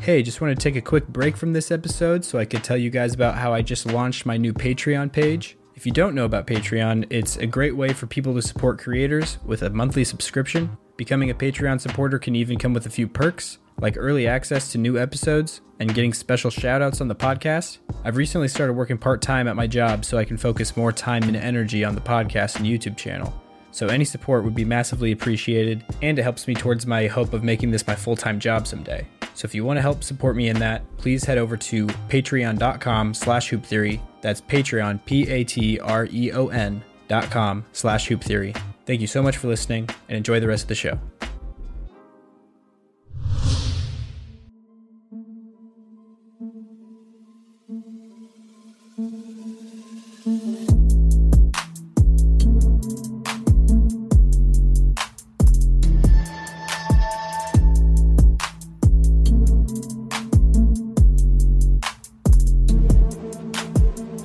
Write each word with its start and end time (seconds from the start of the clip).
Hey, 0.00 0.22
just 0.22 0.40
want 0.40 0.58
to 0.58 0.62
take 0.62 0.76
a 0.76 0.80
quick 0.80 1.06
break 1.08 1.36
from 1.36 1.52
this 1.52 1.70
episode 1.70 2.24
so 2.24 2.38
I 2.38 2.46
could 2.46 2.64
tell 2.64 2.76
you 2.78 2.88
guys 2.88 3.12
about 3.12 3.36
how 3.36 3.52
I 3.52 3.60
just 3.60 3.84
launched 3.84 4.24
my 4.24 4.38
new 4.38 4.54
Patreon 4.54 5.12
page. 5.12 5.58
If 5.74 5.84
you 5.84 5.92
don't 5.92 6.14
know 6.14 6.24
about 6.24 6.46
Patreon, 6.46 7.06
it's 7.10 7.36
a 7.36 7.46
great 7.46 7.76
way 7.76 7.92
for 7.92 8.06
people 8.06 8.34
to 8.34 8.40
support 8.40 8.78
creators 8.78 9.36
with 9.44 9.60
a 9.60 9.68
monthly 9.68 10.04
subscription. 10.04 10.78
Becoming 10.96 11.28
a 11.28 11.34
Patreon 11.34 11.82
supporter 11.82 12.18
can 12.18 12.34
even 12.34 12.58
come 12.58 12.72
with 12.72 12.86
a 12.86 12.90
few 12.90 13.06
perks, 13.06 13.58
like 13.78 13.98
early 13.98 14.26
access 14.26 14.72
to 14.72 14.78
new 14.78 14.96
episodes 14.98 15.60
and 15.80 15.94
getting 15.94 16.14
special 16.14 16.50
shoutouts 16.50 17.02
on 17.02 17.08
the 17.08 17.14
podcast. 17.14 17.76
I've 18.02 18.16
recently 18.16 18.48
started 18.48 18.72
working 18.72 18.96
part 18.96 19.20
time 19.20 19.46
at 19.48 19.56
my 19.56 19.66
job 19.66 20.06
so 20.06 20.16
I 20.16 20.24
can 20.24 20.38
focus 20.38 20.78
more 20.78 20.92
time 20.92 21.24
and 21.24 21.36
energy 21.36 21.84
on 21.84 21.94
the 21.94 22.00
podcast 22.00 22.56
and 22.56 22.64
YouTube 22.64 22.96
channel. 22.96 23.38
So 23.70 23.88
any 23.88 24.06
support 24.06 24.44
would 24.44 24.54
be 24.54 24.64
massively 24.64 25.12
appreciated, 25.12 25.84
and 26.00 26.18
it 26.18 26.22
helps 26.22 26.48
me 26.48 26.54
towards 26.54 26.86
my 26.86 27.06
hope 27.06 27.34
of 27.34 27.44
making 27.44 27.70
this 27.70 27.86
my 27.86 27.94
full-time 27.94 28.40
job 28.40 28.66
someday. 28.66 29.06
So 29.40 29.46
if 29.46 29.54
you 29.54 29.64
want 29.64 29.78
to 29.78 29.80
help 29.80 30.04
support 30.04 30.36
me 30.36 30.50
in 30.50 30.58
that, 30.58 30.82
please 30.98 31.24
head 31.24 31.38
over 31.38 31.56
to 31.56 31.86
patreon.com 31.86 33.14
slash 33.14 33.48
hoop 33.48 33.64
theory. 33.64 34.02
That's 34.20 34.42
Patreon, 34.42 35.02
P-A-T-R-E-O-N 35.06 36.82
dot 37.08 37.30
com 37.30 37.64
slash 37.72 38.08
hoop 38.08 38.22
theory. 38.22 38.52
Thank 38.84 39.00
you 39.00 39.06
so 39.06 39.22
much 39.22 39.38
for 39.38 39.48
listening 39.48 39.88
and 40.10 40.18
enjoy 40.18 40.40
the 40.40 40.46
rest 40.46 40.64
of 40.64 40.68
the 40.68 40.74
show. 40.74 40.98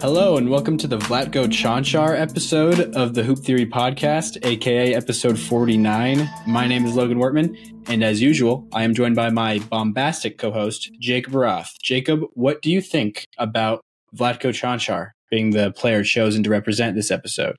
Hello 0.06 0.38
and 0.38 0.52
welcome 0.52 0.78
to 0.78 0.86
the 0.86 1.00
Vlatko 1.00 1.48
Cancar 1.48 2.16
episode 2.16 2.96
of 2.96 3.16
the 3.16 3.24
Hoop 3.24 3.40
Theory 3.40 3.66
Podcast, 3.66 4.38
aka 4.46 4.94
episode 4.94 5.40
49. 5.40 6.30
My 6.46 6.68
name 6.68 6.86
is 6.86 6.96
Logan 6.96 7.18
Wortman, 7.18 7.58
and 7.90 8.04
as 8.04 8.22
usual, 8.22 8.68
I 8.72 8.84
am 8.84 8.94
joined 8.94 9.16
by 9.16 9.32
my 9.32 9.58
bombastic 9.58 10.38
co-host, 10.38 10.92
Jacob 11.00 11.34
Roth. 11.34 11.74
Jacob, 11.82 12.20
what 12.36 12.62
do 12.62 12.70
you 12.70 12.82
think 12.82 13.26
about 13.40 13.82
Vlatko 14.16 14.52
Cancar 14.52 15.14
being 15.32 15.50
the 15.50 15.72
player 15.72 16.04
chosen 16.04 16.44
to 16.44 16.52
represent 16.52 16.96
this 16.96 17.10
episode? 17.10 17.56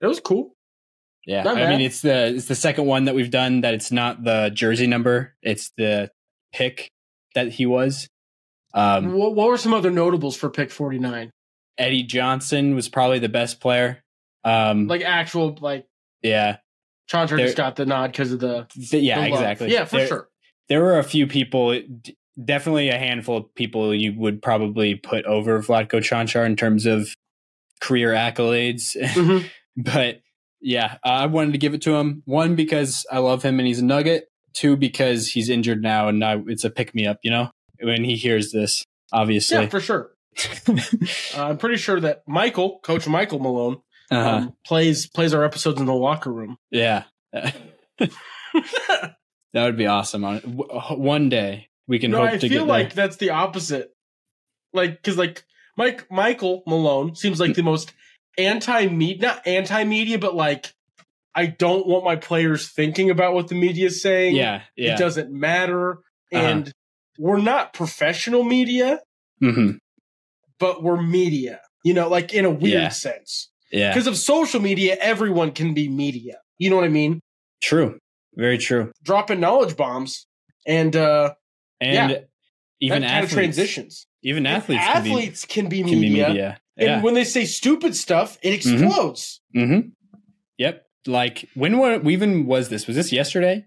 It 0.00 0.06
was 0.06 0.18
cool. 0.18 0.54
Yeah, 1.26 1.42
Not 1.42 1.58
I 1.58 1.60
bad. 1.60 1.68
mean 1.72 1.80
it's 1.82 2.00
the 2.00 2.28
it's 2.28 2.46
the 2.46 2.54
second 2.54 2.86
one 2.86 3.04
that 3.04 3.14
we've 3.14 3.30
done 3.30 3.60
that 3.60 3.74
it's 3.74 3.92
not 3.92 4.24
the 4.24 4.50
jersey 4.54 4.86
number, 4.86 5.34
it's 5.42 5.70
the 5.76 6.10
pick 6.54 6.88
that 7.34 7.48
he 7.48 7.66
was. 7.66 8.08
Um, 8.72 9.12
what, 9.12 9.34
what 9.34 9.48
were 9.48 9.58
some 9.58 9.74
other 9.74 9.90
notables 9.90 10.36
for 10.36 10.48
pick 10.48 10.70
49? 10.70 11.30
Eddie 11.78 12.02
Johnson 12.04 12.74
was 12.74 12.88
probably 12.88 13.18
the 13.18 13.28
best 13.28 13.60
player. 13.60 14.02
Um, 14.44 14.86
Like 14.88 15.02
actual, 15.02 15.56
like, 15.60 15.86
yeah, 16.22 16.58
Cancar 17.10 17.36
There- 17.36 17.46
just 17.46 17.56
got 17.56 17.76
the 17.76 17.86
nod 17.86 18.12
because 18.12 18.32
of 18.32 18.40
the. 18.40 18.66
Th- 18.90 19.02
yeah, 19.02 19.20
the 19.20 19.28
exactly. 19.28 19.72
Yeah, 19.72 19.84
for 19.84 19.96
there, 19.96 20.06
sure. 20.06 20.28
There 20.68 20.80
were 20.82 20.98
a 20.98 21.04
few 21.04 21.26
people, 21.26 21.78
definitely 22.42 22.88
a 22.88 22.98
handful 22.98 23.36
of 23.38 23.54
people 23.54 23.94
you 23.94 24.14
would 24.18 24.40
probably 24.40 24.94
put 24.94 25.24
over 25.26 25.60
Vlatko 25.60 26.00
Cancar 26.00 26.46
in 26.46 26.56
terms 26.56 26.86
of 26.86 27.08
career 27.80 28.12
accolades. 28.12 28.96
Mhm. 28.96 29.44
but 29.76 30.20
yeah, 30.60 30.96
I 31.04 31.26
wanted 31.26 31.52
to 31.52 31.58
give 31.58 31.74
it 31.74 31.82
to 31.82 31.94
him. 31.96 32.22
One 32.24 32.54
because 32.54 33.04
I 33.10 33.18
love 33.18 33.42
him 33.42 33.58
and 33.58 33.66
he's 33.66 33.80
a 33.80 33.84
Nugget. 33.84 34.28
Two 34.54 34.76
because 34.76 35.28
he's 35.28 35.48
injured 35.48 35.82
now 35.82 36.08
and 36.08 36.22
I, 36.24 36.36
it's 36.46 36.64
a 36.64 36.70
pick 36.70 36.94
me 36.94 37.06
up. 37.06 37.18
You 37.22 37.30
know, 37.32 37.50
when 37.80 38.04
he 38.04 38.16
hears 38.16 38.52
this, 38.52 38.84
obviously. 39.12 39.56
Yeah, 39.58 39.68
for 39.68 39.80
sure. 39.80 40.11
Uh, 40.68 41.44
I'm 41.44 41.58
pretty 41.58 41.76
sure 41.76 42.00
that 42.00 42.22
Michael, 42.26 42.80
Coach 42.82 43.06
Michael 43.06 43.38
Malone, 43.38 43.78
uh-huh. 44.10 44.28
um, 44.28 44.56
plays 44.66 45.06
plays 45.06 45.34
our 45.34 45.44
episodes 45.44 45.80
in 45.80 45.86
the 45.86 45.94
locker 45.94 46.32
room. 46.32 46.58
Yeah. 46.70 47.04
that 47.32 48.10
would 49.54 49.76
be 49.76 49.86
awesome. 49.86 50.24
On 50.24 50.38
one 50.38 51.28
day 51.28 51.68
we 51.86 51.98
can 51.98 52.10
no, 52.10 52.18
hope 52.18 52.30
I 52.30 52.38
feel 52.38 52.64
like 52.64 52.94
there. 52.94 53.06
that's 53.06 53.16
the 53.16 53.30
opposite. 53.30 53.90
Like, 54.72 55.02
because 55.02 55.16
like 55.18 55.44
Mike 55.76 56.10
Michael 56.10 56.62
Malone 56.66 57.14
seems 57.14 57.40
like 57.40 57.54
the 57.54 57.62
most 57.62 57.92
anti 58.38 58.86
media, 58.88 59.28
not 59.28 59.46
anti 59.46 59.84
media, 59.84 60.18
but 60.18 60.34
like 60.34 60.72
I 61.34 61.46
don't 61.46 61.86
want 61.86 62.04
my 62.04 62.16
players 62.16 62.68
thinking 62.68 63.10
about 63.10 63.34
what 63.34 63.48
the 63.48 63.54
media 63.54 63.86
is 63.86 64.02
saying. 64.02 64.36
Yeah, 64.36 64.62
yeah. 64.76 64.94
It 64.94 64.98
doesn't 64.98 65.30
matter, 65.30 66.00
Uh-huh. 66.32 66.44
and 66.44 66.72
we're 67.18 67.40
not 67.40 67.72
professional 67.72 68.44
media, 68.44 69.00
hmm 69.40 69.72
but 70.62 70.82
we're 70.84 71.00
media. 71.02 71.60
You 71.84 71.94
know, 71.94 72.08
like 72.16 72.32
in 72.32 72.44
a 72.44 72.50
weird 72.50 72.82
Yeah. 72.84 72.88
sense. 72.90 73.50
Yeah. 73.72 73.90
Because 73.90 74.06
of 74.06 74.16
social 74.16 74.60
media, 74.60 74.96
everyone 75.00 75.50
can 75.52 75.74
be 75.74 75.88
media. 75.88 76.36
You 76.58 76.70
know 76.70 76.76
what 76.76 76.84
I 76.84 76.94
mean? 77.00 77.20
True. 77.62 77.98
Very 78.36 78.58
true. 78.58 78.92
Dropping 79.02 79.40
knowledge 79.40 79.76
bombs, 79.76 80.26
and 80.66 80.94
uh, 80.94 81.34
And 81.80 81.94
Yeah. 82.12 82.18
even 82.80 83.02
that 83.02 83.08
kind 83.08 83.24
of 83.24 83.30
athletes, 83.30 83.34
transitions. 83.34 84.06
even 84.22 84.46
athletes, 84.46 84.82
athletes 84.84 85.44
can 85.44 85.68
be, 85.68 85.78
can 85.82 85.90
be, 85.90 85.94
media, 86.10 86.24
can 86.26 86.34
be 86.34 86.38
media. 86.38 86.60
and 86.78 87.02
when 87.02 87.14
they 87.14 87.24
say 87.24 87.44
stupid 87.44 87.96
stuff, 87.96 88.38
it 88.42 88.52
explodes. 88.54 89.40
mm-hmm. 89.56 89.88
Yep. 90.58 90.86
Like 91.06 91.48
when 91.54 91.78
what 91.78 92.06
even 92.06 92.46
was 92.46 92.68
this? 92.68 92.86
Was 92.86 92.94
this 92.96 93.10
yesterday? 93.12 93.64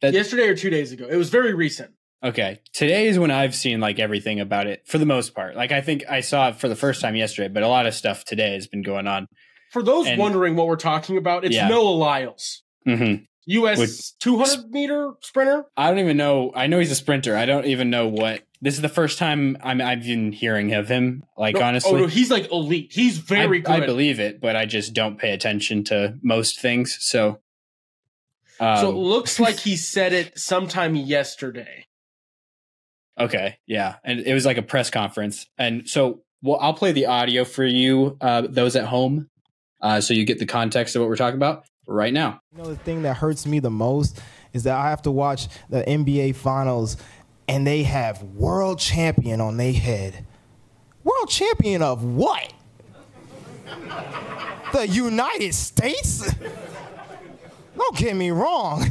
That- 0.00 0.14
Yesterday 0.14 0.46
or 0.52 0.54
two 0.54 0.70
days 0.70 0.92
ago, 0.92 1.04
it 1.10 1.16
was 1.16 1.30
very 1.30 1.52
recent. 1.52 1.90
Okay. 2.22 2.60
Today 2.72 3.06
is 3.06 3.18
when 3.18 3.30
I've 3.30 3.54
seen 3.54 3.80
like 3.80 3.98
everything 3.98 4.40
about 4.40 4.66
it 4.66 4.82
for 4.86 4.98
the 4.98 5.06
most 5.06 5.34
part. 5.34 5.54
Like 5.56 5.70
I 5.72 5.80
think 5.80 6.04
I 6.08 6.20
saw 6.20 6.48
it 6.48 6.56
for 6.56 6.68
the 6.68 6.76
first 6.76 7.00
time 7.00 7.14
yesterday, 7.14 7.48
but 7.48 7.62
a 7.62 7.68
lot 7.68 7.86
of 7.86 7.94
stuff 7.94 8.24
today 8.24 8.54
has 8.54 8.66
been 8.66 8.82
going 8.82 9.06
on. 9.06 9.28
For 9.72 9.82
those 9.82 10.06
And- 10.06 10.18
wondering 10.18 10.56
what 10.56 10.66
we're 10.66 10.76
talking 10.76 11.16
about, 11.16 11.44
it's 11.44 11.54
Yeah. 11.54 11.68
Noah 11.68 11.90
Lyles, 11.90 12.62
hmm 12.84 13.14
U.S. 13.50 13.78
Would- 13.78 13.90
200 14.20 14.70
meter 14.70 15.12
sprinter. 15.22 15.64
I 15.76 15.88
don't 15.88 16.00
even 16.00 16.18
know. 16.18 16.52
I 16.54 16.66
know 16.66 16.78
he's 16.80 16.90
a 16.90 16.94
sprinter. 16.96 17.34
I 17.34 17.46
don't 17.46 17.64
even 17.64 17.88
know 17.88 18.06
what. 18.06 18.42
This 18.60 18.74
is 18.74 18.82
the 18.82 18.90
first 18.90 19.18
time 19.18 19.56
I'm, 19.62 19.80
I've 19.80 20.02
been 20.02 20.32
hearing 20.32 20.74
of 20.74 20.88
him. 20.88 21.22
Like 21.36 21.54
No, 21.54 21.62
honestly, 21.62 21.92
oh 21.92 21.96
no, 21.96 22.06
he's 22.08 22.30
like 22.30 22.50
elite. 22.52 22.92
He's 22.92 23.18
very 23.18 23.58
I, 23.58 23.62
good. 23.62 23.82
I 23.84 23.86
believe 23.86 24.20
it, 24.20 24.40
but 24.40 24.54
I 24.56 24.66
just 24.66 24.92
don't 24.92 25.16
pay 25.18 25.32
attention 25.32 25.84
to 25.84 26.18
most 26.22 26.60
things. 26.60 26.98
So, 27.00 27.38
um, 28.60 28.78
so 28.78 28.90
it 28.90 28.96
looks 28.96 29.38
like 29.40 29.56
he 29.60 29.76
said 29.76 30.12
it 30.12 30.38
sometime 30.38 30.94
yesterday. 30.96 31.86
Okay, 33.18 33.58
yeah, 33.66 33.96
and 34.04 34.20
it 34.20 34.34
was 34.34 34.46
like 34.46 34.58
a 34.58 34.62
press 34.62 34.90
conference, 34.90 35.46
and 35.58 35.88
so 35.88 36.22
well, 36.42 36.58
I'll 36.60 36.74
play 36.74 36.92
the 36.92 37.06
audio 37.06 37.44
for 37.44 37.64
you, 37.64 38.16
uh, 38.20 38.42
those 38.48 38.76
at 38.76 38.84
home, 38.84 39.28
uh, 39.80 40.00
so 40.00 40.14
you 40.14 40.24
get 40.24 40.38
the 40.38 40.46
context 40.46 40.94
of 40.96 41.00
what 41.00 41.08
we're 41.08 41.16
talking 41.16 41.36
about 41.36 41.64
right 41.86 42.12
now. 42.12 42.40
You 42.52 42.62
know, 42.62 42.68
the 42.68 42.76
thing 42.76 43.02
that 43.02 43.16
hurts 43.16 43.46
me 43.46 43.58
the 43.58 43.70
most 43.70 44.20
is 44.52 44.64
that 44.64 44.76
I 44.76 44.90
have 44.90 45.02
to 45.02 45.10
watch 45.10 45.48
the 45.68 45.82
NBA 45.82 46.36
finals 46.36 46.96
and 47.48 47.66
they 47.66 47.82
have 47.84 48.22
world 48.22 48.78
champion 48.78 49.40
on 49.40 49.56
their 49.56 49.72
head. 49.72 50.24
World 51.02 51.28
champion 51.28 51.82
of 51.82 52.04
what? 52.04 52.52
the 54.72 54.86
United 54.86 55.54
States? 55.54 56.30
Don't 57.76 57.96
get 57.96 58.14
me 58.14 58.30
wrong. 58.30 58.84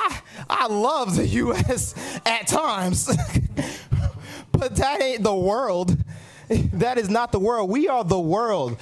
I, 0.00 0.20
I 0.50 0.66
love 0.66 1.16
the 1.16 1.26
US 1.26 1.94
at 2.26 2.46
times. 2.46 3.06
but 4.52 4.76
that 4.76 5.02
ain't 5.02 5.22
the 5.22 5.34
world. 5.34 5.96
That 6.48 6.98
is 6.98 7.08
not 7.08 7.32
the 7.32 7.38
world. 7.38 7.70
We 7.70 7.88
are 7.88 8.02
the 8.02 8.18
world. 8.18 8.78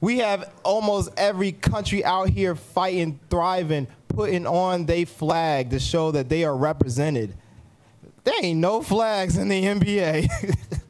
We 0.00 0.18
have 0.18 0.52
almost 0.62 1.10
every 1.16 1.52
country 1.52 2.04
out 2.04 2.28
here 2.28 2.54
fighting, 2.54 3.18
thriving, 3.30 3.88
putting 4.08 4.46
on 4.46 4.86
their 4.86 5.06
flag 5.06 5.70
to 5.70 5.80
show 5.80 6.12
that 6.12 6.28
they 6.28 6.44
are 6.44 6.56
represented. 6.56 7.34
There 8.24 8.34
ain't 8.42 8.60
no 8.60 8.82
flags 8.82 9.36
in 9.36 9.48
the 9.48 9.62
NBA. 9.62 10.28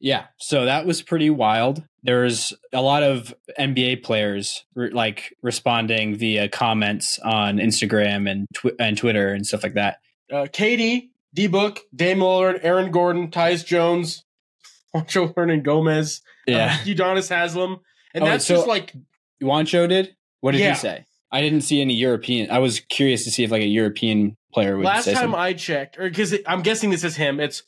Yeah, 0.00 0.28
so 0.38 0.64
that 0.64 0.86
was 0.86 1.02
pretty 1.02 1.28
wild. 1.28 1.82
There's 2.02 2.52
a 2.72 2.80
lot 2.82 3.02
of 3.02 3.34
NBA 3.58 4.02
players 4.02 4.64
re- 4.74 4.90
like 4.90 5.36
responding 5.42 6.14
via 6.16 6.48
comments 6.48 7.18
on 7.18 7.56
Instagram 7.58 8.30
and 8.30 8.46
tw- 8.54 8.74
and 8.78 8.96
Twitter 8.96 9.32
and 9.32 9.46
stuff 9.46 9.62
like 9.62 9.74
that. 9.74 9.98
Uh, 10.32 10.46
KD, 10.46 11.08
D 11.34 11.46
Book, 11.46 11.80
Dame 11.94 12.18
Lillard, 12.20 12.60
Aaron 12.62 12.90
Gordon, 12.90 13.30
Tyus 13.30 13.64
Jones, 13.64 14.24
Juancho 14.94 15.34
Hernangomez, 15.34 16.20
Yeah, 16.46 16.66
uh, 16.80 16.84
Udonis 16.86 17.28
Haslem, 17.28 17.78
and 18.14 18.24
Oh, 18.24 18.26
that's 18.28 18.46
so- 18.46 18.54
just 18.56 18.66
like 18.68 18.94
Juancho 19.42 19.88
did. 19.88 20.16
What 20.40 20.52
did 20.52 20.60
Yeah. 20.62 20.70
he 20.72 20.78
say? 20.78 21.04
I 21.32 21.42
didn't 21.42 21.60
see 21.60 21.80
any 21.80 21.94
European. 21.94 22.50
I 22.50 22.58
was 22.58 22.80
curious 22.80 23.22
to 23.24 23.30
see 23.30 23.44
if 23.44 23.50
like 23.50 23.62
a 23.62 23.66
European 23.66 24.36
player 24.52 24.76
would 24.76 24.84
last 24.84 25.04
time 25.04 25.14
something. 25.14 25.38
I 25.38 25.52
checked, 25.52 25.96
or 25.98 26.08
because 26.08 26.34
I'm 26.46 26.62
guessing 26.62 26.90
this 26.90 27.04
is 27.04 27.14
him. 27.16 27.38
It's 27.38 27.62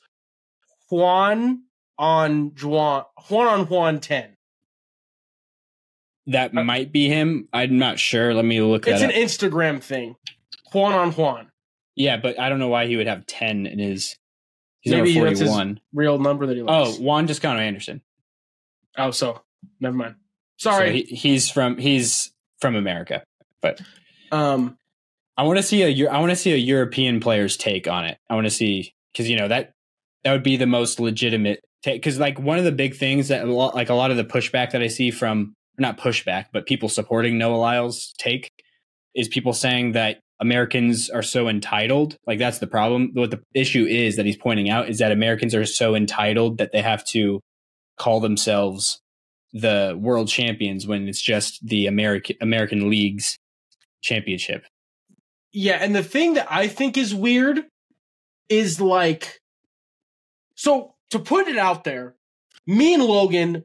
Juan 0.91 1.63
on 1.99 2.53
Juan, 2.63 3.05
Juan 3.29 3.47
on 3.47 3.67
Juan 3.67 4.01
ten. 4.01 4.37
that 6.27 6.55
might 6.55 6.93
be 6.93 7.09
him. 7.09 7.49
I'm 7.53 7.79
not 7.79 7.99
sure. 7.99 8.33
Let 8.35 8.45
me 8.45 8.61
look 8.61 8.87
It's 8.87 9.03
an 9.03 9.11
up. 9.11 9.17
Instagram 9.17 9.83
thing. 9.83 10.17
Juan 10.73 10.93
on 10.93 11.13
Juan. 11.13 11.51
yeah, 11.97 12.17
but 12.17 12.39
I 12.39 12.49
don't 12.49 12.59
know 12.59 12.69
why 12.69 12.87
he 12.87 12.97
would 12.97 13.07
have 13.07 13.27
ten 13.27 13.67
in 13.67 13.79
his. 13.79 14.17
He's 14.81 14.93
Maybe 14.95 15.15
number 15.15 15.29
that's 15.31 15.41
his- 15.41 15.49
41. 15.49 15.81
Real 15.93 16.19
number 16.19 16.47
that 16.47 16.57
he 16.57 16.63
Oh. 16.67 16.93
Juan 16.95 17.27
Toscano 17.27 17.61
Anderson. 17.61 18.03
Oh, 18.99 19.11
so 19.13 19.43
never 19.81 19.95
mind. 19.97 20.17
So 20.57 20.71
Sorry. 20.71 21.03
he, 21.03 21.15
he's 21.15 21.51
from 21.51 21.79
he's 21.79 22.33
from 22.61 22.75
America. 22.77 23.23
But 23.61 23.81
um, 24.33 24.77
I 25.37 25.45
want 25.45 25.59
to 25.59 25.63
see 25.63 25.83
a 25.83 26.09
I 26.09 26.19
want 26.19 26.31
to 26.31 26.37
see 26.37 26.53
a 26.53 26.57
European 26.57 27.21
player's 27.21 27.57
take 27.57 27.87
on 27.87 28.05
it. 28.07 28.19
I 28.29 28.35
want 28.35 28.47
to 28.47 28.51
see 28.51 28.93
because 29.13 29.29
you 29.31 29.37
know 29.37 29.49
that 29.49 29.73
that 30.25 30.33
would 30.33 30.43
be 30.43 30.57
the 30.57 30.67
most 30.67 30.99
legitimate. 31.01 31.65
Because 31.85 32.19
like 32.19 32.39
one 32.39 32.59
of 32.59 32.65
the 32.65 32.73
big 32.73 32.97
things 32.97 33.29
that 33.29 33.45
a 33.45 33.53
lot, 33.53 33.75
like 33.75 33.89
a 33.89 33.95
lot 33.95 34.11
of 34.11 34.17
the 34.17 34.25
pushback 34.25 34.71
that 34.71 34.83
I 34.83 34.87
see 34.87 35.11
from 35.11 35.55
not 35.79 35.99
pushback, 35.99 36.47
but 36.53 36.67
people 36.67 36.89
supporting 36.89 37.39
Noah 37.39 37.57
Lyles' 37.57 38.15
take 38.19 38.51
is 39.15 39.29
people 39.29 39.53
saying 39.53 39.93
that 39.93 40.21
Americans 40.41 41.11
are 41.11 41.23
so 41.23 41.49
entitled. 41.49 42.17
Like 42.27 42.39
that's 42.39 42.59
the 42.59 42.67
problem. 42.67 43.11
What 43.15 43.31
the 43.31 43.41
issue 43.55 43.85
is 43.85 44.17
that 44.17 44.27
he's 44.27 44.37
pointing 44.37 44.71
out 44.71 44.89
is 44.89 44.99
that 44.99 45.13
Americans 45.13 45.55
are 45.55 45.65
so 45.65 45.95
entitled 45.95 46.59
that 46.59 46.73
they 46.73 46.83
have 46.83 47.05
to 47.07 47.41
call 47.99 48.21
themselves 48.21 49.01
the 49.53 49.97
world 50.01 50.29
champions 50.29 50.87
when 50.87 51.09
it's 51.09 51.21
just 51.21 51.65
the 51.67 51.87
American 51.87 52.37
American 52.41 52.89
League's 52.89 53.39
championship. 54.03 54.65
yeah, 55.53 55.79
and 55.81 55.95
the 55.95 56.03
thing 56.03 56.35
that 56.35 56.47
I 56.51 56.67
think 56.69 56.97
is 56.97 57.15
weird 57.15 57.65
is 58.49 58.81
like, 58.81 59.39
so 60.55 60.95
to 61.13 61.19
put 61.19 61.49
it 61.49 61.57
out 61.57 61.85
there, 61.85 62.15
me 62.67 62.95
and 62.95 63.03
Logan, 63.05 63.65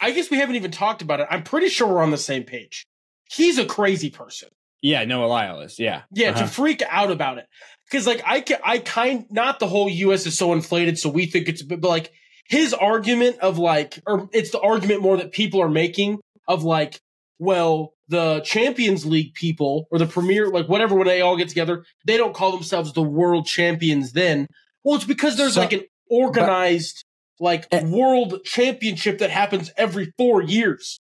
I 0.00 0.12
guess 0.12 0.30
we 0.30 0.36
haven't 0.38 0.56
even 0.56 0.70
talked 0.70 1.02
about 1.02 1.20
it. 1.20 1.26
I'm 1.30 1.42
pretty 1.42 1.68
sure 1.68 1.88
we're 1.88 2.02
on 2.02 2.10
the 2.12 2.18
same 2.18 2.44
page. 2.44 2.84
He's 3.30 3.58
a 3.58 3.64
crazy 3.66 4.10
person. 4.10 4.48
Yeah, 4.82 5.04
no, 5.04 5.26
Lyle 5.26 5.60
is. 5.60 5.78
Yeah. 5.78 6.02
Yeah, 6.12 6.30
Uh-huh. 6.30 6.42
to 6.42 6.46
freak 6.46 6.82
out 6.88 7.10
about 7.10 7.38
it. 7.38 7.46
Because 7.90 8.06
like 8.06 8.22
I 8.24 8.44
I 8.64 8.78
kind 8.78 9.26
not 9.30 9.58
the 9.58 9.66
whole 9.66 9.88
US 9.88 10.26
is 10.26 10.36
so 10.38 10.52
inflated, 10.52 10.98
so 10.98 11.08
we 11.08 11.26
think 11.26 11.48
it's 11.48 11.62
but 11.62 11.80
but, 11.80 11.88
like 11.88 12.12
his 12.48 12.74
argument 12.74 13.38
of 13.38 13.58
like 13.58 13.98
or 14.06 14.28
it's 14.32 14.50
the 14.50 14.60
argument 14.60 15.00
more 15.02 15.16
that 15.16 15.32
people 15.32 15.60
are 15.62 15.68
making 15.70 16.18
of 16.46 16.64
like, 16.64 17.00
well, 17.38 17.94
the 18.08 18.40
Champions 18.40 19.06
League 19.06 19.32
people 19.34 19.86
or 19.90 19.98
the 19.98 20.06
Premier 20.06 20.48
like 20.50 20.68
whatever 20.68 20.94
when 20.94 21.06
they 21.06 21.20
all 21.22 21.36
get 21.36 21.48
together, 21.48 21.84
they 22.06 22.16
don't 22.18 22.34
call 22.34 22.52
themselves 22.52 22.92
the 22.92 23.02
world 23.02 23.46
champions 23.46 24.12
then. 24.12 24.46
Well, 24.82 24.96
it's 24.96 25.04
because 25.06 25.36
there's 25.38 25.54
So- 25.54 25.60
like 25.60 25.72
an 25.72 25.84
organized 26.14 27.04
like 27.40 27.66
Eh. 27.72 27.84
world 27.84 28.44
championship 28.44 29.18
that 29.18 29.30
happens 29.30 29.72
every 29.76 30.12
four 30.16 30.42
years. 30.42 31.00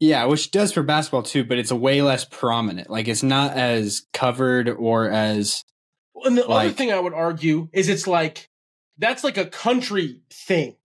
Yeah, 0.00 0.24
which 0.26 0.50
does 0.50 0.72
for 0.72 0.82
basketball 0.82 1.22
too, 1.22 1.44
but 1.44 1.58
it's 1.58 1.70
a 1.70 1.76
way 1.76 2.02
less 2.02 2.24
prominent. 2.24 2.90
Like 2.90 3.08
it's 3.08 3.22
not 3.22 3.52
as 3.56 4.06
covered 4.12 4.68
or 4.68 5.08
as 5.10 5.64
And 6.24 6.36
the 6.36 6.46
other 6.46 6.70
thing 6.70 6.92
I 6.92 7.00
would 7.00 7.14
argue 7.14 7.68
is 7.72 7.88
it's 7.88 8.06
like 8.06 8.50
that's 8.98 9.24
like 9.24 9.38
a 9.38 9.46
country 9.46 10.20
thing. 10.30 10.76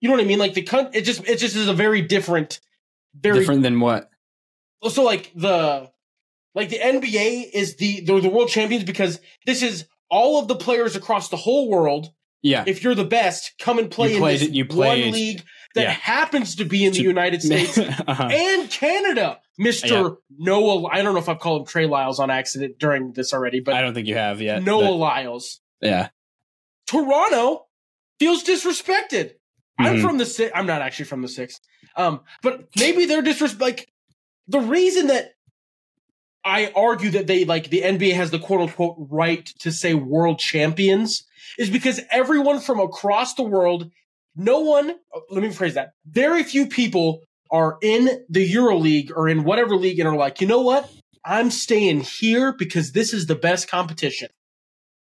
You 0.00 0.08
know 0.08 0.16
what 0.16 0.24
I 0.24 0.26
mean? 0.26 0.38
Like 0.38 0.54
the 0.54 0.66
it 0.92 1.02
just 1.02 1.26
it 1.26 1.38
just 1.38 1.56
is 1.56 1.68
a 1.68 1.74
very 1.74 2.02
different, 2.02 2.60
very 3.14 3.38
different 3.38 3.62
than 3.62 3.80
what. 3.80 4.10
so 4.88 5.02
like 5.04 5.30
the 5.34 5.90
like 6.54 6.68
the 6.68 6.78
NBA 6.78 7.50
is 7.54 7.76
the 7.76 8.00
they're 8.00 8.20
the 8.20 8.28
world 8.28 8.48
champions 8.48 8.84
because 8.84 9.20
this 9.46 9.62
is 9.62 9.86
all 10.12 10.38
of 10.38 10.46
the 10.46 10.54
players 10.54 10.94
across 10.94 11.28
the 11.30 11.36
whole 11.36 11.68
world. 11.68 12.12
Yeah. 12.42 12.64
If 12.66 12.84
you're 12.84 12.94
the 12.94 13.04
best, 13.04 13.52
come 13.58 13.78
and 13.78 13.90
play 13.90 14.10
You 14.10 14.14
in 14.16 14.20
played 14.20 14.40
this 14.40 14.50
you 14.50 14.64
played- 14.66 15.06
one 15.06 15.12
league 15.14 15.42
that 15.74 15.82
yeah. 15.84 15.90
happens 15.90 16.56
to 16.56 16.64
be 16.64 16.84
in 16.84 16.92
the 16.92 16.98
To- 16.98 17.04
United 17.04 17.40
States 17.48 17.78
uh-huh. 17.78 18.28
and 18.30 18.70
Canada. 18.70 19.40
Mister 19.58 19.86
Yeah. 19.88 20.08
Noah, 20.38 20.88
I 20.88 21.02
don't 21.02 21.14
know 21.14 21.20
if 21.20 21.28
I've 21.28 21.38
called 21.38 21.62
him 21.62 21.66
Trey 21.66 21.86
Lyles 21.86 22.18
on 22.20 22.30
accident 22.30 22.78
during 22.78 23.12
this 23.12 23.32
already, 23.32 23.60
but 23.60 23.74
I 23.74 23.80
don't 23.82 23.94
think 23.94 24.06
you 24.06 24.16
have 24.16 24.40
yet. 24.42 24.62
Noah 24.62 24.90
Lyles. 24.90 25.60
yeah. 25.80 26.08
Toronto 26.86 27.66
feels 28.18 28.44
disrespected. 28.44 29.32
I'm 29.78 29.96
Mhm. 29.96 30.02
from 30.02 30.18
the 30.18 30.26
six. 30.26 30.52
I'm 30.54 30.66
not 30.66 30.82
actually 30.82 31.06
from 31.06 31.22
the 31.22 31.28
six. 31.28 31.60
Um, 31.96 32.20
but 32.42 32.68
maybe 32.76 33.06
they're 33.06 33.22
disres 33.22 33.58
like 33.60 33.90
the 34.48 34.60
reason 34.60 35.06
that 35.08 35.32
I 36.44 36.72
argue 36.74 37.10
that 37.10 37.26
they 37.26 37.44
like 37.44 37.70
the 37.70 37.82
NBA 37.82 38.14
has 38.14 38.30
the 38.30 38.38
quote 38.38 38.60
unquote 38.60 38.96
right 38.98 39.46
to 39.60 39.70
say 39.70 39.94
world 39.94 40.38
champions 40.38 41.24
is 41.58 41.70
because 41.70 42.00
everyone 42.10 42.60
from 42.60 42.80
across 42.80 43.34
the 43.34 43.42
world, 43.42 43.90
no 44.34 44.60
one. 44.60 44.94
oh, 45.14 45.22
Let 45.30 45.42
me 45.42 45.50
phrase 45.50 45.74
that. 45.74 45.92
Very 46.06 46.42
few 46.42 46.66
people 46.66 47.20
are 47.50 47.78
in 47.82 48.24
the 48.28 48.42
Euro 48.44 48.76
League 48.78 49.12
or 49.14 49.28
in 49.28 49.44
whatever 49.44 49.76
league 49.76 49.98
and 49.98 50.08
are 50.08 50.16
like, 50.16 50.40
you 50.40 50.46
know 50.46 50.62
what? 50.62 50.90
I'm 51.24 51.50
staying 51.50 52.00
here 52.00 52.52
because 52.52 52.92
this 52.92 53.12
is 53.12 53.26
the 53.26 53.36
best 53.36 53.68
competition. 53.68 54.28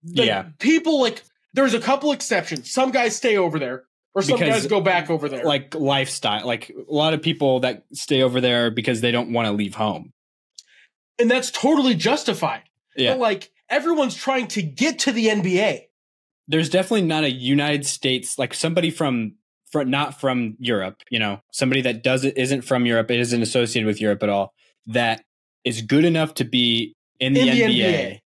Like, 0.04 0.28
Yeah. 0.28 0.46
People 0.60 1.00
like 1.00 1.24
there's 1.54 1.74
a 1.74 1.80
couple 1.80 2.12
exceptions. 2.12 2.72
Some 2.72 2.92
guys 2.92 3.16
stay 3.16 3.38
over 3.38 3.60
there, 3.60 3.84
or 4.16 4.22
some 4.22 4.40
Because, 4.40 4.62
guys 4.62 4.68
go 4.68 4.82
back 4.82 5.10
over 5.10 5.30
there. 5.30 5.44
Like 5.44 5.76
lifestyle. 5.76 6.46
Like 6.46 6.70
a 6.70 6.92
lot 6.94 7.14
of 7.14 7.22
people 7.22 7.62
that 7.62 7.84
stay 7.94 8.24
over 8.24 8.42
there 8.42 8.72
because 8.72 9.02
they 9.02 9.12
don't 9.12 9.32
want 9.32 9.48
to 9.48 9.52
leave 9.52 9.76
home. 9.76 10.13
And 11.20 11.30
that's 11.30 11.52
totally 11.52 11.96
justified. 11.96 12.64
Yeah. 12.96 13.14
But 13.14 13.20
like 13.20 13.52
everyone's 13.70 14.16
trying 14.16 14.48
to 14.50 14.62
get 14.62 15.00
to 15.00 15.12
the 15.12 15.28
NBA. 15.28 15.82
There's 16.48 16.70
definitely 16.70 17.04
not 17.08 17.24
a 17.24 17.32
United 17.32 17.86
States 17.86 18.38
like 18.38 18.54
somebody 18.54 18.90
from 18.92 19.36
from 19.72 19.90
not 19.90 20.20
from 20.20 20.56
Europe, 20.60 21.02
you 21.10 21.18
know, 21.18 21.42
somebody 21.52 21.82
that 21.82 22.04
doesn't 22.04 22.38
isn't 22.38 22.62
from 22.62 22.86
Europe, 22.86 23.10
it 23.10 23.20
isn't 23.20 23.42
associated 23.42 23.88
with 23.88 24.00
Europe 24.00 24.22
at 24.22 24.30
all, 24.30 24.54
that 24.88 25.24
is 25.64 25.82
good 25.82 26.06
enough 26.06 26.34
to 26.36 26.44
be 26.44 26.94
in 27.20 27.34
the, 27.34 27.40
In 27.42 27.48
the 27.48 27.62
NBA, 27.62 27.80
NBA. 27.80 28.20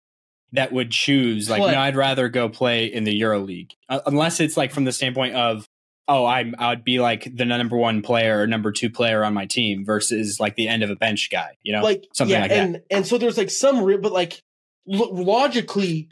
that 0.53 0.71
would 0.71 0.89
choose 0.91 1.49
like 1.49 1.61
Play. 1.61 1.73
no, 1.73 1.79
I'd 1.79 1.95
rather 1.95 2.29
go 2.29 2.49
play 2.49 2.85
in 2.85 3.03
the 3.03 3.13
Euro 3.17 3.39
League. 3.39 3.73
Uh, 3.89 3.99
unless 4.05 4.39
it's 4.39 4.55
like 4.57 4.71
from 4.71 4.85
the 4.85 4.91
standpoint 4.91 5.35
of 5.35 5.67
oh, 6.07 6.25
I'm 6.25 6.55
I'd 6.59 6.83
be 6.83 6.99
like 6.99 7.27
the 7.35 7.45
number 7.45 7.77
one 7.77 8.01
player 8.01 8.41
or 8.41 8.47
number 8.47 8.71
two 8.71 8.89
player 8.89 9.23
on 9.23 9.33
my 9.33 9.45
team 9.45 9.83
versus 9.85 10.39
like 10.39 10.55
the 10.55 10.67
end 10.67 10.83
of 10.83 10.89
a 10.89 10.95
bench 10.95 11.29
guy, 11.31 11.57
you 11.63 11.73
know, 11.73 11.83
Like 11.83 12.05
something 12.13 12.33
yeah, 12.33 12.41
like 12.41 12.49
that. 12.51 12.59
and 12.59 12.81
and 12.91 13.07
so 13.07 13.17
there's 13.17 13.37
like 13.37 13.49
some 13.49 13.81
real, 13.83 13.99
but 13.99 14.11
like 14.11 14.41
lo- 14.87 15.11
logically, 15.11 16.09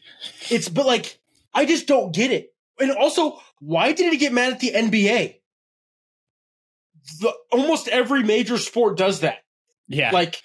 it's 0.50 0.70
but 0.70 0.86
like 0.86 1.20
I 1.54 1.66
just 1.66 1.88
don't 1.88 2.14
get 2.14 2.32
it. 2.32 2.54
And 2.80 2.92
also, 2.92 3.40
why 3.60 3.92
did 3.92 4.12
he 4.12 4.18
get 4.18 4.34
mad 4.34 4.54
at 4.54 4.60
the 4.60 4.72
NBA? 4.72 5.36
The, 7.20 7.34
almost 7.52 7.88
every 7.90 8.24
major 8.24 8.58
sport 8.58 8.98
does 8.98 9.20
that. 9.20 9.40
yeah, 9.88 10.12
Like 10.12 10.42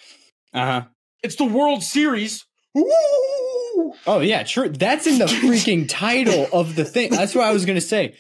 uh 0.53 0.65
huh. 0.65 0.83
it's 1.23 1.37
the 1.37 1.45
World 1.45 1.83
Series. 1.83 2.45
Oh 4.07 4.21
yeah, 4.21 4.43
true. 4.43 4.69
That's 4.69 5.07
in 5.07 5.19
the 5.19 5.25
freaking 5.27 5.87
title 5.89 6.47
of 6.53 6.75
the 6.75 6.85
thing. 6.85 7.11
That's 7.11 7.35
what 7.35 7.45
I 7.45 7.53
was 7.53 7.65
gonna 7.65 7.81
say. 7.81 8.17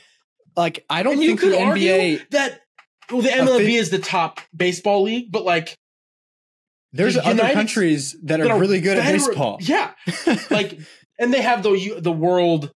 Like, 0.58 0.84
I 0.90 1.02
don't 1.04 1.14
And 1.14 1.22
you 1.22 1.28
think 1.36 1.40
could 1.40 1.52
the 1.52 1.56
NBA. 1.58 2.30
that 2.30 2.60
well, 3.12 3.22
the 3.22 3.28
MLB 3.30 3.56
think- 3.64 3.78
is 3.78 3.90
the 3.90 3.98
top 4.00 4.40
baseball 4.54 5.02
league, 5.04 5.30
but 5.30 5.44
like 5.44 5.74
There's 6.92 7.14
the 7.14 7.20
other 7.20 7.30
United- 7.36 7.54
countries 7.54 8.12
that 8.24 8.40
that 8.40 8.50
are 8.50 8.58
really 8.58 8.80
good 8.80 8.98
at 8.98 9.04
baseball. 9.04 9.58
Yeah, 9.60 9.92
like, 10.50 10.78
and 11.18 11.32
they 11.32 11.40
have 11.42 11.62
the 11.62 12.00
the 12.00 12.10
world. 12.12 12.72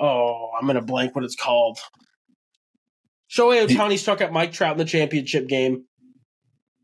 Oh, 0.00 0.50
I'm 0.58 0.66
gonna 0.66 0.80
blank 0.82 1.14
what 1.14 1.24
it's 1.24 1.36
called. 1.36 1.78
Shohei 3.30 3.66
Ohtani 3.66 3.98
struck 3.98 4.20
out 4.20 4.32
Mike 4.32 4.52
Trout 4.52 4.72
in 4.72 4.78
the 4.78 4.84
championship 4.84 5.46
game. 5.46 5.84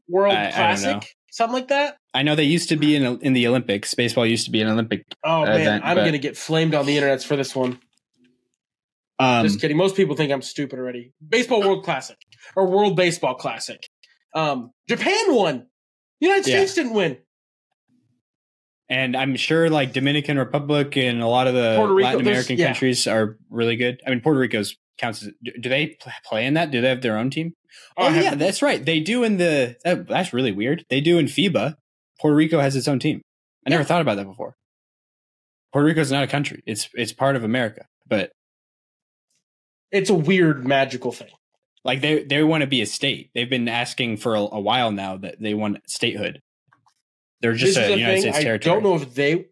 World 0.09 0.35
I- 0.35 0.49
I 0.49 0.53
Classic, 0.53 0.97
know. 0.97 1.01
something 1.33 1.55
like 1.55 1.69
that. 1.69 1.97
I 2.15 2.23
know 2.23 2.37
they 2.37 2.45
used 2.45 2.69
to 2.69 2.77
be 2.77 2.95
in 2.95 3.19
in 3.21 3.33
the 3.33 3.47
Olympics. 3.49 3.95
Baseball 3.95 4.27
used 4.27 4.45
to 4.45 4.51
be 4.51 4.61
an 4.61 4.69
Olympic. 4.69 5.03
Oh 5.25 5.43
uh, 5.43 5.47
man, 5.47 5.61
Event, 5.63 5.85
I'm 5.85 5.97
but- 5.97 6.05
gonna 6.05 6.19
get 6.19 6.37
flamed 6.37 6.75
on 6.75 6.87
the 6.87 6.97
internets 6.97 7.25
for 7.25 7.37
this 7.37 7.57
one. 7.57 7.81
Um, 9.19 9.47
Just 9.47 9.61
kidding. 9.61 9.77
Most 9.77 9.97
people 9.97 10.15
think 10.17 10.31
I'm 10.31 10.43
stupid 10.43 10.79
already. 10.79 11.13
Baseball 11.27 11.61
World 11.61 11.85
Classic 11.85 12.17
or 12.55 12.67
World 12.67 12.97
Baseball 12.97 13.35
Classic. 13.35 13.81
Um, 14.35 14.73
Japan 14.89 15.35
won. 15.35 15.67
United 16.21 16.47
Yeah. 16.47 16.57
States 16.59 16.75
didn't 16.75 16.93
win. 16.95 17.19
and 18.89 19.17
I'm 19.17 19.37
sure 19.37 19.69
like 19.71 19.93
Dominican 19.93 20.39
Republic 20.39 20.97
and 20.97 21.21
a 21.23 21.27
lot 21.27 21.47
of 21.47 21.55
the 21.55 21.79
Rico, 21.83 22.05
Latin 22.05 22.21
American 22.21 22.59
yeah. 22.59 22.67
countries 22.67 23.07
are 23.07 23.37
really 23.51 23.77
good. 23.77 24.01
I 24.07 24.11
mean, 24.11 24.21
Puerto 24.21 24.39
Rico's 24.39 24.77
counts 24.99 25.23
as. 25.23 25.31
Do 25.43 25.53
do 25.61 25.69
they 25.69 25.97
play 26.25 26.47
in 26.47 26.55
that? 26.55 26.71
Do 26.71 26.81
they 26.81 26.89
have 26.89 27.03
their 27.03 27.17
own 27.17 27.31
team? 27.31 27.55
Oh 27.97 28.11
have- 28.11 28.23
yeah, 28.23 28.35
that's 28.35 28.63
right. 28.63 28.85
They 28.85 29.01
do 29.01 29.25
in 29.25 29.39
the. 29.39 29.77
That, 29.85 30.07
that's 30.07 30.33
really 30.33 30.53
weird. 30.53 30.85
They 30.91 31.01
do 31.01 31.19
in 31.19 31.27
FIBA. 31.27 31.75
Puerto 32.21 32.37
Rico 32.37 32.61
has 32.61 32.77
its 32.77 32.89
own 32.89 32.99
team. 32.99 33.23
I 33.67 33.71
never 33.71 33.85
thought 33.85 34.01
about 34.03 34.17
that 34.17 34.27
before. 34.27 34.55
Puerto 35.73 35.87
Rico 35.87 36.01
is 36.01 36.13
not 36.13 36.23
a 36.25 36.29
country. 36.29 36.63
It's 36.67 36.89
it's 36.95 37.13
part 37.13 37.35
of 37.37 37.45
America, 37.45 37.87
but 38.07 38.31
It's 39.93 40.11
a 40.11 40.15
weird 40.15 40.67
magical 40.67 41.13
thing. 41.13 41.31
like 41.85 42.01
they 42.01 42.25
they 42.25 42.43
want 42.43 42.63
to 42.63 42.67
be 42.67 42.83
a 42.83 42.87
state. 42.87 43.31
They've 43.35 43.49
been 43.51 43.69
asking 43.69 44.17
for 44.19 44.35
a, 44.35 44.41
a 44.41 44.61
while 44.61 44.91
now 44.93 45.17
that 45.19 45.41
they 45.41 45.55
want 45.55 45.79
statehood. 45.89 46.43
They're 47.41 47.53
just 47.55 47.75
this 47.77 47.85
a 47.89 47.93
the 47.93 47.99
United 47.99 48.23
thing. 48.23 48.33
States 48.33 48.45
territory. 48.45 48.71
I 48.73 48.75
don't 48.75 48.83
know 48.83 48.97
if 49.03 49.15
they. 49.15 49.47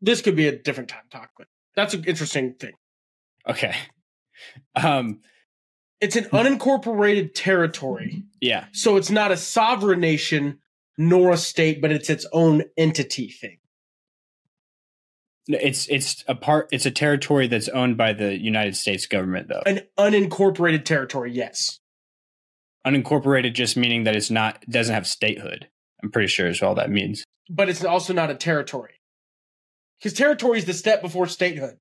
This 0.00 0.22
could 0.22 0.36
be 0.36 0.46
a 0.48 0.56
different 0.56 0.88
time 0.88 1.02
talk, 1.10 1.30
but 1.36 1.46
that's 1.76 1.94
an 1.94 2.04
interesting 2.04 2.54
thing. 2.54 2.72
Okay. 3.48 3.74
Um. 4.74 5.20
It's 6.00 6.16
an 6.16 6.24
unincorporated 6.24 7.32
territory, 7.34 8.22
Yeah. 8.40 8.64
so 8.72 8.96
it's 8.96 9.10
not 9.10 9.30
a 9.32 9.36
sovereign 9.36 10.00
nation 10.00 10.60
nor 10.96 11.32
a 11.32 11.36
state, 11.36 11.82
but 11.82 11.92
it's 11.92 12.08
its 12.08 12.24
own 12.32 12.62
entity 12.78 13.28
thing. 13.28 13.58
It's 15.48 15.88
it's 15.88 16.24
a 16.28 16.34
part. 16.34 16.68
It's 16.70 16.86
a 16.86 16.90
territory 16.90 17.46
that's 17.48 17.68
owned 17.68 17.96
by 17.96 18.12
the 18.12 18.38
United 18.38 18.76
States 18.76 19.06
government, 19.06 19.48
though. 19.48 19.62
An 19.66 19.80
unincorporated 19.98 20.84
territory, 20.84 21.32
yes. 21.32 21.80
Unincorporated 22.86 23.54
just 23.54 23.76
meaning 23.76 24.04
that 24.04 24.16
it's 24.16 24.30
not 24.30 24.62
doesn't 24.68 24.94
have 24.94 25.06
statehood. 25.06 25.68
I'm 26.02 26.10
pretty 26.10 26.28
sure 26.28 26.46
is 26.46 26.62
all 26.62 26.74
that 26.76 26.90
means. 26.90 27.24
But 27.50 27.68
it's 27.68 27.84
also 27.84 28.12
not 28.12 28.30
a 28.30 28.34
territory. 28.34 28.94
Because 29.98 30.12
territory 30.16 30.58
is 30.58 30.64
the 30.64 30.72
step 30.72 31.02
before 31.02 31.26
statehood. 31.26 31.76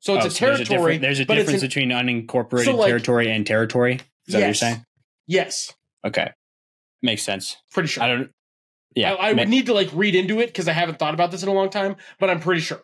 So 0.00 0.14
it's 0.16 0.24
Oh, 0.24 0.28
a 0.28 0.30
so 0.30 0.46
there's 0.46 0.60
a 0.60 0.64
territory. 0.64 0.92
difference, 0.98 1.02
there's 1.02 1.18
a 1.20 1.24
difference 1.24 1.62
an- 1.62 1.68
between 1.68 1.88
unincorporated 1.90 2.64
So, 2.64 2.76
like- 2.76 2.88
territory 2.88 3.30
and 3.30 3.46
territory. 3.46 3.94
Is 4.26 4.32
that 4.34 4.38
what 4.38 4.44
you're 4.44 4.54
saying? 4.54 4.84
Yes, 5.26 5.72
Okay, 6.06 6.30
makes 7.02 7.22
sense. 7.22 7.56
pretty 7.72 7.88
sure. 7.88 8.02
I 8.02 8.08
don't. 8.08 8.30
Yeah, 8.94 9.14
I, 9.14 9.30
I 9.30 9.32
would 9.32 9.48
need 9.48 9.66
to 9.66 9.74
like 9.74 9.88
read 9.92 10.14
into 10.14 10.40
it 10.40 10.46
because 10.46 10.66
I 10.68 10.72
haven't 10.72 10.98
thought 10.98 11.14
about 11.14 11.30
this 11.30 11.42
in 11.42 11.48
a 11.48 11.52
long 11.52 11.70
time, 11.70 11.96
but 12.18 12.28
I'm 12.30 12.40
pretty 12.40 12.60
sure. 12.60 12.82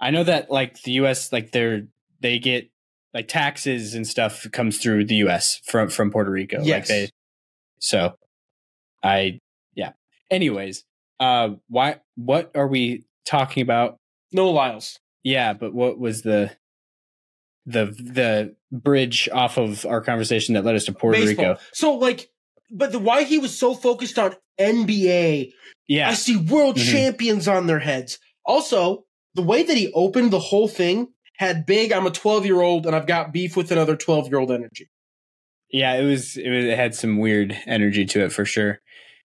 I 0.00 0.10
know 0.10 0.24
that 0.24 0.50
like 0.50 0.82
the 0.82 0.92
U.S. 0.92 1.32
like 1.32 1.52
they're 1.52 1.86
they 2.20 2.38
get 2.38 2.68
like 3.14 3.28
taxes 3.28 3.94
and 3.94 4.06
stuff 4.06 4.46
comes 4.52 4.78
through 4.78 5.06
the 5.06 5.16
U.S. 5.16 5.60
from 5.64 5.88
from 5.88 6.10
Puerto 6.10 6.30
Rico. 6.30 6.58
Like 6.58 6.66
Yes. 6.66 6.88
they. 6.88 7.08
So, 7.78 8.14
I 9.02 9.40
yeah. 9.74 9.92
Anyways, 10.30 10.84
uh, 11.20 11.50
why? 11.68 12.00
What 12.16 12.50
are 12.54 12.66
we 12.66 13.04
talking 13.24 13.62
about? 13.62 13.98
No 14.32 14.50
Lyles. 14.50 14.98
Yeah, 15.22 15.52
but 15.52 15.72
what 15.72 15.98
was 15.98 16.22
the 16.22 16.56
the 17.66 17.86
the 17.86 18.56
bridge 18.72 19.28
off 19.32 19.58
of 19.58 19.86
our 19.86 20.00
conversation 20.00 20.54
that 20.54 20.64
led 20.64 20.74
us 20.74 20.86
to 20.86 20.92
Puerto 20.92 21.18
Baseball. 21.18 21.50
Rico? 21.50 21.60
So 21.72 21.94
like, 21.94 22.30
but 22.72 22.92
the 22.92 22.98
why 22.98 23.24
he 23.24 23.38
was 23.38 23.56
so 23.56 23.74
focused 23.74 24.18
on 24.18 24.34
NBA 24.58 25.52
Yeah. 25.88 26.08
I 26.08 26.14
see 26.14 26.36
world 26.36 26.76
Mhm. 26.76 26.90
champions 26.92 27.46
on 27.48 27.66
their 27.66 27.80
heads. 27.80 28.18
Also, 28.44 29.04
the 29.34 29.42
way 29.42 29.62
that 29.62 29.76
he 29.76 29.92
opened 29.92 30.30
the 30.32 30.38
whole 30.38 30.68
thing 30.68 31.08
had 31.38 31.66
big, 31.66 31.92
I'm 31.92 32.06
a 32.06 32.10
12 32.10 32.44
year 32.46 32.60
old 32.60 32.86
and 32.86 32.94
I've 32.96 33.06
got 33.06 33.32
beef 33.32 33.56
with 33.56 33.70
another 33.72 33.96
12 33.96 34.28
year 34.28 34.38
old 34.38 34.50
energy. 34.50 34.88
yeah. 35.70 35.94
It 35.94 36.04
was 36.04 36.36
it 36.36 36.48
was 36.50 36.64
it 36.64 36.76
had 36.76 36.94
some 36.94 37.18
weird 37.18 37.56
energy 37.66 38.04
to 38.06 38.24
it 38.24 38.32
for 38.32 38.44
sure. 38.44 38.80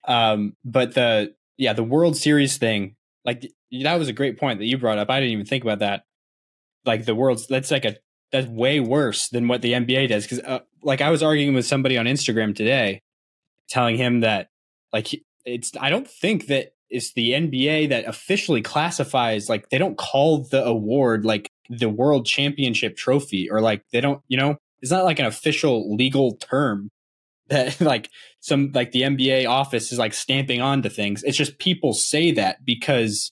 Um, 0.08 0.56
but 0.66 0.94
the 0.96 1.34
yeah 1.58 1.74
the 1.74 1.84
World 1.84 2.18
Series 2.18 2.58
thing, 2.58 2.96
like 3.26 3.50
that 3.84 3.96
was 4.00 4.08
a 4.10 4.14
great 4.14 4.38
point 4.40 4.60
that 4.60 4.66
you 4.66 4.78
brought 4.78 4.98
up. 4.98 5.10
I 5.10 5.20
didn't 5.20 5.34
even 5.34 5.46
think 5.46 5.64
about 5.64 5.80
that. 5.80 6.04
Like 6.86 7.06
the 7.06 7.16
world's 7.16 7.48
that's 7.48 7.72
like 7.72 7.86
a 7.86 7.96
that's 8.32 8.48
way 8.48 8.80
worse 8.80 9.30
than 9.30 9.48
what 9.48 9.62
the 9.62 9.74
NBA 9.74 10.10
does 10.10 10.24
because 10.24 10.40
uh, 10.40 10.60
like 10.82 11.02
I 11.02 11.10
was 11.12 11.24
arguing 11.24 11.54
with 11.54 11.66
somebody 11.66 11.98
on 11.98 12.06
Instagram 12.06 12.56
today, 12.56 13.00
telling 13.70 13.98
him 13.98 14.22
that 14.22 14.50
like 14.92 15.08
it's 15.46 15.72
I 15.80 15.90
don't 15.90 16.08
think 16.08 16.48
that 16.48 16.74
it's 16.90 17.14
the 17.14 17.32
NBA 17.32 17.90
that 17.90 18.06
officially 18.06 18.62
classifies 18.62 19.50
like 19.50 19.70
they 19.70 19.78
don't 19.78 19.98
call 19.98 20.44
the 20.44 20.64
award 20.64 21.26
like 21.26 21.50
the 21.70 21.90
World 21.90 22.26
Championship 22.26 22.96
trophy 22.96 23.50
or 23.50 23.62
like 23.62 23.84
they 23.92 24.02
don't 24.02 24.22
you 24.28 24.38
know 24.38 24.58
it's 24.82 24.92
not 24.92 25.06
like 25.06 25.20
an 25.20 25.26
official 25.26 25.96
legal 25.96 26.36
term 26.36 26.90
that 27.48 27.80
like 27.82 28.10
some 28.40 28.72
like 28.74 28.92
the 28.92 29.02
NBA 29.02 29.48
office 29.48 29.92
is 29.92 30.00
like 30.00 30.14
stamping 30.14 30.62
onto 30.62 30.90
things. 30.90 31.24
It's 31.24 31.38
just 31.38 31.58
people 31.58 31.94
say 31.94 32.32
that 32.32 32.64
because 32.66 33.32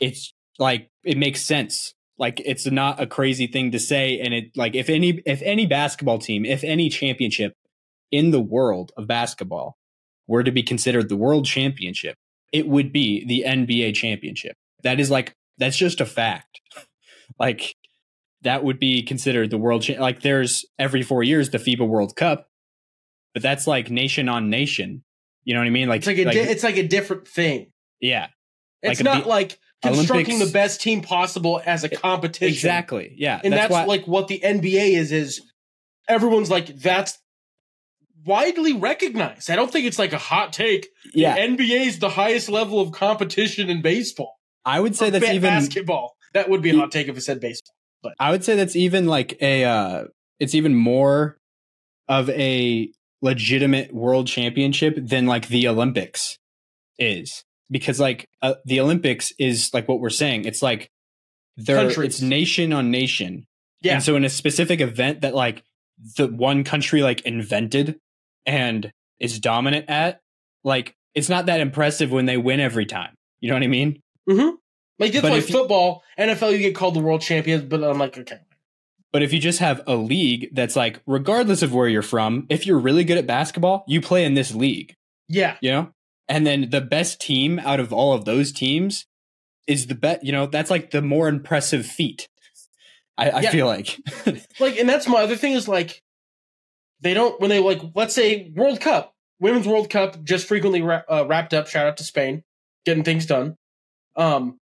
it's 0.00 0.32
like 0.58 0.88
it 1.04 1.18
makes 1.18 1.42
sense. 1.42 1.94
Like 2.18 2.40
it's 2.44 2.66
not 2.66 3.00
a 3.00 3.06
crazy 3.06 3.46
thing 3.46 3.72
to 3.72 3.78
say 3.78 4.20
and 4.20 4.32
it 4.32 4.56
like 4.56 4.74
if 4.74 4.88
any 4.88 5.20
if 5.26 5.42
any 5.42 5.66
basketball 5.66 6.18
team, 6.18 6.44
if 6.44 6.62
any 6.62 6.88
championship 6.88 7.54
in 8.12 8.30
the 8.30 8.40
world 8.40 8.92
of 8.96 9.08
basketball 9.08 9.76
were 10.28 10.44
to 10.44 10.52
be 10.52 10.62
considered 10.62 11.08
the 11.08 11.16
world 11.16 11.44
championship, 11.46 12.16
it 12.52 12.68
would 12.68 12.92
be 12.92 13.24
the 13.26 13.42
NBA 13.46 13.94
championship. 13.94 14.54
That 14.84 15.00
is 15.00 15.10
like 15.10 15.34
that's 15.58 15.76
just 15.76 16.00
a 16.00 16.06
fact. 16.06 16.60
like 17.40 17.74
that 18.42 18.62
would 18.64 18.78
be 18.78 19.02
considered 19.02 19.50
the 19.50 19.58
world 19.58 19.82
cha- 19.82 20.00
like 20.00 20.20
there's 20.22 20.64
every 20.78 21.02
4 21.02 21.22
years 21.22 21.50
the 21.50 21.58
FIBA 21.58 21.86
World 21.88 22.14
Cup, 22.16 22.48
but 23.34 23.42
that's 23.42 23.66
like 23.66 23.90
nation 23.90 24.28
on 24.28 24.50
nation. 24.50 25.02
You 25.44 25.54
know 25.54 25.60
what 25.60 25.66
I 25.66 25.70
mean? 25.70 25.88
Like 25.88 25.98
It's 25.98 26.06
like 26.08 26.18
a, 26.18 26.24
di- 26.24 26.38
it's 26.38 26.62
like 26.62 26.76
a 26.76 26.86
different 26.86 27.26
thing. 27.26 27.72
yeah. 28.00 28.28
It's 28.82 29.00
Like 29.00 29.04
not 29.04 29.24
be- 29.24 29.30
like 29.30 29.58
constructing 29.82 30.34
Olympics- 30.34 30.46
the 30.48 30.52
best 30.52 30.80
team 30.80 31.02
possible 31.02 31.62
as 31.64 31.84
a 31.84 31.88
competition. 31.88 32.48
Exactly. 32.52 33.14
Yeah. 33.16 33.40
And 33.44 33.52
that's, 33.52 33.70
why- 33.70 33.84
like 33.84 34.06
what 34.08 34.26
the 34.28 34.40
NBA 34.40 34.96
is, 34.96 35.12
is 35.12 35.40
everyone's 36.08 36.50
like, 36.50 36.66
that's 36.66 37.16
widely 38.24 38.72
recognized. 38.72 39.50
I 39.50 39.56
don't 39.56 39.70
think 39.70 39.86
it's 39.86 39.98
like 39.98 40.12
a 40.12 40.18
hot 40.18 40.52
take. 40.52 40.88
yeah. 41.14 41.34
The 41.34 41.40
NBA 41.56 41.86
is 41.86 41.98
the 41.98 42.08
highest 42.10 42.48
level 42.48 42.80
of 42.80 42.92
competition 42.92 43.68
in 43.70 43.82
baseball. 43.82 44.34
I 44.64 44.80
would 44.80 44.94
say 44.96 45.08
Or 45.08 45.10
that's 45.12 45.24
even 45.26 45.42
basketball. 45.50 46.14
That 46.34 46.48
would 46.48 46.62
be 46.62 46.70
a 46.70 46.76
hot 46.76 46.92
take 46.92 47.08
if 47.08 47.16
it 47.16 47.20
said 47.22 47.40
baseball. 47.40 47.74
But 48.02 48.14
I 48.18 48.30
would 48.30 48.44
say 48.44 48.56
that's 48.56 48.76
even 48.76 49.06
like 49.06 49.38
a 49.40 49.64
uh 49.64 50.04
it's 50.40 50.54
even 50.54 50.74
more 50.74 51.38
of 52.08 52.28
a 52.30 52.90
legitimate 53.20 53.92
world 53.94 54.26
championship 54.26 54.96
than 55.00 55.26
like 55.26 55.48
the 55.48 55.68
Olympics 55.68 56.38
is 56.98 57.44
because 57.70 58.00
like 58.00 58.28
uh, 58.42 58.54
the 58.64 58.80
Olympics 58.80 59.32
is 59.38 59.70
like 59.72 59.86
what 59.88 60.00
we're 60.00 60.10
saying 60.10 60.44
it's 60.44 60.62
like 60.62 60.90
there 61.56 61.76
Countries. 61.76 62.14
it's 62.14 62.22
nation 62.22 62.72
on 62.72 62.90
nation 62.90 63.46
Yeah. 63.82 63.94
and 63.94 64.02
so 64.02 64.16
in 64.16 64.24
a 64.24 64.28
specific 64.28 64.80
event 64.80 65.20
that 65.20 65.34
like 65.34 65.62
the 66.16 66.26
one 66.26 66.64
country 66.64 67.02
like 67.02 67.20
invented 67.22 67.98
and 68.46 68.90
is 69.20 69.38
dominant 69.40 69.88
at 69.88 70.20
like 70.64 70.94
it's 71.14 71.28
not 71.28 71.46
that 71.46 71.60
impressive 71.60 72.10
when 72.10 72.26
they 72.26 72.36
win 72.36 72.60
every 72.60 72.86
time 72.86 73.14
you 73.40 73.48
know 73.48 73.54
what 73.54 73.62
I 73.62 73.68
mean 73.68 74.00
mm-hmm. 74.28 74.56
Like 74.98 75.12
that's 75.12 75.22
But 75.22 75.30
why 75.32 75.38
if 75.38 75.50
you- 75.50 75.66
NFL, 76.18 76.52
you 76.52 76.58
get 76.58 76.76
called 76.76 76.94
the 76.94 77.00
world 77.00 77.22
champions, 77.22 77.64
but 77.64 77.82
I'm 77.82 77.98
like, 77.98 78.16
okay. 78.18 78.38
But 79.12 79.22
if 79.22 79.32
you 79.32 79.40
just 79.40 79.58
have 79.58 79.82
a 79.86 79.96
league 79.96 80.50
that's 80.52 80.76
like, 80.76 81.00
regardless 81.06 81.62
of 81.62 81.74
where 81.74 81.88
you're 81.88 82.02
from, 82.02 82.46
if 82.48 82.66
you're 82.66 82.78
really 82.78 83.02
good 83.02 83.18
at 83.18 83.26
basketball, 83.26 83.84
you 83.88 84.00
play 84.00 84.24
in 84.24 84.34
this 84.34 84.54
league, 84.54 84.94
Yeah. 85.28 85.56
you 85.60 85.72
know? 85.72 85.90
And 86.28 86.46
then 86.46 86.70
the 86.70 86.80
best 86.80 87.20
team 87.20 87.58
out 87.58 87.80
of 87.80 87.92
all 87.92 88.12
of 88.12 88.26
those 88.26 88.52
teams 88.52 89.06
is 89.66 89.88
the 89.88 89.96
best, 89.96 90.24
you 90.24 90.30
know, 90.30 90.46
that's 90.46 90.70
like 90.70 90.92
the 90.92 91.02
more 91.02 91.26
impressive 91.26 91.84
feat. 91.84 92.28
I, 93.18 93.30
I 93.30 93.40
Yeah. 93.40 93.50
feel 93.50 93.66
like. 93.66 93.98
Like, 94.60 94.78
and 94.78 94.88
that's 94.88 95.08
my 95.08 95.20
other 95.22 95.36
thing 95.36 95.52
is 95.54 95.66
like, 95.66 96.00
they 97.02 97.14
don't, 97.14 97.38
when 97.40 97.50
they 97.50 97.58
like, 97.60 97.82
let's 97.94 98.14
say 98.14 98.50
World 98.54 98.80
Cup, 98.80 99.14
Women's 99.40 99.66
World 99.66 99.90
Cup 99.90 100.22
just 100.24 100.46
frequently 100.48 100.82
wra- 100.82 101.04
uh, 101.08 101.26
wrapped 101.26 101.52
up. 101.52 101.66
Shout 101.66 101.86
out 101.86 101.96
to 101.98 102.04
Spain, 102.04 102.42
getting 102.86 103.04
things 103.04 103.26
done. 103.26 103.56
Um, 104.16 104.58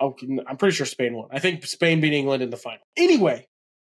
I'm 0.00 0.56
pretty 0.58 0.74
sure 0.74 0.86
Spain 0.86 1.14
won. 1.14 1.28
I 1.30 1.38
think 1.38 1.64
Spain 1.64 2.00
beat 2.00 2.12
England 2.12 2.42
in 2.42 2.50
the 2.50 2.56
final. 2.56 2.80
Anyway, 2.96 3.46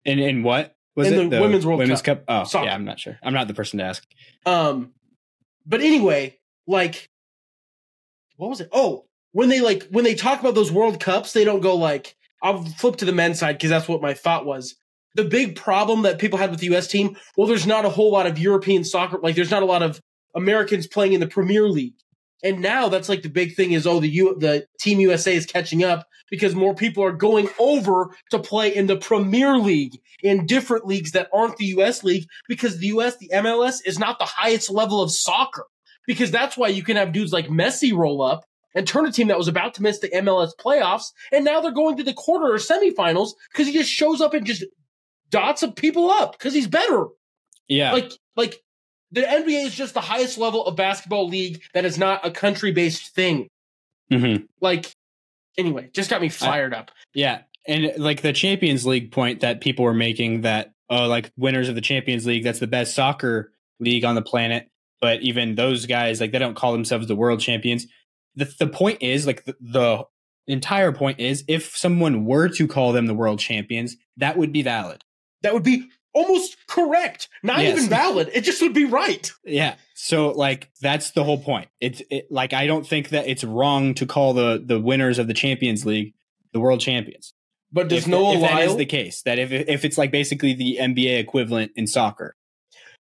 in, 0.06 0.20
in 0.20 0.44
what? 0.44 0.74
Was 0.96 1.08
In 1.08 1.14
it 1.14 1.30
the 1.30 1.42
Women's 1.42 1.66
World 1.66 1.80
Women's 1.80 2.02
Cup. 2.02 2.26
Cup? 2.26 2.42
Oh, 2.42 2.44
Soccer. 2.46 2.66
yeah, 2.66 2.74
I'm 2.74 2.86
not 2.86 3.00
sure. 3.00 3.18
I'm 3.22 3.34
not 3.34 3.48
the 3.48 3.54
person 3.54 3.80
to 3.80 3.86
ask. 3.86 4.06
Um, 4.46 4.94
but 5.66 5.82
anyway, 5.82 6.38
like, 6.68 7.10
what 8.38 8.50
was 8.50 8.60
it? 8.62 8.70
Oh, 8.72 9.06
when 9.34 9.50
they 9.50 9.60
like 9.62 9.88
when 9.92 10.04
they 10.04 10.16
talk 10.16 10.40
about 10.40 10.56
those 10.56 10.72
World 10.72 11.00
Cups, 11.00 11.34
they 11.34 11.44
don't 11.46 11.62
go 11.62 11.76
like. 11.76 12.16
I'll 12.42 12.64
flip 12.64 12.96
to 12.98 13.06
the 13.06 13.12
men's 13.12 13.40
side 13.40 13.58
because 13.58 13.70
that's 13.70 13.88
what 13.90 14.02
my 14.02 14.14
thought 14.14 14.46
was. 14.46 14.76
The 15.16 15.26
big 15.26 15.56
problem 15.56 16.04
that 16.04 16.20
people 16.20 16.38
had 16.38 16.52
with 16.52 16.60
the 16.60 16.68
U.S. 16.68 16.88
team, 16.88 17.18
well, 17.36 17.48
there's 17.48 17.68
not 17.68 17.86
a 17.86 17.90
whole 17.90 18.12
lot 18.12 18.28
of 18.28 18.38
European 18.38 18.84
soccer. 18.84 19.18
Like, 19.22 19.36
there's 19.36 19.52
not 19.52 19.64
a 19.64 19.68
lot 19.68 19.82
of 19.82 20.00
Americans 20.36 20.88
playing 20.88 21.14
in 21.14 21.20
the 21.20 21.28
Premier 21.28 21.68
League, 21.68 21.96
and 22.44 22.62
now 22.62 22.90
that's 22.90 23.10
like 23.10 23.22
the 23.22 23.30
big 23.30 23.56
thing 23.56 23.72
is 23.74 23.86
oh 23.86 24.00
the 24.00 24.10
U 24.10 24.36
the 24.40 24.66
Team 24.80 25.00
USA 25.00 25.36
is 25.36 25.46
catching 25.46 25.84
up 25.84 26.08
because 26.30 26.56
more 26.56 26.76
people 26.76 27.04
are 27.04 27.12
going 27.12 27.50
over 27.58 28.16
to 28.32 28.40
play 28.40 28.74
in 28.74 28.88
the 28.88 28.98
Premier 28.98 29.58
League 29.58 30.00
in 30.22 30.46
different 30.46 30.86
leagues 30.86 31.12
that 31.12 31.30
aren't 31.34 31.58
the 31.58 31.66
U.S. 31.66 32.04
league 32.04 32.28
because 32.48 32.78
the 32.78 32.88
U.S. 32.88 33.18
the 33.18 33.30
MLS 33.34 33.80
is 33.86 34.00
not 34.00 34.20
the 34.20 34.26
highest 34.26 34.70
level 34.70 35.02
of 35.02 35.12
soccer 35.12 35.66
because 36.08 36.32
that's 36.32 36.58
why 36.58 36.68
you 36.68 36.84
can 36.84 36.98
have 36.98 37.12
dudes 37.12 37.34
like 37.34 37.48
Messi 37.48 37.94
roll 37.94 38.22
up 38.22 38.46
and 38.76 38.88
turn 38.88 39.06
a 39.06 39.12
team 39.12 39.28
that 39.28 39.38
was 39.38 39.48
about 39.48 39.74
to 39.74 39.82
miss 39.82 40.00
the 40.00 40.10
MLS 40.10 40.52
playoffs 40.60 41.12
and 41.32 41.44
now 41.44 41.60
they're 41.60 41.72
going 41.72 41.98
to 41.98 42.04
the 42.04 42.14
quarter 42.14 42.54
or 42.54 42.58
semifinals 42.58 43.32
because 43.52 43.68
he 43.68 43.74
just 43.74 43.90
shows 43.90 44.22
up 44.22 44.34
and 44.34 44.46
just 44.46 44.64
dots 45.30 45.64
of 45.64 45.76
people 45.76 46.10
up 46.10 46.34
because 46.34 46.54
he's 46.54 46.68
better. 46.68 47.08
Yeah. 47.68 47.94
Like 47.94 48.12
like 48.36 48.62
the 49.12 49.22
NBA 49.22 49.66
is 49.66 49.76
just 49.76 49.94
the 49.94 50.02
highest 50.02 50.38
level 50.38 50.66
of 50.66 50.76
basketball 50.76 51.28
league 51.28 51.62
that 51.74 51.86
is 51.86 51.98
not 51.98 52.26
a 52.26 52.32
country 52.32 52.72
based 52.72 53.14
thing. 53.16 53.48
Mhm. 54.12 54.48
Like 54.62 54.94
anyway, 55.58 55.90
just 55.94 56.10
got 56.10 56.22
me 56.22 56.30
fired 56.30 56.74
up. 56.74 56.92
Yeah. 57.14 57.42
And 57.68 57.92
like 57.98 58.22
the 58.22 58.34
Champions 58.34 58.86
League 58.86 59.12
point 59.12 59.42
that 59.42 59.62
people 59.62 59.86
were 59.86 59.94
making 59.94 60.42
that, 60.42 60.74
oh, 60.90 61.08
like 61.08 61.32
winners 61.38 61.70
of 61.70 61.76
the 61.76 61.82
Champions 61.82 62.26
League, 62.26 62.44
that's 62.44 62.60
the 62.60 62.68
best 62.68 62.96
soccer 62.96 63.52
league 63.80 64.06
on 64.06 64.16
the 64.16 64.22
planet. 64.22 64.68
But 65.02 65.22
even 65.22 65.56
those 65.56 65.86
guys, 65.86 66.20
like 66.20 66.32
they 66.32 66.40
don't 66.40 66.56
call 66.56 66.72
themselves 66.72 67.08
the 67.08 67.16
world 67.16 67.40
champions. 67.40 67.86
The, 68.36 68.52
the 68.60 68.68
point 68.68 69.02
is, 69.02 69.28
like 69.28 69.46
the, 69.46 69.56
the 69.62 70.06
entire 70.48 70.92
point 70.92 71.20
is, 71.20 71.44
if 71.48 71.76
someone 71.76 72.26
were 72.26 72.50
to 72.50 72.68
call 72.68 72.92
them 72.92 73.06
the 73.06 73.14
world 73.14 73.40
champions, 73.40 73.96
that 74.18 74.38
would 74.38 74.52
be 74.52 74.62
valid. 74.62 75.04
That 75.42 75.54
would 75.54 75.64
be 75.64 75.88
almost 76.14 76.58
correct, 76.68 77.30
not 77.44 77.60
Yes. 77.60 77.78
even 77.78 77.90
valid. 77.90 78.30
It 78.34 78.42
just 78.42 78.62
would 78.62 78.74
be 78.74 78.86
right. 78.86 79.32
Yeah. 79.46 79.76
So 79.94 80.30
like 80.32 80.70
that's 80.82 81.12
the 81.12 81.24
whole 81.24 81.42
point. 81.42 81.70
It's 81.80 82.02
it, 82.10 82.28
like 82.32 82.54
I 82.54 82.68
don't 82.68 82.86
think 82.88 83.10
that 83.10 83.28
it's 83.28 83.44
wrong 83.44 83.94
to 83.96 84.06
call 84.06 84.34
the 84.34 84.62
the 84.64 84.80
winners 84.80 85.20
of 85.20 85.28
the 85.28 85.34
Champions 85.34 85.86
League 85.86 86.14
the 86.52 86.60
world 86.60 86.80
champions. 86.80 87.34
But 87.72 87.90
does 87.90 88.04
if, 88.04 88.08
Noah 88.08 88.36
if 88.36 88.42
Lyle? 88.42 88.70
is 88.72 88.78
the 88.78 88.86
case, 88.86 89.22
that 89.24 89.38
if 89.38 89.52
if 89.52 89.86
it's 89.86 89.98
like 89.98 90.12
basically 90.12 90.54
the 90.54 90.78
NBA 90.82 91.20
equivalent 91.20 91.72
in 91.76 91.86
soccer. 91.86 92.36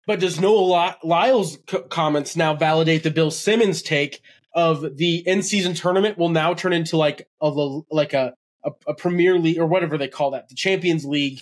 But 0.05 0.19
does 0.19 0.39
Noah 0.39 0.97
Lyle's 1.03 1.57
co- 1.67 1.81
comments 1.83 2.35
now 2.35 2.53
validate 2.55 3.03
the 3.03 3.11
Bill 3.11 3.31
Simmons 3.31 3.81
take 3.81 4.21
of 4.55 4.97
the 4.97 5.17
in-season 5.27 5.73
tournament 5.75 6.17
will 6.17 6.29
now 6.29 6.53
turn 6.53 6.73
into 6.73 6.97
like 6.97 7.27
a 7.41 7.47
like 7.91 8.13
a 8.13 8.33
a, 8.63 8.71
a 8.87 8.93
Premier 8.93 9.39
League 9.39 9.57
or 9.57 9.65
whatever 9.65 9.97
they 9.97 10.07
call 10.07 10.31
that, 10.31 10.49
the 10.49 10.55
Champions 10.55 11.05
League 11.05 11.41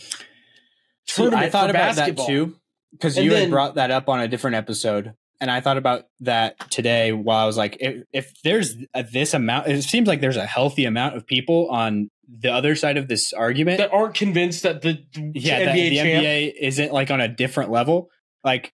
Tournament 1.07 1.43
I 1.43 1.49
thought 1.49 1.69
about 1.69 1.95
basketball. 1.95 2.27
that 2.27 2.31
too 2.31 2.55
because 2.91 3.17
you 3.17 3.29
then- 3.29 3.41
had 3.41 3.49
brought 3.51 3.75
that 3.75 3.91
up 3.91 4.09
on 4.09 4.19
a 4.19 4.27
different 4.27 4.55
episode, 4.55 5.13
and 5.39 5.51
I 5.51 5.61
thought 5.61 5.77
about 5.77 6.05
that 6.21 6.69
today 6.71 7.11
while 7.11 7.43
I 7.43 7.45
was 7.45 7.57
like, 7.57 7.77
if, 7.79 8.03
if 8.11 8.33
there's 8.43 8.75
a, 8.93 9.03
this 9.03 9.33
amount, 9.33 9.67
it 9.67 9.83
seems 9.83 10.07
like 10.07 10.21
there's 10.21 10.37
a 10.37 10.45
healthy 10.45 10.85
amount 10.85 11.15
of 11.15 11.27
people 11.27 11.69
on 11.69 12.09
the 12.27 12.51
other 12.51 12.75
side 12.75 12.97
of 12.97 13.07
this 13.07 13.33
argument 13.33 13.77
that 13.77 13.93
aren't 13.93 14.15
convinced 14.15 14.63
that 14.63 14.81
the, 14.81 15.03
the 15.13 15.31
yeah, 15.35 15.59
NBA 15.59 15.65
that 15.65 15.73
the 15.73 15.95
champ. 15.95 16.23
NBA 16.23 16.53
isn't 16.59 16.91
like 16.91 17.11
on 17.11 17.21
a 17.21 17.27
different 17.27 17.71
level. 17.71 18.09
Like, 18.43 18.73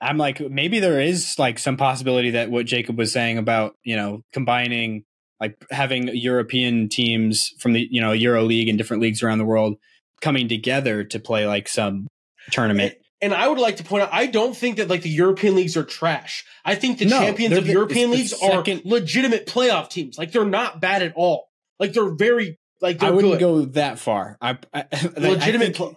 I'm 0.00 0.18
like, 0.18 0.40
maybe 0.40 0.80
there 0.80 1.00
is 1.00 1.38
like 1.38 1.58
some 1.58 1.76
possibility 1.76 2.30
that 2.30 2.50
what 2.50 2.66
Jacob 2.66 2.98
was 2.98 3.12
saying 3.12 3.38
about 3.38 3.76
you 3.84 3.96
know 3.96 4.22
combining 4.32 5.04
like 5.40 5.56
having 5.70 6.08
European 6.08 6.88
teams 6.88 7.52
from 7.58 7.72
the 7.72 7.86
you 7.90 8.00
know 8.00 8.12
Euro 8.12 8.42
League 8.42 8.68
and 8.68 8.76
different 8.76 9.02
leagues 9.02 9.22
around 9.22 9.38
the 9.38 9.44
world 9.44 9.76
coming 10.22 10.48
together 10.48 11.04
to 11.04 11.18
play 11.20 11.46
like 11.46 11.68
some 11.68 12.06
tournament. 12.50 12.94
And 13.20 13.34
I 13.34 13.46
would 13.46 13.58
like 13.58 13.76
to 13.76 13.84
point 13.84 14.02
out, 14.04 14.08
I 14.12 14.26
don't 14.26 14.56
think 14.56 14.78
that 14.78 14.88
like 14.88 15.02
the 15.02 15.10
European 15.10 15.54
leagues 15.54 15.76
are 15.76 15.84
trash. 15.84 16.44
I 16.64 16.74
think 16.74 16.98
the 16.98 17.04
No, 17.04 17.20
champions 17.20 17.56
of 17.56 17.66
the- 17.66 17.72
European 17.72 18.10
the 18.10 18.16
leagues 18.16 18.36
second- 18.38 18.80
are 18.80 18.88
legitimate 18.88 19.46
playoff 19.46 19.90
teams. 19.90 20.16
Like 20.18 20.32
they're 20.32 20.44
not 20.44 20.80
bad 20.80 21.02
at 21.02 21.12
all. 21.14 21.48
Like 21.78 21.92
they're 21.92 22.14
very 22.14 22.58
like 22.80 22.98
they're 22.98 23.10
I 23.10 23.12
wouldn't 23.12 23.34
good. 23.34 23.40
go 23.40 23.64
that 23.72 23.98
far. 24.00 24.38
I, 24.40 24.58
I 24.74 24.86
legitimate 25.16 25.40
I 25.42 25.58
think, 25.58 25.76
pl- 25.76 25.96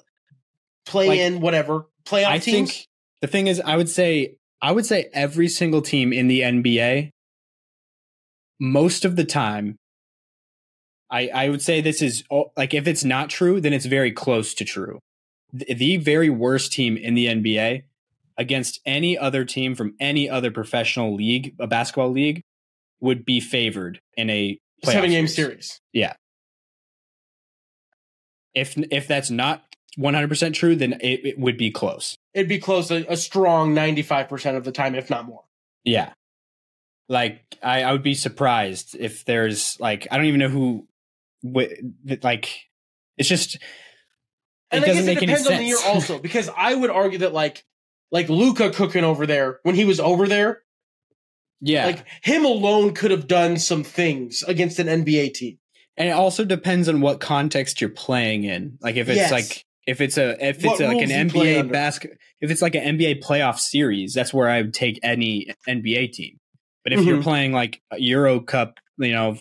play 0.86 1.08
like, 1.08 1.20
in 1.20 1.39
whatever 1.41 1.86
playoff 2.05 2.27
I 2.27 2.38
teams. 2.38 2.72
think 2.72 2.88
the 3.22 3.27
thing 3.27 3.48
is, 3.48 3.60
I 3.60 3.75
would 3.75 3.89
say, 3.89 4.36
I 4.62 4.72
would 4.72 4.86
say 4.86 5.10
every 5.13 5.48
single 5.48 5.82
team 5.82 6.13
in 6.13 6.27
the 6.27 6.41
NBA, 6.41 7.10
most 8.60 9.03
of 9.05 9.15
the 9.15 9.25
time, 9.25 9.77
I 11.15 11.29
I 11.34 11.50
would 11.50 11.62
say 11.62 11.79
this 11.79 12.01
is 12.01 12.24
like 12.57 12.74
if 12.74 12.88
it's 12.88 13.05
not 13.05 13.29
true, 13.29 13.62
then 13.62 13.72
it's 13.72 13.86
very 13.86 14.12
close 14.12 14.53
to 14.55 14.65
true. 14.65 15.00
The, 15.53 15.74
the 15.74 15.98
very 15.98 16.29
worst 16.29 16.74
team 16.74 16.98
in 16.98 17.13
the 17.13 17.27
NBA 17.27 17.84
against 18.38 18.81
any 18.86 19.17
other 19.17 19.45
team 19.45 19.75
from 19.75 19.95
any 20.00 20.29
other 20.29 20.51
professional 20.51 21.15
league, 21.15 21.55
a 21.57 21.67
basketball 21.67 22.12
league, 22.12 22.41
would 23.00 23.24
be 23.24 23.39
favored 23.39 24.01
in 24.17 24.29
a 24.29 24.60
seven 24.84 25.10
game 25.10 25.27
series. 25.27 25.79
Yeah. 25.93 26.15
If 28.53 28.77
if 28.91 29.07
that's 29.07 29.29
not 29.29 29.63
one 29.95 30.15
hundred 30.15 30.27
percent 30.27 30.53
true, 30.53 30.75
then 30.75 30.93
it, 31.00 31.25
it 31.25 31.39
would 31.39 31.57
be 31.57 31.72
close. 31.72 32.17
It'd 32.34 32.50
be 32.50 32.60
close, 32.60 32.91
a, 32.91 33.05
a 33.07 33.15
strong 33.15 33.74
ninety 33.74 34.01
five 34.01 34.27
percent 34.27 34.57
of 34.57 34.65
the 34.65 34.74
time, 34.74 34.95
if 34.95 35.10
not 35.10 35.25
more. 35.25 35.45
Yeah. 35.86 36.12
Like 37.07 37.41
I, 37.63 37.84
I 37.84 37.93
would 37.93 38.03
be 38.03 38.15
surprised 38.15 38.98
if 39.00 39.24
there's 39.24 39.79
like 39.79 40.07
I 40.12 40.17
don't 40.17 40.25
even 40.25 40.41
know 40.41 40.50
who 40.50 40.88
like 42.23 42.49
it's 43.17 43.29
just 43.29 43.55
it 43.55 43.61
And 44.71 44.83
I 44.83 44.87
doesn't 44.87 45.05
guess 45.05 45.11
it 45.11 45.15
make 45.15 45.17
any 45.23 45.27
depends 45.27 45.47
on 45.47 45.57
the 45.57 45.63
year 45.63 45.77
also, 45.85 46.19
because 46.27 46.49
I 46.55 46.73
would 46.73 46.89
argue 46.89 47.19
that 47.19 47.33
like 47.33 47.63
like 48.11 48.29
Luka 48.29 48.69
cooking 48.71 49.03
over 49.03 49.25
there 49.25 49.59
when 49.63 49.75
he 49.75 49.85
was 49.85 49.99
over 49.99 50.27
there, 50.27 50.61
yeah. 51.61 51.85
like 51.87 52.05
him 52.23 52.45
alone 52.45 52.93
could 52.93 53.11
have 53.11 53.27
done 53.27 53.57
some 53.57 53.83
things 53.83 54.43
against 54.47 54.79
an 54.79 54.87
NBA 54.87 55.33
team. 55.33 55.57
and 55.97 56.09
it 56.09 56.11
also 56.11 56.45
depends 56.45 56.87
on 56.89 57.01
what 57.01 57.19
context 57.19 57.81
you're 57.81 57.89
playing 57.89 58.43
in. 58.43 58.77
Like 58.81 58.95
if 58.95 59.07
it's 59.09 59.17
Yes. 59.17 59.31
like 59.31 59.65
if 59.87 60.01
it's 60.01 60.17
a 60.17 60.31
if 60.45 60.63
it's 60.63 60.79
like 60.79 61.01
an 61.01 61.09
rules 61.09 61.11
you 61.11 61.29
play 61.29 61.55
NBA 61.55 61.72
basket 61.72 62.17
if 62.41 62.51
it's 62.51 62.61
like 62.61 62.75
an 62.75 62.98
NBA 62.98 63.24
playoff 63.24 63.57
series, 63.59 64.13
that's 64.13 64.33
where 64.33 64.50
I 64.50 64.61
would 64.61 64.74
take 64.74 65.00
any 65.03 65.48
NBA 65.67 66.11
team. 66.13 66.37
But 66.83 66.93
if 66.93 67.03
you're 67.05 67.17
Mhm. 67.17 67.24
playing 67.24 67.51
like 67.53 67.81
a 67.91 68.00
Euro 68.00 68.39
Cup, 68.41 68.79
you 68.98 69.13
know, 69.13 69.37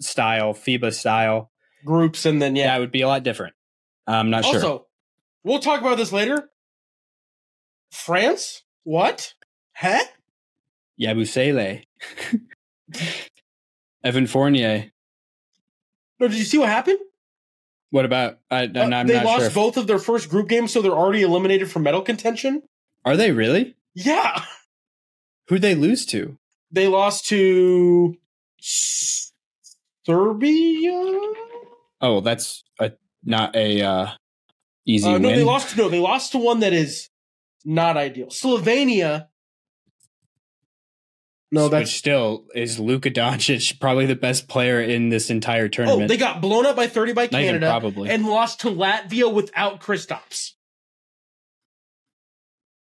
style, 0.00 0.54
FIBA 0.54 0.92
style, 0.92 1.50
Groups 1.84 2.26
and 2.26 2.42
then 2.42 2.56
yeah. 2.56 2.64
yeah, 2.64 2.76
it 2.76 2.80
would 2.80 2.90
be 2.92 3.02
a 3.02 3.08
lot 3.08 3.22
different. 3.22 3.54
I'm 4.06 4.30
not 4.30 4.44
sure. 4.44 4.54
Also, 4.54 4.86
we'll 5.44 5.58
talk 5.60 5.80
about 5.80 5.96
this 5.96 6.12
later. 6.12 6.50
France? 7.92 8.62
What? 8.84 9.34
Huh? 9.74 10.02
Yabusele. 11.00 11.84
Evan 14.04 14.26
Fournier. 14.26 14.90
No, 16.18 16.28
did 16.28 16.38
you 16.38 16.44
see 16.44 16.58
what 16.58 16.68
happened? 16.68 16.98
What 17.90 18.04
about? 18.04 18.38
I, 18.50 18.62
I'm, 18.62 18.76
Uh, 18.92 18.96
I'm 18.96 19.06
they 19.06 19.14
not 19.14 19.24
lost 19.24 19.40
sure. 19.42 19.50
both 19.50 19.76
of 19.76 19.86
their 19.86 19.98
first 19.98 20.28
group 20.28 20.48
games, 20.48 20.72
so 20.72 20.82
they're 20.82 20.92
already 20.92 21.22
eliminated 21.22 21.70
from 21.70 21.82
medal 21.84 22.02
contention. 22.02 22.62
Are 23.04 23.16
they 23.16 23.30
really? 23.32 23.76
Yeah, 23.94 24.44
Who'd 25.48 25.62
they 25.62 25.74
lose 25.74 26.04
to? 26.06 26.36
they 26.72 26.88
lost 26.88 27.26
to 27.28 28.16
Serbia. 30.06 31.20
Oh, 32.00 32.20
that's 32.20 32.62
a, 32.78 32.92
not 33.24 33.54
a 33.56 33.82
uh, 33.82 34.06
easy 34.86 35.08
Uh, 35.08 35.14
win. 35.14 35.22
no, 35.22 35.28
they 35.30 35.42
lost. 35.42 35.70
To, 35.70 35.76
no, 35.76 35.88
they 35.88 35.98
lost 35.98 36.32
to 36.32 36.38
one 36.38 36.60
that 36.60 36.72
is 36.72 37.08
not 37.64 37.96
ideal. 37.96 38.28
Slovenia. 38.28 39.26
No, 41.52 41.64
Which 41.64 41.70
that's 41.70 41.90
still 41.92 42.44
is 42.54 42.78
Luka 42.80 43.10
Doncic, 43.10 43.78
probably 43.80 44.06
the 44.06 44.16
best 44.16 44.48
player 44.48 44.80
in 44.80 45.08
this 45.10 45.30
entire 45.30 45.66
oh, 45.66 45.68
tournament. 45.68 46.08
they 46.08 46.16
got 46.16 46.40
blown 46.40 46.66
up 46.66 46.74
by 46.76 46.86
thirty 46.88 47.12
by 47.12 47.28
Canada 47.28 47.66
probably. 47.68 48.10
and 48.10 48.26
lost 48.26 48.60
to 48.60 48.68
Latvia 48.68 49.32
without 49.32 49.80
Kristaps. 49.80 50.52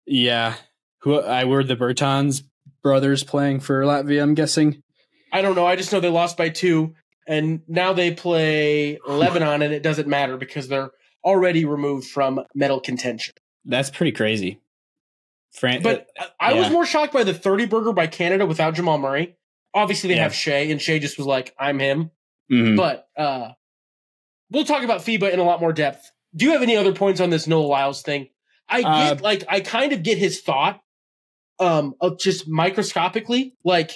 yeah. 0.05 0.55
Who 1.03 1.19
I 1.19 1.45
were 1.45 1.63
the 1.63 1.75
Bertans 1.75 2.43
brothers 2.83 3.23
playing 3.23 3.61
for 3.61 3.81
Latvia? 3.81 4.21
I'm 4.21 4.35
guessing. 4.35 4.83
I 5.33 5.41
don't 5.41 5.55
know. 5.55 5.65
I 5.65 5.75
just 5.75 5.91
know 5.91 5.99
they 5.99 6.09
lost 6.09 6.37
by 6.37 6.49
two, 6.49 6.93
and 7.27 7.61
now 7.67 7.93
they 7.93 8.11
play 8.11 8.99
Lebanon, 9.07 9.61
and 9.61 9.73
it 9.73 9.83
doesn't 9.83 10.07
matter 10.07 10.37
because 10.37 10.67
they're 10.67 10.91
already 11.23 11.65
removed 11.65 12.07
from 12.07 12.41
medal 12.55 12.79
contention. 12.79 13.33
That's 13.65 13.89
pretty 13.89 14.11
crazy. 14.11 14.59
Fran- 15.53 15.83
But 15.83 16.07
I, 16.39 16.51
I 16.51 16.53
was 16.53 16.69
more 16.71 16.85
shocked 16.85 17.13
by 17.13 17.23
the 17.23 17.33
30 17.33 17.65
burger 17.65 17.93
by 17.93 18.07
Canada 18.07 18.45
without 18.45 18.73
Jamal 18.73 18.97
Murray. 18.97 19.35
Obviously, 19.73 20.07
they 20.09 20.15
Yeah. 20.15 20.23
have 20.23 20.33
Shai, 20.33 20.67
and 20.71 20.81
Shai 20.81 20.97
just 20.99 21.17
was 21.17 21.27
like, 21.27 21.53
I'm 21.59 21.79
him. 21.79 22.11
Mhm. 22.51 22.75
But 22.77 23.07
uh, 23.17 23.51
we'll 24.49 24.65
talk 24.65 24.83
about 24.83 25.01
FIBA 25.01 25.31
in 25.31 25.39
a 25.39 25.43
lot 25.43 25.59
more 25.61 25.73
depth. 25.73 26.09
Do 26.35 26.45
you 26.45 26.51
have 26.53 26.61
any 26.63 26.75
other 26.77 26.93
points 26.93 27.19
on 27.21 27.29
this 27.29 27.47
Noah 27.47 27.67
Lyles 27.67 28.01
thing? 28.01 28.29
I 28.69 28.81
get, 28.81 28.87
Uh, 28.89 29.15
like, 29.21 29.43
I 29.49 29.59
kind 29.59 29.91
of 29.93 30.01
get 30.03 30.17
his 30.17 30.41
thought, 30.41 30.81
um, 31.59 31.93
of 32.01 32.17
just 32.19 32.47
microscopically. 32.47 33.55
Like, 33.65 33.91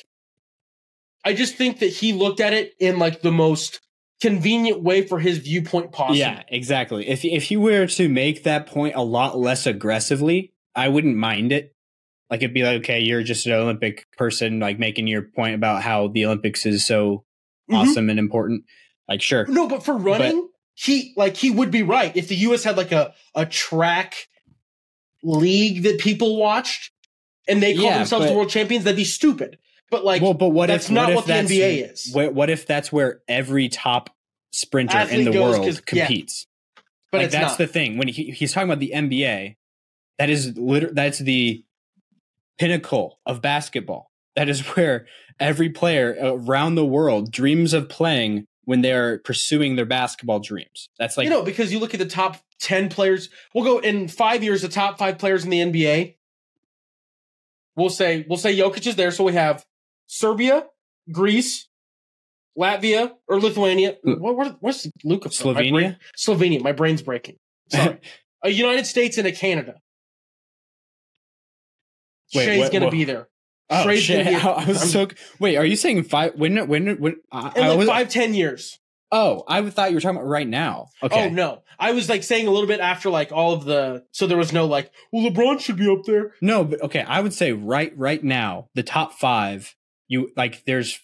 I 1.26 1.34
just 1.34 1.56
think 1.56 1.80
that 1.80 1.88
he 1.88 2.14
looked 2.14 2.40
at 2.40 2.54
it 2.54 2.74
in 2.80 3.00
like 3.00 3.22
the 3.22 3.32
most 3.32 3.82
convenient 4.22 4.82
way 4.82 5.06
for 5.06 5.20
his 5.20 5.40
viewpoint 5.40 5.92
possible. 5.92 6.18
Yeah, 6.18 6.44
exactly. 6.48 7.08
If 7.10 7.26
if 7.26 7.52
you 7.52 7.60
were 7.60 7.88
to 7.88 8.08
make 8.08 8.44
that 8.44 8.68
point 8.68 8.96
a 8.96 9.04
lot 9.04 9.38
less 9.38 9.66
aggressively, 9.66 10.54
I 10.76 10.88
wouldn't 10.88 11.18
mind 11.18 11.52
it. 11.52 11.74
Like 12.30 12.42
it'd 12.42 12.54
be 12.54 12.64
like, 12.64 12.78
okay, 12.80 13.02
you're 13.02 13.24
just 13.24 13.46
an 13.46 13.54
Olympic 13.54 14.06
person, 14.18 14.60
like 14.60 14.80
making 14.80 15.08
your 15.08 15.24
point 15.24 15.56
about 15.56 15.82
how 15.82 16.08
the 16.08 16.26
Olympics 16.26 16.66
is 16.66 16.86
so 16.86 17.26
Mhm. 17.70 17.76
awesome 17.78 18.10
and 18.10 18.20
important. 18.20 18.64
Like, 19.08 19.22
sure, 19.22 19.46
No, 19.48 19.68
but 19.68 19.84
for 19.84 19.96
running, 19.98 20.50
he 20.76 21.14
like 21.18 21.38
he 21.38 21.52
would 21.52 21.72
be 21.72 21.84
right 21.84 22.16
if 22.16 22.28
the 22.28 22.36
U.S. 22.36 22.64
had 22.64 22.78
like 22.78 22.92
a 22.92 23.14
a 23.34 23.46
track 23.46 24.28
league 25.24 25.84
that 25.84 26.00
people 26.00 26.38
watched 26.38 26.92
and 27.48 27.62
they 27.62 27.74
called 27.74 27.86
Yeah, 27.86 27.98
themselves 27.98 28.28
the 28.28 28.34
world 28.34 28.50
champions. 28.50 28.84
That'd 28.86 28.98
be 28.98 29.04
stupid. 29.04 29.58
But 29.92 30.04
like, 30.04 30.22
well, 30.22 30.34
but 30.34 30.50
what 30.50 30.68
that's 30.68 30.86
if 30.86 30.92
not 30.92 31.10
what, 31.10 31.16
what 31.18 31.28
the 31.28 31.34
NBA 31.34 31.92
is. 31.92 32.12
What, 32.14 32.34
what 32.34 32.50
if 32.50 32.66
that's 32.66 32.92
where 32.92 33.22
every 33.28 33.70
top 33.70 34.10
sprinter 34.52 34.98
in 35.00 35.26
the 35.26 35.42
world 35.42 35.64
'cause- 35.66 35.82
yeah. 35.92 36.06
competes? 36.08 36.48
but 37.12 37.22
like 37.22 37.32
that's 37.32 37.52
not. 37.52 37.58
the 37.60 37.68
thing 37.68 37.98
when 37.98 38.08
he, 38.08 38.32
he's 38.32 38.52
talking 38.52 38.70
about 38.70 38.80
the 38.80 38.92
NBA. 38.94 39.56
That 40.18 40.30
is 40.30 40.58
liter- 40.58 40.92
That's 40.94 41.20
the 41.20 41.64
pinnacle 42.58 43.20
of 43.26 43.42
basketball. 43.42 44.12
That 44.36 44.50
is 44.50 44.62
where 44.76 45.06
every 45.40 45.70
player 45.70 46.16
around 46.20 46.76
the 46.76 46.86
world 46.86 47.32
dreams 47.32 47.74
of 47.74 47.88
playing 47.90 48.48
when 48.64 48.82
they're 48.82 49.20
pursuing 49.20 49.76
their 49.76 49.86
basketball 49.86 50.40
dreams. 50.40 50.90
That's 50.98 51.18
like 51.18 51.26
you 51.26 51.30
know, 51.30 51.44
because 51.44 51.72
you 51.72 51.80
look 51.80 51.94
at 51.94 52.00
the 52.00 52.06
top 52.08 52.38
ten 52.60 52.90
players. 52.90 53.30
We'll 53.54 53.64
go 53.66 53.78
in 53.80 54.08
five 54.08 54.44
years. 54.44 54.62
The 54.64 54.68
top 54.70 54.98
five 54.98 55.18
players 55.20 55.44
in 55.44 55.52
the 55.52 55.60
NBA. 55.60 56.16
We'll 57.76 57.90
say 57.90 58.26
we'll 58.28 58.38
say 58.40 58.58
Jokic 58.58 58.88
is 58.88 58.96
there. 58.96 59.12
So 59.12 59.24
we 59.26 59.34
have 59.34 59.66
Serbia, 60.08 60.66
Greece, 61.12 61.68
Latvia 62.58 63.12
or 63.28 63.40
Lithuania. 63.40 63.98
What, 64.04 64.36
what 64.38 64.58
what's 64.62 64.88
Luka? 65.04 65.30
from? 65.30 65.54
My 65.54 65.62
Slovenia? 65.62 65.72
brain- 65.72 65.98
Slovenia. 66.18 66.62
My 66.62 66.72
brain's 66.72 67.02
breaking. 67.02 67.36
Sorry. 67.70 68.00
a 68.44 68.50
United 68.50 68.86
States 68.86 69.18
and 69.18 69.28
a 69.28 69.32
Canada. 69.32 69.76
Wait, 72.34 72.46
Shai's 72.46 72.60
what- 72.60 72.72
gonna 72.72 72.86
what- 72.86 72.92
be 72.92 73.04
there. 73.04 73.28
Oh 73.70 73.84
Trey's 73.84 74.04
shit! 74.04 74.24
gonna 74.26 74.38
be- 74.38 74.44
I 74.64 74.66
was 74.66 74.92
so 74.92 75.08
wait. 75.40 75.58
Are 75.58 75.66
you 75.66 75.76
saying 75.76 76.04
five? 76.04 76.36
When? 76.36 76.68
When? 76.68 76.98
When? 76.98 77.16
I, 77.32 77.52
In 77.56 77.64
I 77.64 77.68
like 77.70 77.78
was, 77.80 77.88
five, 77.88 78.10
ten 78.10 78.36
years. 78.36 78.80
oh, 79.12 79.44
I 79.48 79.68
thought 79.72 79.90
you 79.90 79.96
were 79.96 80.02
talking 80.02 80.18
about 80.18 80.28
right 80.28 80.48
now. 80.48 80.90
Okay. 81.02 81.26
Oh 81.26 81.30
no. 81.30 81.64
I 81.80 81.92
was 81.94 82.08
like 82.08 82.22
saying 82.24 82.46
a 82.48 82.52
little 82.52 82.68
bit 82.68 82.80
after 82.80 83.10
like 83.10 83.32
all 83.32 83.54
of 83.54 83.66
the 83.66 84.04
so 84.12 84.28
there 84.28 84.38
was 84.38 84.54
no 84.54 84.66
like, 84.68 84.92
well 85.12 85.24
LeBron 85.30 85.60
should 85.60 85.78
be 85.78 85.90
up 85.90 86.04
there. 86.06 86.36
No, 86.42 86.64
but 86.64 86.80
okay. 86.84 87.02
I 87.02 87.22
would 87.22 87.34
say 87.34 87.54
right, 87.54 87.92
right 87.98 88.24
now, 88.24 88.70
the 88.76 88.84
top 88.84 89.14
five. 89.14 89.76
You 90.08 90.32
like 90.36 90.64
there's 90.66 91.00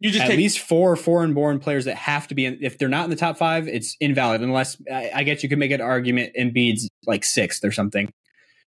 You 0.00 0.10
just 0.10 0.24
at 0.24 0.28
take 0.28 0.36
least 0.36 0.58
four 0.60 0.96
foreign-born 0.96 1.58
players 1.58 1.86
that 1.86 1.96
have 1.96 2.28
to 2.28 2.34
be 2.34 2.44
in. 2.44 2.58
If 2.60 2.78
they're 2.78 2.88
not 2.88 3.04
in 3.04 3.10
the 3.10 3.16
top 3.16 3.36
five, 3.38 3.68
it's 3.68 3.96
invalid. 4.00 4.40
Unless 4.42 4.76
I, 4.92 5.10
I 5.14 5.22
guess 5.22 5.42
you 5.42 5.48
could 5.48 5.58
make 5.58 5.70
an 5.70 5.80
argument 5.80 6.34
Embiid's 6.38 6.88
like 7.06 7.24
sixth 7.24 7.64
or 7.64 7.72
something. 7.72 8.10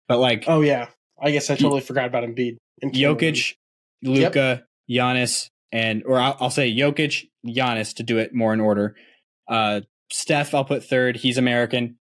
But 0.08 0.18
like 0.18 0.44
Oh 0.46 0.60
yeah. 0.60 0.88
I 1.20 1.30
guess 1.30 1.50
I 1.50 1.54
totally 1.54 1.80
forgot 1.80 2.06
about 2.06 2.24
Embiid. 2.24 2.56
and 2.82 2.92
Jokic, 2.92 3.54
Luka, 4.02 4.64
Giannis, 4.90 5.48
and 5.70 6.02
or 6.04 6.18
I'll, 6.18 6.36
I'll 6.40 6.50
say 6.50 6.74
Jokic, 6.74 7.28
Giannis 7.46 7.94
to 7.94 8.02
do 8.02 8.18
it 8.18 8.34
more 8.34 8.52
in 8.52 8.60
order. 8.60 8.96
Uh, 9.48 9.82
Steph, 10.10 10.54
I'll 10.54 10.64
put 10.64 10.84
third. 10.84 11.16
He's 11.16 11.38
American. 11.38 11.96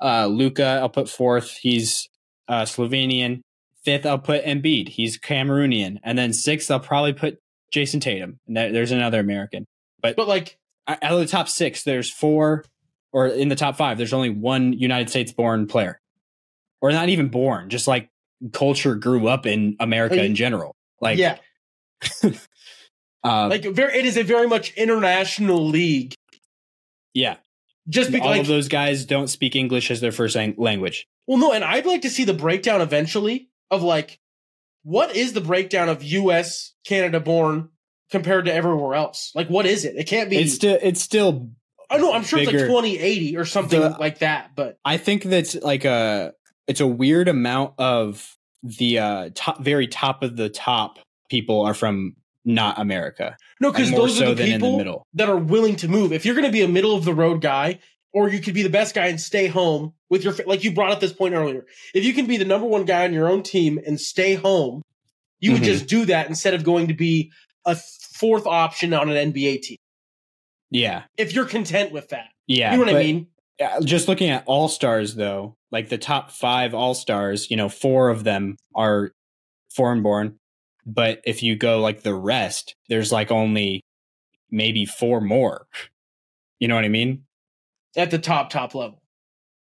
Uh, 0.00 0.26
Luka, 0.26 0.78
I'll 0.80 0.90
put 0.90 1.08
fourth. 1.08 1.56
He's 1.60 2.08
uh, 2.48 2.62
Slovenian. 2.62 3.40
Fifth, 3.86 4.04
I'll 4.04 4.18
put 4.18 4.44
Embiid. 4.44 4.88
He's 4.88 5.16
Cameroonian. 5.16 5.98
And 6.02 6.18
then 6.18 6.32
sixth, 6.32 6.68
I'll 6.70 6.80
probably 6.80 7.12
put 7.12 7.38
Jayson 7.72 8.00
Tatum. 8.00 8.40
And 8.48 8.56
there's 8.56 8.90
another 8.90 9.20
American. 9.20 9.64
But 10.02 10.16
but 10.16 10.26
like 10.26 10.58
Out 10.88 11.02
of 11.02 11.20
the 11.20 11.26
top 11.26 11.48
six, 11.48 11.84
there's 11.84 12.10
four, 12.10 12.64
or 13.12 13.28
in 13.28 13.48
the 13.48 13.54
top 13.56 13.76
five, 13.76 13.96
there's 13.96 14.12
only 14.12 14.30
one 14.30 14.72
United 14.72 15.08
States 15.08 15.32
born 15.32 15.68
player, 15.68 16.00
or 16.80 16.90
not 16.90 17.08
even 17.10 17.28
born, 17.28 17.70
just 17.70 17.86
like 17.86 18.10
culture 18.52 18.96
grew 18.96 19.28
up 19.28 19.46
in 19.46 19.76
America 19.80 20.16
Like- 20.16 20.24
in 20.24 20.34
general. 20.34 20.74
Like, 21.00 21.18
yeah. 21.18 21.36
uh, 23.24 23.48
Like 23.48 23.64
very 23.64 23.98
it 23.98 24.04
is 24.04 24.16
a 24.16 24.22
very 24.22 24.48
much 24.48 24.72
international 24.74 25.64
league. 25.66 26.14
yeah, 27.14 27.36
Just 27.88 28.08
all 28.08 28.12
because 28.12 28.30
like, 28.30 28.40
of 28.40 28.46
those 28.48 28.68
guys 28.68 29.04
don't 29.04 29.28
speak 29.28 29.54
English 29.56 29.90
as 29.90 30.00
their 30.00 30.12
first 30.12 30.36
language. 30.56 31.06
Well, 31.26 31.38
no, 31.38 31.52
and 31.52 31.64
I'd 31.64 31.86
like 31.86 32.02
to 32.02 32.10
see 32.10 32.24
the 32.24 32.34
breakdown 32.34 32.80
eventually 32.80 33.48
of 33.70 33.82
like 33.82 34.18
what 34.82 35.16
is 35.16 35.32
the 35.32 35.40
breakdown 35.40 35.88
of 35.88 36.02
U.S. 36.04 36.72
Canada 36.84 37.18
born 37.18 37.70
compared 38.12 38.44
to 38.44 38.54
everywhere 38.54 38.94
else? 38.94 39.32
Like, 39.34 39.48
what 39.48 39.66
is 39.66 39.84
it? 39.84 39.96
It 39.96 40.04
can't 40.04 40.30
be. 40.30 40.36
It's 40.36 40.54
still, 40.54 40.78
it's 40.80 41.00
still. 41.00 41.50
I 41.90 41.98
know. 41.98 42.12
I'm 42.12 42.22
sure 42.22 42.38
it's 42.38 42.46
like 42.46 42.56
2080 42.56 43.36
or 43.36 43.44
something 43.44 43.80
The- 43.80 43.96
like 43.98 44.20
that. 44.20 44.52
But 44.54 44.78
I 44.84 44.96
think 44.96 45.24
that's 45.24 45.56
like 45.56 45.84
a, 45.84 46.34
it's 46.68 46.80
a 46.80 46.86
weird 46.86 47.26
amount 47.26 47.74
of 47.78 48.36
the 48.62 49.00
uh, 49.00 49.30
top, 49.34 49.60
very 49.60 49.88
top 49.88 50.22
of 50.22 50.36
the 50.36 50.48
top 50.48 50.98
people 51.28 51.62
are 51.62 51.74
from 51.74 52.14
not 52.44 52.78
America. 52.78 53.36
no, 53.60 53.72
because 53.72 53.90
those 53.90 54.18
so 54.18 54.26
are 54.26 54.34
the 54.34 54.44
the 54.44 54.52
people 54.52 54.78
middle. 54.78 55.04
that 55.14 55.28
are 55.28 55.36
willing 55.36 55.74
to 55.76 55.88
move. 55.88 56.12
If 56.12 56.24
you're 56.24 56.36
going 56.36 56.46
to 56.46 56.52
be 56.52 56.62
a 56.62 56.68
middle 56.68 56.94
of 56.94 57.04
the 57.04 57.12
road 57.14 57.40
guy, 57.40 57.80
or 58.16 58.30
you 58.30 58.40
could 58.40 58.54
be 58.54 58.62
the 58.62 58.70
best 58.70 58.94
guy 58.94 59.08
and 59.08 59.20
stay 59.20 59.46
home 59.46 59.92
with 60.08 60.24
your 60.24 60.32
like 60.46 60.64
you 60.64 60.72
brought 60.72 60.90
up 60.90 61.00
this 61.00 61.12
point 61.12 61.34
earlier. 61.34 61.66
If 61.94 62.02
you 62.02 62.14
can 62.14 62.26
be 62.26 62.38
the 62.38 62.46
number 62.46 62.66
one 62.66 62.86
guy 62.86 63.04
on 63.04 63.12
your 63.12 63.28
own 63.28 63.42
team 63.42 63.78
and 63.86 64.00
stay 64.00 64.34
home, 64.36 64.80
you 65.38 65.52
would 65.52 65.60
Mhm. 65.60 65.66
just 65.66 65.86
do 65.86 66.06
that 66.06 66.26
instead 66.26 66.54
of 66.54 66.64
going 66.64 66.88
to 66.88 66.94
be 66.94 67.30
a 67.66 67.76
fourth 67.76 68.46
option 68.46 68.94
on 68.94 69.10
an 69.10 69.16
NBA 69.18 69.58
team. 69.58 69.76
Yeah, 70.70 71.02
If 71.18 71.34
you're 71.34 71.44
content 71.44 71.92
with 71.92 72.08
that. 72.08 72.28
yeah. 72.46 72.72
you 72.72 72.78
know 72.78 72.86
what 72.90 72.96
I 72.96 73.02
mean? 73.04 73.26
Yeah, 73.60 73.80
just 73.84 74.08
looking 74.08 74.30
at 74.30 74.44
all 74.46 74.68
stars 74.68 75.14
though, 75.14 75.54
like 75.70 75.90
the 75.90 75.98
top 75.98 76.30
five 76.30 76.72
all 76.74 76.94
stars, 76.94 77.50
you 77.50 77.56
know, 77.58 77.68
four 77.68 78.08
of 78.08 78.24
them 78.24 78.56
are 78.74 79.12
foreign 79.74 80.02
born. 80.02 80.38
But 80.86 81.20
if 81.26 81.42
you 81.42 81.54
go 81.54 81.80
like 81.80 82.02
the 82.02 82.14
rest, 82.14 82.74
there's 82.88 83.12
like 83.12 83.30
only 83.30 83.82
maybe 84.50 84.86
four 84.86 85.20
more. 85.20 85.66
You 86.60 86.68
know 86.68 86.76
what 86.76 86.84
I 86.84 86.88
mean? 86.88 87.24
At 87.96 88.10
the 88.10 88.18
top, 88.18 88.50
top 88.50 88.74
level. 88.74 89.02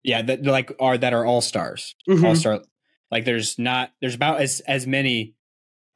Yeah, 0.02 0.22
that 0.22 0.44
like 0.44 0.72
are 0.80 0.98
that 0.98 1.12
are 1.14 1.24
all 1.24 1.40
stars. 1.40 1.94
Mhm. 2.08 2.24
All 2.24 2.36
star 2.36 2.62
like 3.10 3.24
there's 3.24 3.58
not 3.58 3.90
there's 4.00 4.14
about 4.14 4.40
as 4.40 4.60
as 4.60 4.86
many 4.86 5.34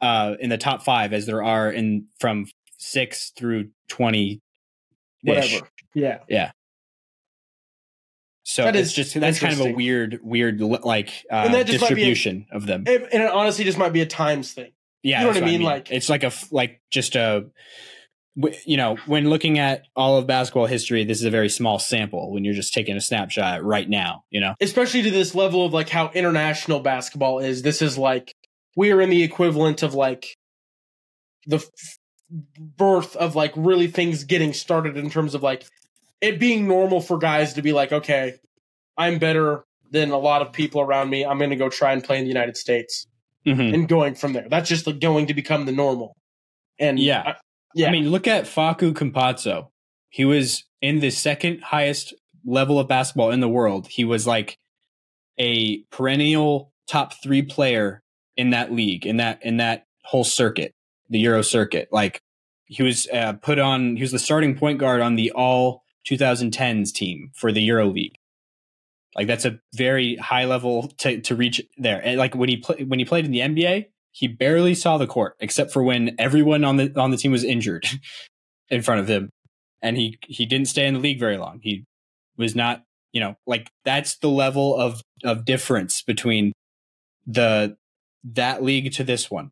uh 0.01 0.35
in 0.41 0.49
the 0.51 0.57
top 0.59 0.83
five 0.83 1.13
as 1.13 1.27
there 1.27 1.43
are 1.43 1.71
in 1.71 2.07
from 2.21 2.47
six 2.79 3.31
through 3.37 3.71
twenty 3.89 4.41
Whatever. 5.23 5.69
Yeah. 5.95 6.21
Yeah. 6.29 6.53
So 8.45 8.63
That 8.65 8.77
it's 8.77 8.89
is 8.91 8.95
just 8.95 9.21
that's 9.21 9.41
kind 9.41 9.53
of 9.53 9.61
a 9.61 9.73
weird, 9.73 10.21
weird 10.23 10.61
like 10.61 11.09
uh, 11.31 11.35
And 11.45 11.55
that 11.55 11.67
just 11.67 11.83
might 11.83 11.89
be 11.95 12.03
a- 12.03 12.07
distribution 12.07 12.47
of 12.51 12.67
them. 12.67 12.85
And, 12.87 13.03
and 13.13 13.23
it 13.25 13.31
honestly 13.31 13.65
just 13.65 13.77
might 13.79 13.93
be 13.93 14.01
a 14.01 14.07
times 14.07 14.53
thing. 14.53 14.73
yeah, 15.03 15.19
you 15.21 15.27
know 15.27 15.33
what 15.35 15.43
I 15.43 15.47
mean? 15.47 15.63
Like- 15.63 15.91
it's 15.91 16.09
like 16.09 16.23
a 16.25 16.33
like 16.51 16.81
just 16.91 17.15
a 17.17 17.47
you 18.37 18.77
know 18.77 18.97
when 19.07 19.29
looking 19.31 19.59
at 19.59 19.83
all 19.97 20.17
of 20.19 20.27
basketball 20.27 20.67
history, 20.67 21.05
this 21.05 21.19
is 21.19 21.25
a 21.25 21.31
very 21.31 21.49
small 21.49 21.79
sample 21.79 22.33
when 22.33 22.45
you're 22.45 22.55
just 22.55 22.73
taking 22.75 22.97
a 22.97 23.01
snapshot 23.01 23.65
right 23.65 23.89
now. 23.89 24.25
You 24.31 24.41
know, 24.41 24.55
Especially 24.61 25.03
to 25.03 25.11
this 25.11 25.35
level 25.35 25.67
of 25.67 25.73
like 25.73 25.89
how 25.89 26.11
international 26.15 26.81
basketball 26.81 27.41
is. 27.41 27.63
This 27.63 27.83
is 27.83 27.99
like 27.99 28.33
we 28.77 28.93
are 28.93 29.01
in 29.01 29.11
the 29.11 29.23
equivalent 29.23 29.83
of 29.83 29.95
like 29.95 30.37
the 31.47 31.57
f- 31.57 31.99
birth 32.77 33.17
of 33.17 33.35
like 33.35 33.53
really 33.57 33.87
things 33.89 34.25
getting 34.25 34.53
started 34.53 34.97
in 34.97 35.11
terms 35.11 35.35
of 35.35 35.43
like 35.43 35.65
it 36.21 36.39
being 36.39 36.69
normal 36.69 37.01
for 37.01 37.19
guys 37.19 37.55
to 37.55 37.63
be 37.63 37.73
like, 37.73 37.93
okay, 37.93 38.35
I'm 38.97 39.19
better 39.19 39.65
than 39.91 40.11
a 40.11 40.19
lot 40.19 40.43
of 40.43 40.53
people 40.53 40.81
around 40.81 41.09
me. 41.11 41.25
I'm 41.25 41.39
going 41.39 41.51
to 41.51 41.57
go 41.57 41.69
try 41.71 41.93
and 41.93 42.05
play 42.05 42.19
in 42.19 42.25
the 42.25 42.29
United 42.29 42.57
States 42.57 43.07
Mhm. 43.47 43.73
and 43.73 43.89
going 43.89 44.15
from 44.15 44.33
there. 44.35 44.47
That's 44.49 44.69
just 44.69 44.87
like 44.87 45.01
going 45.01 45.27
to 45.29 45.35
become 45.35 45.65
the 45.65 45.73
normal. 45.73 46.15
And 46.79 46.99
Yeah. 46.99 47.37
I- 47.77 47.81
yeah. 47.81 47.89
I 47.89 47.93
mean, 47.93 48.11
look 48.11 48.27
at 48.27 48.45
Facu 48.45 48.93
Campazzo. 48.93 49.69
He 50.11 50.25
was 50.25 50.65
in 50.81 51.01
the 51.01 51.11
second 51.11 51.61
highest 51.63 52.15
level 52.45 52.79
of 52.79 52.89
basketball 52.89 53.31
in 53.31 53.41
the 53.41 53.49
world. 53.49 53.89
He 53.89 54.05
was 54.05 54.27
like 54.27 54.57
a 55.39 55.79
perennial 55.91 56.73
top 56.87 57.13
three 57.23 57.43
player 57.43 58.03
in 58.37 58.51
that 58.51 58.73
league, 58.73 59.07
in 59.07 59.19
that 59.19 59.41
in 59.45 59.59
that 59.59 59.87
whole 60.05 60.25
circuit, 60.25 60.73
the 61.11 61.19
Euro 61.21 61.43
circuit. 61.43 61.89
Like 61.93 62.23
he 62.67 62.83
was 62.83 63.07
uh, 63.13 63.35
put 63.35 63.59
on. 63.59 63.97
He 63.97 64.03
was 64.03 64.13
the 64.13 64.19
starting 64.19 64.57
point 64.57 64.79
guard 64.79 65.01
on 65.01 65.17
the 65.17 65.31
All 65.33 65.83
2010s 66.09 66.93
team 66.93 67.31
for 67.35 67.53
the 67.53 67.61
Euro 67.63 67.87
League. 67.87 68.15
Like 69.15 69.27
that's 69.27 69.45
a 69.45 69.59
very 69.75 70.17
high 70.17 70.45
level 70.45 70.89
to 70.99 71.21
to 71.21 71.35
reach 71.37 71.61
there. 71.77 72.01
And 72.05 72.19
like 72.19 72.35
when 72.35 72.49
he 72.49 72.57
played 72.57 72.89
when 72.89 72.99
he 72.99 73.05
played 73.05 73.25
in 73.25 73.31
the 73.33 73.41
NBA, 73.41 73.87
he 74.19 74.27
barely 74.27 74.75
saw 74.75 74.99
the 74.99 75.07
court 75.07 75.37
except 75.39 75.73
for 75.73 75.81
when 75.83 76.17
everyone 76.19 76.65
on 76.65 76.77
the 76.77 76.93
on 77.01 77.13
the 77.13 77.17
team 77.17 77.31
was 77.31 77.45
injured 77.45 77.87
in 78.69 78.83
front 78.83 79.01
of 79.01 79.07
him, 79.09 79.31
and 79.81 79.97
he 79.97 80.19
he 80.27 80.45
didn't 80.45 80.67
stay 80.67 80.87
in 80.87 80.95
the 80.95 81.01
league 81.01 81.21
very 81.21 81.37
long. 81.37 81.61
He 81.63 81.85
was 82.37 82.57
not, 82.57 82.83
you 83.13 83.21
know, 83.21 83.37
like 83.47 83.71
that's 83.85 84.19
the 84.19 84.29
level 84.29 84.77
of 84.77 85.03
of 85.23 85.45
difference 85.45 86.03
between 86.03 86.53
the 87.27 87.77
that 88.25 88.63
league 88.63 88.93
to 88.95 89.05
this 89.05 89.31
one. 89.31 89.51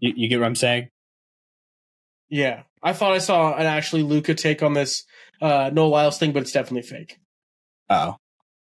You, 0.00 0.12
you 0.16 0.28
get 0.28 0.40
what 0.40 0.46
I'm 0.46 0.56
saying? 0.56 0.88
Yeah, 2.28 2.62
I 2.82 2.92
thought 2.92 3.12
I 3.12 3.18
saw 3.18 3.54
an 3.54 3.66
actually 3.66 4.02
Luka 4.02 4.34
take 4.34 4.62
on 4.62 4.72
this 4.72 5.04
uh, 5.40 5.70
no 5.72 5.88
Lyles 5.88 6.18
thing, 6.18 6.32
but 6.32 6.42
it's 6.42 6.52
definitely 6.52 6.82
fake 6.88 7.18
Oh, 7.88 8.16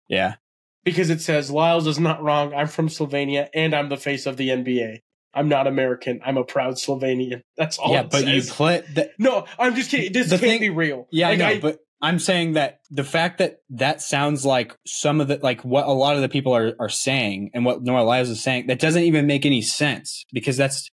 yeah. 0.10 0.36
because 0.84 1.10
it 1.10 1.22
says 1.22 1.52
Lyles 1.52 1.88
is 1.88 2.00
not 2.00 2.22
wrong. 2.22 2.54
I'm 2.54 2.68
from 2.68 2.90
Slovenia 2.90 3.48
and 3.54 3.74
I'm 3.74 3.88
the 3.90 3.98
face 3.98 4.26
of 4.26 4.36
the 4.36 4.50
NBA. 4.50 5.00
I'm 5.34 5.50
not 5.50 5.68
American. 5.68 6.20
I'm 6.26 6.38
a 6.38 6.44
proud 6.44 6.76
Slovenian. 6.76 7.42
That's 7.58 7.78
all. 7.78 7.94
yeah, 7.94 8.04
but 8.04 8.26
you 8.28 8.42
says. 8.42 8.52
play 8.52 8.84
that. 8.96 9.12
no, 9.18 9.46
I'm 9.58 9.76
just 9.76 9.90
kidding. 9.90 10.12
This 10.12 10.30
can't 10.30 10.42
thing- 10.42 10.60
be 10.60 10.70
real. 10.70 11.08
Yeah, 11.12 11.30
Like, 11.30 11.42
I 11.42 11.54
know, 11.54 11.60
but 11.62 11.80
I'm 12.02 12.20
saying 12.20 12.54
that 12.54 12.80
the 12.90 13.04
fact 13.04 13.38
that 13.38 13.58
that 13.70 14.02
sounds 14.02 14.44
like 14.46 14.76
some 14.86 15.22
of 15.22 15.28
the 15.28 15.40
like 15.42 15.64
what 15.64 15.86
a 15.86 15.92
lot 15.92 16.16
of 16.16 16.22
the 16.22 16.30
people 16.30 16.56
are 16.56 16.74
are 16.80 16.90
saying 16.90 17.52
and 17.54 17.64
what 17.64 17.84
Noah 17.84 18.04
Lyles 18.04 18.30
is 18.30 18.42
saying 18.42 18.68
that 18.68 18.80
doesn't 18.80 19.04
even 19.04 19.28
make 19.28 19.46
any 19.46 19.62
sense 19.62 20.26
because 20.34 20.58
that's 20.58 20.90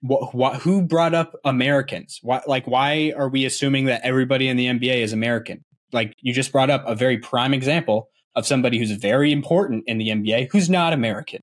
what, 0.00 0.34
what 0.34 0.56
who 0.56 0.82
brought 0.82 1.14
up 1.14 1.34
Americans? 1.44 2.18
Why 2.22 2.42
like 2.46 2.66
why 2.66 3.12
are 3.16 3.28
we 3.28 3.44
assuming 3.44 3.84
that 3.84 4.02
everybody 4.02 4.48
in 4.48 4.56
the 4.56 4.66
NBA 4.66 5.02
is 5.02 5.12
American? 5.12 5.64
Like 5.92 6.14
you 6.20 6.34
just 6.34 6.50
brought 6.52 6.70
up 6.70 6.82
a 6.86 6.96
very 6.96 7.18
prime 7.18 7.54
example 7.54 8.08
of 8.34 8.46
somebody 8.46 8.78
who's 8.78 8.90
very 8.90 9.30
important 9.32 9.84
in 9.86 9.98
the 9.98 10.08
NBA 10.08 10.48
who's 10.50 10.68
not 10.68 10.92
American. 10.92 11.40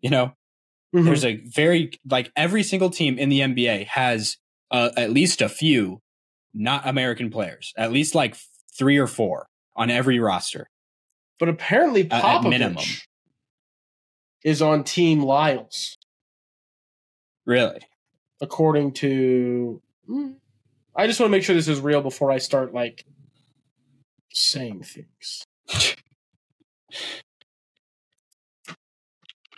You 0.00 0.10
know, 0.10 0.32
Mhm. 0.94 1.04
there's 1.04 1.24
a 1.24 1.36
very 1.36 1.92
like 2.08 2.32
every 2.36 2.62
single 2.62 2.90
team 2.90 3.18
in 3.18 3.28
the 3.28 3.40
NBA 3.40 3.86
has 3.86 4.36
uh, 4.70 4.90
at 4.96 5.10
least 5.12 5.40
a 5.40 5.48
few 5.48 6.00
not 6.52 6.86
American 6.86 7.30
players, 7.30 7.72
at 7.76 7.92
least 7.92 8.14
like 8.14 8.36
three 8.76 8.96
or 8.98 9.06
four 9.06 9.46
on 9.76 9.90
every 9.90 10.18
roster. 10.18 10.68
but 11.38 11.48
apparently 11.48 12.10
Uh, 12.10 12.20
Popovich 12.20 12.50
minimum. 12.50 12.84
is 14.44 14.60
on 14.60 14.84
Team 14.84 15.22
Lyles, 15.22 15.96
Really? 17.46 17.80
according 18.40 18.92
to. 18.94 19.80
Hmm. 20.06 20.32
I 20.96 21.06
just 21.06 21.18
want 21.20 21.30
to 21.30 21.36
make 21.36 21.44
sure 21.44 21.54
this 21.54 21.68
is 21.68 21.80
real 21.80 22.02
before 22.02 22.30
I 22.32 22.38
start 22.38 22.74
like 22.74 23.04
saying 24.32 24.82
things. 24.82 25.44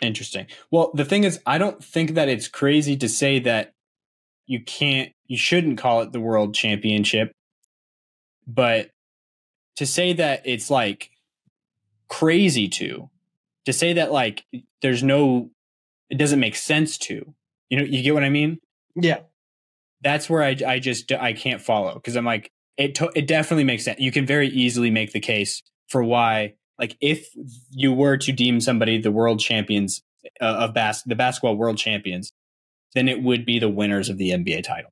Interesting. 0.03 0.47
Well, 0.69 0.91
the 0.93 1.05
thing 1.05 1.23
is, 1.23 1.39
I 1.45 1.57
don't 1.57 1.83
think 1.83 2.13
that 2.15 2.27
it's 2.27 2.47
crazy 2.47 2.97
to 2.97 3.07
say 3.07 3.39
that 3.39 3.73
you 4.45 4.61
can't, 4.61 5.13
you 5.27 5.37
shouldn't 5.37 5.77
call 5.77 6.01
it 6.01 6.11
the 6.11 6.19
world 6.19 6.53
championship, 6.53 7.31
but 8.45 8.91
to 9.77 9.85
say 9.85 10.11
that 10.13 10.41
it's 10.45 10.69
like 10.69 11.11
crazy 12.09 12.67
to, 12.67 13.09
to 13.65 13.73
say 13.73 13.93
that 13.93 14.11
like 14.11 14.43
there's 14.81 15.01
no, 15.01 15.49
it 16.09 16.17
doesn't 16.17 16.41
make 16.41 16.57
sense 16.57 16.97
to, 16.97 17.33
you 17.69 17.77
know, 17.77 17.83
you 17.83 18.03
get 18.03 18.13
what 18.13 18.23
I 18.23 18.29
mean? 18.29 18.59
Yeah. 18.95 19.21
That's 20.01 20.29
where 20.29 20.43
I, 20.43 20.57
I 20.67 20.79
just, 20.79 21.11
I 21.13 21.31
can't 21.31 21.61
follow 21.61 21.93
because 21.95 22.17
I'm 22.17 22.25
like, 22.25 22.51
it, 22.75 22.95
to, 22.95 23.09
it 23.15 23.25
definitely 23.25 23.63
makes 23.63 23.85
sense. 23.85 23.99
You 24.01 24.11
can 24.11 24.25
very 24.25 24.49
easily 24.49 24.91
make 24.91 25.13
the 25.13 25.21
case 25.21 25.63
for 25.87 26.03
why 26.03 26.55
like 26.83 26.97
if 26.99 27.29
you 27.71 27.93
were 27.93 28.17
to 28.17 28.33
deem 28.33 28.59
somebody 28.59 28.97
the 28.97 29.09
world 29.09 29.39
champions 29.39 30.01
uh, 30.41 30.65
of 30.65 30.73
bas- 30.73 31.03
the 31.03 31.15
basketball 31.15 31.55
world 31.55 31.77
champions, 31.77 32.29
then 32.93 33.07
it 33.07 33.23
would 33.23 33.45
be 33.45 33.57
the 33.57 33.69
winners 33.69 34.09
of 34.09 34.17
the 34.17 34.31
NBA 34.31 34.65
title. 34.65 34.91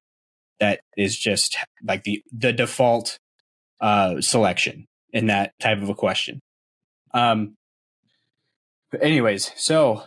That 0.62 0.80
is 0.96 1.20
just 1.20 1.58
like 1.84 2.06
the 2.06 2.24
the 2.32 2.54
default 2.54 3.18
uh, 3.82 4.22
selection 4.22 4.86
in 5.12 5.28
that 5.28 5.52
type 5.60 5.82
of 5.82 5.90
a 5.90 5.94
question. 5.94 6.40
Um. 7.14 7.56
But 8.90 9.04
anyways, 9.04 9.52
so 9.58 10.04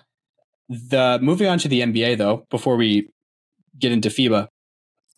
the 0.70 1.18
moving 1.20 1.49
on 1.49 1.59
to 1.59 1.68
the 1.68 1.83
NBA 1.83 2.16
though, 2.16 2.47
before 2.51 2.77
we 2.77 3.11
get 3.79 3.92
into 3.92 4.09
FIBA, 4.09 4.49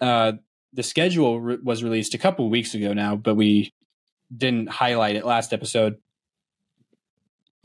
uh, 0.01 0.33
the 0.73 0.83
schedule 0.83 1.41
re- 1.41 1.59
was 1.63 1.85
released 1.85 2.15
a 2.15 2.19
couple 2.19 2.51
weeks 2.51 2.75
ago 2.75 2.93
now, 2.93 3.15
but 3.15 3.37
we 3.37 3.71
didn't 4.37 4.69
highlight 4.69 5.15
it 5.15 5.25
last 5.25 5.53
episode 5.53 5.99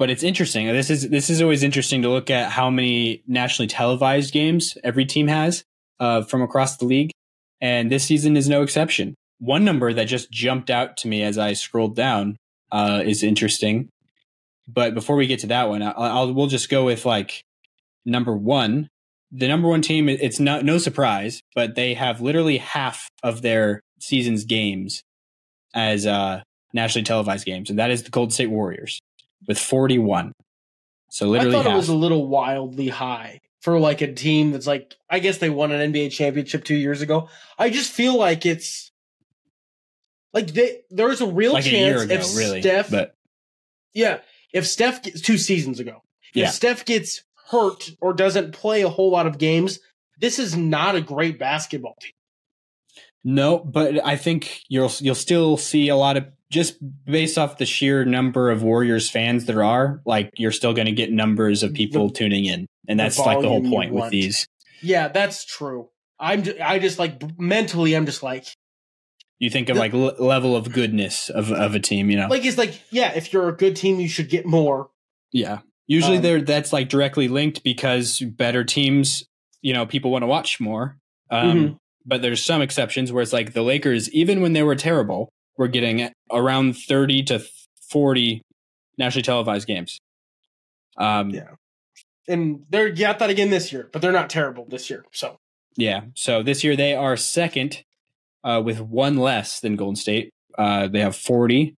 but 0.01 0.09
it's 0.09 0.23
interesting. 0.23 0.65
This 0.65 0.89
is 0.89 1.09
this 1.09 1.29
is 1.29 1.43
always 1.43 1.61
interesting 1.61 2.01
to 2.01 2.09
look 2.09 2.31
at 2.31 2.49
how 2.49 2.71
many 2.71 3.21
nationally 3.27 3.67
televised 3.67 4.33
games 4.33 4.75
every 4.83 5.05
team 5.05 5.27
has 5.27 5.63
uh, 5.99 6.23
from 6.23 6.41
across 6.41 6.77
the 6.77 6.85
league, 6.85 7.11
and 7.61 7.91
this 7.91 8.03
season 8.05 8.35
is 8.35 8.49
no 8.49 8.63
exception. 8.63 9.13
One 9.37 9.63
number 9.63 9.93
that 9.93 10.05
just 10.05 10.31
jumped 10.31 10.71
out 10.71 10.97
to 10.97 11.07
me 11.07 11.21
as 11.21 11.37
I 11.37 11.53
scrolled 11.53 11.95
down 11.95 12.37
uh, 12.71 13.03
is 13.05 13.21
interesting. 13.21 13.89
But 14.67 14.95
before 14.95 15.15
we 15.15 15.27
get 15.27 15.41
to 15.41 15.47
that 15.47 15.69
one, 15.69 15.83
I'll, 15.83 15.93
I'll 15.95 16.33
we'll 16.33 16.47
just 16.47 16.69
go 16.69 16.83
with 16.85 17.05
like 17.05 17.43
number 18.03 18.35
one. 18.35 18.87
The 19.31 19.47
number 19.47 19.67
one 19.67 19.83
team, 19.83 20.09
it's 20.09 20.39
not 20.39 20.65
no 20.65 20.79
surprise, 20.79 21.41
but 21.53 21.75
they 21.75 21.93
have 21.93 22.21
literally 22.21 22.57
half 22.57 23.07
of 23.21 23.43
their 23.43 23.81
season's 23.99 24.45
games 24.45 25.03
as 25.75 26.07
uh, 26.07 26.41
nationally 26.73 27.05
televised 27.05 27.45
games, 27.45 27.69
and 27.69 27.77
that 27.77 27.91
is 27.91 28.01
the 28.01 28.09
Golden 28.09 28.31
State 28.31 28.49
Warriors 28.49 28.99
with 29.47 29.59
41. 29.59 30.33
So 31.09 31.27
literally, 31.27 31.55
I 31.55 31.57
thought 31.57 31.65
half. 31.65 31.73
it 31.73 31.77
was 31.77 31.89
a 31.89 31.95
little 31.95 32.27
wildly 32.27 32.87
high 32.87 33.41
for 33.61 33.79
like 33.79 34.01
a 34.01 34.13
team 34.13 34.51
that's 34.51 34.67
like. 34.67 34.95
I 35.09 35.19
guess 35.19 35.39
they 35.39 35.49
won 35.49 35.71
an 35.71 35.91
NBA 35.91 36.11
championship 36.11 36.63
two 36.63 36.75
years 36.75 37.01
ago. 37.01 37.27
I 37.57 37.69
just 37.69 37.91
feel 37.91 38.17
like 38.17 38.45
it's 38.45 38.91
like 40.33 40.47
they, 40.47 40.81
there's 40.89 41.21
a 41.21 41.27
real 41.27 41.53
like 41.53 41.63
chance 41.65 41.73
year 41.73 42.01
ago, 42.03 42.13
if 42.13 42.37
really. 42.37 42.61
Steph, 42.61 42.89
but 42.89 43.15
yeah, 43.93 44.19
if 44.53 44.65
Steph 44.65 45.03
gets 45.03 45.21
two 45.21 45.37
seasons 45.37 45.79
ago, 45.79 46.01
if 46.29 46.35
Yeah. 46.35 46.49
Steph 46.49 46.85
gets 46.85 47.23
hurt 47.49 47.89
or 47.99 48.13
doesn't 48.13 48.53
play 48.53 48.81
a 48.81 48.89
whole 48.89 49.11
lot 49.11 49.27
of 49.27 49.37
games, 49.37 49.79
this 50.17 50.39
is 50.39 50.55
not 50.55 50.95
a 50.95 51.01
great 51.01 51.37
basketball 51.37 51.95
team. 51.99 52.13
no, 53.23 53.59
but 53.59 54.05
I 54.05 54.15
think 54.15 54.61
you'll 54.69 54.91
you'll 54.99 55.15
still 55.15 55.57
see 55.57 55.89
a 55.89 55.97
lot 55.97 56.15
of 56.15 56.27
just 56.51 56.75
based 57.05 57.37
off 57.37 57.57
the 57.57 57.65
sheer 57.65 58.05
number 58.05 58.51
of 58.51 58.61
Warriors 58.61 59.09
fans 59.09 59.45
there 59.45 59.63
are. 59.63 60.01
Like 60.05 60.29
you're 60.35 60.51
still 60.51 60.73
going 60.73 60.85
to 60.85 60.91
get 60.91 61.11
numbers 61.11 61.63
of 61.63 61.73
people 61.73 62.09
The- 62.09 62.13
tuning 62.13 62.45
in, 62.45 62.67
and 62.87 62.99
the 62.99 63.03
that's 63.05 63.17
like 63.17 63.41
the 63.41 63.47
whole 63.49 63.63
point 63.67 63.93
with 63.93 64.11
these. 64.11 64.45
Yeah, 64.83 65.07
that's 65.07 65.45
true. 65.45 65.89
I'm 66.19 66.43
ju- 66.43 66.57
I 66.63 66.77
just 66.77 66.99
like 66.99 67.21
mentally, 67.39 67.95
I'm 67.95 68.05
just 68.05 68.21
like 68.21 68.45
You 69.39 69.49
think 69.49 69.69
of 69.69 69.75
The- 69.75 69.79
like 69.79 69.93
l- 69.93 70.15
level 70.19 70.55
of 70.55 70.71
goodness 70.71 71.29
of 71.29 71.51
of 71.51 71.73
a 71.73 71.79
team, 71.79 72.11
you 72.11 72.17
know? 72.17 72.27
like 72.27 72.45
it's 72.45 72.57
like 72.57 72.79
yeah, 72.91 73.11
if 73.15 73.33
you're 73.33 73.49
a 73.49 73.55
good 73.55 73.75
team, 73.75 73.99
you 73.99 74.07
should 74.09 74.29
get 74.29 74.45
more. 74.45 74.89
Yeah. 75.31 75.59
Usually 75.87 76.17
Um, 76.17 76.23
there 76.23 76.41
that's 76.41 76.71
like 76.73 76.89
directly 76.89 77.27
linked 77.27 77.63
because 77.63 78.19
better 78.19 78.63
teams, 78.63 79.23
you 79.61 79.73
know, 79.73 79.85
people 79.85 80.11
want 80.11 80.21
to 80.23 80.27
watch 80.27 80.59
more. 80.59 80.97
Um, 81.31 81.57
Mhm. 81.57 81.77
But 82.05 82.21
there's 82.23 82.43
some 82.43 82.61
exceptions 82.63 83.11
where 83.11 83.21
it's 83.21 83.31
like 83.33 83.53
the 83.53 83.61
Lakers, 83.61 84.11
even 84.11 84.41
when 84.41 84.53
they 84.53 84.63
were 84.63 84.75
terrible, 84.75 85.29
were 85.57 85.67
getting 85.67 86.09
around 86.31 86.73
30 86.77 87.23
to 87.23 87.41
40 87.89 88.41
nationally 88.97 89.23
televised 89.23 89.67
games. 89.67 89.99
Um, 90.97 91.29
yeah. 91.29 91.41
Yeah. 91.41 92.33
And 92.33 92.65
they're 92.69 92.91
got 92.91 93.19
that 93.19 93.29
again 93.29 93.49
this 93.49 93.73
year, 93.73 93.89
but 93.91 94.01
they're 94.01 94.11
not 94.11 94.29
terrible 94.29 94.65
this 94.69 94.89
year. 94.89 95.03
So 95.11 95.37
yeah. 95.75 96.01
So 96.15 96.43
this 96.43 96.63
year 96.63 96.75
they 96.75 96.93
are 96.93 97.17
second 97.17 97.83
uh, 98.43 98.61
with 98.63 98.79
one 98.79 99.17
less 99.17 99.59
than 99.59 99.75
Golden 99.75 99.95
State. 99.95 100.29
Uh, 100.57 100.87
they 100.87 100.99
have 100.99 101.15
40. 101.15 101.75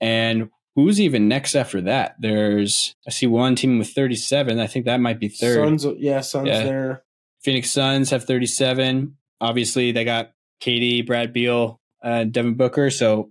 And 0.00 0.50
who's 0.74 1.00
even 1.00 1.28
next 1.28 1.54
after 1.54 1.80
that? 1.82 2.16
There's, 2.20 2.94
I 3.06 3.10
see 3.10 3.26
one 3.26 3.56
team 3.56 3.78
with 3.78 3.90
37. 3.90 4.58
I 4.58 4.66
think 4.66 4.84
that 4.86 5.00
might 5.00 5.18
be 5.18 5.28
third. 5.28 5.56
Suns, 5.80 5.86
yeah, 5.98 6.20
Suns 6.20 6.48
Yeah. 6.48 6.62
there. 6.64 7.02
Phoenix 7.42 7.70
Suns 7.70 8.10
have 8.10 8.24
37. 8.24 9.16
Obviously, 9.40 9.92
they 9.92 10.04
got 10.04 10.32
KD, 10.60 11.06
Brad 11.06 11.32
Beal, 11.32 11.77
uh, 12.02 12.24
Devin 12.24 12.54
Booker. 12.54 12.90
So 12.90 13.30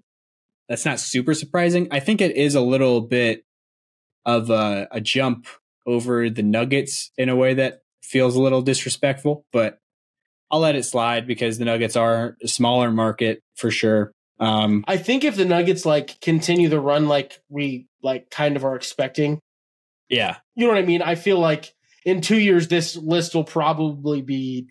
that's 0.70 0.86
not 0.86 1.00
super 1.00 1.34
surprising. 1.34 1.88
I 1.92 2.00
think 2.00 2.22
it 2.22 2.36
is 2.36 2.56
a 2.56 2.62
little 2.62 3.02
bit 3.02 3.44
of 4.26 4.50
a, 4.50 4.88
a 4.92 5.02
jump 5.02 5.48
over 5.86 6.30
the 6.30 6.44
Nuggets 6.44 7.12
in 7.18 7.30
a 7.30 7.36
way 7.36 7.54
that 7.54 7.82
feels 8.04 8.36
a 8.36 8.42
little 8.42 8.62
disrespectful, 8.62 9.46
but 9.52 9.80
I'll 10.52 10.60
let 10.60 10.76
it 10.76 10.84
slide 10.84 11.28
because 11.28 11.58
the 11.58 11.66
Nuggets 11.66 11.96
are 11.96 12.38
a 12.44 12.48
smaller 12.48 12.92
market 12.92 13.42
for 13.56 13.72
sure. 13.72 14.12
Um, 14.40 14.84
I 14.88 14.98
think 14.98 15.24
if 15.24 15.36
the 15.36 15.46
Nuggets 15.46 15.86
like 15.86 16.20
continue 16.22 16.70
the 16.70 16.80
run 16.80 17.08
like 17.08 17.42
we 17.50 17.88
like 18.04 18.30
kind 18.30 18.56
of 18.56 18.64
are 18.64 18.76
expecting, 18.76 19.40
yeah, 20.10 20.38
you 20.56 20.66
know 20.66 20.74
what 20.74 20.82
I 20.82 20.86
mean? 20.86 21.02
I 21.02 21.16
feel 21.16 21.40
like 21.40 21.74
in 22.06 22.22
two 22.22 22.38
years 22.38 22.68
this 22.68 22.96
list 22.96 23.34
will 23.34 23.44
probably 23.44 24.22
be 24.22 24.68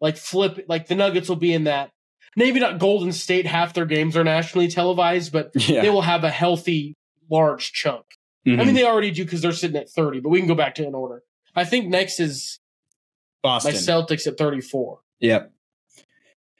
like 0.00 0.16
flip 0.16 0.64
like 0.68 0.86
the 0.88 0.94
Nuggets 0.94 1.28
will 1.28 1.36
be 1.36 1.52
in 1.52 1.64
that 1.64 1.90
maybe 2.36 2.60
not 2.60 2.78
Golden 2.78 3.12
State 3.12 3.46
half 3.46 3.74
their 3.74 3.86
games 3.86 4.16
are 4.16 4.24
nationally 4.24 4.68
televised, 4.68 5.32
but 5.32 5.50
yeah. 5.68 5.82
they 5.82 5.90
will 5.90 6.02
have 6.02 6.24
a 6.24 6.30
healthy 6.30 6.94
large 7.30 7.72
chunk. 7.72 8.04
I 8.46 8.50
Mhm. 8.50 8.66
mean 8.66 8.74
they 8.74 8.84
already 8.84 9.10
do 9.10 9.24
because 9.24 9.40
they're 9.40 9.52
sitting 9.52 9.76
at 9.76 9.88
30, 9.88 10.20
but 10.20 10.28
we 10.28 10.38
can 10.38 10.48
go 10.48 10.54
back 10.54 10.74
to 10.76 10.86
in 10.86 10.94
order. 10.94 11.22
I 11.56 11.64
think 11.64 11.88
next 11.88 12.20
is 12.20 12.58
Boston. 13.42 13.72
my. 13.74 13.78
Celtics 13.78 14.26
at 14.26 14.36
34. 14.36 15.00
Yep. 15.20 15.52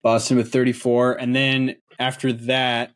Boston 0.02 0.37
with 0.38 0.50
34. 0.52 1.12
And 1.20 1.34
then 1.34 1.76
after 1.98 2.32
that, 2.32 2.92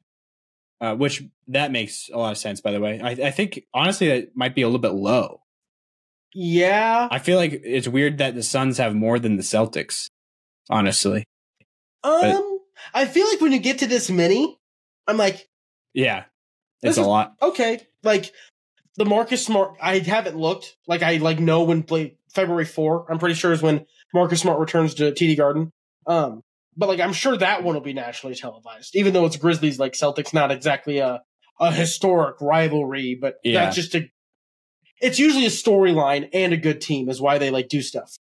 uh, 0.80 0.94
which 0.94 1.22
that 1.48 1.70
makes 1.72 2.08
a 2.12 2.16
lot 2.18 2.30
of 2.32 2.38
sense, 2.38 2.60
by 2.60 2.70
the 2.70 2.80
way. 2.80 3.00
I, 3.00 3.10
I 3.10 3.30
think, 3.30 3.64
honestly, 3.74 4.08
that 4.08 4.36
might 4.36 4.54
be 4.54 4.62
a 4.62 4.66
little 4.66 4.78
bit 4.78 4.92
low. 4.92 5.42
Yeah. 6.34 7.08
I 7.10 7.18
feel 7.18 7.36
like 7.38 7.60
it's 7.64 7.88
weird 7.88 8.18
that 8.18 8.34
the 8.34 8.42
Suns 8.42 8.78
have 8.78 8.94
more 8.94 9.18
than 9.18 9.36
the 9.36 9.42
Celtics, 9.42 10.08
honestly. 10.70 11.24
Um 12.04 12.57
I 12.94 13.06
feel 13.06 13.26
like 13.28 13.40
when 13.40 13.52
you 13.52 13.58
get 13.58 13.78
to 13.80 13.86
this 13.86 14.10
many, 14.10 14.58
I'm 15.06 15.16
like, 15.16 15.48
Yeah. 15.94 16.24
It's 16.82 16.96
a 16.98 17.00
is- 17.00 17.06
lot. 17.06 17.34
okay, 17.42 17.80
like 18.02 18.32
the 18.96 19.04
Marcus 19.04 19.44
Smart. 19.44 19.76
I 19.80 19.98
haven't 19.98 20.36
looked. 20.36 20.76
Like 20.86 21.02
I 21.02 21.16
like 21.16 21.40
know 21.40 21.64
when 21.64 21.82
play 21.82 22.16
February 22.32 22.64
four. 22.64 23.10
I'm 23.10 23.18
pretty 23.18 23.34
sure 23.34 23.52
is 23.52 23.62
when 23.62 23.86
Marcus 24.14 24.40
Smart 24.40 24.58
returns 24.60 24.94
to 24.94 25.10
TD 25.12 25.36
Garden. 25.36 25.72
Um, 26.06 26.42
but 26.76 26.88
like 26.88 27.00
I'm 27.00 27.12
sure 27.12 27.36
that 27.36 27.64
one 27.64 27.74
will 27.74 27.80
be 27.82 27.92
nationally 27.94 28.36
televised, 28.36 28.94
even 28.94 29.12
though 29.12 29.26
it's 29.26 29.36
Grizzlies 29.36 29.78
like 29.80 29.92
Celtics, 29.94 30.32
not 30.32 30.50
exactly 30.52 30.98
a 30.98 31.22
a 31.60 31.72
historic 31.72 32.40
rivalry, 32.40 33.16
but 33.20 33.36
Yeah. 33.42 33.64
that's 33.64 33.74
just 33.76 33.94
a. 33.96 34.08
It's 35.00 35.18
usually 35.18 35.46
a 35.46 35.50
storyline 35.50 36.28
and 36.32 36.52
a 36.52 36.56
good 36.56 36.80
team 36.80 37.08
is 37.08 37.20
why 37.20 37.38
they 37.38 37.50
like 37.50 37.68
do 37.68 37.82
stuff. 37.82 38.16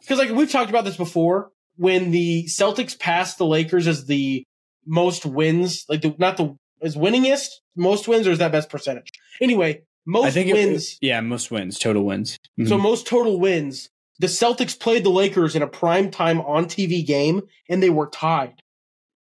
Because 0.00 0.18
like 0.18 0.30
we've 0.30 0.50
talked 0.50 0.70
about 0.70 0.84
this 0.84 0.96
before, 0.96 1.50
when 1.76 2.10
the 2.10 2.44
Celtics 2.44 2.98
passed 2.98 3.38
the 3.38 3.46
Lakers 3.46 3.86
as 3.86 4.06
the 4.06 4.44
most 4.86 5.24
wins, 5.24 5.84
like 5.88 6.02
the 6.02 6.14
not 6.18 6.36
the 6.36 6.56
is 6.80 6.96
winningest 6.96 7.48
most 7.76 8.08
wins 8.08 8.26
or 8.26 8.32
is 8.32 8.38
that 8.38 8.52
best 8.52 8.68
percentage? 8.68 9.10
Anyway, 9.40 9.82
most 10.04 10.26
I 10.26 10.30
think 10.30 10.52
wins. 10.52 10.98
yeah, 11.00 11.20
most 11.20 11.50
wins, 11.50 11.78
total 11.78 12.04
wins. 12.04 12.38
So 12.66 12.76
Mhm. 12.76 12.80
most 12.82 13.06
total 13.06 13.38
wins. 13.38 13.88
The 14.18 14.26
Celtics 14.26 14.78
played 14.78 15.04
the 15.04 15.10
Lakers 15.10 15.54
in 15.56 15.62
a 15.62 15.66
prime 15.66 16.10
time 16.10 16.40
on 16.40 16.66
TV 16.66 17.04
game 17.06 17.42
and 17.68 17.82
they 17.82 17.90
were 17.90 18.08
tied. 18.08 18.60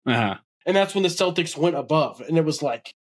uh-huh. 0.05 0.35
And 0.65 0.75
that's 0.75 0.93
when 0.93 1.03
the 1.03 1.09
Celtics 1.09 1.55
went 1.57 1.75
above. 1.75 2.21
And 2.21 2.37
it 2.37 2.45
was 2.45 2.61
like, 2.63 2.93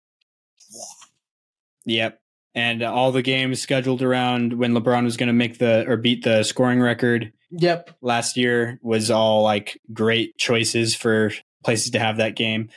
Yep. 1.87 2.21
And 2.55 2.83
all 2.83 3.13
the 3.13 3.23
games 3.23 3.61
scheduled 3.61 4.03
around 4.03 4.55
when 4.55 4.73
LeBron 4.75 5.05
was 5.05 5.17
going 5.17 5.29
to 5.29 5.33
make 5.33 5.59
the 5.59 5.87
or 5.89 5.97
beat 5.97 6.25
the 6.25 6.43
scoring 6.43 6.81
record 6.81 7.33
yep. 7.51 7.97
last 8.01 8.37
year 8.37 8.79
was 8.83 9.11
all 9.11 9.43
like 9.43 9.81
great 9.93 10.37
choices 10.37 10.95
for 10.95 11.33
places 11.65 11.91
to 11.93 11.99
have 11.99 12.19
that 12.19 12.37
game. 12.37 12.71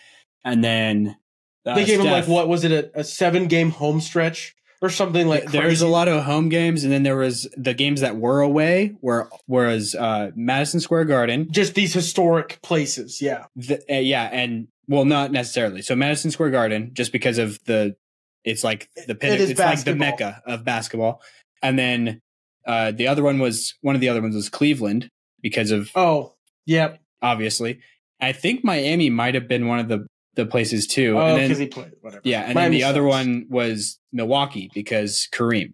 And 0.43 0.63
then 0.63 1.17
Uh, 1.65 1.75
they 1.75 1.85
gave 1.85 1.99
him 1.99 2.07
like 2.07 2.27
what 2.27 2.47
was 2.47 2.63
it 2.63 2.71
a, 2.71 3.01
a 3.01 3.03
seven 3.03 3.47
game 3.47 3.69
home 3.69 4.01
stretch 4.01 4.55
or 4.81 4.89
something 4.89 5.27
like 5.27 5.51
There's 5.51 5.81
a 5.81 5.87
lot 5.87 6.07
of 6.07 6.23
home 6.23 6.49
games, 6.49 6.83
and 6.83 6.91
then 6.91 7.03
there 7.03 7.17
was 7.17 7.47
the 7.55 7.75
games 7.75 8.01
that 8.01 8.17
were 8.17 8.41
away, 8.41 8.95
where 8.99 9.29
whereas 9.45 9.93
uh, 9.93 10.31
Madison 10.35 10.79
Square 10.79 11.05
Garden, 11.05 11.51
just 11.51 11.75
these 11.75 11.93
historic 11.93 12.59
places. 12.63 13.21
Yeah, 13.21 13.45
the, 13.55 13.77
uh, 13.87 13.99
yeah, 13.99 14.23
and 14.23 14.69
well, 14.87 15.05
not 15.05 15.31
necessarily. 15.31 15.83
So 15.83 15.95
Madison 15.95 16.31
Square 16.31 16.49
Garden, 16.49 16.91
just 16.93 17.11
because 17.11 17.37
of 17.37 17.63
the, 17.65 17.95
it's 18.43 18.63
like 18.63 18.89
the 19.05 19.13
pin, 19.13 19.33
It 19.33 19.51
it's 19.51 19.59
like 19.59 19.83
the 19.83 19.95
mecca 19.95 20.41
of 20.47 20.65
basketball, 20.65 21.21
and 21.61 21.77
then 21.77 22.21
uh, 22.65 22.91
the 22.91 23.07
other 23.07 23.23
one 23.23 23.39
was 23.39 23.75
one 23.81 23.95
of 23.95 24.01
the 24.01 24.09
other 24.09 24.21
ones 24.21 24.35
was 24.35 24.49
Cleveland 24.49 25.09
because 25.41 25.71
of 25.71 25.89
Oh, 25.95 26.35
yeah. 26.65 26.97
obviously. 27.21 27.79
I 28.19 28.31
think 28.33 28.63
Miami 28.63 29.09
might 29.09 29.33
have 29.33 29.47
been 29.47 29.67
one 29.67 29.79
of 29.79 29.87
the 29.87 30.05
the 30.35 30.45
places 30.45 30.87
too, 30.87 31.17
Oh, 31.19 31.35
because 31.37 31.57
he 31.57 31.67
played 31.67 31.91
whatever. 32.01 32.21
yeah, 32.23 32.41
and 32.43 32.53
Miami 32.55 32.75
then 32.75 32.79
the 32.79 32.83
other 32.85 33.03
one 33.03 33.47
was 33.49 33.99
Milwaukee 34.13 34.69
because 34.73 35.27
Kareem, 35.33 35.73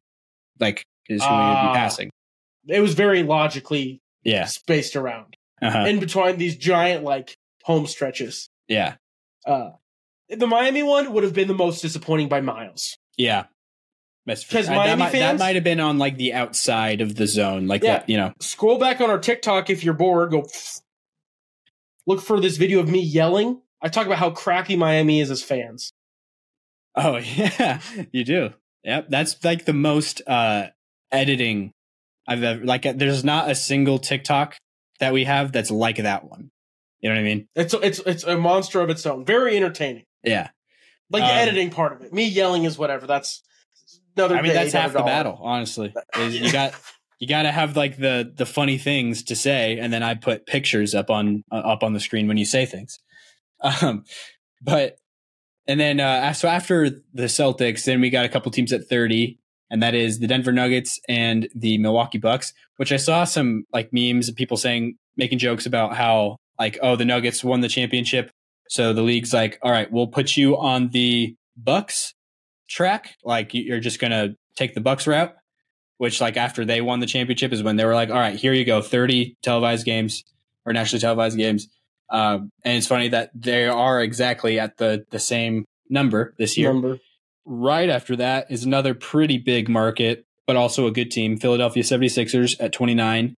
like 0.60 0.84
is 1.08 1.22
who 1.24 1.30
we 1.30 1.36
would 1.36 1.42
Ah. 1.44 1.72
be 1.74 1.78
passing. 1.78 2.10
It 2.68 2.80
was 2.80 2.96
very 2.96 3.22
logically 3.24 4.00
Yeah, 4.24 4.46
spaced 4.46 4.96
around 4.96 5.36
uh-huh. 5.62 5.86
in 5.88 6.00
between 6.00 6.38
these 6.38 6.58
giant 6.58 7.04
like 7.04 7.36
home 7.64 7.86
stretches. 7.86 8.50
yeah, 8.68 8.96
Uh, 9.46 9.72
the 10.30 10.48
Miami 10.48 10.82
one 10.84 11.14
would 11.14 11.24
have 11.24 11.34
been 11.34 11.48
the 11.48 11.54
most 11.54 11.82
disappointing 11.82 12.28
by 12.30 12.42
miles. 12.42 12.98
yeah. 13.18 13.46
That's- 14.28 14.46
'Cause 14.48 14.68
uh, 14.70 14.74
Miami 14.74 14.90
that, 14.90 14.98
might, 15.00 15.12
that 15.14 15.40
might 15.40 15.56
have 15.56 15.64
been 15.64 15.80
on 15.80 15.98
like 15.98 16.18
the 16.18 16.34
outside 16.34 17.02
of 17.02 17.16
the 17.16 17.26
zone, 17.26 17.66
like 17.68 17.82
Yeah. 17.82 18.00
that, 18.00 18.10
you 18.10 18.18
know. 18.18 18.34
Scroll 18.40 18.78
back 18.78 19.02
on 19.02 19.10
our 19.10 19.18
TikTok 19.20 19.70
if 19.72 19.84
you're 19.84 19.94
bored. 19.96 20.30
Go 20.32 20.46
look 22.06 22.22
for 22.22 22.40
this 22.40 22.58
video 22.58 22.80
of 22.80 22.90
me 22.90 23.00
yelling. 23.02 23.62
I 23.82 23.90
talk 23.90 24.06
about 24.06 24.18
how 24.20 24.30
crappy 24.32 24.76
Miami 24.76 25.20
is 25.22 25.32
as 25.32 25.44
fans. 25.44 25.92
Oh 26.96 27.18
yeah, 27.36 27.80
you 28.12 28.24
do. 28.24 28.54
Yep, 28.84 29.08
that's 29.10 29.44
like 29.44 29.66
the 29.66 29.74
most 29.74 30.22
uh 30.28 30.68
editing 31.12 31.72
I've 32.28 32.44
ever 32.44 32.66
like. 32.66 32.86
uh, 32.86 32.94
There's 32.96 33.24
not 33.24 33.50
a 33.50 33.56
single 33.56 34.00
TikTok 34.00 34.58
that 35.00 35.14
we 35.14 35.26
have 35.26 35.52
that's 35.52 35.72
like 35.72 35.98
that 35.98 36.30
one. 36.30 36.50
You 37.00 37.10
know 37.10 37.16
what 37.16 37.22
I 37.22 37.24
mean? 37.24 37.48
It's 37.56 37.74
it's 37.76 38.00
it's 38.00 38.24
a 38.24 38.36
monster 38.38 38.82
of 38.82 38.90
its 38.90 39.06
own. 39.06 39.26
Very 39.26 39.56
entertaining. 39.56 40.04
Yeah. 40.24 40.50
Like 41.10 41.22
the 41.24 41.32
Um, 41.32 41.38
editing 41.38 41.70
part 41.70 41.94
of 41.94 42.02
it. 42.02 42.12
Me 42.12 42.26
yelling 42.26 42.64
is 42.66 42.78
whatever. 42.78 43.06
That's 43.08 43.44
another. 44.18 44.36
I 44.36 44.42
mean, 44.42 44.52
day, 44.52 44.64
that's 44.64 44.74
half 44.74 44.94
the 44.94 45.04
battle. 45.04 45.40
Honestly, 45.42 45.94
is 46.18 46.40
you 46.40 46.52
got 46.52 46.74
you 47.20 47.28
got 47.28 47.44
to 47.44 47.52
have 47.52 47.76
like 47.76 47.98
the 47.98 48.32
the 48.36 48.46
funny 48.46 48.78
things 48.78 49.24
to 49.24 49.36
say, 49.36 49.80
and 49.80 49.92
then 49.92 50.04
I 50.04 50.16
put 50.16 50.46
pictures 50.46 50.94
up 50.94 51.10
on 51.10 51.44
uh, 51.52 51.56
up 51.56 51.84
on 51.84 51.94
the 51.94 52.00
screen 52.00 52.28
when 52.28 52.38
you 52.38 52.46
say 52.46 52.66
things. 52.66 53.00
Um, 53.82 54.04
but 54.62 54.98
and 55.68 55.80
then 55.80 56.00
uh, 56.00 56.32
so 56.34 56.48
after 56.48 56.92
the 57.12 57.24
Celtics, 57.24 57.86
then 57.86 58.02
we 58.02 58.12
got 58.12 58.24
a 58.24 58.30
couple 58.30 58.52
teams 58.52 58.72
at 58.72 58.88
thirty, 58.88 59.40
and 59.72 59.82
that 59.82 59.96
is 59.96 60.20
the 60.20 60.28
Denver 60.28 60.52
Nuggets 60.52 61.00
and 61.10 61.50
the 61.56 61.80
Milwaukee 61.80 62.20
Bucks. 62.20 62.54
Which 62.76 62.92
I 62.92 62.98
saw 62.98 63.24
some 63.24 63.66
like 63.74 63.90
memes 63.92 64.30
of 64.30 64.36
people 64.36 64.58
saying 64.58 64.98
making 65.16 65.40
jokes 65.40 65.66
about 65.66 65.96
how 65.96 66.38
like 66.60 66.78
oh 66.84 66.96
the 66.96 67.04
Nuggets 67.04 67.44
won 67.44 67.62
the 67.62 67.68
championship, 67.68 68.30
so 68.70 68.94
the 68.94 69.02
league's 69.02 69.34
like 69.34 69.58
all 69.64 69.72
right 69.72 69.92
we'll 69.92 70.06
put 70.06 70.38
you 70.38 70.56
on 70.56 70.90
the 70.90 71.36
Bucks 71.58 72.14
track 72.68 73.16
like 73.24 73.54
you- 73.54 73.64
you're 73.64 73.80
just 73.80 74.00
gonna 74.00 74.36
take 74.56 74.74
the 74.74 74.82
bucks 74.82 75.08
route 75.08 75.34
which 75.98 76.22
like 76.22 76.38
after 76.38 76.64
they 76.66 76.82
won 76.82 77.00
the 77.00 77.06
championship 77.06 77.52
is 77.54 77.64
when 77.64 77.76
they 77.76 77.86
were 77.86 77.96
like 77.96 78.10
all 78.10 78.16
right 78.20 78.36
here 78.40 78.54
you 78.54 78.66
go 78.66 78.82
30 78.82 79.36
televised 79.42 79.86
games 79.86 80.24
or 80.66 80.74
nationally 80.74 81.00
televised 81.02 81.38
games 81.38 81.68
um, 82.10 82.50
and 82.64 82.78
it's 82.78 82.88
funny 82.88 83.10
that 83.10 83.32
they 83.36 83.66
are 83.68 84.02
exactly 84.02 84.60
at 84.60 84.78
the 84.78 85.06
the 85.12 85.20
same 85.20 85.66
number 85.90 86.34
this 86.38 86.58
year 86.58 86.72
Number. 86.74 87.00
right 87.46 87.90
after 87.90 88.16
that 88.18 88.48
is 88.52 88.64
another 88.64 88.94
pretty 88.94 89.38
big 89.38 89.70
market 89.70 90.26
but 90.46 90.56
also 90.56 90.88
a 90.88 90.92
good 90.92 91.10
team 91.12 91.38
philadelphia 91.38 91.84
76ers 91.84 92.56
at 92.60 92.74
29 92.74 93.36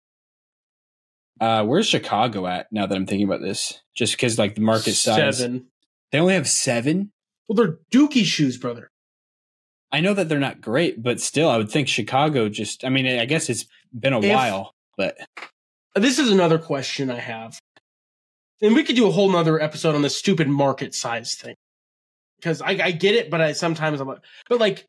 uh 1.40 1.64
where's 1.64 1.86
chicago 1.86 2.46
at 2.46 2.66
now 2.72 2.86
that 2.86 2.94
i'm 2.96 3.06
thinking 3.06 3.26
about 3.26 3.40
this 3.40 3.80
just 3.94 4.14
because 4.14 4.38
like 4.38 4.54
the 4.54 4.60
market 4.60 4.92
size 4.94 5.38
Seven. 5.38 5.66
they 6.12 6.18
only 6.20 6.34
have 6.34 6.48
seven 6.48 7.12
Well, 7.48 7.56
they're 7.56 7.78
Dookie 7.92 8.24
shoes, 8.24 8.56
brother. 8.58 8.90
I 9.90 10.00
know 10.00 10.12
that 10.14 10.28
they're 10.28 10.38
not 10.38 10.60
great, 10.60 11.02
but 11.02 11.20
still, 11.20 11.48
I 11.48 11.56
would 11.56 11.70
think 11.70 11.88
Chicago 11.88 12.48
just, 12.48 12.84
I 12.84 12.88
mean, 12.90 13.06
I 13.06 13.24
guess 13.24 13.48
it's 13.48 13.64
been 13.98 14.12
a 14.12 14.20
If- 14.20 14.32
while, 14.34 14.74
but 14.96 15.16
This 15.94 16.18
is 16.18 16.30
another 16.30 16.58
question 16.58 17.10
I 17.10 17.18
have. 17.18 17.58
And 18.60 18.74
we 18.74 18.84
could 18.84 18.96
do 18.96 19.06
a 19.06 19.10
whole 19.10 19.30
nother 19.30 19.60
episode 19.60 19.94
on 19.94 20.02
this 20.02 20.16
stupid 20.16 20.48
market 20.48 20.94
size 20.94 21.34
thing. 21.34 21.54
Because 22.38 22.60
I, 22.60 22.70
I 22.82 22.90
get 22.92 23.14
it, 23.14 23.30
but 23.30 23.40
I 23.40 23.52
sometimes 23.52 24.00
I'm 24.00 24.06
like, 24.08 24.18
but 24.48 24.60
like, 24.60 24.86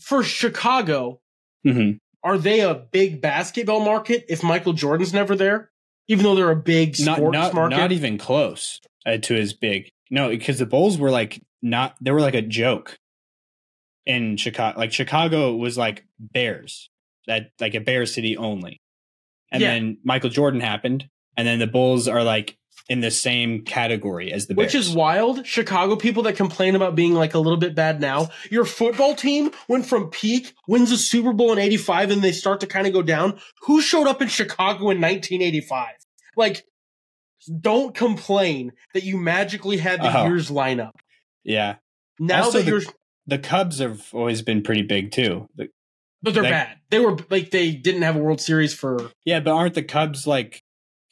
for 0.00 0.22
Chicago, 0.22 1.20
Mhm. 1.66 1.98
are 2.22 2.38
they 2.38 2.60
a 2.60 2.74
big 2.74 3.20
basketball 3.20 3.80
market 3.84 4.24
if 4.28 4.42
Michael 4.42 4.72
Jordan's 4.72 5.14
never 5.14 5.34
there? 5.36 5.70
Even 6.08 6.24
though 6.24 6.34
they're 6.34 6.50
a 6.50 6.56
big 6.56 6.96
not, 7.00 7.16
sports 7.18 7.32
not, 7.34 7.54
market? 7.54 7.76
not 7.76 7.92
even 7.92 8.18
close 8.18 8.80
uh, 9.06 9.16
to 9.18 9.36
as 9.36 9.52
big. 9.54 9.90
No, 10.10 10.28
because 10.28 10.58
the 10.58 10.66
Bulls 10.66 10.98
were 10.98 11.10
like 11.10 11.40
not, 11.62 11.96
they 12.00 12.10
were 12.10 12.20
like 12.20 12.34
a 12.34 12.42
joke 12.42 12.96
in 14.06 14.36
Chicago. 14.36 14.78
Like 14.78 14.92
Chicago 14.92 15.54
was 15.56 15.76
like 15.76 16.04
Bears, 16.18 16.88
that 17.26 17.50
like 17.60 17.74
a 17.74 17.80
Bears 17.80 18.14
city 18.14 18.36
only. 18.36 18.80
And 19.52 19.60
Yeah. 19.62 19.74
then 19.74 19.98
Michael 20.04 20.30
Jordan 20.30 20.60
happened, 20.60 21.08
and 21.36 21.46
then 21.46 21.58
the 21.58 21.66
Bulls 21.66 22.08
are 22.08 22.22
like 22.24 22.56
in 22.88 23.00
the 23.00 23.10
same 23.10 23.62
category 23.64 24.32
as 24.32 24.46
the 24.46 24.54
Bears. 24.54 24.66
Which 24.66 24.74
is 24.76 24.90
wild. 24.94 25.44
Chicago 25.46 25.96
people 25.96 26.22
that 26.24 26.36
complain 26.36 26.76
about 26.76 26.94
being 26.94 27.14
like 27.14 27.34
a 27.34 27.38
little 27.40 27.56
bit 27.58 27.74
bad 27.74 28.00
now. 28.00 28.28
Your 28.50 28.64
football 28.64 29.14
team 29.16 29.50
went 29.68 29.86
from 29.86 30.08
peak, 30.10 30.52
wins 30.68 30.92
a 30.92 30.96
Super 30.98 31.32
Bowl 31.32 31.52
in 31.52 31.58
85, 31.58 32.10
and 32.12 32.22
they 32.22 32.32
start 32.32 32.60
to 32.60 32.66
kind 32.66 32.86
of 32.86 32.92
go 32.92 33.02
down. 33.02 33.40
Who 33.62 33.80
showed 33.82 34.06
up 34.06 34.22
in 34.22 34.28
Chicago 34.28 34.90
in 34.90 35.00
1985? 35.00 35.94
Like, 36.36 36.64
don't 37.60 37.94
complain 37.94 38.72
that 38.94 39.02
you 39.04 39.16
magically 39.16 39.76
had 39.78 40.00
the 40.02 40.16
Oh. 40.16 40.26
years 40.26 40.50
line 40.50 40.80
up. 40.80 40.96
yeah. 41.44 41.76
Now 42.18 42.44
Also, 42.44 42.58
that 42.58 42.64
the- 42.64 42.70
you're, 42.70 42.82
The 43.26 43.38
Cubs 43.38 43.78
have 43.80 44.08
always 44.12 44.42
been 44.42 44.62
pretty 44.62 44.82
big 44.82 45.10
too. 45.12 45.48
The- 45.56 45.68
but 46.22 46.34
they're 46.34 46.42
like- 46.42 46.52
bad. 46.52 46.78
They 46.90 46.98
were 47.00 47.16
like, 47.30 47.50
they 47.50 47.72
didn't 47.72 48.02
have 48.02 48.16
a 48.16 48.18
World 48.20 48.40
Series 48.40 48.72
for, 48.74 49.10
Yeah, 49.24 49.40
but 49.40 49.52
aren't 49.52 49.74
the 49.74 49.82
Cubs 49.82 50.26
like 50.26 50.62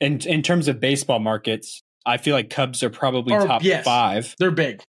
in 0.00 0.20
in 0.20 0.42
terms 0.42 0.68
of 0.68 0.80
baseball 0.80 1.18
markets? 1.18 1.82
I 2.06 2.16
feel 2.18 2.34
like 2.34 2.50
Cubs 2.50 2.82
are 2.82 2.90
probably 2.90 3.34
Or- 3.34 3.46
top 3.46 3.62
yes. 3.64 3.84
five. 3.84 4.34
they're 4.38 4.50
big. 4.50 4.82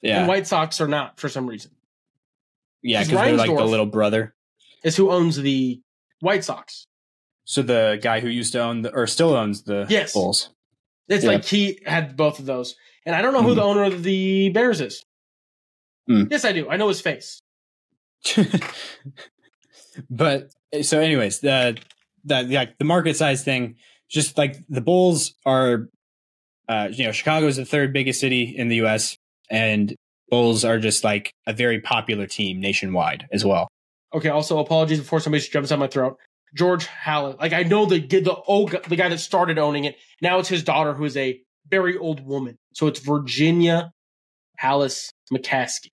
Yeah, 0.00 0.20
And 0.20 0.28
White 0.28 0.46
Sox 0.46 0.80
are 0.80 0.88
not 0.88 1.18
for 1.20 1.28
some 1.28 1.46
reason. 1.46 1.72
Yeah, 2.82 3.04
because 3.04 3.20
they're 3.20 3.36
like 3.36 3.54
the 3.54 3.64
little 3.64 3.86
brother. 3.86 4.34
Is 4.82 4.96
who 4.96 5.10
owns 5.12 5.36
the 5.36 5.80
White 6.20 6.44
Sox. 6.44 6.86
So 7.44 7.62
the 7.62 7.98
guy 8.02 8.20
who 8.20 8.28
used 8.28 8.52
to 8.52 8.60
own 8.60 8.82
the 8.82 8.92
or 8.92 9.06
still 9.06 9.34
owns 9.36 9.62
the 9.62 9.86
Yes. 9.88 10.12
Bulls. 10.12 10.50
It's 11.08 11.24
Yeah. 11.24 11.30
like 11.32 11.44
he 11.44 11.80
had 11.86 12.16
both 12.16 12.38
of 12.40 12.46
those. 12.46 12.74
And 13.06 13.14
I 13.14 13.22
don't 13.22 13.32
know 13.32 13.42
who 13.42 13.52
Mhm. 13.52 13.56
the 13.56 13.62
owner 13.62 13.84
of 13.84 14.02
the 14.02 14.48
Bears 14.50 14.80
is. 14.80 15.04
Hmm. 16.06 16.24
Yes, 16.30 16.44
I 16.44 16.52
do. 16.52 16.68
I 16.68 16.76
know 16.76 16.88
his 16.88 17.00
face. 17.00 17.40
but 20.10 20.50
so, 20.82 21.00
anyways, 21.00 21.40
the 21.40 21.78
the 22.24 22.44
yeah, 22.44 22.66
the 22.78 22.84
market 22.84 23.16
size 23.16 23.44
thing, 23.44 23.76
just 24.08 24.38
like 24.38 24.56
the 24.68 24.80
Bulls 24.80 25.34
are, 25.44 25.88
uh, 26.68 26.88
you 26.90 27.04
know, 27.04 27.12
Chicago 27.12 27.46
is 27.46 27.56
the 27.56 27.64
third 27.64 27.92
biggest 27.92 28.20
city 28.20 28.42
in 28.56 28.68
the 28.68 28.76
U.S. 28.76 29.16
and 29.50 29.94
Bulls 30.28 30.64
are 30.64 30.78
just 30.78 31.04
like 31.04 31.32
a 31.46 31.52
very 31.52 31.80
popular 31.80 32.26
team 32.26 32.60
nationwide 32.60 33.28
as 33.32 33.44
well. 33.44 33.68
Okay, 34.14 34.28
also 34.28 34.58
apologies 34.58 34.98
before 34.98 35.20
somebody 35.20 35.44
jumps 35.44 35.72
on 35.72 35.78
my 35.78 35.86
throat. 35.86 36.18
George 36.54 36.86
Halas. 36.86 37.38
Like 37.40 37.52
I 37.52 37.62
know 37.62 37.86
the 37.86 38.00
the 38.00 38.34
old 38.46 38.70
the 38.88 38.96
guy 38.96 39.08
that 39.08 39.18
started 39.18 39.58
owning 39.58 39.84
it. 39.84 39.96
Now 40.20 40.38
it's 40.38 40.48
his 40.48 40.62
daughter 40.62 40.92
who 40.94 41.04
is 41.04 41.16
a 41.16 41.40
very 41.68 41.96
old 41.96 42.24
woman. 42.24 42.56
So 42.74 42.86
it's 42.86 43.00
Virginia 43.00 43.92
Halas 44.60 45.10
McCaskey. 45.32 45.90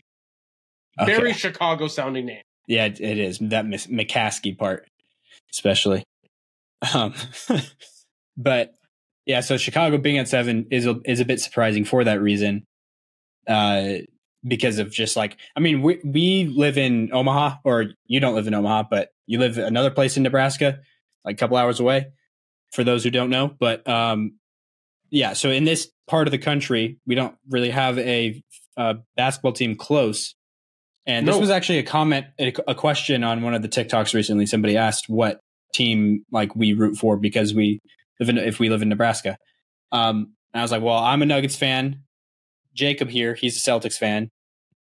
Okay. 1.00 1.16
Very 1.16 1.34
Chicago 1.34 1.88
sounding 1.88 2.26
name. 2.26 2.42
Yeah, 2.68 2.86
it 2.86 3.02
is 3.02 3.40
that 3.40 3.66
McCaskey 3.66 4.58
part, 4.58 4.88
especially. 5.52 6.04
Um, 6.94 7.14
but 8.38 8.74
yeah, 9.26 9.42
so 9.42 9.58
Chicago 9.58 9.98
being 9.98 10.18
at 10.18 10.28
seven 10.28 10.68
is 10.72 10.86
a, 10.86 11.00
is 11.06 11.20
a 11.20 11.26
bit 11.26 11.40
surprising 11.40 11.86
for 11.86 12.04
that 12.04 12.22
reason, 12.22 12.66
uh, 13.48 13.94
because 14.48 14.80
of 14.80 14.92
just 14.92 15.16
like 15.16 15.38
I 15.56 15.60
mean 15.60 15.82
we 15.82 16.00
we 16.04 16.46
live 16.46 16.78
in 16.78 17.12
Omaha, 17.14 17.58
or 17.64 17.86
you 18.06 18.20
don't 18.20 18.36
live 18.36 18.48
in 18.48 18.54
Omaha, 18.54 18.84
but 18.90 19.10
you 19.26 19.40
live 19.40 19.58
another 19.58 19.92
place 19.92 20.18
in 20.18 20.24
Nebraska, 20.24 20.80
like 21.26 21.36
a 21.36 21.40
couple 21.40 21.58
hours 21.58 21.80
away. 21.80 22.08
For 22.72 22.84
those 22.84 23.04
who 23.04 23.10
don't 23.10 23.32
know, 23.32 23.56
but 23.60 23.88
um, 23.90 24.34
yeah, 25.10 25.34
so 25.34 25.50
in 25.50 25.64
this 25.64 25.90
part 26.08 26.28
of 26.28 26.32
the 26.32 26.38
country, 26.38 27.00
we 27.06 27.16
don't 27.16 27.36
really 27.50 27.70
have 27.70 27.98
a, 27.98 28.42
uh 28.80 28.94
basketball 29.16 29.52
team 29.54 29.76
close. 29.76 30.34
And 31.06 31.28
this 31.28 31.36
No. 31.36 31.40
was 31.40 31.50
actually 31.50 31.80
a 31.80 31.84
comment, 31.84 32.28
a, 32.40 32.54
a 32.68 32.76
question 32.76 33.24
on 33.24 33.42
one 33.42 33.54
of 33.54 33.62
the 33.62 33.68
TikToks 33.70 34.14
recently. 34.14 34.46
Somebody 34.46 34.78
asked 34.78 35.10
what 35.10 35.40
team 35.74 36.24
like 36.32 36.56
we 36.56 36.74
root 36.74 36.98
for 36.98 37.18
because 37.18 37.54
we 37.54 37.80
live 38.20 38.30
in 38.30 38.38
if 38.38 38.60
we 38.60 38.70
live 38.70 38.82
in 38.82 38.90
Nebraska. 38.90 39.38
Um, 39.92 40.34
and 40.54 40.62
I 40.62 40.64
was 40.64 40.72
like, 40.72 40.82
well, 40.82 40.98
I'm 40.98 41.22
a 41.22 41.26
Nuggets 41.26 41.56
fan, 41.56 42.04
Jacob 42.74 43.10
here. 43.10 43.36
He's 43.36 43.56
a 43.58 43.72
Celtics 43.72 43.98
fan. 43.98 44.30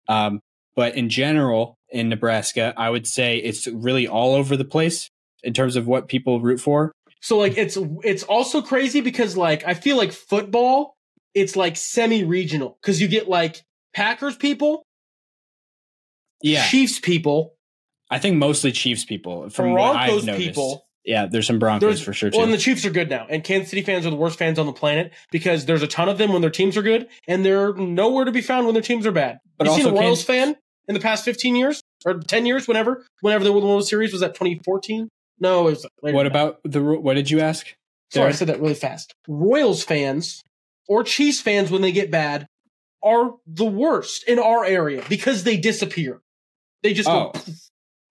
Um, 0.08 0.40
but 0.76 0.96
in 0.96 1.10
general, 1.10 1.78
in 1.90 2.10
Nebraska, 2.10 2.74
I 2.78 2.90
would 2.90 3.08
say 3.08 3.38
it's 3.38 3.68
really 3.68 4.08
all 4.08 4.34
over 4.36 4.56
the 4.56 4.66
place 4.66 5.10
in 5.44 5.54
terms 5.54 5.76
of 5.76 5.88
what 5.88 6.08
people 6.08 6.40
root 6.42 6.60
for. 6.60 6.92
So 7.22 7.38
like 7.38 7.58
it's 7.58 7.78
it's 8.04 8.24
also 8.24 8.62
crazy 8.62 9.02
because 9.02 9.36
like 9.36 9.64
I 9.66 9.74
feel 9.74 9.98
like 9.98 10.12
football 10.12 10.96
it's 11.34 11.56
like 11.56 11.78
semi-regional 11.78 12.78
because 12.82 13.00
you 13.02 13.08
get 13.08 13.28
like 13.30 13.62
Packers 13.94 14.36
people, 14.36 14.84
Yeah, 16.42 16.66
Chiefs 16.68 17.00
people, 17.00 17.56
I 18.10 18.20
think 18.20 18.38
mostly 18.38 18.72
Chiefs 18.72 19.06
people. 19.06 19.50
From 19.50 19.74
Broncos 19.74 20.26
people. 20.26 20.86
Yeah, 21.04 21.26
there's 21.26 21.48
some 21.48 21.58
Broncos 21.58 21.88
There's 21.88 22.02
for 22.02 22.12
sure 22.12 22.30
too. 22.30 22.38
Well, 22.38 22.46
and 22.46 22.54
the 22.54 22.58
Chiefs 22.58 22.86
are 22.86 22.90
good 22.90 23.10
now, 23.10 23.26
and 23.30 23.42
Kansas 23.44 23.70
City 23.70 23.82
fans 23.82 24.06
are 24.06 24.10
the 24.10 24.18
worst 24.18 24.38
fans 24.38 24.60
on 24.60 24.66
the 24.66 24.74
planet 24.74 25.14
because 25.32 25.66
there's 25.66 25.82
a 25.82 25.88
ton 25.88 26.10
of 26.10 26.18
them 26.18 26.34
when 26.34 26.42
their 26.42 26.52
teams 26.52 26.76
are 26.76 26.82
good, 26.82 27.08
and 27.28 27.46
they're 27.46 27.74
nowhere 27.74 28.26
to 28.26 28.32
be 28.32 28.42
found 28.42 28.66
when 28.66 28.74
their 28.74 28.84
teams 28.84 29.06
are 29.08 29.12
bad. 29.14 29.38
But 29.58 29.68
you 29.68 29.74
seen 29.76 29.86
a 29.88 29.92
Royals 29.92 30.26
Kansas- 30.26 30.26
fan 30.26 30.56
in 30.90 30.94
the 30.94 31.00
past 31.00 31.24
15 31.24 31.56
years 31.56 31.82
or 32.06 32.16
10 32.20 32.46
years, 32.46 32.68
whenever, 32.68 33.06
whenever 33.22 33.44
they 33.46 33.50
won 33.50 33.62
the 33.62 33.68
World 33.68 33.88
Series? 33.88 34.12
Was 34.12 34.20
that 34.22 34.36
2014? 34.36 35.08
No, 35.40 35.68
it 35.68 35.72
was. 35.72 35.86
Later 36.04 36.16
what 36.16 36.28
about 36.28 36.60
the? 36.64 36.82
What 36.84 37.14
did 37.14 37.32
you 37.32 37.40
ask? 37.40 37.68
Sorry, 38.12 38.28
I 38.28 38.32
said 38.32 38.50
that 38.50 38.60
really 38.60 38.74
fast. 38.74 39.14
Royals 39.28 39.84
fans 39.84 40.42
or 40.90 41.04
Chiefs 41.04 41.42
fans, 41.42 41.70
when 41.72 41.82
they 41.82 41.92
get 41.92 42.10
bad, 42.12 42.48
are 43.04 43.36
the 43.46 43.66
worst 43.66 44.24
in 44.28 44.40
our 44.40 44.66
area 44.66 45.04
because 45.10 45.44
they 45.44 45.58
disappear. 45.58 46.22
They 46.84 46.94
just 46.94 47.10
Oh. 47.10 47.32
go. 47.34 47.42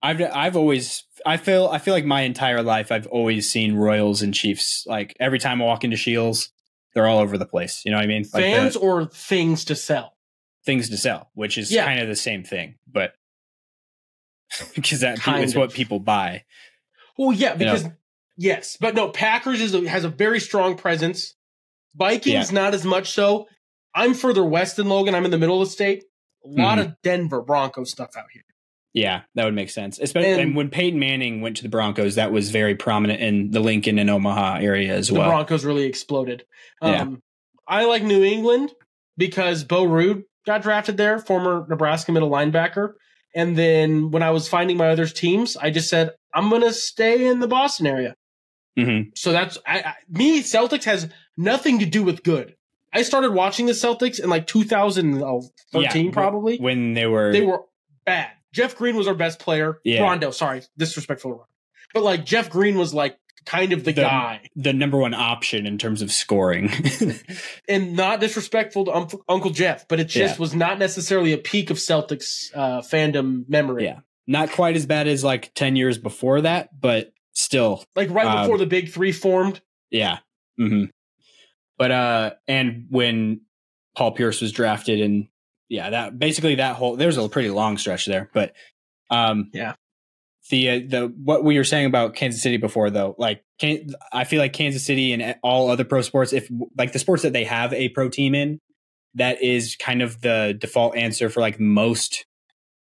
I've 0.03 0.21
I've 0.23 0.57
always 0.57 1.05
I 1.25 1.37
feel 1.39 1.69
I 1.69 1.79
feel 1.79 1.95
like 1.95 2.05
my 2.05 2.21
entire 2.23 2.63
life 2.63 2.93
I've 2.93 3.07
always 3.09 3.51
seen 3.51 3.75
Royals 3.75 4.23
and 4.23 4.33
Chiefs. 4.35 4.85
Like 4.87 5.17
every 5.19 5.39
time 5.39 5.61
I 5.61 5.65
walk 5.65 5.83
into 5.85 5.97
Scheels, 5.97 6.51
they're 6.95 7.07
all 7.09 7.19
over 7.19 7.37
the 7.39 7.47
place. 7.47 7.83
You 7.85 7.91
know 7.91 7.97
what 7.99 8.05
I 8.05 8.07
mean? 8.09 8.23
Like 8.23 8.33
the 8.33 8.39
Fans 8.53 8.77
or 8.77 9.07
things 9.07 9.65
to 9.67 9.75
sell. 9.75 10.17
things 10.65 10.91
to 10.91 10.97
sell, 10.97 11.31
which 11.35 11.59
is 11.59 11.71
Yeah. 11.73 11.85
kind 11.85 12.01
of 12.01 12.09
the 12.09 12.17
same 12.17 12.45
thing, 12.45 12.77
but 12.87 13.15
because 14.75 15.01
that 15.01 15.19
Kind 15.19 15.45
is 15.45 15.55
of. 15.55 15.61
what 15.61 15.73
people 15.73 15.99
buy. 16.01 16.45
Well, 17.19 17.33
yeah, 17.33 17.51
know. 17.51 17.57
because 17.57 17.85
yes, 18.37 18.77
but 18.81 18.95
no, 18.95 19.09
Packers 19.09 19.61
is 19.61 19.75
a, 19.75 19.89
has 19.89 20.05
a 20.05 20.09
very 20.09 20.41
strong 20.41 20.77
presence. 20.77 21.35
Vikings 21.95 22.53
not 22.53 22.75
as 22.75 22.85
much 22.85 23.11
so. 23.13 23.47
I'm 23.97 24.15
further 24.15 24.45
west 24.45 24.77
than 24.77 24.89
Logan. 24.89 25.15
I'm 25.17 25.25
in 25.25 25.31
the 25.33 25.39
middle 25.39 25.61
of 25.61 25.67
the 25.69 25.73
state. 25.73 26.05
A 26.45 26.49
lot 26.49 26.79
Mm-hmm. 26.79 26.89
of 26.91 26.97
Denver 27.03 27.43
Broncos 27.43 27.91
stuff 27.91 28.11
out 28.17 28.27
here. 28.33 28.43
Yeah, 28.93 29.23
that 29.35 29.45
would 29.45 29.55
make 29.55 29.71
sense. 29.71 29.99
Especially 29.99 30.31
And- 30.33 30.41
and, 30.41 30.57
when 30.57 30.71
Peyton 30.71 30.99
Manning 31.01 31.41
went 31.41 31.57
to 31.59 31.63
the 31.63 31.69
Broncos, 31.69 32.15
that 32.15 32.31
was 32.33 32.51
very 32.51 32.75
prominent 32.77 33.21
in 33.21 33.51
the 33.51 33.61
Lincoln 33.61 33.99
and 33.99 34.09
Omaha 34.09 34.59
area 34.61 34.95
as 34.95 35.11
well. 35.11 35.25
The. 35.25 35.29
Broncos 35.31 35.65
really 35.65 35.85
exploded. 35.85 36.45
Yeah. 36.81 37.03
Um, 37.03 37.23
I 37.67 37.85
like 37.87 38.03
New 38.05 38.23
England 38.23 38.73
because 39.17 39.65
Bo 39.65 39.85
Ruud 39.85 40.23
got 40.47 40.63
drafted 40.63 40.97
there, 40.97 41.19
former 41.19 41.67
Nebraska 41.69 42.13
middle 42.13 42.31
linebacker. 42.31 42.93
And 43.35 43.57
then 43.59 44.11
when 44.13 44.23
I 44.23 44.31
was 44.31 44.49
finding 44.49 44.77
my 44.77 44.89
other 44.89 45.07
teams, 45.07 45.57
I 45.57 45.71
just 45.71 45.89
said 45.91 46.13
I'm 46.33 46.49
going 46.49 46.63
to 46.63 46.73
stay 46.73 47.27
in 47.27 47.41
the 47.41 47.49
Boston 47.49 47.87
area. 47.87 48.15
Mhm. 48.79 49.11
So 49.17 49.33
that's 49.33 49.59
I, 49.67 49.81
I 49.81 49.95
me. 50.09 50.41
Celtics 50.43 50.85
has 50.85 51.09
nothing 51.37 51.79
to 51.81 51.87
do 51.87 52.03
with 52.03 52.23
good. 52.23 52.55
I 52.97 53.03
started 53.03 53.33
watching 53.33 53.67
the 53.67 53.73
Celtics 53.73 54.19
in 54.23 54.31
like 54.31 54.47
2013, 54.47 56.07
Yeah, 56.07 56.11
probably. 56.13 56.59
when 56.59 56.95
they 56.95 57.07
were 57.07 57.33
They 57.33 57.43
were 57.43 57.63
bad. 58.05 58.31
Jeff 58.53 58.77
Green 58.77 58.97
was 58.97 59.07
our 59.07 59.15
best 59.15 59.39
player. 59.39 59.79
Yeah. 59.85 60.03
Rondo, 60.03 60.31
sorry, 60.31 60.63
disrespectful. 60.79 61.47
But 61.93 62.03
like 62.03 62.25
Jeff 62.25 62.49
Green 62.51 62.79
was 62.79 62.95
like 62.95 63.19
kind 63.45 63.73
of 63.73 63.85
the, 63.85 63.93
The- 63.93 64.03
guy, 64.03 64.41
the 64.57 64.73
number 64.73 64.99
one 64.99 65.15
option 65.15 65.67
in 65.67 65.79
terms 65.79 66.03
of 66.03 66.11
scoring. 66.11 66.71
and 67.69 67.95
not 67.95 68.21
disrespectful 68.21 68.87
to 68.87 68.93
um, 68.93 69.09
Uncle 69.29 69.51
Jeff, 69.51 69.87
but 69.89 70.01
it 70.01 70.05
just 70.09 70.35
Yeah. 70.37 70.41
was 70.41 70.55
not 70.55 70.79
necessarily 70.79 71.33
a 71.33 71.39
peak 71.39 71.71
of 71.71 71.77
Celtics 71.77 72.51
uh, 72.55 72.81
fandom 72.81 73.49
memory. 73.49 73.85
Yeah. 73.85 74.01
Not 74.27 74.51
quite 74.51 74.75
as 74.75 74.87
bad 74.87 75.07
as 75.07 75.23
like 75.23 75.53
10 75.55 75.77
years 75.77 75.99
before 75.99 76.41
that, 76.41 76.71
but 76.81 77.13
still, 77.33 77.85
Like 77.95 78.11
right 78.11 78.27
Um, 78.27 78.43
before 78.43 78.59
the 78.59 78.67
Big 78.67 78.91
Three 78.91 79.13
formed. 79.13 79.61
yeah. 79.91 80.19
hmm 80.57 80.85
But, 81.79 81.91
uh, 81.91 82.31
and 82.49 82.87
when 82.91 83.43
Paul 83.97 84.13
Pierce 84.13 84.41
was 84.41 84.53
drafted 84.53 85.01
and 85.01 85.29
yeah, 85.69 85.91
that 85.91 86.19
basically 86.19 86.57
that 86.57 86.77
whole, 86.77 86.97
there's 86.97 87.17
a 87.17 87.29
pretty 87.29 87.51
long 87.51 87.77
stretch 87.79 88.07
there, 88.07 88.31
but, 88.33 88.55
um, 89.11 89.51
Yeah. 89.53 89.75
The, 90.49 90.71
uh, 90.71 90.81
the, 90.87 91.15
what 91.25 91.43
we 91.43 91.59
were 91.59 91.65
saying 91.65 91.87
about 91.87 92.15
Kansas 92.15 92.41
City 92.41 92.57
before 92.57 92.89
though, 92.89 93.17
like, 93.19 93.43
can, 93.59 93.89
I 94.13 94.25
feel 94.25 94.41
like 94.41 94.53
Kansas 94.53 94.85
City 94.85 95.13
and 95.13 95.37
all 95.43 95.71
other 95.71 95.85
pro 95.85 96.03
sports, 96.03 96.33
if 96.33 96.49
like 96.79 96.93
the 96.93 97.01
sports 97.01 97.23
that 97.25 97.33
they 97.33 97.45
have 97.45 97.73
a 97.73 97.89
pro 97.89 98.09
team 98.09 98.35
in, 98.35 98.61
that 99.15 99.43
is 99.43 99.77
kind 99.77 100.03
of 100.03 100.21
the 100.21 100.57
default 100.59 100.95
answer 100.97 101.29
for 101.31 101.41
like 101.41 101.59
most 101.59 102.27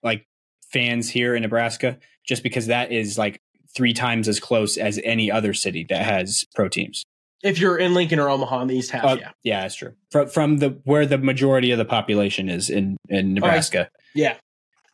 like 0.01 0.25
fans 0.71 1.09
here 1.09 1.36
in 1.36 1.43
Nebraska, 1.43 1.99
just 2.25 2.43
because 2.43 2.67
that 2.67 2.91
is 2.91 3.17
like 3.17 3.39
three 3.75 3.93
times 3.93 4.27
as 4.27 4.39
close 4.39 4.77
as 4.77 4.99
any 5.03 5.29
other 5.29 5.53
city 5.53 5.86
that 5.89 6.03
has 6.03 6.45
pro 6.55 6.69
teams. 6.69 7.03
If 7.43 7.59
you're 7.59 7.77
in 7.77 7.93
Lincoln 7.93 8.19
or 8.19 8.29
Omaha 8.29 8.61
in 8.61 8.67
the 8.69 8.75
East 8.77 8.91
half, 8.91 9.03
Uh, 9.03 9.17
yeah, 9.19 9.31
yeah, 9.43 9.61
that's 9.61 9.75
true. 9.75 9.93
From 10.11 10.27
from 10.29 10.57
the 10.59 10.79
where 10.85 11.05
the 11.05 11.17
majority 11.17 11.71
of 11.71 11.77
the 11.77 11.85
population 11.85 12.49
is 12.49 12.69
in 12.69 12.97
in 13.09 13.33
Nebraska, 13.33 13.89
yeah. 14.15 14.35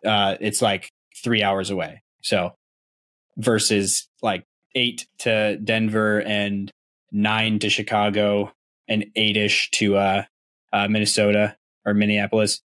uh, 0.06 0.36
it's 0.42 0.62
like 0.62 0.90
three 1.24 1.44
hours 1.44 1.70
away. 1.70 2.02
So 2.22 2.54
versus 3.38 4.08
like 4.22 4.44
eight 4.76 5.08
to 5.20 5.58
Denver 5.58 6.22
and 6.22 6.72
nine 7.12 7.60
to 7.60 7.70
Chicago 7.70 8.52
and 8.88 9.06
eight 9.16 9.38
ish 9.38 9.70
to 9.72 9.98
uh, 9.98 10.24
uh, 10.74 10.88
Minnesota 10.88 11.56
or 11.86 11.94
Minneapolis, 11.94 12.62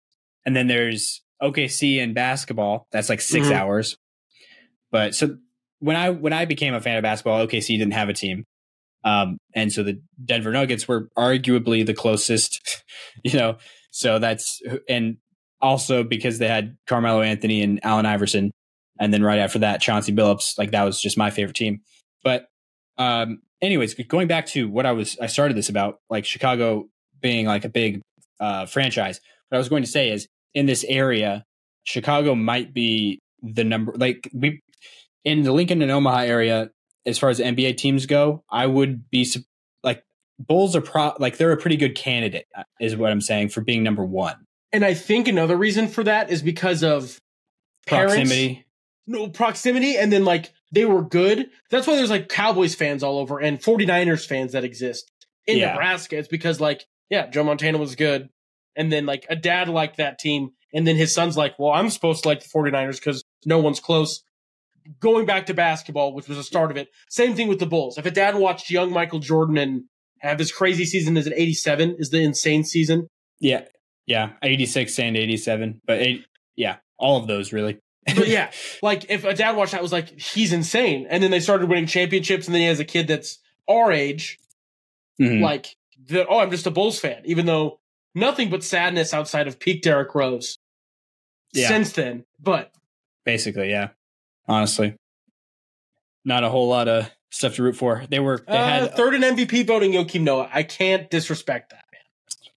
and 0.45 0.55
then 0.55 0.67
there's 0.67 1.23
OKC 1.43 2.03
and 2.03 2.15
basketball. 2.15 2.87
That's 2.93 3.09
like 3.09 3.21
6 3.23 3.47
Mhm. 3.49 3.53
hours. 3.53 3.97
But 4.91 5.15
so 5.15 5.39
when 5.79 5.97
I 5.97 6.11
when 6.11 6.33
I 6.35 6.45
became 6.45 6.75
a 6.75 6.81
fan 6.81 6.97
of 6.99 7.03
basketball, 7.03 7.41
OKC 7.47 7.79
didn't 7.79 7.95
have 7.95 8.09
a 8.11 8.13
team. 8.15 8.45
Um, 9.05 9.39
and 9.55 9.73
so 9.73 9.83
the 9.83 10.01
Denver 10.25 10.53
Nuggets 10.53 10.87
were 10.87 11.09
arguably 11.17 11.85
the 11.85 11.95
closest, 11.95 12.85
you 13.25 13.39
know. 13.39 13.57
So 13.91 14.19
that's 14.19 14.61
and 14.89 15.17
also 15.61 16.05
because 16.05 16.39
they 16.39 16.49
had 16.49 16.77
Carmelo 16.87 17.23
Anthony 17.23 17.63
and 17.63 17.81
Allen 17.85 18.07
Iverson, 18.07 18.51
and 18.99 19.13
then 19.13 19.23
right 19.23 19.39
after 19.39 19.59
that 19.61 19.81
Chauncey 19.81 20.13
Billups. 20.13 20.59
Like 20.59 20.71
that 20.73 20.85
was 20.85 21.01
just 21.01 21.19
my 21.19 21.31
favorite 21.31 21.57
team. 21.57 21.81
But 22.23 22.47
um, 22.99 23.41
anyways, 23.63 23.95
going 23.95 24.29
back 24.29 24.47
to 24.47 24.69
what 24.69 24.87
I 24.87 24.93
was 24.93 25.19
I 25.21 25.27
started 25.27 25.57
this 25.57 25.69
about, 25.69 25.97
like 26.09 26.25
Chicago 26.25 26.87
being 27.21 27.47
like 27.47 27.65
a 27.65 27.69
big 27.69 28.03
uh, 28.39 28.67
franchise. 28.67 29.21
What 29.49 29.57
I 29.57 29.59
was 29.59 29.69
going 29.69 29.83
to 29.83 29.91
say 29.91 30.11
is 30.11 30.29
in 30.55 30.67
this 30.67 30.85
area, 30.89 31.45
Chicago 31.85 32.35
might 32.35 32.73
be 32.73 33.21
the 33.43 33.65
number 33.65 33.93
like 33.97 34.29
we 34.33 34.61
in 35.25 35.43
the 35.43 35.53
Lincoln 35.53 35.83
and 35.83 35.91
Omaha 35.91 36.21
area 36.21 36.71
as 37.07 37.19
far 37.19 37.31
as 37.31 37.39
NBA 37.41 37.77
teams 37.77 38.07
go, 38.07 38.45
I 38.51 38.67
would 38.67 39.11
be 39.11 39.27
like 39.83 40.05
Bulls 40.39 40.75
are 40.77 40.81
pro 40.81 41.15
like 41.19 41.37
they're 41.37 41.53
a 41.53 41.57
pretty 41.57 41.77
good 41.77 41.95
candidate 41.95 42.47
uh, 42.57 42.65
is 42.81 42.97
what 42.97 43.11
I'm 43.11 43.21
saying 43.21 43.51
for 43.51 43.61
being 43.61 43.83
number 43.83 44.05
1. 44.05 44.35
And 44.73 44.85
I 44.85 44.95
think 44.95 45.27
another 45.29 45.57
reason 45.57 45.89
for 45.89 46.05
that 46.05 46.31
is 46.31 46.43
because 46.43 46.83
of 46.85 47.19
parents- 47.87 48.15
Proximity. 48.15 48.67
no 49.07 49.29
proximity 49.29 49.97
and 49.97 50.13
then 50.13 50.25
like 50.25 50.53
they 50.73 50.85
were 50.85 51.03
good 51.03 51.49
that's 51.71 51.87
why 51.87 51.97
there's 51.97 52.11
like 52.11 52.29
cowboys 52.29 52.75
fans 52.75 53.03
all 53.03 53.19
over 53.19 53.41
and 53.41 53.59
49ers 53.59 54.27
fans 54.27 54.53
that 54.53 54.63
exist 54.63 55.11
in 55.47 55.57
Yeah. 55.59 55.71
nebraska 55.73 56.17
it's 56.19 56.29
because 56.29 56.61
like 56.61 56.85
yeah 57.09 57.27
joe 57.27 57.43
montana 57.43 57.79
was 57.79 57.97
good 57.97 58.29
and 58.77 58.93
then 58.93 59.07
like 59.07 59.27
a 59.31 59.35
dad 59.35 59.69
liked 59.69 59.97
that 59.97 60.19
team 60.21 60.51
and 60.75 60.87
then 60.87 60.95
his 60.97 61.13
son's 61.15 61.37
like 61.37 61.59
well 61.59 61.73
i'm 61.73 61.89
supposed 61.91 62.23
to 62.23 62.29
like 62.29 62.43
the 62.43 62.49
49ers 62.51 62.97
because 63.01 63.25
no 63.47 63.59
one's 63.59 63.81
close 63.81 64.23
going 65.01 65.27
back 65.27 65.47
to 65.47 65.55
basketball 65.55 66.13
which 66.15 66.29
was 66.29 66.37
the 66.39 66.45
start 66.45 66.71
of 66.71 66.77
it 66.77 66.89
same 67.09 67.35
thing 67.35 67.49
with 67.49 67.59
the 67.59 67.67
bulls 67.67 67.99
if 67.99 68.07
a 68.07 68.11
dad 68.11 68.35
watched 68.35 68.71
young 68.71 68.93
michael 68.93 69.19
jordan 69.19 69.57
and 69.59 69.83
have 70.21 70.39
this 70.39 70.53
crazy 70.53 70.85
season 70.85 71.17
is 71.17 71.27
it 71.27 71.33
87 71.37 71.97
is 71.99 72.11
the 72.11 72.23
insane 72.23 72.65
season 72.65 73.09
Yeah. 73.41 73.65
Yeah, 74.07 74.31
86 74.43 74.99
and 74.99 75.17
87, 75.17 75.83
but 75.87 76.01
eight, 76.01 76.25
yeah, 76.57 76.77
all 76.99 77.19
of 77.21 77.29
those 77.29 77.53
really. 77.53 77.79
but 78.07 78.27
yeah, 78.27 78.51
like 78.83 79.09
if 79.09 79.25
a 79.25 79.35
dad 79.35 79.55
watched 79.57 79.71
that 79.73 79.83
was 79.83 79.93
like 79.93 80.19
he's 80.19 80.53
insane, 80.53 81.07
and 81.09 81.23
then 81.23 81.31
they 81.31 81.39
started 81.39 81.69
winning 81.69 81.87
championships, 81.87 82.47
and 82.47 82.55
then 82.55 82.63
he 82.63 82.67
has 82.67 82.81
a 82.81 82.85
kid 82.85 83.07
that's 83.07 83.39
our 83.69 83.93
age, 83.93 84.39
Mhm. 85.21 85.41
like 85.43 85.77
the, 86.07 86.27
oh, 86.27 86.41
I'm 86.41 86.51
just 86.51 86.67
a 86.67 86.73
Bulls 86.73 86.99
fan, 86.99 87.23
even 87.25 87.47
though 87.47 87.79
nothing 88.15 88.51
but 88.51 88.65
sadness 88.65 89.15
outside 89.15 89.47
of 89.47 89.61
peak 89.61 89.83
Derrick 89.83 90.13
Rose 90.13 90.59
Yeah. 91.53 91.69
since 91.69 91.93
then. 91.93 92.25
But 92.41 92.73
Basically, 93.25 93.71
yeah. 93.71 93.91
Honestly. 94.49 94.97
Not 96.25 96.45
a 96.45 96.49
whole 96.51 96.69
lot 96.69 96.89
of 96.89 97.11
stuff 97.31 97.55
to 97.57 97.63
root 97.63 97.77
for. 97.77 98.05
They 98.11 98.21
were 98.21 98.43
they 98.47 98.57
uh, 98.57 98.65
had 98.65 98.95
third 98.97 99.15
in 99.15 99.23
MVP 99.23 99.67
voting, 99.67 99.93
Joakim 99.93 100.23
Noah. 100.23 100.51
I 100.53 100.63
can't 100.65 101.09
disrespect 101.11 101.71
that 101.71 101.85
man. 101.93 102.53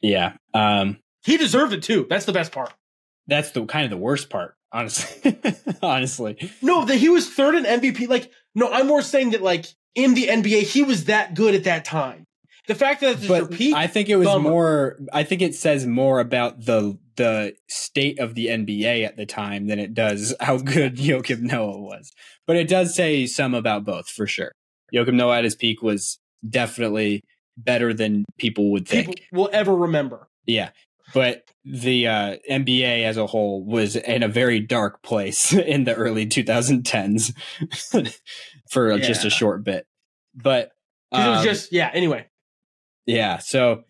yeah. 0.00 0.32
Um 0.54 0.98
He 1.24 1.36
deserved 1.36 1.72
it 1.72 1.82
too. 1.82 2.06
That's 2.08 2.24
the 2.24 2.32
best 2.32 2.52
part. 2.52 2.72
that's 3.26 3.50
the 3.50 3.64
kind 3.66 3.84
of 3.84 3.90
the 3.90 3.96
worst 3.96 4.28
part, 4.30 4.54
honestly. 4.72 5.38
honestly. 5.82 6.50
No, 6.62 6.84
that 6.84 6.96
he 6.96 7.08
was 7.08 7.28
third 7.28 7.54
in 7.54 7.64
MVP. 7.64 8.08
Like, 8.08 8.30
no, 8.54 8.70
I'm 8.72 8.86
more 8.86 9.02
saying 9.02 9.30
that 9.30 9.42
like 9.42 9.66
in 9.94 10.14
the 10.14 10.26
NBA, 10.28 10.62
he 10.62 10.82
was 10.82 11.04
that 11.04 11.34
good 11.34 11.54
at 11.54 11.64
that 11.64 11.84
time. 11.84 12.24
the 12.66 12.74
fact 12.74 13.00
that 13.02 13.18
it's 13.18 13.28
but 13.28 13.50
repeat. 13.50 13.74
I 13.74 13.86
think 13.86 14.08
it 14.08 14.16
was 14.16 14.26
bummer. 14.26 14.50
more. 14.50 14.98
I 15.12 15.22
think 15.22 15.42
it 15.42 15.54
says 15.54 15.86
more 15.86 16.18
about 16.18 16.64
the 16.64 16.98
the 17.16 17.54
state 17.68 18.18
of 18.18 18.34
the 18.34 18.46
NBA 18.46 19.04
at 19.04 19.16
the 19.16 19.26
time 19.26 19.66
than 19.66 19.78
it 19.78 19.94
does 19.94 20.34
how 20.40 20.58
good 20.58 20.96
Joakim 20.96 21.40
Noah 21.40 21.78
was. 21.78 22.12
But 22.46 22.56
it 22.56 22.68
does 22.68 22.94
say 22.94 23.26
some 23.26 23.54
about 23.54 23.84
both 23.84 24.08
for 24.08 24.26
sure. 24.26 24.52
Joakim 24.94 25.14
Noah 25.14 25.38
at 25.38 25.44
his 25.44 25.54
peak 25.56 25.82
was 25.82 26.18
definitely 26.48 27.22
better 27.56 27.92
than 27.94 28.24
people 28.38 28.70
would 28.72 28.86
think. 28.86 29.16
people 29.18 29.42
will 29.42 29.50
ever 29.52 29.74
remember. 29.74 30.28
Yeah. 30.46 30.70
But 31.14 31.44
the 31.64 32.08
uh, 32.08 32.36
NBA 32.50 33.04
as 33.04 33.16
a 33.16 33.26
whole 33.26 33.64
was 33.64 33.96
in 33.96 34.22
a 34.22 34.28
very 34.28 34.60
dark 34.60 35.02
place 35.02 35.52
in 35.54 35.84
the 35.84 35.94
early 35.94 36.26
2010s 36.26 37.32
for 38.70 38.98
just 38.98 39.24
a 39.24 39.30
short 39.30 39.64
bit. 39.64 39.86
But 40.34 40.72
'Cause 41.12 41.24
it 41.24 41.30
was 41.30 41.38
um, 41.38 41.44
just 41.44 41.72
yeah. 41.72 41.90
Anyway, 41.94 42.26
yeah. 43.06 43.38
So, 43.38 43.84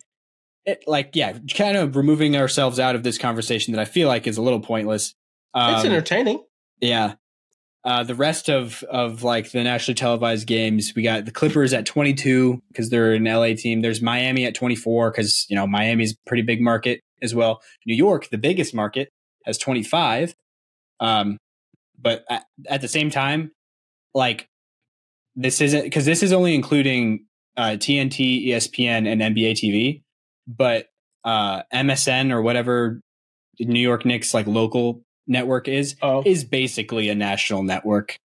it, 0.67 0.83
like, 0.85 1.11
yeah, 1.15 1.37
kind 1.55 1.77
of 1.77 1.95
removing 1.95 2.35
ourselves 2.35 2.79
out 2.79 2.95
of 2.95 3.01
this 3.01 3.17
conversation 3.17 3.73
that 3.73 3.79
I 3.79 3.85
feel 3.85 4.07
like 4.07 4.27
is 4.27 4.37
a 4.37 4.41
little 4.41 4.59
pointless. 4.59 5.15
Um, 5.53 5.75
it's 5.75 5.85
entertaining. 5.85 6.43
yeah. 6.79 7.15
Uh, 7.85 8.03
the 8.03 8.15
rest 8.15 8.49
of 8.49 8.83
of 8.83 9.23
like 9.23 9.51
the 9.51 9.63
nationally 9.63 9.95
televised 9.95 10.45
games, 10.45 10.91
we 10.93 11.01
got 11.03 11.23
the 11.23 11.31
Clippers 11.31 11.71
at 11.73 11.85
22 11.85 12.61
because 12.67 12.89
they're 12.89 13.13
an 13.13 13.23
LA 13.23 13.53
team. 13.55 13.81
There's 13.81 14.01
Miami 14.01 14.45
at 14.45 14.53
24 14.53 15.11
because 15.11 15.45
you 15.49 15.55
know 15.55 15.65
Miami's 15.65 16.13
pretty 16.25 16.43
big 16.43 16.59
market 16.59 16.99
as 17.21 17.33
well. 17.33 17.61
New 17.85 17.95
York, 17.95 18.27
the 18.29 18.37
biggest 18.37 18.75
market, 18.75 19.09
has 19.45 19.57
25. 19.57 20.35
Um, 20.99 21.37
but 21.97 22.25
at, 22.29 22.45
at 22.67 22.81
the 22.81 22.89
same 22.89 23.09
time, 23.09 23.51
like 24.13 24.49
this 25.37 25.61
isn't 25.61 25.83
because 25.83 26.05
this 26.05 26.23
is 26.23 26.33
only 26.33 26.55
including 26.55 27.25
uh, 27.55 27.77
TNT, 27.77 28.47
ESPN, 28.47 29.07
and 29.07 29.21
NBA 29.21 29.51
TV, 29.53 30.01
but 30.47 30.87
uh, 31.23 31.63
MSN 31.73 32.31
or 32.31 32.41
whatever 32.41 33.01
New 33.59 33.79
York 33.79 34.05
Knicks 34.05 34.33
like 34.33 34.47
local 34.47 35.01
network 35.27 35.67
is 35.67 35.95
Oh, 36.01 36.23
is 36.25 36.43
basically 36.43 37.09
a 37.09 37.15
national 37.15 37.63
network. 37.63 38.17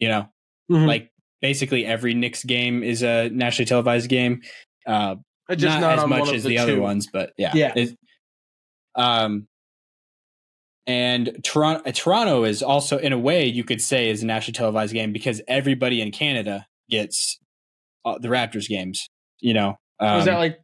You 0.00 0.08
know, 0.08 0.28
Mhm. 0.70 0.86
like 0.86 1.10
basically 1.42 1.84
every 1.84 2.14
Knicks 2.14 2.42
game 2.44 2.82
is 2.82 3.02
a 3.02 3.28
nationally 3.28 3.66
televised 3.66 4.08
game. 4.08 4.42
Uh, 4.86 5.16
just 5.50 5.78
not, 5.78 5.80
not, 5.80 5.98
as 5.98 6.06
much 6.06 6.32
as 6.32 6.42
the, 6.42 6.50
the, 6.50 6.58
other 6.58 6.80
ones, 6.80 7.06
but 7.12 7.32
yeah, 7.36 7.52
Yeah. 7.54 7.72
It- 7.76 7.98
um, 8.96 9.46
and 10.86 11.40
Toronto, 11.42 11.90
Toronto 11.92 12.44
is 12.44 12.62
also, 12.62 12.98
in 12.98 13.12
a 13.12 13.18
way, 13.18 13.46
you 13.46 13.64
could 13.64 13.80
say, 13.80 14.10
is 14.10 14.22
a 14.22 14.26
nationally 14.26 14.54
televised 14.54 14.92
game 14.92 15.12
because 15.12 15.40
everybody 15.48 16.00
in 16.00 16.10
Canada 16.12 16.66
gets 16.90 17.38
uh, 18.04 18.18
the 18.18 18.28
Raptors 18.28 18.68
games. 18.68 19.08
You 19.40 19.54
know, 19.54 19.78
um, 20.00 20.16
Was 20.16 20.24
that 20.26 20.36
like 20.38 20.60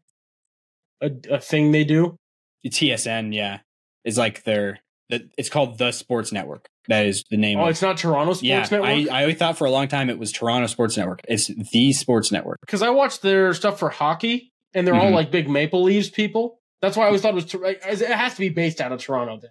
a, 1.01 1.11
a 1.31 1.41
thing 1.41 1.73
they 1.73 1.85
do? 1.85 2.17
TSN? 2.67 3.35
Yeah, 3.35 3.61
is 4.05 4.19
like 4.19 4.45
their. 4.45 4.81
The, 5.09 5.29
it's 5.37 5.49
called 5.49 5.79
the 5.79 5.91
Sports 5.91 6.31
Network. 6.31 6.69
That 6.89 7.07
is 7.07 7.25
the 7.31 7.37
name. 7.37 7.59
Oh, 7.59 7.65
of, 7.65 7.71
it's 7.71 7.83
not 7.83 7.97
Toronto 7.97 8.33
Sports 8.35 8.43
yeah, 8.45 8.67
Network. 8.71 8.91
I, 8.91 9.07
I 9.11 9.23
always 9.23 9.37
thought 9.39 9.59
for 9.59 9.67
a 9.67 9.71
long 9.71 9.89
time 9.89 10.09
it 10.09 10.19
was 10.19 10.31
Toronto 10.31 10.67
Sports 10.69 10.97
Network. 10.97 11.21
It's 11.29 11.49
the 11.73 11.93
Sports 11.93 12.31
Network. 12.31 12.61
Because 12.61 12.83
I 12.83 12.91
watched 12.91 13.23
their 13.23 13.53
stuff 13.55 13.79
for 13.79 13.91
hockey, 13.91 14.53
and 14.73 14.87
they're 14.87 14.95
all 14.95 15.11
Mhm. 15.11 15.15
like 15.15 15.31
big 15.33 15.49
Maple 15.51 15.83
Leaves 15.83 16.11
people. 16.11 16.61
That's 16.81 16.97
why 16.97 17.05
I 17.05 17.07
always 17.07 17.23
thought 17.23 17.37
it 17.37 17.55
was. 17.55 18.01
It 18.03 18.09
has 18.09 18.35
to 18.35 18.41
be 18.41 18.49
based 18.51 18.81
out 18.81 18.93
of 18.93 19.01
Toronto. 19.01 19.39
Then. 19.41 19.51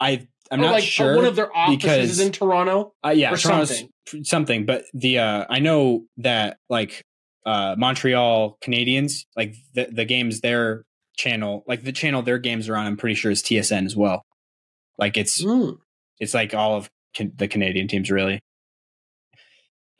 I 0.00 0.26
I'm 0.50 0.60
Or, 0.60 0.64
not 0.64 0.72
like 0.72 0.84
sure. 0.84 1.16
One 1.16 1.24
of 1.26 1.36
their 1.36 1.54
offices 1.54 1.82
because- 1.82 2.10
is 2.10 2.20
in 2.20 2.32
Toronto. 2.32 2.92
Uh, 3.04 3.10
yeah, 3.10 3.32
or 3.32 3.36
something. 3.36 3.88
something. 4.22 4.66
But 4.66 4.84
the 4.94 5.18
uh, 5.18 5.44
I 5.48 5.58
know 5.58 6.04
that 6.18 6.58
like 6.68 7.02
uh, 7.46 7.74
Montreal 7.78 8.58
Canadiens, 8.62 9.24
like 9.36 9.54
the 9.74 9.88
the 9.90 10.04
games 10.04 10.40
their 10.40 10.84
channel, 11.18 11.64
like 11.68 11.82
the 11.82 11.92
channel 11.92 12.22
their 12.22 12.38
games 12.38 12.68
are 12.70 12.76
on, 12.76 12.86
I'm 12.86 12.96
pretty 12.96 13.16
sure 13.16 13.30
is 13.30 13.42
TSN 13.42 13.84
as 13.84 13.94
well. 13.94 14.24
Like 14.96 15.18
it's 15.18 15.44
Mm. 15.44 15.78
it's 16.18 16.32
like 16.32 16.54
all 16.54 16.76
of 16.76 16.88
can, 17.14 17.32
the 17.36 17.48
Canadian 17.48 17.88
teams 17.88 18.10
really. 18.10 18.40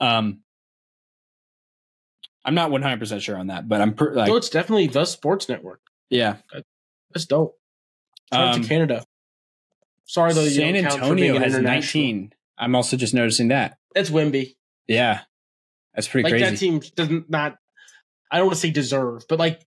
Um, 0.01 0.41
I'm 2.45 2.55
not 2.55 2.71
100 2.71 2.99
percent 2.99 3.23
sure 3.23 3.37
on 3.37 3.49
that, 3.49 3.69
but 3.69 3.81
I'm 3.81 3.95
per, 3.95 4.15
like 4.15 4.31
it's 4.33 4.49
definitely 4.49 4.87
the 4.87 5.05
Sports 5.05 5.49
Network. 5.49 5.81
yeah. 6.09 6.37
That's 7.13 7.25
dope. 7.27 7.59
Shout 8.33 8.55
Um, 8.57 8.63
to 8.63 8.69
Canada. 8.69 9.05
Sorry 10.05 10.33
though, 10.35 10.47
San 10.47 10.75
don't 10.75 10.85
for 10.85 11.15
being 11.15 11.31
Antonio 11.31 11.39
has 11.39 11.55
international. 11.55 12.03
19. 12.05 12.33
I'm 12.59 12.75
also 12.75 12.97
just 12.99 13.15
noticing 13.15 13.49
that. 13.49 13.79
It's 13.95 14.11
Wemby. 14.11 14.57
Yeah, 14.87 15.21
that's 15.95 16.07
pretty 16.09 16.25
Like 16.25 16.33
crazy. 16.33 16.45
that 16.51 16.59
team 16.59 16.81
doesn't 16.97 17.31
not. 17.31 17.57
I 18.31 18.37
don't 18.39 18.47
want 18.49 18.57
to 18.57 18.61
say 18.61 18.71
deserve, 18.71 19.25
but 19.29 19.39
like 19.39 19.63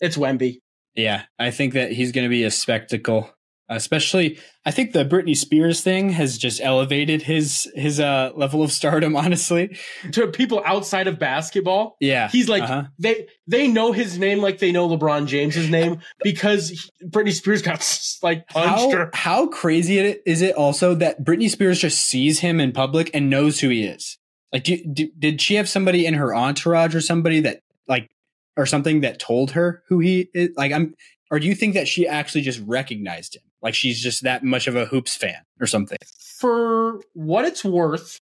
it's 0.00 0.16
Wemby. 0.16 0.60
Yeah, 0.94 1.22
I 1.38 1.50
think 1.50 1.74
that 1.74 1.92
he's 1.92 2.12
going 2.12 2.24
to 2.24 2.30
be 2.30 2.44
a 2.44 2.50
spectacle. 2.50 3.30
Especially, 3.66 4.38
I 4.66 4.70
think 4.70 4.92
the 4.92 5.06
Britney 5.06 5.34
Spears 5.34 5.80
thing 5.80 6.10
has 6.10 6.36
just 6.36 6.60
elevated 6.62 7.22
his 7.22 7.70
his 7.74 7.98
uh, 7.98 8.30
level 8.36 8.62
of 8.62 8.70
stardom. 8.70 9.16
Honestly, 9.24 9.78
To 10.12 10.26
people 10.26 10.62
outside 10.66 11.08
of 11.08 11.18
basketball, 11.18 11.96
yeah, 11.98 12.28
he's 12.28 12.46
like 12.46 12.64
uh-huh. 12.64 12.84
they 12.98 13.26
they 13.46 13.66
know 13.66 13.92
his 13.92 14.18
name 14.18 14.40
like 14.40 14.58
they 14.58 14.70
know 14.70 14.86
LeBron 14.86 15.26
James's 15.26 15.70
name 15.70 16.00
because 16.22 16.68
he- 16.68 17.06
Britney 17.06 17.32
Spears 17.32 17.62
got 17.62 17.78
like 18.22 18.46
punched 18.48 18.68
how 18.68 18.90
her. 18.90 19.10
how 19.14 19.46
crazy 19.46 19.98
it 19.98 20.22
is 20.26 20.42
it 20.42 20.54
also 20.56 20.94
that 20.96 21.24
Britney 21.24 21.48
Spears 21.48 21.78
just 21.78 22.02
sees 22.02 22.40
him 22.40 22.60
in 22.60 22.70
public 22.70 23.10
and 23.14 23.30
knows 23.30 23.60
who 23.60 23.70
he 23.70 23.84
is. 23.84 24.18
Like, 24.52 24.64
do, 24.64 24.76
do, 24.84 25.08
did 25.18 25.40
she 25.40 25.54
have 25.54 25.70
somebody 25.70 26.04
in 26.04 26.14
her 26.14 26.34
entourage 26.34 26.94
or 26.94 27.00
somebody 27.00 27.40
that 27.40 27.62
like 27.88 28.10
or 28.56 28.66
something 28.66 29.00
that 29.00 29.18
told 29.18 29.52
her 29.52 29.82
who 29.88 29.98
he 29.98 30.28
is? 30.34 30.50
Like, 30.56 30.72
I'm 30.72 30.94
or 31.30 31.40
do 31.40 31.46
you 31.46 31.54
think 31.54 31.74
that 31.74 31.88
she 31.88 32.06
actually 32.06 32.42
just 32.42 32.60
recognized 32.64 33.36
him? 33.36 33.42
Like, 33.62 33.74
she's 33.74 34.02
just 34.02 34.22
that 34.24 34.44
much 34.44 34.66
of 34.66 34.76
a 34.76 34.84
hoops 34.86 35.16
fan 35.16 35.42
or 35.60 35.66
something? 35.66 35.98
For 36.38 37.00
what 37.14 37.44
it's 37.44 37.64
worth, 37.64 38.20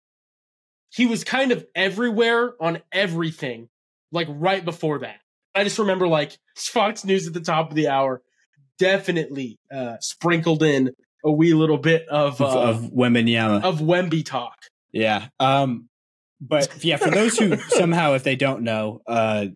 he 0.90 1.06
was 1.06 1.22
kind 1.24 1.52
of 1.52 1.66
everywhere 1.74 2.54
on 2.60 2.80
everything, 2.92 3.68
like 4.12 4.28
right 4.30 4.64
before 4.64 5.00
that. 5.00 5.16
I 5.54 5.64
just 5.64 5.78
remember 5.78 6.08
like 6.08 6.36
Fox 6.56 7.04
News 7.04 7.26
at 7.26 7.34
the 7.34 7.40
top 7.40 7.70
of 7.70 7.76
the 7.76 7.88
hour 7.88 8.22
definitely 8.78 9.58
uh, 9.72 9.96
sprinkled 10.00 10.62
in 10.62 10.90
a 11.24 11.32
wee 11.32 11.54
little 11.54 11.78
bit 11.78 12.06
of 12.08 12.40
Of, 12.40 12.54
uh, 12.56 12.60
of 12.70 12.76
Wembanyama. 12.92 13.62
of 13.62 13.80
Wemby 13.80 14.24
talk. 14.24 14.56
Yeah. 14.92 15.28
Um, 15.40 15.88
but 16.40 16.84
yeah, 16.84 16.96
for 16.98 17.10
those 17.10 17.38
who 17.38 17.56
somehow, 17.68 18.14
if 18.14 18.22
they 18.22 18.36
don't 18.36 18.62
know 18.62 19.00
uh, 19.06 19.46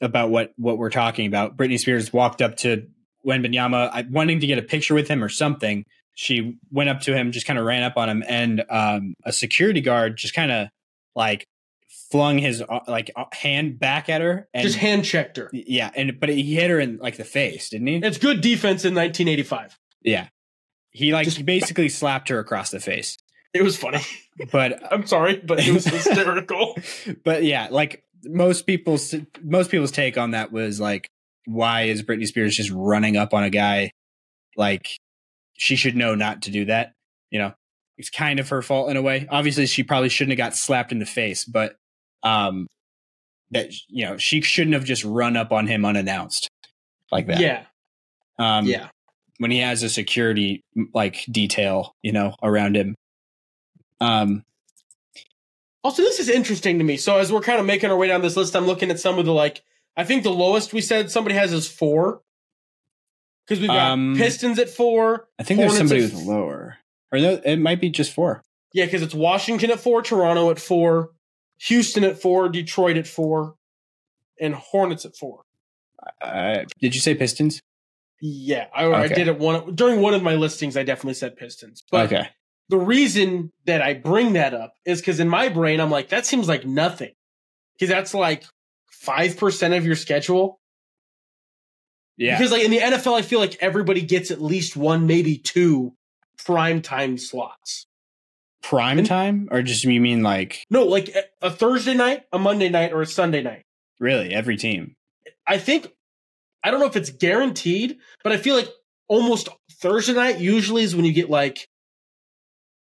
about 0.00 0.30
what 0.30 0.52
what 0.56 0.78
we're 0.78 0.90
talking 0.90 1.26
about, 1.26 1.56
Britney 1.56 1.78
Spears 1.78 2.12
walked 2.12 2.40
up 2.42 2.56
to 2.58 2.86
Wembanyama, 3.26 3.90
I- 3.92 4.06
wanting 4.10 4.40
to 4.40 4.46
get 4.46 4.58
a 4.58 4.62
picture 4.62 4.94
with 4.94 5.08
him 5.08 5.22
or 5.22 5.28
something. 5.28 5.84
She 6.14 6.56
went 6.70 6.90
up 6.90 7.00
to 7.02 7.14
him, 7.14 7.32
just 7.32 7.46
kind 7.46 7.58
of 7.58 7.64
ran 7.64 7.82
up 7.82 7.96
on 7.96 8.08
him, 8.08 8.22
and 8.28 8.64
um, 8.68 9.14
a 9.24 9.32
security 9.32 9.80
guard 9.80 10.16
just 10.16 10.34
kind 10.34 10.50
of 10.50 10.68
like 11.14 11.46
flung 12.10 12.38
his 12.38 12.60
uh, 12.62 12.80
like 12.88 13.10
uh, 13.16 13.24
hand 13.32 13.78
back 13.78 14.08
at 14.08 14.20
her, 14.20 14.48
and 14.52 14.62
Just 14.64 14.76
hand 14.78 15.04
checked 15.04 15.36
her. 15.36 15.48
yeah, 15.52 15.90
and 15.94 16.18
but 16.18 16.28
he 16.28 16.54
hit 16.54 16.68
her 16.70 16.80
in 16.80 16.98
like 16.98 17.16
the 17.16 17.24
face, 17.24 17.70
didn't 17.70 17.86
he? 17.86 17.96
It's 17.96 18.18
good 18.18 18.40
defense 18.40 18.84
in 18.84 18.94
1985. 18.94 19.78
yeah, 20.02 20.28
he 20.90 21.12
like 21.12 21.24
Just- 21.26 21.36
he 21.38 21.42
basically 21.42 21.88
slapped 21.88 22.28
her 22.28 22.38
across 22.38 22.70
the 22.70 22.80
face. 22.80 23.16
It 23.54 23.62
was 23.62 23.76
funny. 23.76 24.00
But 24.52 24.80
I'm 24.92 25.06
sorry, 25.06 25.36
but 25.44 25.58
it 25.66 25.72
was 25.72 25.84
hysterical. 25.86 26.76
but 27.24 27.44
yeah, 27.44 27.68
like 27.70 28.04
most 28.24 28.66
people's 28.66 29.14
most 29.42 29.70
people's 29.70 29.92
take 29.92 30.18
on 30.18 30.32
that 30.32 30.52
was 30.52 30.80
like, 30.80 31.08
why 31.46 31.82
is 31.82 32.02
Britney 32.02 32.26
Spears 32.26 32.56
just 32.56 32.70
running 32.70 33.16
up 33.16 33.34
on 33.34 33.44
a 33.44 33.50
guy? 33.50 33.90
Like, 34.56 34.88
she 35.54 35.76
should 35.76 35.96
know 35.96 36.14
not 36.14 36.42
to 36.42 36.50
do 36.50 36.66
that. 36.66 36.92
You 37.30 37.38
know, 37.38 37.54
it's 37.96 38.10
kind 38.10 38.40
of 38.40 38.48
her 38.48 38.62
fault 38.62 38.90
in 38.90 38.96
a 38.96 39.02
way. 39.02 39.26
Obviously, 39.30 39.66
she 39.66 39.82
probably 39.82 40.08
shouldn't 40.08 40.38
have 40.38 40.50
got 40.50 40.56
slapped 40.56 40.92
in 40.92 40.98
the 40.98 41.06
face, 41.06 41.44
but 41.44 41.76
um, 42.22 42.66
that 43.50 43.72
you 43.88 44.06
know, 44.06 44.16
she 44.16 44.40
shouldn't 44.40 44.74
have 44.74 44.84
just 44.84 45.04
run 45.04 45.36
up 45.36 45.52
on 45.52 45.66
him 45.66 45.84
unannounced 45.84 46.48
like 47.10 47.26
that. 47.26 47.40
yeah, 47.40 47.64
um, 48.38 48.66
yeah. 48.66 48.88
when 49.38 49.50
he 49.50 49.58
has 49.58 49.82
a 49.82 49.88
security 49.88 50.62
like 50.94 51.24
detail, 51.30 51.94
you 52.02 52.12
know, 52.12 52.34
around 52.42 52.76
him. 52.76 52.94
Um, 54.00 54.44
Also, 55.82 56.02
this 56.02 56.20
is 56.20 56.28
interesting 56.28 56.78
to 56.78 56.84
me. 56.84 56.96
So 56.96 57.16
as 57.18 57.32
we're 57.32 57.40
kind 57.40 57.58
of 57.58 57.66
making 57.66 57.90
our 57.90 57.96
way 57.96 58.08
down 58.08 58.20
this 58.20 58.36
list, 58.36 58.54
I'm 58.54 58.66
looking 58.66 58.90
at 58.90 59.00
some 59.00 59.18
of 59.18 59.24
the 59.24 59.32
like. 59.32 59.62
I 59.96 60.04
think 60.04 60.22
the 60.22 60.30
lowest 60.30 60.72
we 60.72 60.80
said 60.80 61.10
somebody 61.10 61.34
has 61.36 61.52
is 61.52 61.66
four. 61.68 62.22
Because 63.46 63.60
we've 63.60 63.68
got 63.68 63.92
Um, 63.92 64.14
Pistons 64.16 64.58
at 64.58 64.68
four. 64.68 65.28
I 65.38 65.42
think 65.42 65.58
there's 65.60 65.76
somebody 65.76 66.02
with 66.02 66.14
f- 66.14 66.26
lower, 66.26 66.76
or 67.10 67.18
no, 67.18 67.40
it 67.44 67.56
might 67.56 67.80
be 67.80 67.90
just 67.90 68.12
four. 68.12 68.42
Yeah, 68.72 68.84
because 68.84 69.02
it's 69.02 69.14
Washington 69.14 69.70
at 69.72 69.80
four, 69.80 70.02
Toronto 70.02 70.50
at 70.50 70.60
four, 70.60 71.10
Houston 71.62 72.04
at 72.04 72.20
four, 72.20 72.48
Detroit 72.48 72.96
at 72.96 73.08
four, 73.08 73.56
and 74.40 74.54
Hornets 74.54 75.04
at 75.04 75.16
four. 75.16 75.42
Uh, 76.22 76.64
did 76.80 76.94
you 76.94 77.00
say 77.00 77.14
Pistons? 77.14 77.60
Yeah, 78.20 78.66
I, 78.74 78.86
I 78.92 79.08
did 79.08 79.26
it 79.28 79.38
one 79.38 79.74
during 79.74 80.00
one 80.00 80.14
of 80.14 80.22
my 80.22 80.34
listings. 80.34 80.76
I 80.76 80.82
definitely 80.84 81.14
said 81.14 81.36
Pistons, 81.36 81.82
but 81.90 82.06
okay. 82.12 82.28
The 82.70 82.78
reason 82.78 83.52
that 83.66 83.82
I 83.82 83.94
bring 83.94 84.32
that 84.34 84.54
up 84.54 84.74
is 84.84 85.00
because 85.00 85.20
in 85.20 85.28
my 85.28 85.48
brain 85.48 85.80
I'm 85.80 85.90
like 85.90 86.08
that 86.10 86.24
seems 86.26 86.48
like 86.48 86.64
nothing 86.64 87.12
because 87.74 87.88
that's 87.90 88.14
like 88.14 88.44
five 88.90 89.36
percent 89.36 89.74
of 89.74 89.84
your 89.84 89.96
schedule. 89.96 90.60
Yeah. 92.16 92.36
Because 92.36 92.52
like 92.52 92.62
in 92.64 92.70
the 92.70 92.78
NFL, 92.78 93.14
I 93.18 93.22
feel 93.22 93.38
like 93.40 93.56
everybody 93.60 94.02
gets 94.02 94.30
at 94.30 94.42
least 94.42 94.76
one, 94.76 95.06
maybe 95.06 95.38
two 95.38 95.94
prime 96.44 96.82
time 96.82 97.16
slots. 97.18 97.86
Prime 98.62 99.02
time? 99.04 99.48
Or 99.50 99.62
just 99.62 99.84
you 99.84 100.00
mean 100.00 100.22
like 100.22 100.66
No, 100.68 100.84
like 100.84 101.08
a- 101.08 101.46
a 101.46 101.50
Thursday 101.50 101.94
night, 101.94 102.24
a 102.32 102.38
Monday 102.38 102.68
night, 102.68 102.92
or 102.92 103.00
a 103.00 103.06
Sunday 103.06 103.42
night. 103.42 103.64
really 103.98 104.34
every 104.34 104.56
team? 104.56 104.96
I 105.46 105.56
think 105.58 105.88
I 106.62 106.70
don't 106.70 106.78
know 106.80 106.86
if 106.86 106.96
it's 106.96 107.10
guaranteed, 107.10 107.96
but 108.22 108.32
I 108.32 108.36
feel 108.36 108.54
like 108.54 108.68
almost 109.08 109.48
Thursday 109.80 110.12
night 110.12 110.38
usually 110.40 110.82
is 110.82 110.94
when 110.94 111.06
you 111.06 111.12
get 111.12 111.30
like 111.30 111.66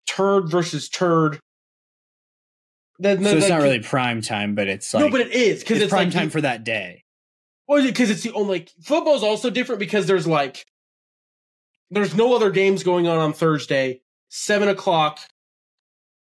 turd 0.08 0.50
versus 0.50 0.90
turd. 0.90 1.40
Then, 3.00 3.24
So 3.24 3.38
it's 3.38 3.50
not 3.50 3.62
really 3.62 3.80
prime 3.80 4.22
time, 4.22 4.56
but 4.56 4.68
it's 4.68 4.92
like 4.94 5.04
no, 5.04 5.12
but 5.12 5.22
it 5.22 5.32
is 5.32 5.60
because 5.60 5.78
it's, 5.78 5.84
it's, 5.84 5.92
prime 5.92 6.08
like, 6.08 6.14
time 6.14 6.30
for 6.32 6.42
that 6.42 6.64
day. 6.64 7.04
Well, 7.68 7.84
because 7.84 8.10
it's 8.10 8.24
the 8.24 8.34
only 8.34 8.60
like, 8.60 8.72
football's 8.82 9.24
also 9.24 9.50
different 9.52 9.80
because 9.80 10.08
there's 10.08 10.26
like 10.26 10.66
there's 11.92 12.16
no 12.16 12.36
other 12.36 12.50
games 12.50 12.84
going 12.84 13.08
on 13.08 13.18
on 13.18 13.34
Thursday. 13.34 14.02
Seven 14.30 14.68
o'clock. 14.68 15.20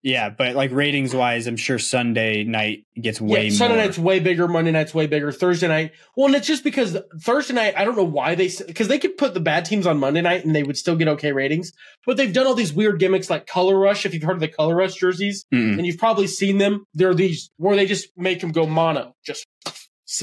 Yeah, 0.04 0.32
but 0.32 0.56
like 0.56 0.72
ratings 0.72 1.14
wise, 1.14 1.46
I'm 1.46 1.58
sure 1.58 1.78
Sunday 1.78 2.44
night 2.44 2.86
gets 3.00 3.22
way 3.22 3.46
yeah, 3.46 3.50
Sunday 3.52 3.76
more. 3.76 3.86
night's 3.86 4.00
way 4.00 4.20
bigger. 4.20 4.48
Monday 4.48 4.72
night's 4.72 4.96
way 4.96 5.06
bigger. 5.06 5.32
Thursday 5.32 5.68
night. 5.68 5.92
Well, 6.18 6.26
and 6.26 6.36
it's 6.36 6.48
just 6.48 6.64
because 6.64 6.98
Thursday 7.20 7.54
night. 7.54 7.76
I 7.78 7.86
don't 7.86 7.96
know 7.96 8.04
why 8.04 8.34
they 8.34 8.50
because 8.66 8.88
they 8.88 8.98
could 8.98 9.18
put 9.18 9.36
the 9.36 9.40
bad 9.40 9.66
teams 9.66 9.86
on 9.86 10.00
Monday 10.00 10.22
night 10.22 10.44
and 10.44 10.56
they 10.56 10.64
would 10.64 10.78
still 10.78 10.96
get 10.96 11.08
okay 11.08 11.32
ratings. 11.34 11.72
But 12.06 12.18
they've 12.18 12.34
done 12.34 12.48
all 12.48 12.56
these 12.56 12.74
weird 12.74 13.00
gimmicks 13.00 13.30
like 13.30 13.46
Color 13.46 13.78
Rush. 13.78 14.06
If 14.06 14.16
you've 14.16 14.24
heard 14.24 14.36
of 14.36 14.40
the 14.40 14.48
Color 14.48 14.76
Rush 14.76 14.96
jerseys, 14.96 15.46
Mm-mm. 15.54 15.78
and 15.78 15.86
you've 15.86 16.00
probably 16.00 16.28
seen 16.28 16.58
them. 16.58 16.86
They're 16.96 17.14
these 17.14 17.52
where 17.58 17.76
they 17.76 17.86
just 17.86 18.10
make 18.18 18.40
them 18.42 18.52
go 18.52 18.66
mono, 18.66 19.16
just 19.24 19.46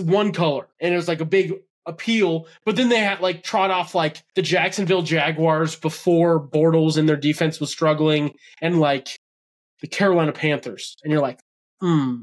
one 0.03 0.33
color, 0.33 0.66
and 0.81 0.93
it 0.93 0.97
was 0.97 1.07
like 1.09 1.20
a 1.20 1.24
big 1.24 1.53
appeal. 1.87 2.47
But 2.64 2.74
then 2.74 2.89
they 2.89 2.99
had 2.99 3.20
like 3.20 3.45
trot 3.45 3.70
off 3.70 3.95
like 3.95 4.22
the 4.35 4.43
Jacksonville 4.43 5.03
Jaguars 5.03 5.76
before 5.76 6.45
Bortles 6.45 6.97
and 6.99 7.09
their 7.09 7.16
defense 7.16 7.61
was 7.61 7.70
struggling, 7.70 8.35
and 8.61 8.81
like 8.81 9.20
the 9.81 9.87
Carolina 9.87 10.33
Panthers, 10.33 10.97
and 11.03 11.12
you're 11.12 11.22
like, 11.22 11.41
hmm. 11.81 12.22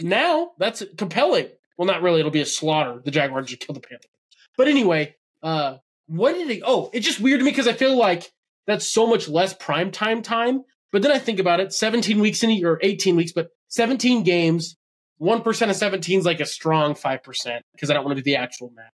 Now 0.00 0.52
that's 0.58 0.82
compelling. 0.96 1.48
Well, 1.78 1.86
not 1.86 2.02
really. 2.02 2.20
It'll 2.20 2.32
be 2.32 2.40
a 2.40 2.46
slaughter. 2.46 3.00
The 3.04 3.10
Jaguars 3.10 3.48
should 3.48 3.60
kill 3.60 3.74
the 3.74 3.80
Panthers. 3.80 4.10
But 4.56 4.68
anyway, 4.68 5.14
uh, 5.42 5.76
what 6.06 6.32
did 6.34 6.50
he? 6.50 6.62
Oh, 6.64 6.90
it's 6.92 7.06
just 7.06 7.20
weird 7.20 7.40
to 7.40 7.44
me 7.44 7.50
because 7.50 7.68
I 7.68 7.72
feel 7.72 7.96
like 7.96 8.30
that's 8.66 8.88
so 8.88 9.06
much 9.06 9.28
less 9.28 9.54
prime 9.54 9.90
time 9.90 10.22
time. 10.22 10.62
But 10.92 11.02
then 11.02 11.10
I 11.10 11.18
think 11.18 11.40
about 11.40 11.60
it, 11.60 11.72
17 11.72 12.20
weeks 12.20 12.42
in 12.42 12.50
a 12.50 12.52
year, 12.52 12.72
or 12.72 12.80
18 12.80 13.16
weeks, 13.16 13.32
but 13.32 13.48
17 13.68 14.22
games, 14.22 14.76
1% 15.20 15.70
of 15.70 15.76
17 15.76 16.20
is 16.20 16.24
like 16.24 16.38
a 16.38 16.46
strong 16.46 16.94
5% 16.94 17.60
because 17.72 17.90
I 17.90 17.94
don't 17.94 18.04
want 18.04 18.16
to 18.16 18.22
do 18.22 18.24
the 18.24 18.36
actual 18.36 18.70
math. 18.74 18.92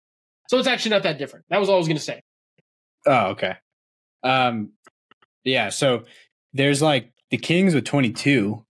So 0.48 0.58
it's 0.58 0.68
actually 0.68 0.92
not 0.92 1.02
that 1.02 1.18
different. 1.18 1.46
That 1.50 1.58
was 1.58 1.68
all 1.68 1.74
I 1.74 1.78
was 1.78 1.88
going 1.88 1.96
to 1.96 2.02
say. 2.02 2.22
Oh, 3.06 3.30
okay. 3.30 3.54
Um, 4.22 4.72
yeah. 5.44 5.70
So 5.70 6.04
there's 6.52 6.80
like 6.80 7.12
the 7.30 7.38
Kings 7.38 7.74
with 7.74 7.84
22, 7.84 8.64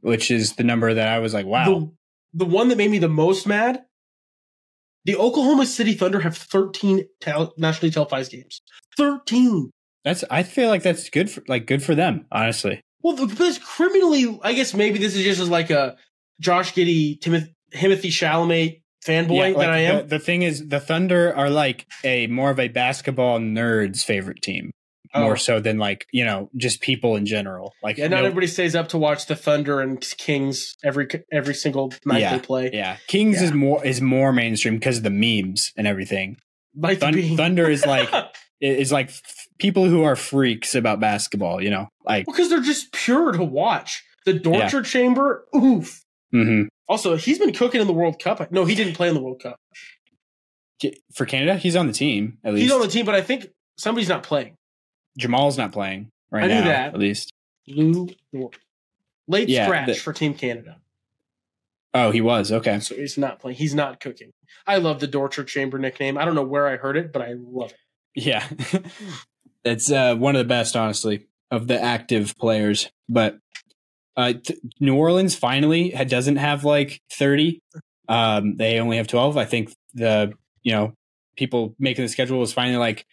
which 0.00 0.30
is 0.30 0.54
the 0.54 0.64
number 0.64 0.92
that 0.94 1.08
I 1.08 1.18
was 1.18 1.34
like, 1.34 1.46
wow. 1.46 1.64
The, 1.64 1.92
the 2.32 2.44
one 2.44 2.68
that 2.68 2.78
made 2.78 2.90
me 2.90 2.98
the 2.98 3.08
most 3.08 3.46
mad, 3.46 3.84
the 5.04 5.16
Oklahoma 5.16 5.66
City 5.66 5.94
Thunder 5.94 6.20
have 6.20 6.36
13 6.36 7.06
tel- 7.20 7.54
nationally 7.56 7.90
televised 7.90 8.32
games. 8.32 8.60
13. 8.96 9.70
That's 10.04 10.24
I 10.30 10.42
feel 10.42 10.68
like 10.68 10.82
that's 10.82 11.10
good 11.10 11.30
for 11.30 11.42
like 11.46 11.66
good 11.66 11.82
for 11.82 11.94
them, 11.94 12.26
honestly. 12.32 12.80
Well, 13.02 13.16
th- 13.16 13.36
but 13.36 13.60
criminally. 13.62 14.38
I 14.42 14.54
guess 14.54 14.72
maybe 14.72 14.98
this 14.98 15.14
is 15.14 15.24
just 15.24 15.40
as 15.40 15.50
like 15.50 15.70
a 15.70 15.96
Josh 16.40 16.72
Giddey, 16.72 17.20
Timothy, 17.20 17.54
Timothy 17.72 18.10
Chalamet 18.10 18.80
fanboy 19.04 19.36
Yeah, 19.36 19.42
like 19.42 19.56
that 19.56 19.70
I 19.70 19.78
am. 19.78 19.96
The, 19.96 20.02
the 20.04 20.18
thing 20.18 20.42
is, 20.42 20.68
the 20.68 20.80
Thunder 20.80 21.34
are 21.34 21.50
like 21.50 21.86
a 22.04 22.26
more 22.28 22.50
of 22.50 22.58
a 22.58 22.68
basketball 22.68 23.38
nerd's 23.38 24.02
favorite 24.02 24.42
team, 24.42 24.70
Oh. 25.12 25.22
more 25.22 25.36
so 25.36 25.58
than 25.58 25.78
like 25.78 26.06
you 26.12 26.24
know 26.24 26.50
just 26.56 26.80
people 26.80 27.16
in 27.16 27.26
general. 27.26 27.74
Like 27.82 27.98
yeah, 27.98 28.06
not 28.08 28.18
no- 28.20 28.26
everybody 28.26 28.46
stays 28.46 28.76
up 28.76 28.88
to 28.90 28.98
watch 28.98 29.26
the 29.26 29.34
Thunder 29.34 29.80
and 29.80 30.00
Kings 30.18 30.76
every 30.84 31.08
every 31.32 31.54
single 31.54 31.92
night 32.04 32.20
Yeah, 32.20 32.36
they 32.36 32.42
play. 32.42 32.70
Yeah, 32.72 32.96
Kings 33.08 33.38
Yeah. 33.40 33.48
is 33.48 33.52
more 33.52 33.84
is 33.84 34.00
more 34.00 34.32
mainstream 34.32 34.74
because 34.76 34.98
of 34.98 35.02
the 35.02 35.10
memes 35.10 35.72
and 35.76 35.86
everything. 35.86 36.36
Like 36.76 36.98
Thun- 37.00 37.36
Thunder 37.36 37.68
is 37.68 37.84
like 37.84 38.08
is 38.60 38.92
like 38.92 39.08
f- 39.08 39.22
people 39.58 39.86
who 39.86 40.04
are 40.04 40.14
freaks 40.14 40.74
about 40.76 41.00
basketball. 41.00 41.60
You 41.60 41.70
know, 41.70 41.88
like 42.04 42.26
because 42.26 42.48
they're 42.48 42.60
just 42.62 42.92
pure 42.92 43.32
to 43.32 43.42
watch. 43.42 44.04
The 44.26 44.34
Dorture 44.34 44.84
Chamber, 44.84 45.46
oof. 45.56 46.02
mhm. 46.32 46.68
Also, 46.86 47.16
he's 47.16 47.38
been 47.38 47.52
cooking 47.52 47.80
in 47.80 47.86
the 47.86 47.92
World 47.92 48.22
Cup. 48.22 48.52
No, 48.52 48.64
he 48.66 48.74
didn't 48.74 48.92
play 48.94 49.08
in 49.08 49.14
the 49.14 49.20
World 49.22 49.40
Cup. 49.42 49.56
For 51.14 51.26
Canada, 51.26 51.56
he's 51.56 51.76
on 51.76 51.86
the 51.86 51.92
team 51.92 52.38
at 52.44 52.54
least. 52.54 52.62
He's 52.64 52.72
on 52.72 52.80
the 52.80 52.88
team, 52.88 53.04
but 53.04 53.14
I 53.14 53.20
think 53.22 53.46
somebody's 53.76 54.08
not 54.08 54.22
playing. 54.22 54.54
Jamal's 55.18 55.58
not 55.58 55.72
playing 55.72 56.10
right 56.30 56.44
I 56.44 56.46
knew 56.48 56.54
now. 56.54 56.64
that. 56.64 56.94
At 56.94 57.00
least. 57.00 57.32
Lu 57.66 58.08
Dort. 58.32 58.56
Late 59.28 59.48
Yeah, 59.48 59.66
scratch 59.66 59.86
the- 59.86 59.94
for 59.94 60.12
Team 60.12 60.34
Canada. 60.34 60.76
Oh, 61.92 62.12
he 62.12 62.20
was 62.20 62.52
okay. 62.52 62.78
So 62.80 62.94
he's 62.94 63.18
not 63.18 63.40
playing. 63.40 63.56
He's 63.58 63.74
not 63.74 63.98
cooking. 63.98 64.30
I 64.66 64.76
love 64.76 65.00
the 65.00 65.08
Dorture 65.08 65.44
Chamber 65.46 65.76
nickname. 65.78 66.16
I 66.18 66.24
don't 66.24 66.36
know 66.36 66.44
where 66.44 66.68
I 66.68 66.76
heard 66.76 66.96
it, 66.96 67.12
but 67.12 67.20
I 67.22 67.34
love 67.36 67.72
it. 67.72 67.76
Yeah, 68.14 68.46
it's 69.64 69.90
uh, 69.90 70.14
one 70.14 70.34
of 70.36 70.38
the 70.38 70.44
best, 70.48 70.76
honestly, 70.76 71.26
of 71.50 71.66
the 71.66 71.80
active 71.80 72.36
players. 72.38 72.90
But 73.08 73.38
uh, 74.16 74.34
th- 74.34 74.58
New 74.78 74.94
Orleans 74.96 75.34
finally 75.34 75.90
doesn't 75.90 76.36
have 76.36 76.64
like 76.64 77.00
thirty. 77.12 77.60
Um, 78.08 78.56
they 78.56 78.78
only 78.78 78.96
have 78.96 79.06
twelve. 79.08 79.36
I 79.36 79.44
think 79.44 79.72
the 79.94 80.32
you 80.62 80.72
know 80.72 80.92
people 81.36 81.74
making 81.78 82.04
the 82.04 82.08
schedule 82.08 82.38
was 82.38 82.52
finally 82.52 82.78
like, 82.78 83.04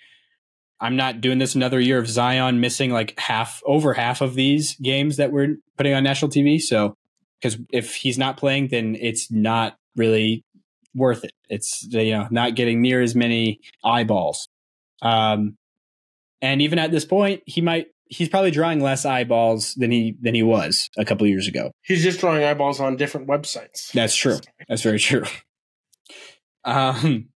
I'm 0.80 0.96
not 0.96 1.22
doing 1.22 1.40
this 1.40 1.56
another 1.56 1.80
year 1.80 1.98
of 1.98 2.08
Zion 2.08 2.60
missing 2.60 2.92
like 2.92 3.18
half 3.20 3.62
over 3.66 3.94
half 3.94 4.22
of 4.22 4.36
these 4.36 4.76
games 4.76 5.18
that 5.18 5.32
we're 5.32 5.58
putting 5.76 5.94
on 5.94 6.04
national 6.04 6.30
TV. 6.30 6.62
So 6.62 6.96
because 7.42 7.58
if 7.72 7.96
he's 7.96 8.18
not 8.18 8.38
playing, 8.38 8.70
then 8.70 8.96
it's 9.00 9.32
not 9.32 9.78
really 9.96 10.44
worth 10.94 11.24
it. 11.24 11.34
It's 11.50 11.84
you 11.90 12.12
know 12.12 12.28
not 12.32 12.56
getting 12.56 12.82
near 12.82 13.02
as 13.02 13.16
many 13.16 13.60
eyeballs. 13.84 14.48
Um, 15.02 15.58
and 16.42 16.62
even 16.62 16.80
at 16.80 16.92
this 16.92 17.06
point, 17.06 17.42
he 17.46 17.62
might 17.62 17.88
he's 18.10 18.30
probably 18.30 18.52
drawing 18.52 18.80
less 18.82 19.06
eyeballs 19.06 19.74
than 19.76 19.92
he 19.92 20.16
than 20.22 20.36
he 20.36 20.44
was 20.44 20.90
a 20.98 21.06
couple 21.06 21.26
of 21.26 21.30
years 21.30 21.48
ago. 21.48 21.72
He's 21.82 22.04
just 22.04 22.20
drawing 22.20 22.44
eyeballs 22.44 22.80
on 22.80 22.96
different 22.96 23.28
websites. 23.28 23.92
That's 23.92 24.16
true. 24.16 24.40
That's 24.68 24.82
very 24.82 25.00
true. 25.00 25.24
Um, 26.66 27.30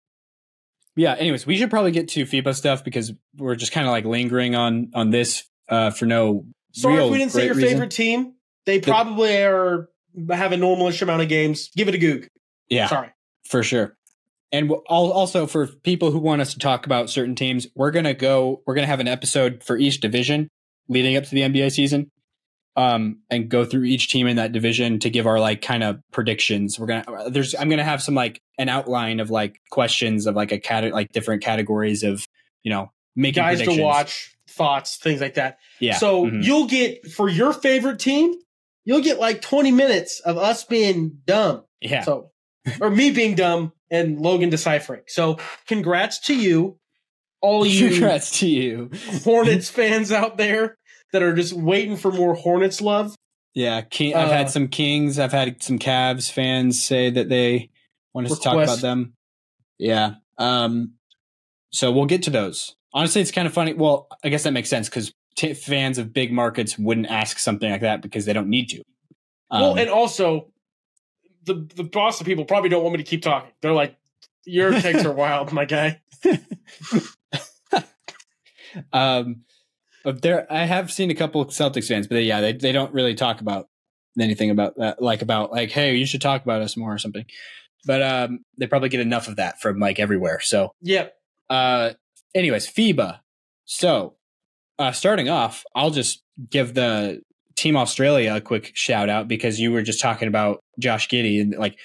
yeah. 0.96 1.14
Anyways, 1.14 1.46
we 1.46 1.58
should 1.58 1.70
probably 1.70 1.92
get 1.92 2.10
to 2.10 2.26
FIBA 2.26 2.56
stuff 2.56 2.84
because 2.84 3.14
we're 3.38 3.56
just 3.56 3.72
kind 3.72 3.88
of 3.88 3.92
like 3.92 4.06
lingering 4.06 4.56
on 4.56 4.92
on 4.94 5.10
this 5.10 5.44
uh, 5.70 5.92
for 5.92 6.06
no. 6.06 6.46
Sorry 6.74 6.96
real 6.96 7.06
if 7.08 7.12
we 7.12 7.18
didn't 7.18 7.32
say 7.32 7.46
your 7.46 7.56
reason. 7.56 7.70
favorite 7.70 7.92
team. 7.92 8.34
They 8.66 8.80
probably 8.80 9.36
are 9.44 9.90
have 10.30 10.52
a 10.52 10.56
normalish 10.56 11.02
amount 11.02 11.22
of 11.22 11.30
games. 11.30 11.70
Give 11.76 11.88
it 11.88 11.96
a 11.96 11.98
goog. 11.98 12.28
Yeah, 12.70 12.88
Sorry. 12.88 13.10
for 13.44 13.64
sure. 13.64 13.98
And 14.54 14.68
w- 14.70 14.84
al- 14.90 15.12
also 15.12 15.48
for 15.48 15.68
people 15.68 16.12
who 16.12 16.20
want 16.20 16.42
us 16.42 16.54
to 16.54 16.60
talk 16.60 16.86
about 16.86 17.10
certain 17.10 17.36
teams, 17.36 17.68
we're 17.76 17.92
gonna 17.92 18.14
go. 18.14 18.62
We're 18.66 18.76
gonna 18.76 18.88
have 18.88 19.00
an 19.00 19.08
episode 19.08 19.64
for 19.64 19.78
each 19.78 20.00
division 20.00 20.50
leading 20.88 21.16
up 21.18 21.24
to 21.26 21.32
the 21.32 21.42
NBA 21.42 21.72
season, 21.72 22.12
um, 22.76 23.20
and 23.30 23.50
go 23.50 23.66
through 23.66 23.84
each 23.84 24.10
team 24.10 24.28
in 24.28 24.38
that 24.38 24.52
division 24.54 25.00
to 25.00 25.10
give 25.10 25.28
our 25.28 25.40
like 25.40 25.62
kind 25.62 25.84
of 25.84 26.00
predictions. 26.12 26.80
We're 26.80 26.88
gonna 26.88 27.30
there's 27.30 27.54
I'm 27.56 27.70
gonna 27.70 27.84
have 27.84 28.02
some 28.02 28.16
like 28.16 28.42
an 28.58 28.70
outline 28.70 29.20
of 29.20 29.30
like 29.30 29.60
questions 29.72 30.26
of 30.26 30.36
like 30.36 30.52
a 30.52 30.60
cat 30.60 30.92
like 30.94 31.12
different 31.12 31.44
categories 31.44 32.04
of 32.04 32.26
you 32.64 32.72
know 32.72 32.92
making 33.16 33.44
Guys 33.44 33.62
to 33.62 33.82
watch, 33.82 34.36
thoughts, 34.48 34.98
things 34.98 35.20
like 35.20 35.34
that. 35.34 35.58
Yeah. 35.80 35.98
So 35.98 36.26
Mhm. 36.28 36.44
you'll 36.46 36.68
get 36.68 37.12
for 37.12 37.28
your 37.28 37.52
favorite 37.52 38.00
team, 38.00 38.34
you'll 38.86 39.02
get 39.02 39.20
like 39.20 39.42
20 39.42 39.72
minutes 39.72 40.22
of 40.22 40.38
us 40.38 40.64
being 40.64 41.18
dumb. 41.26 41.64
yeah. 41.82 42.04
So 42.04 42.32
or 42.80 42.90
me 42.90 43.12
being 43.12 43.36
dumb 43.36 43.74
and 43.90 44.20
Logan 44.22 44.50
deciphering. 44.50 45.02
So 45.08 45.40
congrats 45.68 46.20
to 46.28 46.36
you, 46.36 46.78
all 47.42 47.66
you 47.66 47.90
Congrats 47.92 48.40
to 48.40 48.48
you. 48.48 48.92
Hornets 49.26 49.70
fans 49.70 50.12
out 50.12 50.38
there 50.38 50.78
that 51.14 51.22
are 51.24 51.34
just 51.36 51.54
waiting 51.54 51.98
for 51.98 52.12
more 52.12 52.34
Hornets 52.34 52.82
love. 52.82 53.16
Yeah, 53.54 53.82
King, 53.82 54.16
I've 54.16 54.30
Uh, 54.30 54.34
had 54.34 54.50
some 54.50 54.68
Kings. 54.70 55.20
I've 55.20 55.34
had 55.34 55.62
some 55.62 55.78
Cavs 55.78 56.32
fans 56.32 56.82
say 56.82 57.10
that 57.10 57.28
they 57.30 57.70
want 58.14 58.28
us 58.28 58.38
to 58.38 58.44
talk 58.44 58.62
about 58.64 58.80
them. 58.80 59.14
Yeah. 59.78 60.16
Um. 60.38 60.94
So 61.72 61.92
we'll 61.92 62.06
get 62.06 62.24
to 62.24 62.30
those. 62.30 62.76
Honestly, 62.94 63.22
it's 63.22 63.32
kind 63.32 63.48
of 63.48 63.54
funny. 63.54 63.74
Well, 63.74 64.08
I 64.24 64.30
guess 64.30 64.44
that 64.44 64.52
makes 64.52 64.70
sense 64.70 64.90
because 64.90 65.14
t- 65.36 65.54
fans 65.54 65.98
of 65.98 66.14
big 66.14 66.32
markets 66.32 66.78
wouldn't 66.78 67.08
ask 67.08 67.40
something 67.40 67.70
like 67.72 67.82
that 67.82 68.02
because 68.02 68.26
they 68.26 68.34
don't 68.34 68.50
need 68.50 68.70
to. 68.70 68.82
Um, 69.50 69.62
well, 69.62 69.78
and 69.78 69.90
also 69.90 70.52
the 71.46 71.68
the 71.76 71.84
Boston 71.84 72.26
people 72.26 72.46
probably 72.46 72.70
don't 72.70 72.84
want 72.84 72.94
me 72.98 73.04
to 73.04 73.10
keep 73.10 73.22
talking. 73.22 73.52
They're 73.62 73.74
like, 73.74 73.96
your 74.46 74.72
takes 74.82 75.04
are 75.06 75.12
wild, 75.14 75.52
my 75.52 75.66
guy. 75.66 76.02
um, 78.94 79.44
there, 80.06 80.52
I 80.52 80.66
have 80.66 80.92
seen 80.92 81.12
a 81.12 81.16
couple 81.16 81.42
of 81.42 81.50
Celtics 81.50 81.88
fans, 81.88 82.08
but 82.08 82.16
they, 82.16 82.24
yeah, 82.24 82.42
they 82.42 82.54
they 82.54 82.72
don't 82.72 82.94
really 82.94 83.16
talk 83.16 83.42
about 83.42 83.68
anything 84.20 84.50
about 84.50 84.76
that, 84.78 85.02
like 85.02 85.22
about 85.22 85.52
like, 85.52 85.72
hey, 85.72 85.96
you 85.96 86.06
should 86.06 86.22
talk 86.22 86.44
about 86.44 86.62
us 86.62 86.76
more 86.76 86.94
or 86.94 86.98
something. 86.98 87.26
but 87.86 88.02
um, 88.02 88.40
they 88.58 88.68
probably 88.68 88.90
get 88.90 89.00
enough 89.00 89.28
of 89.28 89.38
that 89.38 89.60
from 89.62 89.80
like 89.80 90.00
everywhere. 90.00 90.40
So, 90.42 90.74
Yep. 90.82 91.14
uh, 91.50 91.92
anyways, 92.36 92.68
FIBA. 92.68 93.20
So, 93.66 94.16
uh, 94.78 94.92
starting 94.92 95.30
off, 95.30 95.64
I'll 95.76 95.90
just 95.92 96.24
give 96.50 96.74
the 96.74 97.22
Team 97.56 97.76
Australia 97.78 98.36
a 98.36 98.42
quick 98.42 98.72
shout 98.76 99.10
out 99.10 99.28
because 99.28 99.60
you 99.60 99.72
were 99.72 99.82
just 99.82 100.00
talking 100.02 100.28
about 100.28 100.62
Josh 100.80 101.08
Giddey 101.08 101.42
and 101.42 101.56
like, 101.56 101.78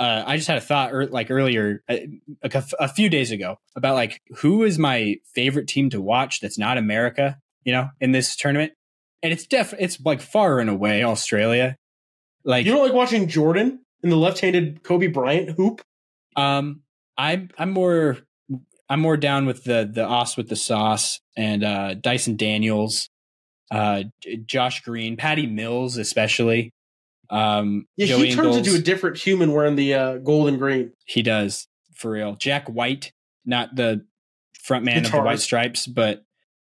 uh, 0.00 0.24
I 0.26 0.36
just 0.36 0.48
had 0.48 0.58
a 0.58 0.60
thought 0.60 0.92
er, 0.92 1.06
like 1.06 1.30
earlier, 1.30 1.82
uh, 1.88 1.96
a, 2.42 2.50
a, 2.58 2.64
a 2.80 2.88
few 2.88 3.08
days 3.08 3.30
ago 3.30 3.56
about 3.76 3.94
like 3.94 4.20
who 4.38 4.64
is 4.64 4.78
my 4.78 5.16
favorite 5.34 5.68
team 5.68 5.88
to 5.90 6.00
watch 6.00 6.40
that's 6.40 6.58
not 6.58 6.78
America, 6.78 7.38
you 7.64 7.72
know, 7.72 7.88
in 8.00 8.12
this 8.12 8.36
tournament, 8.36 8.72
and 9.22 9.32
it's 9.32 9.46
def 9.46 9.74
it's 9.78 10.00
like 10.00 10.20
far 10.20 10.60
and 10.60 10.70
away 10.70 11.02
Australia. 11.02 11.76
Like 12.44 12.66
You 12.66 12.72
don't 12.72 12.82
like 12.82 12.92
watching 12.92 13.26
Jordan 13.28 13.80
in 14.02 14.10
the 14.10 14.16
left-handed 14.16 14.82
Kobe 14.82 15.06
Bryant 15.06 15.50
hoop? 15.50 15.82
Um, 16.36 16.82
I'm 17.16 17.50
I'm 17.58 17.70
more 17.70 18.18
I'm 18.88 19.00
more 19.00 19.16
down 19.16 19.46
with 19.46 19.64
the 19.64 19.88
the 19.90 20.04
os 20.04 20.36
with 20.36 20.48
the 20.48 20.56
sauce 20.56 21.20
and 21.36 21.64
uh, 21.64 21.94
Dyson 21.94 22.36
Daniels, 22.36 23.08
uh, 23.70 24.04
Josh 24.44 24.82
Green, 24.82 25.16
Patty 25.16 25.46
Mills 25.46 25.96
especially. 25.96 26.70
Um, 27.30 27.86
Yeah, 27.96 28.16
he 28.16 28.34
turns 28.34 28.56
into 28.56 28.74
a 28.74 28.78
different 28.78 29.16
human 29.16 29.52
wearing 29.52 29.76
the 29.76 29.94
uh, 29.94 30.16
gold 30.18 30.48
and 30.48 30.58
green. 30.58 30.92
he 31.06 31.22
does 31.22 31.66
for 31.94 32.10
real. 32.10 32.34
Jack 32.34 32.68
White, 32.68 33.12
not 33.46 33.74
the 33.74 34.04
front 34.62 34.84
man 34.84 35.06
of 35.06 35.12
the 35.12 35.22
White 35.22 35.40
Stripes, 35.40 35.86
but 35.86 36.22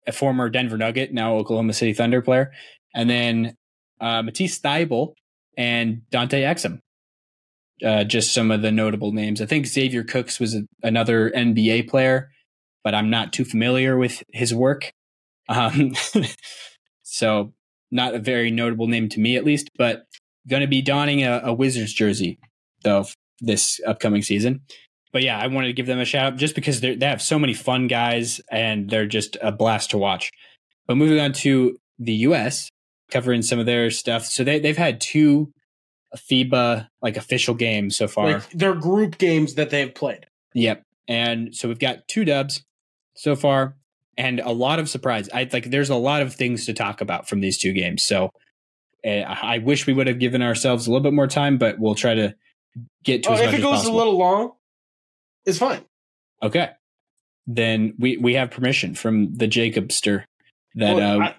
a 0.07 0.11
former 0.11 0.49
Denver 0.49 0.77
Nugget, 0.77 1.13
now 1.13 1.35
Oklahoma 1.35 1.73
City 1.73 1.93
Thunder 1.93 2.21
player, 2.21 2.51
and 2.93 3.09
then 3.09 3.55
uh, 3.99 4.21
Matisse 4.21 4.59
Thybulle 4.59 5.13
and 5.57 6.01
Dante 6.09 6.41
Exum. 6.41 6.79
Uh, 7.85 8.05
just 8.05 8.33
some 8.33 8.51
of 8.51 8.61
the 8.61 8.71
notable 8.71 9.11
names. 9.11 9.41
I 9.41 9.45
think 9.45 9.67
Xavier 9.67 10.03
Cooks 10.03 10.39
was 10.39 10.55
a, 10.55 10.61
another 10.81 11.29
NBA 11.31 11.89
player, 11.89 12.29
but 12.85 12.95
I'm 12.95 13.09
not 13.09 13.33
too 13.33 13.43
familiar 13.43 13.97
with 13.97 14.23
his 14.31 14.53
work. 14.53 14.93
Um, 15.49 15.93
so 17.03 17.53
not 17.91 18.15
a 18.15 18.19
very 18.19 18.49
notable 18.49 18.87
name 18.87 19.09
to 19.09 19.19
me, 19.19 19.35
at 19.35 19.43
least. 19.43 19.69
But 19.77 20.05
going 20.47 20.61
to 20.61 20.67
be 20.67 20.81
donning 20.81 21.23
a, 21.23 21.41
a 21.43 21.53
Wizards 21.53 21.91
jersey 21.91 22.39
though 22.85 23.05
this 23.41 23.81
upcoming 23.85 24.21
season. 24.21 24.61
But 25.15 25.23
yeah, 25.23 25.39
I 25.39 25.47
wanted 25.47 25.67
to 25.67 25.73
give 25.73 25.85
them 25.85 26.01
a 26.01 26.03
shout 26.03 26.33
out 26.33 26.35
just 26.35 26.55
because 26.55 26.81
they 26.81 26.93
they 26.93 27.05
have 27.05 27.21
so 27.21 27.39
many 27.39 27.53
fun 27.53 27.87
guys 27.87 28.41
and 28.51 28.89
they're 28.89 29.05
just 29.05 29.37
a 29.41 29.49
blast 29.49 29.91
to 29.91 29.97
watch. 29.97 30.29
But 30.87 30.97
moving 30.97 31.21
on 31.21 31.31
to 31.31 31.77
the 31.97 32.11
U.S., 32.27 32.67
covering 33.11 33.41
some 33.41 33.57
of 33.57 33.65
their 33.65 33.89
stuff. 33.91 34.25
So 34.25 34.43
they 34.43 34.59
they've 34.59 34.75
had 34.75 34.99
two 34.99 35.53
FIBA 36.17 36.89
like 37.01 37.15
official 37.15 37.53
games 37.55 37.95
so 37.95 38.09
far. 38.09 38.29
Like 38.33 38.49
their 38.49 38.73
group 38.73 39.17
games 39.17 39.55
that 39.55 39.69
they've 39.69 39.95
played. 39.95 40.25
Yep. 40.53 40.83
And 41.07 41.55
so 41.55 41.69
we've 41.69 41.79
got 41.79 42.09
two 42.09 42.25
dubs 42.25 42.65
so 43.15 43.37
far 43.37 43.77
and 44.17 44.41
a 44.41 44.51
lot 44.51 44.79
of 44.79 44.89
surprise. 44.89 45.29
I 45.33 45.47
like 45.53 45.69
there's 45.69 45.89
a 45.89 45.95
lot 45.95 46.23
of 46.23 46.33
things 46.33 46.65
to 46.65 46.73
talk 46.73 46.99
about 46.99 47.29
from 47.29 47.39
these 47.39 47.57
two 47.57 47.71
games. 47.71 48.03
So 48.03 48.31
uh, 49.07 49.09
I 49.21 49.59
wish 49.59 49.87
we 49.87 49.93
would 49.93 50.07
have 50.07 50.19
given 50.19 50.41
ourselves 50.41 50.87
a 50.87 50.91
little 50.91 51.03
bit 51.03 51.13
more 51.13 51.27
time, 51.27 51.57
but 51.57 51.79
we'll 51.79 51.95
try 51.95 52.15
to 52.15 52.35
get 53.05 53.23
to 53.23 53.29
Oh, 53.29 53.33
as 53.35 53.39
if 53.39 53.53
it 53.53 53.61
goes 53.61 53.77
possible. 53.77 53.95
a 53.95 53.97
little 53.97 54.17
long, 54.17 54.51
it's 55.45 55.57
fine. 55.59 55.83
okay. 56.41 56.71
Then 57.47 57.93
we 57.99 58.17
we 58.17 58.33
have 58.35 58.49
permission 58.51 58.95
from 58.95 59.33
the 59.35 59.47
Jacobster 59.47 60.25
that 60.75 60.95
Well, 60.95 61.21
uh 61.21 61.25
I- 61.25 61.35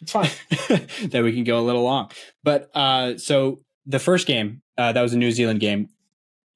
it's 0.00 0.12
fine. 0.12 0.28
that 1.10 1.22
we 1.22 1.32
can 1.32 1.44
go 1.44 1.60
a 1.60 1.62
little 1.62 1.82
long. 1.84 2.10
But 2.42 2.70
uh, 2.74 3.18
so 3.18 3.60
the 3.86 4.00
first 4.00 4.26
game, 4.26 4.60
uh, 4.76 4.92
that 4.92 5.00
was 5.00 5.12
a 5.14 5.16
New 5.18 5.30
Zealand 5.30 5.60
game, 5.60 5.88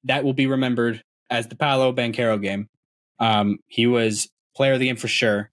that 0.03 0.23
will 0.25 0.33
be 0.33 0.47
remembered 0.47 1.01
as 1.29 1.47
the 1.47 1.55
Paolo 1.55 1.93
Banchero 1.93 2.41
game. 2.41 2.67
Um, 3.19 3.59
he 3.67 3.87
was 3.87 4.27
player 4.55 4.73
of 4.73 4.79
the 4.79 4.87
game 4.87 4.97
for 4.97 5.07
sure. 5.07 5.49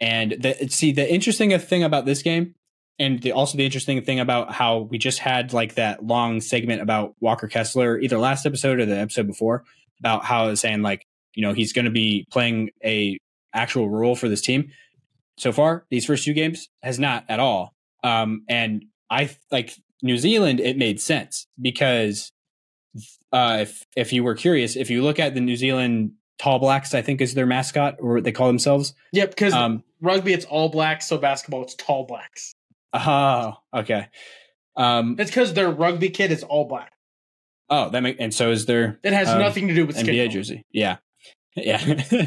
And 0.00 0.32
the, 0.32 0.68
see, 0.70 0.90
the 0.92 1.08
interesting 1.12 1.56
thing 1.58 1.84
about 1.84 2.04
this 2.04 2.22
game, 2.22 2.54
and 2.98 3.22
the, 3.22 3.30
also 3.32 3.56
the 3.56 3.64
interesting 3.64 4.02
thing 4.02 4.18
about 4.18 4.52
how 4.52 4.78
we 4.78 4.98
just 4.98 5.20
had 5.20 5.52
like 5.52 5.74
that 5.76 6.04
long 6.04 6.40
segment 6.40 6.82
about 6.82 7.14
Walker 7.20 7.46
Kessler, 7.46 7.98
either 8.00 8.18
last 8.18 8.44
episode 8.44 8.80
or 8.80 8.86
the 8.86 8.98
episode 8.98 9.26
before, 9.28 9.62
about 10.00 10.24
how 10.24 10.44
I 10.44 10.48
was 10.48 10.60
saying 10.60 10.82
like, 10.82 11.06
you 11.34 11.42
know, 11.42 11.52
he's 11.52 11.72
going 11.72 11.84
to 11.84 11.90
be 11.90 12.26
playing 12.32 12.70
a 12.84 13.18
actual 13.54 13.88
role 13.88 14.14
for 14.16 14.28
this 14.28 14.40
team 14.40 14.70
so 15.36 15.50
far 15.52 15.84
these 15.90 16.04
first 16.06 16.24
two 16.24 16.32
games 16.34 16.68
has 16.84 16.98
not 17.00 17.24
at 17.28 17.40
all 17.40 17.74
um 18.04 18.44
and 18.48 18.84
i 19.10 19.28
like 19.50 19.74
new 20.02 20.16
zealand 20.16 20.60
it 20.60 20.76
made 20.76 21.00
sense 21.00 21.48
because 21.60 22.30
uh 23.32 23.58
if 23.62 23.84
if 23.96 24.12
you 24.12 24.22
were 24.22 24.34
curious 24.36 24.76
if 24.76 24.88
you 24.88 25.02
look 25.02 25.18
at 25.18 25.34
the 25.34 25.40
new 25.40 25.56
zealand 25.56 26.12
tall 26.38 26.58
blacks 26.60 26.94
i 26.94 27.02
think 27.02 27.20
is 27.20 27.34
their 27.34 27.46
mascot 27.46 27.96
or 28.00 28.14
what 28.14 28.24
they 28.24 28.30
call 28.32 28.46
themselves 28.46 28.94
Yeah, 29.12 29.26
because 29.26 29.52
um 29.52 29.82
rugby 30.00 30.32
it's 30.32 30.44
all 30.44 30.68
blacks, 30.68 31.08
so 31.08 31.18
basketball 31.18 31.62
it's 31.62 31.74
tall 31.74 32.04
blacks. 32.06 32.54
oh 32.92 33.54
okay 33.74 34.06
um 34.76 35.16
It's 35.18 35.30
because 35.30 35.54
their 35.54 35.70
rugby 35.70 36.10
kit 36.10 36.30
is 36.30 36.44
all 36.44 36.66
black. 36.66 36.92
Oh 37.70 37.88
that 37.90 38.00
make 38.02 38.16
and 38.18 38.34
so 38.34 38.50
is 38.50 38.66
there. 38.66 38.98
It 39.02 39.12
has 39.12 39.28
um, 39.28 39.38
nothing 39.38 39.68
to 39.68 39.74
do 39.74 39.86
with 39.86 39.96
nba 39.96 40.24
tone. 40.24 40.30
jersey 40.30 40.66
yeah 40.72 40.96
yeah 41.56 41.78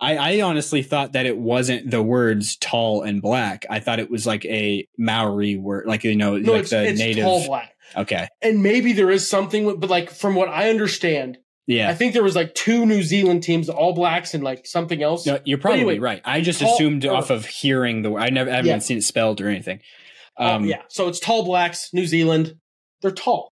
I, 0.00 0.16
I 0.16 0.40
honestly 0.40 0.82
thought 0.82 1.12
that 1.12 1.26
it 1.26 1.38
wasn't 1.38 1.88
the 1.90 2.02
words 2.02 2.56
tall 2.56 3.02
and 3.02 3.22
black. 3.22 3.64
I 3.70 3.78
thought 3.78 4.00
it 4.00 4.10
was 4.10 4.26
like 4.26 4.44
a 4.46 4.84
Maori 4.98 5.56
word, 5.56 5.86
like 5.86 6.02
you 6.02 6.16
know, 6.16 6.36
No, 6.36 6.52
like 6.54 6.62
it's, 6.62 6.70
the 6.70 6.88
it's 6.88 6.98
native. 6.98 7.22
tall 7.22 7.46
black. 7.46 7.72
Okay, 7.96 8.26
And 8.40 8.64
maybe 8.64 8.94
there 8.94 9.12
is 9.12 9.28
something, 9.28 9.78
but 9.78 9.88
like 9.90 10.10
from 10.10 10.34
what 10.34 10.48
I 10.48 10.70
understand, 10.70 11.38
yeah. 11.68 11.88
I 11.88 11.94
think 11.94 12.14
there 12.14 12.22
was 12.24 12.34
like 12.34 12.52
two 12.56 12.84
New 12.84 13.02
Zealand 13.04 13.44
teams, 13.44 13.68
all 13.68 13.92
blacks, 13.94 14.34
and 14.34 14.42
like 14.42 14.66
something 14.66 15.00
else. 15.04 15.24
No, 15.24 15.38
you're 15.44 15.58
probably 15.58 15.80
anyway, 15.82 15.98
right. 16.00 16.22
I 16.24 16.40
just 16.40 16.58
tall- 16.58 16.74
assumed 16.74 17.06
off 17.06 17.30
of 17.30 17.46
hearing 17.46 18.02
the 18.02 18.10
word. 18.10 18.22
I 18.22 18.30
never 18.30 18.50
I 18.50 18.54
haven't 18.56 18.68
Yeah. 18.70 18.78
seen 18.78 18.98
it 18.98 19.04
spelled 19.04 19.40
or 19.40 19.46
anything. 19.48 19.78
Oh, 20.36 20.54
Um, 20.56 20.64
yeah, 20.64 20.82
so 20.88 21.06
it's 21.06 21.20
tall 21.20 21.44
blacks, 21.44 21.90
New 21.92 22.06
Zealand. 22.06 22.54
They're 23.02 23.12
tall. 23.12 23.51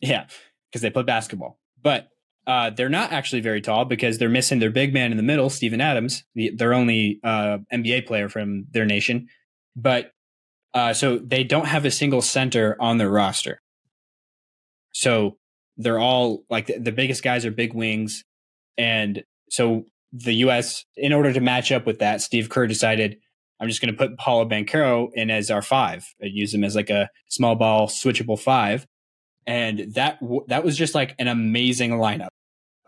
Yeah, 0.00 0.26
because 0.68 0.82
they 0.82 0.90
play 0.90 1.02
basketball, 1.02 1.58
but 1.82 2.08
uh, 2.46 2.70
they're 2.70 2.88
not 2.88 3.12
actually 3.12 3.40
very 3.40 3.60
tall 3.60 3.84
because 3.84 4.18
they're 4.18 4.28
missing 4.28 4.60
their 4.60 4.70
big 4.70 4.94
man 4.94 5.10
in 5.10 5.16
the 5.16 5.22
middle, 5.22 5.50
Steven 5.50 5.80
Adams, 5.80 6.22
the, 6.34 6.50
their 6.54 6.74
only 6.74 7.18
uh, 7.24 7.58
NBA 7.72 8.06
player 8.06 8.28
from 8.28 8.66
their 8.70 8.84
nation. 8.84 9.28
But 9.74 10.12
uh, 10.74 10.92
so 10.92 11.18
they 11.18 11.42
don't 11.42 11.66
have 11.66 11.84
a 11.84 11.90
single 11.90 12.22
center 12.22 12.76
on 12.78 12.98
their 12.98 13.10
roster. 13.10 13.60
So 14.92 15.38
they're 15.76 15.98
all 15.98 16.44
like 16.48 16.66
the, 16.66 16.78
the 16.78 16.92
biggest 16.92 17.22
guys 17.22 17.44
are 17.44 17.50
big 17.50 17.74
wings, 17.74 18.24
and 18.78 19.24
so 19.50 19.84
the 20.12 20.34
U.S. 20.34 20.84
in 20.96 21.12
order 21.12 21.32
to 21.32 21.40
match 21.40 21.72
up 21.72 21.86
with 21.86 21.98
that, 21.98 22.20
Steve 22.20 22.48
Kerr 22.48 22.66
decided 22.66 23.16
I'm 23.60 23.68
just 23.68 23.80
going 23.80 23.92
to 23.92 23.98
put 23.98 24.18
Paolo 24.18 24.48
Banchero 24.48 25.08
in 25.14 25.30
as 25.30 25.50
our 25.50 25.62
five. 25.62 26.04
I 26.22 26.26
use 26.26 26.54
him 26.54 26.64
as 26.64 26.76
like 26.76 26.90
a 26.90 27.08
small 27.28 27.54
ball 27.56 27.88
switchable 27.88 28.38
five, 28.38 28.86
and 29.46 29.94
that 29.94 30.18
that 30.48 30.64
was 30.64 30.76
just 30.76 30.94
like 30.94 31.14
an 31.18 31.28
amazing 31.28 31.92
lineup. 31.92 32.28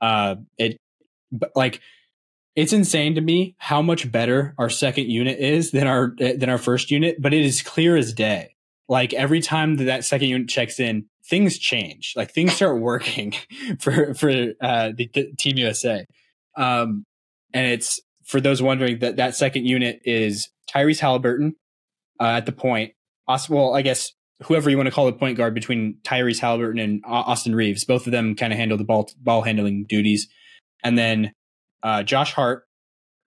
Uh, 0.00 0.36
it 0.56 0.76
but 1.30 1.52
like 1.54 1.80
it's 2.56 2.72
insane 2.72 3.14
to 3.14 3.20
me 3.20 3.54
how 3.58 3.82
much 3.82 4.10
better 4.10 4.54
our 4.58 4.68
second 4.68 5.08
unit 5.08 5.38
is 5.38 5.70
than 5.70 5.86
our 5.86 6.14
than 6.18 6.48
our 6.48 6.58
first 6.58 6.90
unit, 6.90 7.20
but 7.20 7.32
it 7.32 7.44
is 7.44 7.62
clear 7.62 7.96
as 7.96 8.12
day. 8.12 8.54
Like 8.88 9.12
every 9.12 9.40
time 9.40 9.76
that 9.76 9.84
that 9.84 10.04
second 10.04 10.28
unit 10.28 10.48
checks 10.48 10.80
in, 10.80 11.06
things 11.28 11.58
change. 11.58 12.14
Like 12.16 12.32
things 12.32 12.54
start 12.54 12.78
working 12.80 13.34
for 13.78 14.14
for 14.14 14.30
uh, 14.60 14.92
the, 14.96 15.10
the 15.12 15.32
Team 15.38 15.58
USA. 15.58 16.04
Um, 16.56 17.04
and 17.54 17.66
it's 17.66 18.00
for 18.24 18.40
those 18.40 18.60
wondering 18.60 18.98
that 18.98 19.16
that 19.16 19.36
second 19.36 19.66
unit 19.66 20.00
is 20.04 20.48
Tyrese 20.68 21.00
Halliburton 21.00 21.54
uh, 22.20 22.24
at 22.24 22.46
the 22.46 22.52
point. 22.52 22.92
Well, 23.48 23.74
I 23.74 23.82
guess 23.82 24.12
whoever 24.44 24.70
you 24.70 24.76
want 24.76 24.86
to 24.86 24.92
call 24.94 25.06
the 25.06 25.12
point 25.12 25.36
guard 25.36 25.54
between 25.54 25.98
Tyrese 26.04 26.38
Halliburton 26.40 26.78
and 26.78 27.02
Austin 27.06 27.54
Reaves, 27.54 27.84
both 27.84 28.06
of 28.06 28.12
them 28.12 28.34
kind 28.34 28.52
of 28.52 28.58
handle 28.58 28.78
the 28.78 28.84
ball 28.84 29.10
ball 29.18 29.42
handling 29.42 29.84
duties, 29.88 30.28
and 30.84 30.96
then 30.96 31.32
uh, 31.82 32.02
Josh 32.02 32.32
Hart 32.32 32.64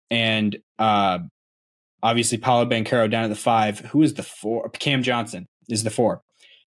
and 0.09 0.57
uh, 0.79 1.19
obviously 2.03 2.37
Paolo 2.37 2.65
Banchero 2.65 3.09
down 3.09 3.23
at 3.23 3.29
the 3.29 3.35
five. 3.35 3.79
Who 3.79 4.01
is 4.01 4.13
the 4.15 4.23
four? 4.23 4.69
Cam 4.69 5.03
Johnson 5.03 5.47
is 5.69 5.83
the 5.83 5.89
four. 5.89 6.21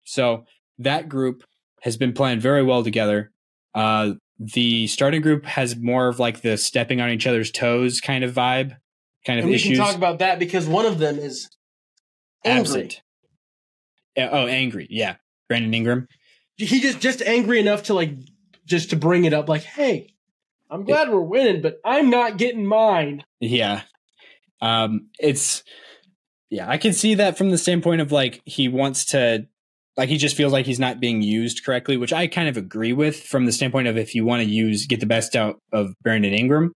So 0.05 0.45
that 0.79 1.09
group 1.09 1.45
has 1.83 1.97
been 1.97 2.13
playing 2.13 2.41
very 2.41 2.63
well 2.63 2.83
together. 2.85 3.31
Uh, 3.75 4.13
the 4.39 4.87
starting 4.87 5.23
group 5.23 5.45
has 5.45 5.77
more 5.77 6.09
of 6.09 6.19
like 6.19 6.41
the 6.43 6.57
stepping 6.57 7.01
on 7.01 7.11
each 7.11 7.27
other's 7.27 7.51
toes 7.51 8.01
kind 8.01 8.25
of 8.25 8.33
vibe, 8.35 8.77
kind 9.27 9.39
of 9.39 9.45
And 9.45 9.49
we 9.49 9.55
issues. 9.55 9.79
can 9.79 9.87
talk 9.87 9.97
about 9.97 10.19
that 10.21 10.39
because 10.39 10.67
one 10.67 10.87
of 10.87 10.99
them 10.99 11.19
is 11.19 11.49
angry. 12.45 12.61
absent. 12.61 13.03
Yeah, 14.17 14.29
Oh, 14.33 14.47
angry. 14.47 14.87
Yeah. 14.91 15.17
Brandon 15.49 15.75
Ingram. 15.75 16.09
He 16.57 16.81
just 16.81 17.01
just 17.01 17.21
angry 17.23 17.59
enough 17.61 17.85
to 17.85 17.95
like 17.95 18.13
just 18.67 18.91
to 18.91 18.97
bring 18.97 19.25
it 19.25 19.33
up, 19.35 19.49
like, 19.49 19.63
hey, 19.63 20.15
I'm 20.71 20.85
glad 20.85 21.11
we're 21.11 21.21
winning, 21.21 21.61
but 21.63 21.79
I'm 21.85 22.11
not 22.11 22.39
getting 22.39 22.67
mine. 22.67 23.25
Yeah. 23.41 23.83
Um, 24.63 25.09
it's, 25.19 25.63
yeah, 26.49 26.69
I 26.69 26.79
can 26.79 26.93
see 26.93 27.17
that 27.17 27.37
from 27.37 27.51
the 27.51 27.59
standpoint 27.59 28.01
of 28.01 28.13
like 28.13 28.41
he 28.47 28.69
wants 28.69 29.07
to 29.07 29.47
like 29.97 30.09
he 30.09 30.17
just 30.17 30.37
feels 30.37 30.53
like 30.53 30.67
he's 30.67 30.81
not 30.81 31.01
being 31.01 31.23
used 31.23 31.65
correctly, 31.65 31.97
which 31.97 32.13
I 32.13 32.27
kind 32.27 32.49
of 32.49 32.57
agree 32.57 32.93
with 32.93 33.21
from 33.21 33.45
the 33.47 33.53
standpoint 33.53 33.89
of 33.89 33.97
if 33.97 34.15
you 34.15 34.25
want 34.25 34.43
to 34.43 34.49
use 34.49 34.87
get 34.87 35.01
the 35.01 35.07
best 35.07 35.37
out 35.37 35.61
of 35.73 35.93
Brandon 36.03 36.33
Ingram, 36.33 36.73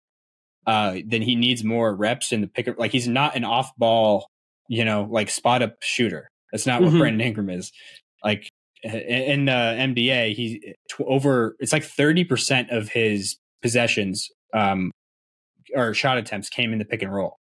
uh, 0.66 0.97
then 1.07 1.22
he 1.22 1.34
needs 1.34 1.64
more 1.64 1.95
reps 1.95 2.32
in 2.32 2.41
the 2.43 2.47
pick. 2.47 2.78
Like 2.78 2.93
he's 2.93 3.09
not 3.09 3.36
an 3.36 3.45
off 3.45 3.74
ball, 3.76 4.28
you 4.68 4.84
know, 4.84 5.09
like 5.11 5.30
spot 5.30 5.62
up 5.62 5.76
shooter. 5.80 6.28
That's 6.53 6.67
not 6.67 6.81
what 6.83 6.93
Mhm. 6.93 6.99
Brandon 6.99 7.21
Ingram 7.27 7.51
is. 7.51 7.71
Like 8.25 8.49
in- 8.83 9.45
the 9.47 9.53
NBA, 9.53 10.35
he 10.35 10.75
tw- 10.91 11.01
over 11.07 11.57
it's 11.61 11.73
like 11.73 11.85
thirty 11.85 12.25
percent 12.25 12.71
of 12.71 12.91
his 12.91 13.37
possessions 13.63 14.29
um, 14.55 14.91
or 15.75 15.93
shot 15.95 16.17
attempts 16.19 16.49
came 16.49 16.73
in 16.73 16.79
the 16.79 16.85
pick 16.85 17.03
and 17.03 17.13
roll, 17.13 17.37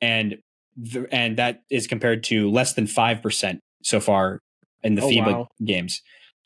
and 0.00 0.36
the, 0.76 1.06
and 1.12 1.36
that 1.36 1.60
is 1.70 1.86
compared 1.86 2.24
to 2.24 2.50
less 2.50 2.74
than 2.74 2.86
five 2.86 3.22
percent 3.22 3.60
so 3.82 4.00
far 4.00 4.40
in 4.82 4.94
the 4.94 5.02
Oh, 5.02 5.08
FIBA 5.08 5.32
wow. 5.32 5.48
games. 5.64 6.00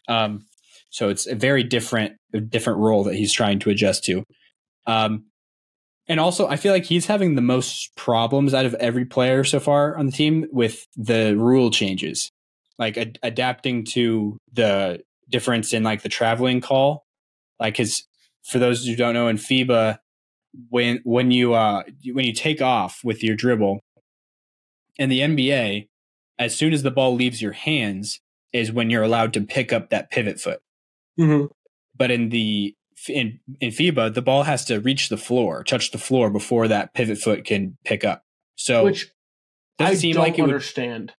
Um, 0.08 0.46
so 0.90 1.08
it's 1.08 1.26
a 1.26 1.34
very 1.34 1.62
different 1.62 2.14
different 2.48 2.78
role 2.78 3.04
that 3.04 3.14
he's 3.14 3.32
trying 3.32 3.58
to 3.60 3.70
adjust 3.70 4.04
to. 4.04 4.24
Um, 4.86 5.26
and 6.08 6.18
also, 6.18 6.48
I 6.48 6.56
feel 6.56 6.72
like 6.72 6.84
he's 6.84 7.06
having 7.06 7.34
the 7.34 7.42
most 7.42 7.94
problems 7.94 8.54
out 8.54 8.64
of 8.64 8.74
every 8.74 9.04
player 9.04 9.44
so 9.44 9.60
far 9.60 9.96
on 9.96 10.06
the 10.06 10.12
team 10.12 10.46
with 10.50 10.86
the 10.96 11.36
rule 11.36 11.70
changes, 11.70 12.30
like 12.78 12.96
ad- 12.96 13.18
adapting 13.22 13.84
to 13.86 14.38
the 14.52 15.02
difference 15.28 15.74
in 15.74 15.82
like 15.82 16.02
the 16.02 16.08
traveling 16.08 16.60
call. 16.60 17.04
Like, 17.60 17.76
his 17.76 18.04
for 18.42 18.58
those 18.58 18.86
who 18.86 18.96
don't 18.96 19.14
know, 19.14 19.28
in 19.28 19.36
FIBA, 19.36 19.98
when 20.70 21.00
when 21.04 21.30
you 21.30 21.52
uh 21.54 21.82
when 22.12 22.24
you 22.24 22.32
take 22.32 22.62
off 22.62 23.00
with 23.04 23.22
your 23.22 23.36
dribble, 23.36 23.80
in 24.96 25.10
the 25.10 25.20
NBA, 25.20 25.88
as 26.38 26.56
soon 26.56 26.72
as 26.72 26.82
the 26.82 26.90
ball 26.90 27.14
leaves 27.14 27.42
your 27.42 27.52
hands, 27.52 28.20
is 28.52 28.72
when 28.72 28.88
you're 28.88 29.02
allowed 29.02 29.34
to 29.34 29.42
pick 29.42 29.72
up 29.72 29.90
that 29.90 30.10
pivot 30.10 30.40
foot 30.40 30.60
hmm 31.18 31.46
but 31.98 32.10
in 32.10 32.28
the 32.30 32.74
in 33.08 33.40
in 33.60 33.70
FIBA, 33.70 34.14
the 34.14 34.22
ball 34.22 34.42
has 34.44 34.64
to 34.66 34.78
reach 34.80 35.08
the 35.08 35.16
floor, 35.16 35.62
touch 35.64 35.90
the 35.90 35.98
floor 35.98 36.30
before 36.30 36.68
that 36.68 36.94
pivot 36.94 37.18
foot 37.18 37.44
can 37.44 37.76
pick 37.84 38.04
up. 38.04 38.22
So 38.56 38.84
Which 38.84 39.10
does 39.78 39.88
I 39.90 39.94
seem 39.94 40.14
don't 40.14 40.22
like 40.24 40.38
it 40.38 40.42
would, 40.42 40.50
understand 40.50 41.12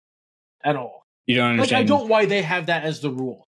at 0.63 0.75
all. 0.75 1.05
you 1.25 1.35
don't 1.35 1.57
Like? 1.57 1.71
I 1.71 1.83
don't 1.83 2.09
why 2.09 2.25
they 2.25 2.41
have 2.41 2.65
that 2.67 2.83
as 2.83 2.99
the 3.01 3.09
rule. 3.11 3.45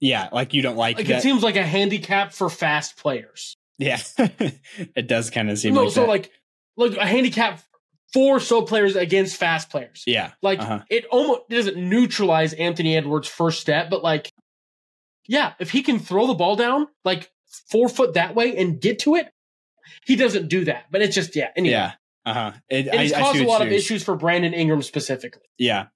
yeah, 0.00 0.28
like 0.32 0.52
you 0.54 0.62
don't 0.62 0.76
like, 0.76 0.98
Like 0.98 1.06
that. 1.06 1.18
it 1.18 1.22
seems 1.22 1.42
like 1.42 1.56
a 1.56 1.62
handicap 1.64 2.32
for 2.32 2.50
fast 2.50 2.96
players. 2.96 3.56
yeah, 3.78 3.98
it 4.18 5.06
does 5.06 5.30
kind 5.30 5.50
of 5.50 5.58
seem 5.58 5.74
no, 5.74 5.84
like 5.84 5.92
so 5.92 6.02
that. 6.02 6.08
like 6.08 6.30
like 6.76 6.96
a 6.96 7.06
handicap 7.06 7.60
for 8.12 8.40
slow 8.40 8.62
players 8.62 8.94
against 8.96 9.36
fast 9.36 9.70
players. 9.70 10.02
yeah, 10.06 10.32
Like 10.42 10.58
uh-huh. 10.60 10.80
it 10.90 11.06
almost 11.06 11.48
doesn't 11.48 11.76
neutralize 11.78 12.52
Anthony 12.52 12.96
Edwards' 12.96 13.28
first 13.28 13.60
step, 13.60 13.88
but 13.88 14.02
like, 14.02 14.30
yeah, 15.26 15.52
if 15.58 15.70
he 15.70 15.82
can 15.82 15.98
throw 15.98 16.26
the 16.26 16.34
ball 16.34 16.56
down 16.56 16.88
like 17.04 17.30
four 17.70 17.88
foot 17.88 18.14
that 18.14 18.34
way 18.34 18.56
and 18.56 18.80
get 18.80 18.98
to 19.00 19.14
it, 19.16 19.28
he 20.06 20.16
doesn't 20.16 20.48
do 20.48 20.64
that. 20.64 20.84
But 20.90 21.02
it's 21.02 21.14
just 21.14 21.34
yeah. 21.36 21.50
Anyway, 21.56 21.72
yeah, 21.72 21.92
uh 22.24 22.34
huh. 22.34 22.52
It, 22.68 22.88
and 22.88 23.00
it's 23.02 23.12
I- 23.12 23.18
I 23.18 23.22
caused 23.22 23.38
see 23.38 23.44
a 23.44 23.48
lot 23.48 23.62
of 23.62 23.68
issues 23.68 24.02
for 24.02 24.16
Brandon 24.16 24.52
Ingram 24.54 24.82
specifically. 24.82 25.42
Yeah. 25.58 25.86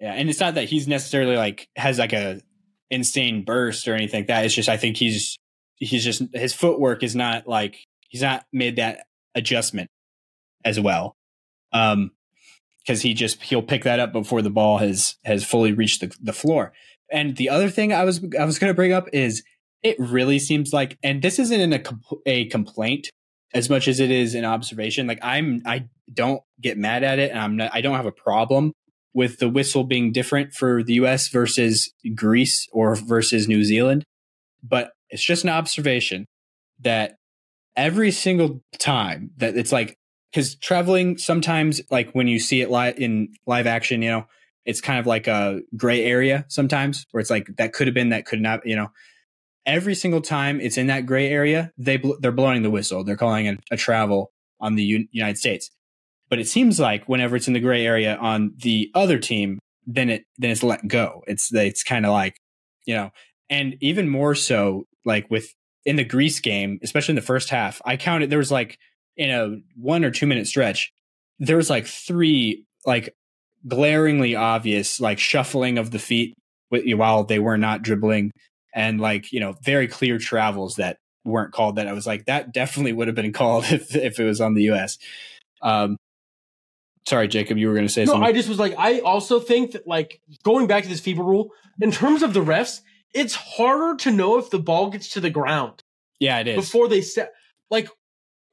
Yeah. 0.00 0.12
And 0.14 0.30
it's 0.30 0.40
not 0.40 0.54
that 0.54 0.64
he's 0.68 0.88
necessarily 0.88 1.36
like 1.36 1.68
has 1.76 1.98
like 1.98 2.12
a 2.14 2.40
insane 2.90 3.44
burst 3.44 3.86
or 3.86 3.94
anything 3.94 4.20
like 4.20 4.26
that. 4.28 4.44
It's 4.44 4.54
just 4.54 4.68
I 4.68 4.76
think 4.78 4.96
he's 4.96 5.36
he's 5.76 6.04
just 6.04 6.22
his 6.34 6.52
footwork 6.54 7.02
is 7.02 7.14
not 7.14 7.46
like 7.46 7.76
he's 8.08 8.22
not 8.22 8.44
made 8.52 8.76
that 8.76 9.06
adjustment 9.34 9.88
as 10.64 10.80
well. 10.80 11.16
Um 11.72 12.12
because 12.78 13.02
he 13.02 13.12
just 13.12 13.42
he'll 13.42 13.62
pick 13.62 13.84
that 13.84 14.00
up 14.00 14.12
before 14.12 14.40
the 14.42 14.50
ball 14.50 14.78
has 14.78 15.16
has 15.24 15.44
fully 15.44 15.72
reached 15.72 16.00
the, 16.00 16.16
the 16.20 16.32
floor. 16.32 16.72
And 17.12 17.36
the 17.36 17.48
other 17.48 17.68
thing 17.68 17.92
I 17.92 18.04
was 18.04 18.24
I 18.38 18.44
was 18.44 18.58
going 18.58 18.70
to 18.70 18.74
bring 18.74 18.92
up 18.92 19.08
is 19.12 19.42
it 19.82 19.96
really 19.98 20.38
seems 20.38 20.72
like 20.72 20.98
and 21.02 21.22
this 21.22 21.38
isn't 21.38 21.60
in 21.60 21.72
a 21.72 21.78
compl- 21.78 22.20
a 22.26 22.46
complaint 22.46 23.10
as 23.52 23.68
much 23.68 23.88
as 23.88 24.00
it 24.00 24.10
is 24.10 24.34
an 24.34 24.44
observation. 24.44 25.06
Like 25.06 25.18
I'm 25.22 25.62
I 25.66 25.86
don't 26.12 26.42
get 26.60 26.78
mad 26.78 27.02
at 27.02 27.18
it 27.18 27.30
and 27.30 27.40
I'm 27.40 27.56
not 27.56 27.70
I 27.74 27.80
don't 27.80 27.96
have 27.96 28.06
a 28.06 28.12
problem 28.12 28.72
with 29.12 29.38
the 29.38 29.48
whistle 29.48 29.84
being 29.84 30.12
different 30.12 30.52
for 30.52 30.82
the 30.82 30.94
US 30.94 31.28
versus 31.28 31.92
Greece 32.14 32.68
or 32.72 32.94
versus 32.94 33.48
New 33.48 33.64
Zealand. 33.64 34.04
But 34.62 34.92
it's 35.08 35.24
just 35.24 35.44
an 35.44 35.50
observation 35.50 36.26
that 36.80 37.16
every 37.76 38.10
single 38.10 38.62
time 38.78 39.30
that 39.38 39.56
it's 39.56 39.72
like 39.72 39.96
because 40.30 40.54
traveling 40.56 41.18
sometimes 41.18 41.80
like 41.90 42.12
when 42.12 42.28
you 42.28 42.38
see 42.38 42.60
it 42.60 42.70
live 42.70 42.98
in 42.98 43.32
live 43.46 43.66
action, 43.66 44.02
you 44.02 44.10
know, 44.10 44.26
it's 44.64 44.80
kind 44.80 44.98
of 44.98 45.06
like 45.06 45.26
a 45.26 45.60
gray 45.76 46.04
area 46.04 46.44
sometimes 46.48 47.06
where 47.10 47.20
it's 47.20 47.30
like 47.30 47.48
that 47.56 47.72
could 47.72 47.86
have 47.86 47.94
been 47.94 48.10
that 48.10 48.26
could 48.26 48.40
not, 48.40 48.66
you 48.66 48.76
know. 48.76 48.90
Every 49.66 49.94
single 49.94 50.22
time 50.22 50.60
it's 50.60 50.78
in 50.78 50.86
that 50.86 51.04
gray 51.06 51.28
area, 51.28 51.70
they 51.76 51.98
bl- 51.98 52.14
they're 52.20 52.32
blowing 52.32 52.62
the 52.62 52.70
whistle. 52.70 53.04
They're 53.04 53.16
calling 53.16 53.46
it 53.46 53.60
a 53.70 53.76
travel 53.76 54.32
on 54.58 54.74
the 54.74 54.82
U- 54.82 55.08
United 55.12 55.38
States. 55.38 55.70
But 56.30 56.38
it 56.38 56.48
seems 56.48 56.80
like 56.80 57.08
whenever 57.08 57.36
it's 57.36 57.46
in 57.46 57.54
the 57.54 57.60
gray 57.60 57.84
area 57.84 58.16
on 58.16 58.54
the 58.56 58.90
other 58.94 59.18
team, 59.18 59.58
then 59.86 60.08
it 60.08 60.24
then 60.38 60.50
it's 60.50 60.62
let 60.62 60.86
go. 60.88 61.22
It's 61.26 61.52
it's 61.52 61.82
kind 61.82 62.06
of 62.06 62.12
like 62.12 62.40
you 62.86 62.94
know, 62.94 63.10
and 63.48 63.76
even 63.80 64.08
more 64.08 64.34
so 64.34 64.86
like 65.04 65.30
with 65.30 65.54
in 65.84 65.96
the 65.96 66.04
Greece 66.04 66.40
game, 66.40 66.78
especially 66.82 67.12
in 67.12 67.16
the 67.16 67.22
first 67.22 67.50
half, 67.50 67.80
I 67.84 67.96
counted 67.96 68.30
there 68.30 68.38
was 68.38 68.50
like 68.50 68.78
in 69.16 69.30
a 69.30 69.56
one 69.76 70.04
or 70.04 70.10
two 70.10 70.26
minute 70.26 70.46
stretch, 70.46 70.92
there 71.38 71.56
was 71.56 71.70
like 71.70 71.86
three 71.86 72.64
like 72.86 73.14
glaringly 73.66 74.34
obvious 74.34 75.00
like 75.00 75.18
shuffling 75.18 75.78
of 75.78 75.90
the 75.90 75.98
feet 75.98 76.34
while 76.70 77.24
they 77.24 77.38
were 77.38 77.58
not 77.58 77.82
dribbling, 77.82 78.30
and 78.74 79.00
like 79.00 79.32
you 79.32 79.40
know 79.40 79.54
very 79.62 79.88
clear 79.88 80.18
travels 80.18 80.76
that 80.76 80.96
weren't 81.24 81.52
called. 81.52 81.76
That 81.76 81.88
I 81.88 81.92
was 81.92 82.06
like 82.06 82.26
that 82.26 82.52
definitely 82.52 82.92
would 82.92 83.08
have 83.08 83.16
been 83.16 83.32
called 83.34 83.64
if 83.70 83.94
if 83.94 84.18
it 84.18 84.24
was 84.24 84.40
on 84.40 84.54
the 84.54 84.64
U.S. 84.64 84.98
Um, 85.62 85.96
sorry, 87.06 87.28
Jacob, 87.28 87.58
you 87.58 87.68
were 87.68 87.74
going 87.74 87.86
to 87.86 87.92
say 87.92 88.04
No, 88.04 88.12
something. 88.12 88.28
I 88.28 88.32
just 88.32 88.48
was 88.48 88.58
like, 88.58 88.74
I 88.78 89.00
also 89.00 89.40
think 89.40 89.72
that 89.72 89.86
like 89.86 90.20
going 90.42 90.66
back 90.66 90.84
to 90.84 90.88
this 90.88 91.00
FIBA 91.00 91.18
rule 91.18 91.50
in 91.80 91.90
terms 91.90 92.22
of 92.22 92.34
the 92.34 92.40
refs, 92.40 92.80
it's 93.12 93.34
harder 93.34 93.96
to 93.98 94.10
know 94.10 94.38
if 94.38 94.50
the 94.50 94.58
ball 94.58 94.90
gets 94.90 95.10
to 95.10 95.20
the 95.20 95.30
ground 95.30 95.82
yeah, 96.18 96.38
it 96.38 96.48
is. 96.48 96.56
before 96.56 96.88
they 96.88 97.00
set. 97.00 97.32
Like, 97.70 97.88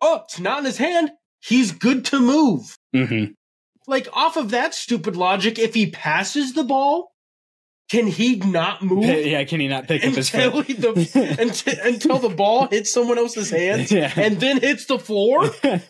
oh, 0.02 0.22
it's 0.24 0.40
not 0.40 0.60
in 0.60 0.66
his 0.66 0.78
hand. 0.78 1.12
He's 1.40 1.72
good 1.72 2.06
to 2.06 2.20
move. 2.20 2.76
hmm 2.94 3.26
Like 3.88 4.08
off 4.14 4.36
of 4.38 4.50
that 4.52 4.74
stupid 4.76 5.16
logic, 5.16 5.58
if 5.58 5.74
he 5.74 5.90
passes 5.90 6.54
the 6.54 6.64
ball, 6.66 7.14
can 7.90 8.06
he 8.08 8.36
not 8.36 8.84
move 8.84 9.06
Yeah, 9.06 9.44
can 9.46 9.62
he 9.62 9.70
not 9.70 9.88
pick 9.88 10.04
up 10.06 10.14
his 10.14 10.30
foot? 10.30 10.66
he, 10.66 10.74
the, 10.74 11.38
until 11.40 11.74
until 11.86 12.20
the 12.20 12.36
ball 12.36 12.68
hits 12.68 12.92
someone 12.94 13.18
else's 13.18 13.50
hands 13.50 13.90
Yeah. 13.92 14.12
and 14.18 14.40
then 14.42 14.60
hits 14.60 14.86
the 14.86 15.00
floor? 15.00 15.50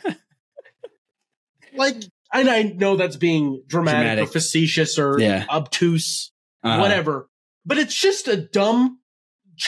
Like, 1.74 1.96
and 2.34 2.50
I 2.50 2.64
know 2.64 2.96
that's 2.96 3.18
being 3.18 3.62
dramatic, 3.68 4.00
Dramatic. 4.00 4.24
or 4.24 4.32
facetious 4.32 4.98
or 4.98 5.20
Yeah. 5.20 5.46
obtuse, 5.50 6.32
Uh, 6.64 6.78
whatever. 6.80 7.30
But 7.66 7.78
it's 7.78 7.94
just 7.94 8.28
a 8.28 8.36
dumb, 8.38 9.00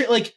like 0.09 0.33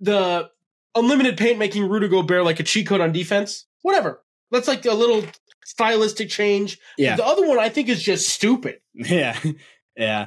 the 0.00 0.48
unlimited 0.94 1.36
paint 1.36 1.58
making 1.58 1.88
Rudy 1.88 2.08
Gobert 2.08 2.44
like 2.44 2.60
a 2.60 2.62
cheat 2.62 2.86
code 2.86 3.00
on 3.02 3.12
defense. 3.12 3.66
Whatever. 3.82 4.24
That's 4.50 4.68
like 4.68 4.86
a 4.86 4.94
little 4.94 5.24
stylistic 5.64 6.28
change. 6.28 6.78
Yeah. 6.98 7.16
The 7.16 7.24
other 7.26 7.46
one 7.46 7.58
I 7.58 7.68
think 7.68 7.88
is 7.88 8.02
just 8.02 8.28
stupid. 8.28 8.80
Yeah. 8.94 9.38
Yeah. 9.96 10.26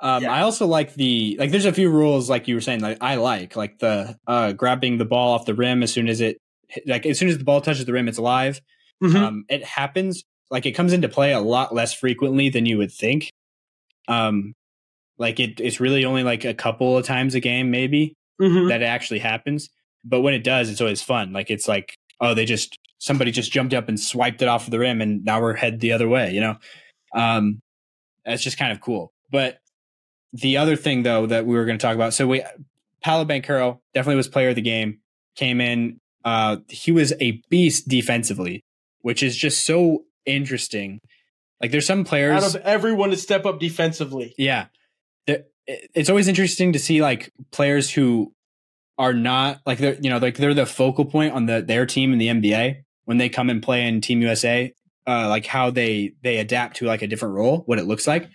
Um, 0.00 0.22
Yeah. 0.24 0.32
I 0.32 0.42
also 0.42 0.66
like 0.66 0.94
the 0.94 1.36
like. 1.38 1.50
There's 1.50 1.64
a 1.64 1.72
few 1.72 1.90
rules 1.90 2.28
like 2.30 2.46
you 2.48 2.54
were 2.54 2.60
saying. 2.60 2.80
Like 2.80 2.98
I 3.00 3.16
like 3.16 3.56
like 3.56 3.78
the 3.78 4.16
uh, 4.26 4.52
grabbing 4.52 4.98
the 4.98 5.04
ball 5.04 5.32
off 5.34 5.46
the 5.46 5.54
rim 5.54 5.82
as 5.82 5.92
soon 5.92 6.08
as 6.08 6.20
it 6.20 6.38
like 6.86 7.06
as 7.06 7.18
soon 7.18 7.28
as 7.28 7.38
the 7.38 7.44
ball 7.44 7.60
touches 7.60 7.84
the 7.84 7.92
rim, 7.92 8.08
it's 8.08 8.18
alive. 8.18 8.60
Mhm. 9.02 9.16
Um, 9.16 9.44
it 9.48 9.64
happens 9.64 10.22
like 10.50 10.66
it 10.66 10.72
comes 10.72 10.92
into 10.92 11.08
play 11.08 11.32
a 11.32 11.40
lot 11.40 11.74
less 11.74 11.92
frequently 11.94 12.48
than 12.50 12.66
you 12.66 12.78
would 12.78 12.92
think. 12.92 13.30
Um, 14.08 14.54
like 15.18 15.38
it, 15.40 15.60
it's 15.60 15.80
really 15.80 16.04
only 16.04 16.22
like 16.22 16.44
a 16.44 16.54
couple 16.54 16.96
of 16.96 17.04
times 17.06 17.34
a 17.34 17.40
game, 17.40 17.70
maybe 17.70 18.14
Mhm. 18.40 18.68
that 18.68 18.82
it 18.82 18.86
actually 18.86 19.18
happens. 19.20 19.68
But 20.04 20.22
when 20.22 20.34
it 20.34 20.42
does, 20.44 20.70
it's 20.70 20.80
always 20.80 21.02
fun. 21.02 21.32
Like 21.32 21.50
it's 21.50 21.68
like, 21.68 21.94
oh, 22.20 22.34
they 22.34 22.44
just 22.44 22.76
somebody 23.00 23.32
just 23.32 23.50
jumped 23.50 23.74
up 23.74 23.88
and 23.88 23.98
swiped 23.98 24.42
it 24.42 24.48
off 24.48 24.66
of 24.66 24.70
the 24.70 24.78
rim, 24.78 25.00
and 25.00 25.24
now 25.24 25.40
we're 25.40 25.54
head 25.54 25.80
the 25.80 25.90
other 25.92 26.08
way. 26.08 26.32
You 26.32 26.40
know, 26.40 26.56
um, 27.12 27.60
that's 28.24 28.44
just 28.44 28.58
kind 28.58 28.70
of 28.70 28.80
cool. 28.80 29.12
But 29.32 29.58
the 30.32 30.58
other 30.58 30.76
thing, 30.76 31.02
though, 31.02 31.26
that 31.26 31.46
we 31.46 31.56
were 31.56 31.64
going 31.64 31.78
to 31.78 31.82
talk 31.82 31.96
about, 31.96 32.14
so 32.14 32.28
we 32.28 32.44
Paolo 33.02 33.24
Banchero 33.24 33.80
definitely 33.94 34.16
was 34.16 34.28
player 34.28 34.50
of 34.50 34.54
the 34.54 34.62
game. 34.62 35.00
Came 35.34 35.60
in, 35.60 35.98
uh, 36.24 36.58
he 36.68 36.92
was 36.92 37.12
a 37.20 37.42
beast 37.48 37.88
defensively, 37.88 38.62
which 39.00 39.22
is 39.22 39.36
just 39.36 39.64
so 39.64 40.04
interesting. 40.26 41.00
Like 41.60 41.70
there's 41.70 41.86
some 41.86 42.04
players 42.04 42.42
Out 42.42 42.54
of 42.54 42.62
everyone 42.62 43.10
to 43.10 43.16
step 43.16 43.46
up 43.46 43.58
defensively. 43.58 44.34
yeah. 44.38 44.66
It's 45.94 46.10
always 46.10 46.26
interesting 46.26 46.72
to 46.72 46.80
see 46.80 47.00
like 47.00 47.32
players 47.52 47.92
who 47.92 48.32
are 48.98 49.12
not 49.12 49.60
like 49.64 49.78
they're 49.78 49.96
you 50.00 50.10
know 50.10 50.18
like 50.18 50.36
they're 50.36 50.52
the 50.52 50.66
focal 50.66 51.04
point 51.04 51.32
on 51.32 51.46
the 51.46 51.62
their 51.62 51.86
team 51.86 52.12
in 52.12 52.18
the 52.18 52.26
NBA 52.26 52.82
when 53.10 53.18
they 53.18 53.28
come 53.28 53.50
and 53.50 53.60
play 53.60 53.88
in 53.88 54.00
Team 54.00 54.22
USA, 54.22 54.72
uh, 55.04 55.28
like 55.28 55.44
how 55.46 55.68
they 55.70 56.12
they 56.22 56.36
adapt 56.36 56.76
to 56.76 56.86
like 56.86 57.02
a 57.02 57.08
different 57.08 57.34
role, 57.34 57.64
what 57.66 57.80
it 57.80 57.84
looks 57.86 58.06
like. 58.06 58.28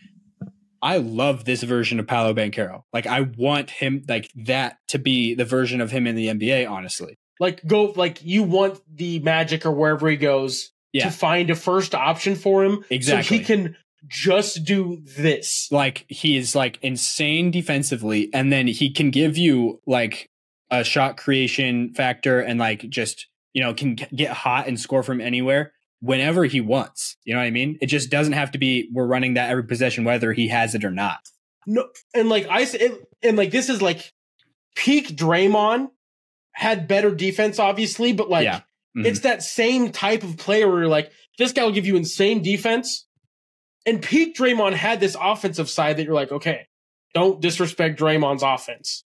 I 0.81 0.97
love 0.97 1.45
this 1.45 1.63
version 1.63 1.97
of 2.01 2.07
Paolo 2.07 2.33
Banchero. 2.33 2.81
Like 2.91 3.07
I 3.07 3.21
want 3.21 3.69
him 3.71 4.03
like 4.09 4.29
that 4.35 4.77
to 4.89 4.99
be 4.99 5.33
the 5.33 5.45
version 5.45 5.79
of 5.79 5.91
him 5.91 6.05
in 6.07 6.15
the 6.17 6.27
NBA, 6.27 6.69
honestly. 6.69 7.17
Like 7.39 7.65
go 7.65 7.93
like 7.95 8.21
you 8.21 8.43
want 8.43 8.81
the 8.93 9.19
Magic 9.19 9.65
or 9.65 9.71
wherever 9.71 10.09
he 10.09 10.17
goes 10.17 10.71
Yeah. 10.91 11.05
to 11.05 11.11
find 11.11 11.49
a 11.49 11.55
first 11.55 11.95
option 11.95 12.35
for 12.35 12.65
him, 12.65 12.83
Exactly. 12.89 13.23
So 13.23 13.39
he 13.39 13.45
can 13.45 13.75
just 14.07 14.65
do 14.65 15.01
this. 15.17 15.69
Like 15.71 16.05
he 16.09 16.35
is 16.35 16.53
like 16.53 16.79
insane 16.81 17.49
defensively, 17.49 18.29
and 18.33 18.51
then 18.51 18.67
he 18.67 18.91
can 18.91 19.09
give 19.09 19.37
you 19.37 19.79
like 19.87 20.29
a 20.69 20.83
shot 20.83 21.15
creation 21.15 21.93
factor 21.93 22.41
and 22.41 22.59
like 22.59 22.89
just 22.89 23.27
you 23.55 23.61
know 23.63 23.73
can 23.73 23.95
get 23.95 24.31
hot 24.31 24.67
and 24.67 24.79
score 24.79 25.01
from 25.01 25.19
anywhere 25.21 25.71
whenever 26.01 26.43
he 26.45 26.61
wants. 26.61 27.15
You 27.23 27.33
know 27.33 27.39
what 27.39 27.47
I 27.47 27.51
mean? 27.51 27.77
It 27.81 27.87
just 27.87 28.11
doesn't 28.11 28.33
have 28.33 28.51
to 28.51 28.59
be 28.59 28.89
we're 28.93 29.07
running 29.07 29.33
that 29.35 29.49
every 29.49 29.63
possession 29.63 30.03
whether 30.03 30.33
he 30.33 30.49
has 30.49 30.75
it 30.75 30.83
or 30.83 30.91
not. 30.91 31.21
No, 31.65 31.87
and 32.13 32.29
like 32.29 32.47
I 32.47 32.65
said, 32.65 32.99
and 33.23 33.37
like 33.37 33.49
this 33.49 33.69
is 33.69 33.81
like 33.81 34.11
peak 34.75 35.07
Draymond 35.15 35.89
had 36.51 36.87
better 36.87 37.15
defense, 37.15 37.57
obviously, 37.57 38.13
but 38.13 38.29
like 38.29 38.43
Yeah. 38.43 38.61
Mhm. 38.95 39.05
it's 39.05 39.21
that 39.21 39.41
same 39.41 39.91
type 39.91 40.23
of 40.23 40.37
player 40.37 40.67
where 40.67 40.79
you're 40.81 40.87
like 40.87 41.11
this 41.37 41.51
guy 41.53 41.63
will 41.63 41.71
give 41.71 41.85
you 41.87 41.95
insane 41.95 42.41
defense, 42.41 43.07
and 43.85 44.01
peak 44.01 44.35
Draymond 44.35 44.73
had 44.73 44.99
this 44.99 45.15
offensive 45.19 45.69
side 45.69 45.97
that 45.97 46.03
you're 46.03 46.13
like, 46.13 46.31
okay, 46.31 46.67
don't 47.13 47.41
disrespect 47.41 47.99
Draymond's 47.99 48.43
offense, 48.43 49.03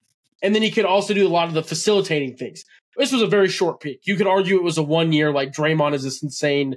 and 0.43 0.55
then 0.55 0.63
he 0.63 0.71
could 0.71 0.85
also 0.85 1.15
do 1.15 1.27
a 1.27 1.31
lot 1.31 1.49
of 1.49 1.55
the 1.55 1.63
facilitating 1.63 2.37
things. 2.37 2.65
This 2.97 3.13
was 3.13 3.23
a 3.23 3.27
very 3.27 3.49
short 3.49 3.81
peak. 3.81 4.01
You 4.05 4.17
could 4.17 4.27
argue 4.27 4.57
it 4.57 4.63
was 4.63 4.79
a 4.79 4.83
one 4.83 5.13
year 5.13 5.33
like 5.33 5.53
Draymond 5.53 5.95
is 5.95 6.03
this 6.05 6.23
insane 6.23 6.77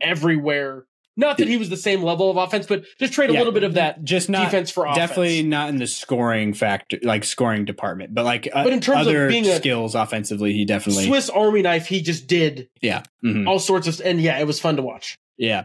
everywhere. 0.00 0.84
Not 1.18 1.38
that 1.38 1.48
he 1.48 1.56
was 1.56 1.70
the 1.70 1.78
same 1.78 2.02
level 2.02 2.30
of 2.30 2.36
offense, 2.36 2.66
but 2.66 2.84
just 2.98 3.14
trade 3.14 3.30
a 3.30 3.32
Yeah. 3.32 3.38
little 3.38 3.54
bit 3.54 3.64
of 3.64 3.72
that 3.74 4.04
just 4.04 4.28
not 4.28 4.44
defense 4.44 4.70
for 4.70 4.84
offense. 4.84 4.98
definitely 4.98 5.42
not 5.42 5.70
in 5.70 5.76
the 5.78 5.86
scoring 5.86 6.52
factor 6.52 6.98
like 7.02 7.24
scoring 7.24 7.64
department 7.64 8.14
but 8.14 8.26
like 8.26 8.46
uh, 8.52 8.62
But 8.64 8.74
in 8.74 8.80
terms 8.82 9.00
of 9.02 9.06
other 9.08 9.26
being 9.28 9.46
a- 9.46 9.56
skills 9.56 9.94
offensively 9.94 10.52
he 10.52 10.66
definitely 10.66 11.06
Swiss 11.06 11.30
Army 11.30 11.62
knife. 11.62 11.86
He 11.86 12.02
just 12.02 12.26
did 12.26 12.68
yeah 12.82 13.02
mhm, 13.24 13.48
all 13.48 13.58
sorts 13.58 13.86
of, 13.86 13.98
and 14.04 14.20
yeah, 14.20 14.38
it 14.38 14.46
was 14.46 14.60
fun 14.60 14.76
to 14.76 14.82
watch. 14.82 15.16
yeah 15.38 15.64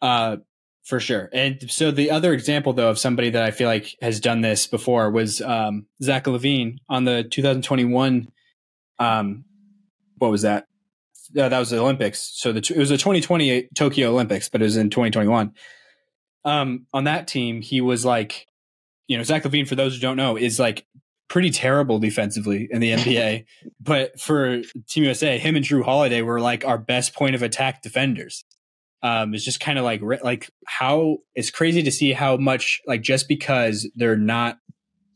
uh 0.00 0.38
for 0.84 0.98
sure 0.98 1.28
and 1.34 1.70
so 1.70 1.90
the 1.90 2.10
other 2.10 2.32
example 2.32 2.72
though 2.72 2.88
of 2.88 2.98
somebody 2.98 3.28
that 3.28 3.42
i 3.42 3.50
feel 3.50 3.68
like 3.68 3.94
has 4.00 4.18
done 4.18 4.40
this 4.40 4.66
before 4.66 5.10
was 5.10 5.42
um 5.42 5.84
zach 6.02 6.24
lavine 6.24 6.78
on 6.88 7.04
the 7.04 7.22
2021 7.22 8.28
um 9.00 9.44
what 10.18 10.30
was 10.30 10.42
that? 10.42 10.66
Uh, 11.36 11.48
that 11.48 11.58
was 11.58 11.70
the 11.70 11.78
olympics. 11.78 12.20
So 12.34 12.52
the 12.52 12.58
it 12.58 12.76
was 12.78 12.90
the 12.90 12.96
2020 12.98 13.68
tokyo 13.74 14.10
olympics 14.10 14.48
but 14.48 14.60
it 14.60 14.64
was 14.64 14.76
in 14.76 14.90
2021 14.90 15.52
um 16.44 16.86
on 16.92 17.04
that 17.04 17.26
team 17.28 17.60
he 17.62 17.80
was 17.80 18.04
like 18.04 18.46
you 19.06 19.16
know 19.16 19.22
zach 19.22 19.42
lavine 19.44 19.66
for 19.68 19.74
those 19.74 19.94
who 19.94 20.00
don't 20.00 20.16
know 20.16 20.36
is 20.36 20.58
like 20.58 20.86
pretty 21.28 21.50
terrible 21.50 21.98
defensively 21.98 22.66
in 22.70 22.80
the 22.80 22.90
nba 22.92 23.44
but 23.80 24.18
for 24.18 24.60
team 24.88 25.04
usa 25.04 25.38
him 25.38 25.54
and 25.56 25.64
jrue 25.64 25.84
holiday 25.84 26.22
were 26.22 26.40
like 26.40 26.64
our 26.64 26.78
best 26.78 27.14
point 27.14 27.34
of 27.34 27.42
attack 27.42 27.82
defenders. 27.82 28.44
Um 29.02 29.32
it's 29.34 29.44
just 29.44 29.60
kind 29.60 29.78
of 29.78 29.84
like 29.84 30.00
like 30.22 30.50
how 30.66 31.18
it's 31.34 31.50
crazy 31.50 31.82
to 31.84 31.90
see 31.90 32.12
how 32.12 32.36
much 32.36 32.80
like 32.86 33.02
just 33.02 33.28
because 33.28 33.88
they're 33.94 34.16
not 34.16 34.58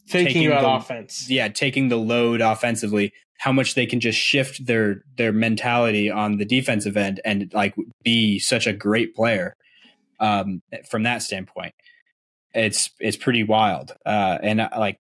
Thinking 0.06 0.34
Taking 0.34 0.46
about 0.48 0.60
the- 0.62 0.84
offense. 0.84 1.30
yeah 1.30 1.48
taking 1.48 1.88
the 1.88 1.96
load 1.96 2.40
offensively 2.42 3.12
how 3.38 3.52
much 3.52 3.74
they 3.74 3.86
can 3.86 4.00
just 4.00 4.18
shift 4.18 4.66
their 4.66 5.02
their 5.16 5.32
mentality 5.32 6.10
on 6.10 6.38
the 6.38 6.44
defensive 6.44 6.96
end 6.96 7.20
and 7.24 7.52
like 7.52 7.74
be 8.02 8.38
such 8.38 8.66
a 8.66 8.72
great 8.72 9.14
player 9.14 9.54
um 10.20 10.62
from 10.88 11.02
that 11.02 11.22
standpoint 11.22 11.74
it's 12.54 12.90
it's 13.00 13.16
pretty 13.16 13.42
wild 13.42 13.92
uh 14.06 14.38
and 14.42 14.60
uh, 14.60 14.68
like 14.78 14.98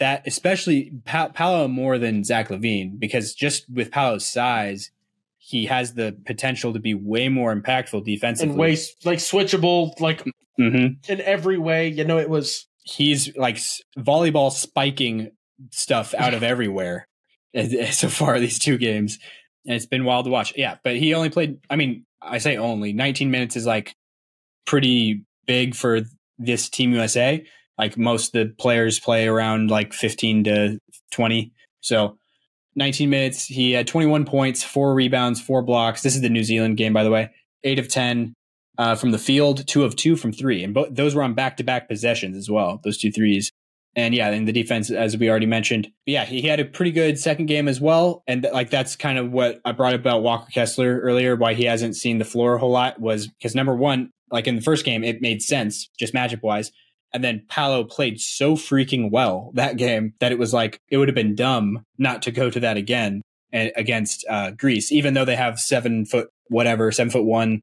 that 0.00 0.26
especially 0.26 0.92
pa- 1.04 1.28
Paolo 1.28 1.68
more 1.68 1.98
than 1.98 2.24
Zach 2.24 2.48
LaVine 2.48 2.98
because 2.98 3.32
just 3.34 3.68
with 3.70 3.90
Paolo's 3.92 4.26
size 4.26 4.90
he 5.38 5.66
has 5.66 5.92
the 5.94 6.16
potential 6.26 6.72
to 6.72 6.80
be 6.80 6.94
way 6.94 7.28
more 7.28 7.54
impactful 7.54 8.04
defensively 8.04 8.50
and 8.52 8.58
way 8.58 8.76
like 9.04 9.18
switchable, 9.18 9.98
like 10.00 10.24
Mhm. 10.58 10.96
in 11.08 11.20
every 11.20 11.58
way. 11.58 11.88
You 11.88 12.04
know, 12.04 12.16
it 12.18 12.30
was 12.30 12.66
he's 12.84 13.36
like 13.36 13.56
s- 13.56 13.82
volleyball 13.98 14.50
spiking 14.50 15.30
stuff 15.70 16.14
out 16.16 16.32
of 16.32 16.42
everywhere 16.54 17.06
so 17.92 18.08
far 18.08 18.38
these 18.38 18.58
two 18.58 18.78
games. 18.78 19.18
And 19.66 19.74
it's 19.74 19.86
been 19.86 20.04
wild 20.04 20.26
to 20.26 20.30
watch. 20.30 20.52
Yeah 20.56 20.76
but 20.82 20.96
he 20.96 21.14
only 21.14 21.30
played 21.30 21.58
i 21.70 21.76
mean 21.76 22.04
i 22.22 22.38
say 22.38 22.56
only 22.56 22.92
19 22.92 23.30
minutes 23.30 23.56
is 23.56 23.66
like 23.66 23.94
pretty 24.66 25.24
big 25.46 25.74
for 25.74 26.00
this 26.38 26.68
team 26.68 26.92
usa 26.92 27.44
like 27.78 27.96
most 27.96 28.34
of 28.34 28.48
the 28.48 28.54
players 28.54 28.98
play 28.98 29.26
around 29.26 29.70
like 29.70 29.92
15 29.92 30.44
to 30.44 30.78
20 31.10 31.52
so 31.80 32.18
19 32.76 33.10
minutes 33.10 33.46
he 33.46 33.72
had 33.72 33.86
21 33.86 34.24
points 34.24 34.62
four 34.62 34.94
rebounds 34.94 35.40
four 35.40 35.62
blocks. 35.62 36.02
This 36.02 36.14
is 36.14 36.22
the 36.22 36.28
new 36.28 36.44
zealand 36.44 36.76
game 36.76 36.92
by 36.92 37.04
the 37.04 37.10
way. 37.10 37.30
8 37.62 37.78
of 37.78 37.88
10 37.88 38.34
uh, 38.76 38.94
from 38.94 39.12
the 39.12 39.18
field, 39.18 39.66
two 39.66 39.84
of 39.84 39.96
two 39.96 40.16
from 40.16 40.32
three, 40.32 40.64
and 40.64 40.74
both 40.74 40.88
those 40.90 41.14
were 41.14 41.22
on 41.22 41.34
back 41.34 41.56
to 41.58 41.64
back 41.64 41.88
possessions 41.88 42.36
as 42.36 42.50
well. 42.50 42.80
Those 42.82 42.98
two 42.98 43.12
threes, 43.12 43.50
and 43.96 44.14
yeah, 44.14 44.30
in 44.30 44.44
the 44.44 44.52
defense, 44.52 44.90
as 44.90 45.16
we 45.16 45.30
already 45.30 45.46
mentioned, 45.46 45.88
yeah, 46.06 46.24
he 46.24 46.42
had 46.42 46.60
a 46.60 46.64
pretty 46.64 46.90
good 46.90 47.18
second 47.18 47.46
game 47.46 47.68
as 47.68 47.80
well, 47.80 48.22
and 48.26 48.42
th- 48.42 48.54
like 48.54 48.70
that's 48.70 48.96
kind 48.96 49.18
of 49.18 49.30
what 49.30 49.60
I 49.64 49.72
brought 49.72 49.94
about 49.94 50.22
Walker 50.22 50.50
Kessler 50.50 51.00
earlier. 51.00 51.36
Why 51.36 51.54
he 51.54 51.64
hasn't 51.64 51.96
seen 51.96 52.18
the 52.18 52.24
floor 52.24 52.54
a 52.54 52.58
whole 52.58 52.70
lot 52.70 53.00
was 53.00 53.28
because 53.28 53.54
number 53.54 53.74
one, 53.74 54.10
like 54.30 54.46
in 54.46 54.56
the 54.56 54.62
first 54.62 54.84
game, 54.84 55.04
it 55.04 55.22
made 55.22 55.42
sense 55.42 55.88
just 55.98 56.14
matchup 56.14 56.42
wise. 56.42 56.72
And 57.12 57.22
then 57.22 57.44
Paolo 57.48 57.84
played 57.84 58.20
so 58.20 58.56
freaking 58.56 59.12
well 59.12 59.52
that 59.54 59.76
game 59.76 60.14
that 60.18 60.32
it 60.32 60.38
was 60.38 60.52
like 60.52 60.80
it 60.88 60.96
would 60.96 61.06
have 61.06 61.14
been 61.14 61.36
dumb 61.36 61.84
not 61.96 62.22
to 62.22 62.32
go 62.32 62.50
to 62.50 62.58
that 62.60 62.76
again 62.76 63.22
and 63.52 63.70
against 63.76 64.26
uh, 64.28 64.50
Greece, 64.50 64.90
even 64.90 65.14
though 65.14 65.24
they 65.24 65.36
have 65.36 65.60
seven 65.60 66.04
foot 66.04 66.28
whatever, 66.48 66.90
seven 66.90 67.10
foot 67.10 67.24
one 67.24 67.62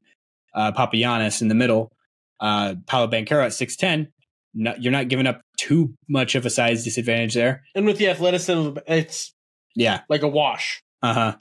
uh, 0.54 0.72
Papagiannis 0.72 1.42
in 1.42 1.48
the 1.48 1.54
middle, 1.54 1.92
uh, 2.40 2.76
Paolo 2.86 3.08
Banchero 3.08 3.44
at 3.44 3.52
6'10. 3.52 4.08
No, 4.54 4.74
you're 4.78 4.92
not 4.92 5.08
giving 5.08 5.26
up 5.26 5.40
too 5.58 5.94
much 6.08 6.34
of 6.34 6.44
a 6.46 6.50
size 6.50 6.84
disadvantage 6.84 7.34
there. 7.34 7.62
and 7.74 7.86
with 7.86 7.98
the 7.98 8.08
athleticism, 8.08 8.78
it's 8.86 9.32
Yeah. 9.74 10.02
like 10.08 10.22
a 10.22 10.28
wash. 10.28 10.82
Uh 11.02 11.14
huh. 11.14 11.36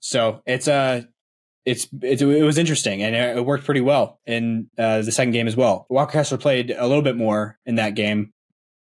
So 0.00 0.42
it's 0.46 0.68
uh 0.68 1.02
it's, 1.64 1.86
it's 2.02 2.22
it 2.22 2.42
was 2.42 2.56
interesting 2.56 3.02
and 3.02 3.14
it, 3.14 3.44
worked 3.44 3.64
pretty 3.66 3.82
well 3.82 4.20
in 4.26 4.70
uh, 4.78 5.02
the 5.02 5.12
second 5.12 5.32
game 5.32 5.46
as 5.46 5.56
well. 5.56 5.86
Walker 5.90 6.12
Kessler 6.12 6.38
played 6.38 6.70
a 6.70 6.86
little 6.86 7.02
bit 7.02 7.16
more 7.16 7.58
in 7.66 7.74
that 7.74 7.94
game 7.94 8.32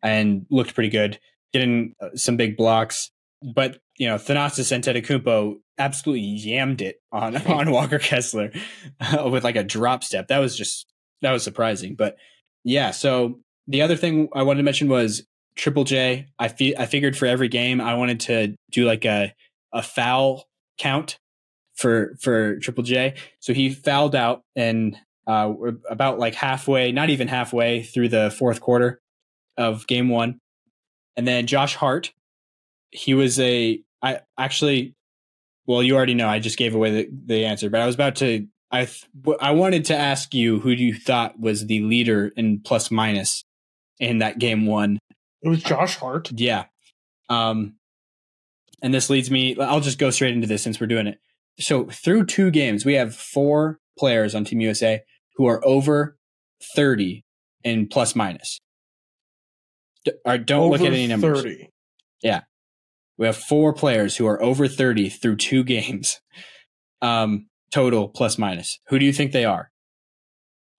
and 0.02 0.46
looked 0.50 0.74
pretty 0.74 0.88
good, 0.90 1.20
getting 1.52 1.94
uh, 2.00 2.08
some 2.16 2.36
big 2.36 2.56
blocks. 2.56 3.10
But 3.54 3.78
you 3.98 4.08
know, 4.08 4.16
Thanasis 4.16 4.72
Antetokounmpo 4.76 5.56
absolutely 5.78 6.42
yammed 6.44 6.80
it 6.80 6.96
on 7.12 7.36
on 7.46 7.70
Walker 7.70 8.00
Kessler 8.00 8.50
uh, 9.00 9.28
with 9.30 9.44
like 9.44 9.56
a 9.56 9.62
drop 9.62 10.02
step. 10.02 10.26
That 10.28 10.38
was 10.38 10.56
just 10.56 10.86
that 11.20 11.30
was 11.30 11.44
surprising. 11.44 11.94
But 11.94 12.16
yeah, 12.64 12.90
so 12.90 13.38
the 13.66 13.82
other 13.82 13.96
thing 13.96 14.28
I 14.34 14.42
wanted 14.42 14.58
to 14.58 14.64
mention 14.64 14.88
was 14.88 15.24
Triple 15.56 15.84
J. 15.84 16.26
I 16.38 16.48
fe- 16.48 16.74
I 16.76 16.86
figured 16.86 17.16
for 17.16 17.26
every 17.26 17.48
game 17.48 17.80
I 17.80 17.94
wanted 17.94 18.20
to 18.20 18.54
do 18.70 18.84
like 18.84 19.04
a 19.04 19.34
a 19.72 19.82
foul 19.82 20.44
count 20.78 21.18
for 21.74 22.16
for 22.20 22.56
Triple 22.56 22.84
J. 22.84 23.14
So 23.40 23.52
he 23.52 23.70
fouled 23.70 24.14
out 24.14 24.42
and 24.56 24.96
uh, 25.26 25.52
about 25.88 26.18
like 26.18 26.34
halfway, 26.34 26.92
not 26.92 27.10
even 27.10 27.28
halfway 27.28 27.82
through 27.82 28.08
the 28.08 28.30
fourth 28.30 28.60
quarter 28.60 29.00
of 29.56 29.86
game 29.86 30.08
one. 30.08 30.38
And 31.16 31.28
then 31.28 31.46
Josh 31.46 31.76
Hart, 31.76 32.12
he 32.90 33.14
was 33.14 33.38
a 33.38 33.80
I 34.02 34.20
actually 34.38 34.94
well, 35.66 35.82
you 35.82 35.94
already 35.94 36.14
know 36.14 36.28
I 36.28 36.40
just 36.40 36.58
gave 36.58 36.74
away 36.74 36.90
the, 36.90 37.08
the 37.26 37.44
answer, 37.44 37.70
but 37.70 37.80
I 37.80 37.86
was 37.86 37.94
about 37.94 38.16
to 38.16 38.46
I 38.70 38.86
th- 38.86 39.04
I 39.40 39.52
wanted 39.52 39.84
to 39.86 39.96
ask 39.96 40.34
you 40.34 40.58
who 40.60 40.70
you 40.70 40.94
thought 40.94 41.38
was 41.38 41.66
the 41.66 41.82
leader 41.82 42.32
in 42.36 42.60
plus 42.60 42.90
minus 42.90 43.44
in 44.02 44.18
that 44.18 44.38
game 44.38 44.66
one. 44.66 44.98
It 45.42 45.48
was 45.48 45.62
Josh 45.62 45.96
Hart. 45.96 46.30
Yeah. 46.32 46.64
Um, 47.30 47.76
and 48.82 48.92
this 48.92 49.08
leads 49.08 49.30
me, 49.30 49.56
I'll 49.58 49.80
just 49.80 49.98
go 49.98 50.10
straight 50.10 50.34
into 50.34 50.48
this 50.48 50.62
since 50.62 50.80
we're 50.80 50.88
doing 50.88 51.06
it. 51.06 51.18
So 51.60 51.84
through 51.84 52.26
two 52.26 52.50
games, 52.50 52.84
we 52.84 52.94
have 52.94 53.14
four 53.14 53.78
players 53.96 54.34
on 54.34 54.44
Team 54.44 54.60
USA 54.60 55.02
who 55.36 55.46
are 55.46 55.64
over 55.64 56.16
30 56.74 57.24
in 57.62 57.86
plus 57.86 58.16
minus. 58.16 58.60
D- 60.04 60.12
or 60.24 60.36
don't 60.36 60.70
look 60.70 60.80
at 60.80 60.88
any 60.88 61.06
numbers. 61.06 61.42
30. 61.42 61.70
Yeah. 62.22 62.40
We 63.18 63.26
have 63.26 63.36
four 63.36 63.72
players 63.72 64.16
who 64.16 64.26
are 64.26 64.42
over 64.42 64.66
30 64.66 65.10
through 65.10 65.36
two 65.36 65.62
games, 65.76 66.20
um, 67.00 67.46
total 67.70 68.08
plus 68.08 68.36
minus. 68.36 68.80
Who 68.88 68.98
do 68.98 69.04
you 69.04 69.12
think 69.12 69.30
they 69.30 69.44
are? 69.44 69.70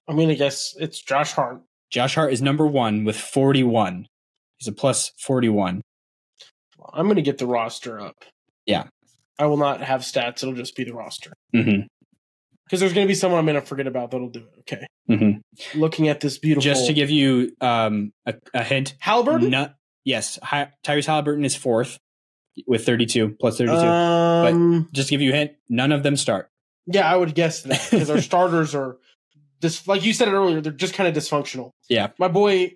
I 0.10 0.14
mean, 0.14 0.30
I 0.30 0.34
guess 0.34 0.76
it's 0.78 1.02
Josh 1.02 1.32
Hart. 1.32 1.62
Josh 1.94 2.16
Hart 2.16 2.34
is 2.34 2.42
number 2.42 2.66
one 2.66 3.04
with 3.06 3.16
41. 3.16 4.08
He's 4.58 4.68
a 4.68 4.72
plus 4.72 5.12
41. 5.20 5.84
I'm 6.92 7.06
going 7.06 7.18
to 7.18 7.22
get 7.22 7.38
the 7.38 7.46
roster 7.46 8.00
up. 8.00 8.26
Yeah. 8.66 8.86
I 9.38 9.46
will 9.46 9.58
not 9.58 9.82
have 9.82 10.02
stats. 10.02 10.42
It'll 10.42 10.56
just 10.56 10.76
be 10.76 10.84
the 10.86 10.94
roster. 10.94 11.34
Mm-hmm. 11.56 11.86
because 12.66 12.80
there's 12.80 12.94
going 12.94 13.06
to 13.06 13.12
be 13.12 13.14
someone 13.16 13.40
I'm 13.40 13.46
going 13.46 13.60
to 13.60 13.66
forget 13.66 13.86
about 13.88 14.10
that'll 14.12 14.30
do 14.30 14.40
it. 14.40 14.60
Okay. 14.62 14.88
Mhm. 15.08 15.42
Looking 15.76 16.08
at 16.08 16.20
this 16.20 16.40
beautiful. 16.40 16.64
Just 16.64 16.88
to 16.88 16.94
give 16.94 17.12
you 17.12 17.52
um, 17.62 18.12
a, 18.26 18.34
a 18.56 18.64
hint, 18.64 18.96
Halliburton. 19.00 19.50
no, 19.52 19.70
yes, 20.04 20.40
Hi, 20.42 20.72
Tyrese 20.84 21.06
Halliburton 21.06 21.46
is 21.46 21.56
fourth 21.56 22.00
with 22.66 22.86
32 22.86 23.36
plus 23.40 23.58
32. 23.60 23.76
Um, 23.78 24.90
Just 24.94 25.10
to 25.10 25.14
give 25.14 25.22
you 25.22 25.32
a 25.34 25.36
hint, 25.36 25.52
none 25.70 25.92
of 25.92 26.02
them 26.04 26.16
start. 26.18 26.50
yeah, 26.88 27.08
I 27.12 27.16
would 27.16 27.36
guess 27.36 27.62
that 27.64 27.86
because 27.92 28.10
our 28.10 28.22
starters 28.22 28.74
are 28.74 28.98
this, 29.64 29.88
like 29.88 30.06
you 30.06 30.14
said 30.14 30.28
it 30.28 30.32
earlier, 30.34 30.62
they're 30.62 30.72
just 30.72 30.94
kind 30.94 31.10
of 31.10 31.16
dysfunctional. 31.22 31.72
Yeah. 31.90 32.10
My 32.20 32.28
boy, 32.28 32.74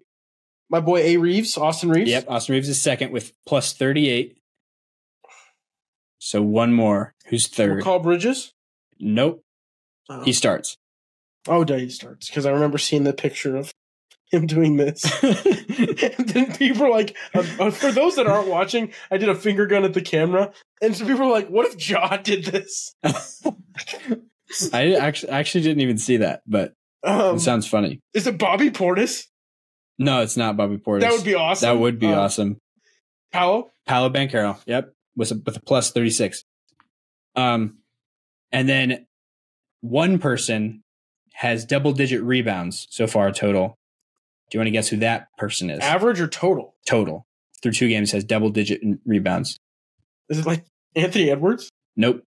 my 0.70 0.80
boy 0.80 1.02
A 1.02 1.18
Reaves, 1.18 1.56
Austin 1.58 1.90
Reaves. 1.90 2.10
Yep, 2.10 2.26
Austin 2.28 2.54
Reaves 2.54 2.68
is 2.70 2.82
second 2.82 3.12
with 3.12 3.34
plus 3.46 3.74
38. 3.74 4.38
So 6.20 6.42
one 6.42 6.74
more. 6.74 7.14
Who's 7.28 7.48
third? 7.48 7.84
Call 7.84 8.00
Bridges. 8.00 8.54
Nope, 9.00 9.44
Oh, 10.10 10.24
he 10.24 10.34
starts. 10.34 10.78
oh, 11.48 11.64
day 11.64 11.82
he 11.82 11.90
starts 11.90 12.28
because 12.30 12.46
I 12.48 12.52
remember 12.52 12.78
seeing 12.80 13.04
the 13.04 13.14
picture 13.14 13.56
of 13.56 13.72
him 14.32 14.48
doing 14.48 14.78
this. 14.78 15.04
and 15.24 16.28
then 16.30 16.54
people 16.58 16.86
are 16.86 16.90
like, 16.90 17.16
uh, 17.36 17.44
uh, 17.60 17.70
for 17.72 17.92
those 17.92 18.16
that 18.16 18.26
aren't 18.28 18.48
watching, 18.48 18.92
I 19.12 19.18
did 19.18 19.30
a 19.30 19.36
finger 19.36 19.68
gun 19.68 19.84
at 19.86 19.94
the 19.94 20.02
camera, 20.02 20.52
and 20.82 20.96
so 20.96 21.06
people 21.06 21.24
are 21.28 21.32
like, 21.32 21.50
"What 21.50 21.68
if 21.68 21.78
John 21.78 22.24
did 22.24 22.46
this?" 22.46 22.96
I 24.74 24.94
actually 24.94 25.32
actually 25.32 25.62
didn't 25.62 25.82
even 25.82 25.98
see 25.98 26.18
that, 26.18 26.42
but 26.48 26.74
Um, 27.04 27.36
it 27.38 27.40
sounds 27.40 27.68
funny. 27.68 28.00
is 28.14 28.28
it 28.28 28.38
Bobby 28.38 28.70
Portis? 28.72 29.26
No, 30.00 30.22
it's 30.22 30.38
not 30.38 30.58
Bobby 30.58 30.78
Portis. 30.78 31.02
That 31.02 31.12
would 31.12 31.24
be 31.24 31.36
awesome. 31.36 31.68
That 31.68 31.80
would 31.82 32.00
be 32.00 32.08
Uh, 32.08 32.20
awesome. 32.22 32.58
Paolo. 33.32 33.72
Paolo 33.86 34.10
Banchero. 34.10 34.58
Yep, 34.66 34.94
with 35.16 35.32
a, 35.32 35.42
with 35.46 35.58
a 35.58 35.62
plus 35.62 35.92
thirty 35.92 36.10
six. 36.10 36.44
Um, 37.36 37.80
and 38.52 38.68
then 38.68 39.06
one 39.82 40.18
person 40.20 40.84
has 41.34 41.66
double 41.66 41.92
digit 41.94 42.22
rebounds 42.24 42.88
so 42.90 43.06
far 43.08 43.32
total. 43.32 43.78
Do 44.50 44.58
you 44.58 44.60
want 44.60 44.68
to 44.68 44.72
guess 44.72 44.88
who 44.88 44.98
that 44.98 45.28
person 45.38 45.70
is? 45.70 45.80
Average 45.82 46.20
or 46.22 46.28
total? 46.28 46.76
total 46.88 47.26
through 47.62 47.74
two 47.74 47.88
games 47.90 48.12
has 48.12 48.24
double 48.24 48.50
digit 48.50 48.82
rebounds. 49.06 49.60
Is 50.30 50.40
it 50.40 50.46
like 50.46 50.64
Anthony 50.96 51.30
Edwards? 51.30 51.70
Nope. 51.96 52.24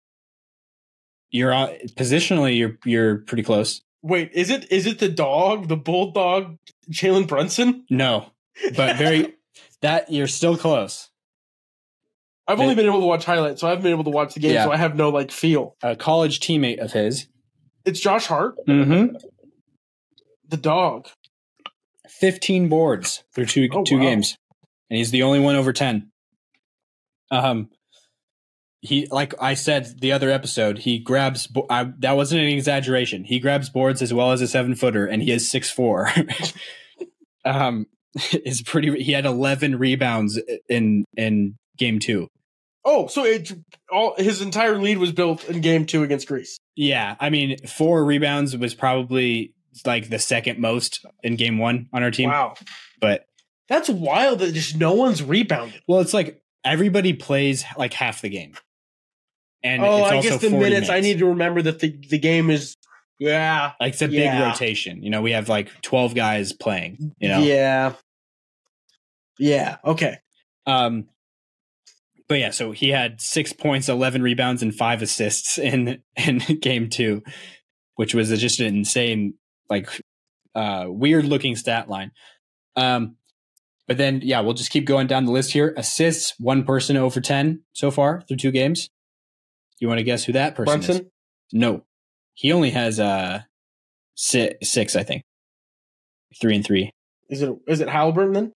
You're 1.29 1.51
on, 1.53 1.69
positionally. 1.97 2.57
You're 2.57 2.77
you're 2.85 3.17
pretty 3.19 3.43
close. 3.43 3.81
Wait, 4.07 4.29
is 4.33 4.51
it 4.51 4.71
is 4.71 4.85
it 4.85 4.99
the 4.99 5.09
dog, 5.09 5.67
the 5.67 5.75
bulldog, 5.75 6.59
Jalen 6.91 7.27
Brunson? 7.27 7.85
No, 7.89 8.27
but 8.75 8.97
very 8.97 9.33
that 9.81 10.11
you're 10.11 10.27
still 10.27 10.55
close. 10.57 11.09
I've 12.47 12.59
only 12.59 12.75
been 12.75 12.85
able 12.85 12.99
to 12.99 13.07
watch 13.07 13.25
highlights, 13.25 13.61
so 13.61 13.67
I 13.67 13.71
haven't 13.71 13.81
been 13.81 13.91
able 13.93 14.03
to 14.03 14.11
watch 14.11 14.35
the 14.35 14.39
game, 14.39 14.53
Yeah. 14.53 14.65
so 14.65 14.71
I 14.71 14.77
have 14.77 14.95
no 14.95 15.09
like 15.09 15.31
feel. 15.31 15.75
A 15.81 15.95
college 15.95 16.39
teammate 16.39 16.77
of 16.77 16.91
his. 16.91 17.27
It's 17.83 17.99
Josh 17.99 18.27
Hart, 18.27 18.55
Mm-hmm. 18.67 19.15
the 20.49 20.57
dog. 20.57 21.07
15 22.07 22.69
boards 22.69 23.23
through 23.33 23.47
two 23.47 23.67
Oh, 23.73 23.83
two 23.83 23.97
wow. 23.97 24.03
games, 24.03 24.37
and 24.91 24.97
he's 24.97 25.09
the 25.09 25.23
only 25.23 25.39
one 25.39 25.55
over 25.55 25.73
10. 25.73 26.11
Um, 27.31 27.69
he 28.85 29.07
like 29.11 29.33
I 29.41 29.53
said 29.55 29.99
the 29.99 30.11
other 30.11 30.29
episode, 30.29 30.79
he 30.79 30.99
grabs. 30.99 31.47
bo- 31.47 31.65
I, 31.69 31.91
that 31.99 32.13
wasn't 32.15 32.41
an 32.41 32.47
exaggeration. 32.49 33.23
He 33.25 33.39
grabs 33.39 33.69
boards 33.69 34.01
as 34.01 34.13
well 34.13 34.31
as 34.31 34.41
a 34.41 34.47
seven 34.47 34.75
footer, 34.75 35.05
and 35.05 35.21
he 35.21 35.31
is 35.31 35.49
six 35.49 35.69
four. 35.69 36.09
um, 37.45 37.87
is 38.31 38.61
pretty. 38.61 39.03
He 39.03 39.11
had 39.11 39.25
11 39.25 39.77
rebounds 39.77 40.39
in 40.69 41.05
in 41.17 41.55
game 41.77 41.99
two. 41.99 42.27
Oh, 42.87 43.07
so 43.07 43.25
it 43.25 43.51
all 43.91 44.13
his 44.17 44.41
entire 44.41 44.77
lead 44.77 44.99
was 44.99 45.11
built 45.11 45.43
in 45.49 45.61
game 45.61 45.85
two 45.85 46.03
against 46.03 46.27
Greece. 46.27 46.57
Yeah, 46.75 47.15
I 47.19 47.29
mean, 47.29 47.57
four 47.67 48.05
rebounds 48.05 48.55
was 48.55 48.75
probably 48.75 49.53
like 49.85 50.09
the 50.09 50.19
second 50.19 50.59
most 50.59 51.05
in 51.23 51.35
game 51.35 51.57
one 51.57 51.89
on 51.93 52.03
our 52.03 52.11
team. 52.11 52.29
Wow, 52.29 52.53
But 53.01 53.25
that's 53.67 53.89
wild 53.89 54.39
that 54.39 54.53
just 54.53 54.77
no 54.77 54.93
one's 54.93 55.21
rebounded. 55.23 55.81
well, 55.87 55.99
it's 55.99 56.13
like 56.13 56.41
everybody 56.63 57.13
plays 57.13 57.65
like 57.75 57.91
half 57.93 58.21
the 58.21 58.29
game, 58.29 58.53
and 59.65 59.83
oh, 59.83 60.03
I 60.03 60.21
guess 60.21 60.39
the 60.41 60.51
40 60.51 60.63
minutes, 60.63 60.89
I 60.89 60.99
need 60.99 61.17
to 61.19 61.25
remember 61.25 61.61
that 61.63 61.79
the 61.79 61.89
the 62.09 62.19
game 62.19 62.49
is. 62.49 62.77
Yeah, 63.17 63.71
like 63.79 63.93
it's 63.93 64.01
a 64.01 64.07
big 64.07 64.31
rotation. 64.39 65.01
You 65.01 65.09
know, 65.09 65.21
we 65.21 65.31
have 65.31 65.49
like 65.49 65.69
twelve 65.81 66.13
guys 66.13 66.53
playing. 66.53 67.15
You 67.17 67.29
know, 67.29 67.39
Yeah. 67.39 67.93
Yeah. 69.39 69.77
Okay. 69.83 70.17
um, 70.67 71.07
but 72.27 72.39
yeah, 72.39 72.49
so 72.49 72.71
he 72.71 72.89
had 72.89 73.21
six 73.21 73.53
points, 73.53 73.89
eleven 73.89 74.21
rebounds, 74.21 74.61
and 74.61 74.73
five 74.75 75.01
assists 75.01 75.57
in 75.57 76.01
in 76.15 76.39
game 76.61 76.89
two, 76.89 77.23
which 77.95 78.13
was 78.13 78.29
just 78.39 78.59
an 78.59 78.67
insane, 78.67 79.35
like, 79.69 79.89
uh, 80.53 80.85
weird 80.87 81.25
looking 81.25 81.55
stat 81.55 81.89
line. 81.89 82.11
Um, 82.75 83.15
but 83.87 83.97
then 83.97 84.21
yeah, 84.23 84.41
we'll 84.41 84.53
just 84.55 84.71
keep 84.71 84.85
going 84.85 85.07
down 85.07 85.25
the 85.25 85.31
list 85.31 85.53
here. 85.53 85.73
Assists, 85.77 86.33
one 86.39 86.63
person 86.65 86.97
over 86.97 87.21
ten 87.21 87.61
so 87.73 87.91
far 87.91 88.21
through 88.27 88.37
two 88.37 88.51
games. 88.51 88.89
You 89.79 89.87
want 89.87 89.97
to 89.99 90.03
guess 90.03 90.23
who 90.23 90.33
that 90.33 90.55
person 90.55 90.81
is? 90.83 91.01
No, 91.51 91.83
he 92.33 92.51
only 92.51 92.71
has 92.71 92.99
uh 92.99 93.41
six, 94.15 94.69
six, 94.69 94.95
I 94.95 95.03
think. 95.03 95.23
Three 96.39 96.55
and 96.55 96.65
three. 96.65 96.91
Is 97.29 97.41
it 97.41 97.53
is 97.67 97.81
it 97.81 97.89
Halliburton 97.89 98.33
then? 98.33 98.53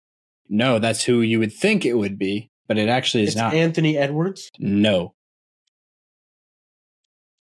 No, 0.49 0.79
that's 0.79 1.03
who 1.03 1.21
you 1.21 1.39
would 1.39 1.53
think 1.53 1.85
it 1.85 1.95
would 1.97 2.17
be, 2.19 2.49
but 2.67 2.77
it 2.77 2.89
actually 2.89 3.23
is 3.23 3.29
It's 3.29 3.37
not. 3.37 3.53
Anthony 3.53 3.97
Edwards. 3.97 4.49
no, 4.59 5.13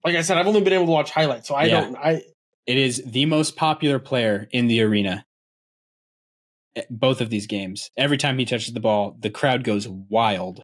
Like 0.05 0.17
I 0.17 0.23
said, 0.23 0.39
I've 0.39 0.47
only 0.47 0.61
been 0.63 0.73
able 0.73 0.87
to 0.87 0.93
watch 0.93 1.11
highlights, 1.11 1.49
so 1.49 1.55
I 1.55 1.65
Yeah. 1.65 1.81
don't. 1.83 1.97
I 1.97 2.23
it 2.67 2.77
is 2.77 3.03
the 3.07 3.27
most 3.27 3.57
popular 3.57 3.99
player 3.99 4.47
in 4.53 4.67
the 4.69 4.81
arena. 4.83 5.25
Both 6.91 7.21
of 7.21 7.31
these 7.31 7.47
games. 7.47 7.91
Every 7.97 8.19
time 8.19 8.39
he 8.39 8.45
touches 8.45 8.73
the 8.73 8.81
ball, 8.81 9.17
the 9.19 9.31
crowd 9.31 9.65
goes 9.65 9.89
wild. 9.89 10.63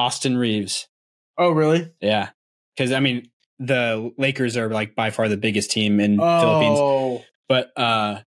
Austin 0.00 0.36
Reaves. 0.38 0.88
oh 1.36 1.50
really? 1.50 1.92
Yeah. 2.00 2.30
Because, 2.74 2.92
I 2.92 3.00
mean, 3.00 3.28
the 3.58 4.10
Lakers 4.16 4.56
are 4.56 4.70
like 4.70 4.94
by 4.94 5.10
far 5.10 5.28
the 5.28 5.36
biggest 5.36 5.70
team 5.70 6.00
in 6.00 6.16
Philippines. 6.18 6.78
Oh, 6.80 7.24
But 7.48 7.70
uh 7.76 8.22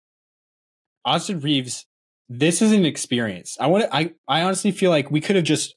Austin 1.03 1.39
Reaves, 1.39 1.85
this 2.29 2.61
is 2.61 2.71
an 2.71 2.85
experience. 2.85 3.57
I 3.59 3.67
want 3.67 3.85
to 3.85 3.95
I 3.95 4.11
I 4.27 4.43
honestly 4.43 4.71
feel 4.71 4.91
like 4.91 5.09
we 5.09 5.21
could 5.21 5.35
have 5.35 5.45
just 5.45 5.75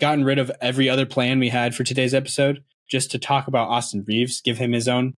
gotten 0.00 0.24
rid 0.24 0.38
of 0.38 0.50
every 0.60 0.88
other 0.88 1.06
plan 1.06 1.38
we 1.38 1.50
had 1.50 1.74
for 1.74 1.84
today's 1.84 2.14
episode 2.14 2.64
just 2.90 3.10
to 3.10 3.18
talk 3.18 3.46
about 3.46 3.68
Austin 3.68 4.04
Reaves, 4.08 4.40
give 4.40 4.56
him 4.58 4.72
his 4.72 4.88
own 4.88 5.12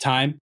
time. 0.00 0.38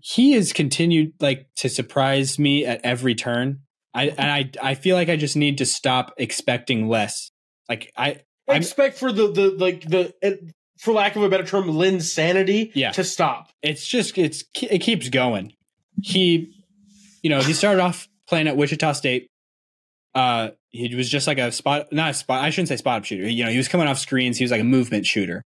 He 0.00 0.32
has 0.32 0.52
continued 0.52 1.12
like 1.20 1.46
to 1.56 1.68
surprise 1.68 2.38
me 2.38 2.66
at 2.66 2.80
every 2.82 3.14
turn. 3.14 3.60
I 3.94 4.08
and 4.08 4.30
I 4.30 4.50
I 4.70 4.74
feel 4.74 4.96
like 4.96 5.08
I 5.08 5.16
just 5.16 5.36
need 5.36 5.58
to 5.58 5.66
stop 5.66 6.12
expecting 6.18 6.88
less. 6.88 7.30
Like 7.70 7.90
I 7.96 8.20
I 8.48 8.56
expect 8.56 8.98
for 8.98 9.12
the 9.12 9.30
the 9.32 9.50
like 9.56 9.82
the 9.88 10.12
it, 10.20 10.40
for 10.78 10.92
lack 10.92 11.16
of 11.16 11.22
a 11.22 11.28
better 11.30 11.44
term, 11.46 11.64
Linsanity 11.68 12.72
Yeah. 12.74 12.90
to 12.92 13.04
stop. 13.04 13.50
it's 13.62 13.86
just 13.86 14.18
it's 14.18 14.44
it 14.60 14.80
keeps 14.80 15.08
going. 15.08 15.52
He, 16.02 16.52
you 17.22 17.30
know, 17.30 17.40
he 17.40 17.52
started 17.52 17.80
off 17.80 18.08
playing 18.28 18.48
at 18.48 18.56
Wichita 18.56 18.92
State. 18.94 19.28
Uh, 20.14 20.50
he 20.70 20.94
was 20.96 21.08
just 21.08 21.26
like 21.26 21.38
a 21.38 21.52
spot, 21.52 21.92
not 21.92 22.10
a 22.10 22.14
spot. 22.14 22.42
I 22.42 22.50
shouldn't 22.50 22.68
say 22.68 22.76
spot 22.76 22.98
up 22.98 23.04
shooter. 23.04 23.28
You 23.28 23.44
know, 23.44 23.50
he 23.50 23.56
was 23.56 23.68
coming 23.68 23.86
off 23.86 23.98
screens. 23.98 24.38
He 24.38 24.44
was 24.44 24.50
like 24.50 24.60
a 24.60 24.64
movement 24.64 25.06
shooter, 25.06 25.42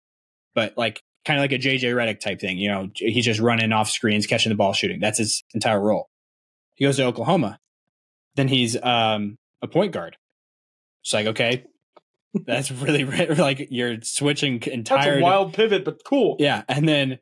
but 0.55 0.77
like 0.77 1.01
kind 1.25 1.39
of 1.39 1.43
like 1.45 1.53
a 1.53 1.59
JJ 1.59 1.83
Redick 1.95 2.21
type 2.21 2.41
thing. 2.41 2.59
You 2.59 2.69
know, 2.71 2.91
he's 2.95 3.25
just 3.25 3.41
running 3.41 3.73
off 3.73 3.89
screens, 3.89 4.27
catching 4.27 4.51
the 4.51 4.57
ball, 4.57 4.73
shooting. 4.75 5.01
That's 5.01 5.19
his 5.19 5.43
entire 5.55 5.81
role. 5.81 6.09
He 6.75 6.85
goes 6.85 6.97
to 6.97 7.05
Oklahoma. 7.05 7.59
Then 8.35 8.49
he's 8.49 8.77
um 8.83 9.37
a 9.63 9.69
point 9.69 9.93
guard. 9.93 10.17
It's 11.05 11.13
like 11.15 11.27
okay, 11.29 11.65
that's 12.35 12.71
really 12.71 13.05
like 13.35 13.69
you're 13.71 14.01
switching 14.03 14.63
entire 14.63 15.13
That's 15.13 15.21
a 15.21 15.23
wild 15.23 15.55
pivot, 15.55 15.85
but 15.85 16.05
cool. 16.05 16.37
yeah, 16.39 16.63
and 16.69 16.89
then 16.89 17.19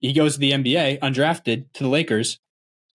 he 0.00 0.12
goes 0.12 0.34
to 0.34 0.40
the 0.40 0.52
NBA, 0.52 1.00
undrafted 1.00 1.72
to 1.74 1.82
the 1.82 1.88
Lakers, 1.88 2.38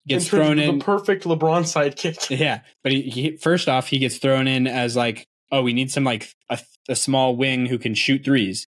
gets 0.07 0.25
In 0.25 0.29
thrown 0.29 0.59
in. 0.59 0.79
the 0.79 0.83
perfect 0.83 1.23
LeBron 1.23 1.63
sidekick. 1.63 2.29
yeah, 2.39 2.61
but 2.83 2.91
he, 2.91 3.01
he 3.01 3.37
first 3.37 3.69
off 3.69 3.87
he 3.87 3.99
gets 3.99 4.17
thrown 4.17 4.47
in 4.47 4.67
as 4.67 4.95
like, 4.95 5.27
oh, 5.51 5.61
we 5.61 5.73
need 5.73 5.91
some 5.91 6.03
like 6.03 6.33
a, 6.49 6.59
a 6.89 6.95
small 6.95 7.35
wing 7.35 7.65
who 7.65 7.77
can 7.77 7.93
shoot 7.93 8.23
threes 8.23 8.67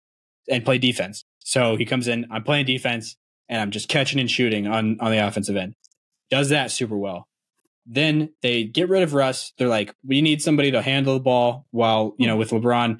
and 0.49 0.65
play 0.65 0.79
defense. 0.79 1.25
So 1.39 1.77
he 1.77 1.85
comes 1.85 2.09
in. 2.09 2.27
I'm 2.31 2.43
playing 2.43 2.67
defense 2.67 3.17
and 3.49 3.61
I'm 3.61 3.71
just 3.71 3.89
catching 3.89 4.21
and 4.21 4.31
shooting 4.31 4.67
on 4.67 4.99
on 5.01 5.11
the 5.11 5.19
offensive 5.19 5.57
end. 5.57 5.75
Does 6.31 6.49
that 6.51 6.71
super 6.71 6.97
well. 6.97 7.27
Then 7.93 8.31
they 8.41 8.65
get 8.65 8.89
rid 8.89 9.03
of 9.03 9.15
Russ. 9.15 9.53
They're 9.59 9.69
like, 9.69 9.95
we 10.07 10.23
need 10.23 10.41
somebody 10.41 10.71
to 10.71 10.81
handle 10.81 11.15
the 11.15 11.21
ball 11.21 11.67
while 11.73 12.15
you 12.19 12.27
know 12.27 12.37
with 12.37 12.51
LeBron. 12.51 12.99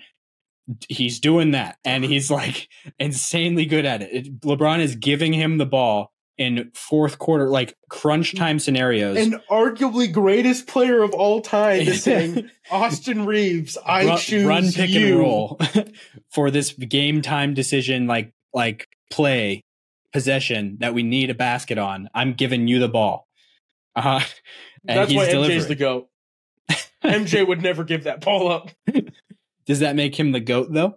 He's 0.89 1.21
doing 1.21 1.53
that, 1.53 1.79
and 1.85 2.05
he's 2.05 2.31
like 2.31 2.69
insanely 2.99 3.67
good 3.67 3.87
at 3.87 4.03
it. 4.03 4.13
it. 4.13 4.41
LeBron 4.41 4.81
is 4.81 4.97
giving 4.97 5.33
him 5.33 5.59
the 5.59 5.67
ball 5.67 6.13
in 6.41 6.71
fourth 6.75 7.19
quarter, 7.19 7.49
like 7.51 7.77
crunch 7.91 8.35
time 8.35 8.59
scenarios. 8.59 9.17
And 9.19 9.35
arguably 9.51 10.11
greatest 10.11 10.67
player 10.67 11.03
of 11.03 11.13
all 11.13 11.43
time 11.43 11.81
is 11.81 12.03
saying, 12.03 12.51
Austin 12.71 13.27
Reaves, 13.27 13.77
I 13.85 14.07
run, 14.07 14.19
choose 14.19 14.47
run 14.47 14.73
pick 14.73 14.91
you. 14.91 15.07
and 15.07 15.19
roll 15.19 15.61
for 16.33 16.51
this 16.51 16.73
game 16.73 17.21
time 17.21 17.55
decision, 17.55 18.07
like 18.07 18.33
like 18.53 18.89
play 19.11 19.63
possession 20.13 20.79
that 20.81 20.95
we 20.95 21.03
need 21.03 21.31
a 21.31 21.35
basket 21.35 21.79
on, 21.79 22.09
I'm 22.15 22.33
giving 22.33 22.67
you 22.67 22.79
the 22.79 22.89
ball. 22.89 23.29
Uh, 23.97 24.21
and 24.87 24.99
That's 24.99 25.11
he's 25.11 25.17
why 25.19 25.25
MJ's 25.27 25.33
delivering. 25.33 25.69
the 25.69 25.75
goat. 25.75 26.09
MJ 27.05 27.47
would 27.47 27.63
never 27.63 27.85
give 27.85 28.05
that 28.05 28.21
ball 28.21 28.51
up. 28.51 28.71
Does 29.67 29.81
that 29.81 29.97
make 29.97 30.19
him 30.19 30.33
the 30.33 30.41
goat 30.41 30.69
though? 30.71 30.97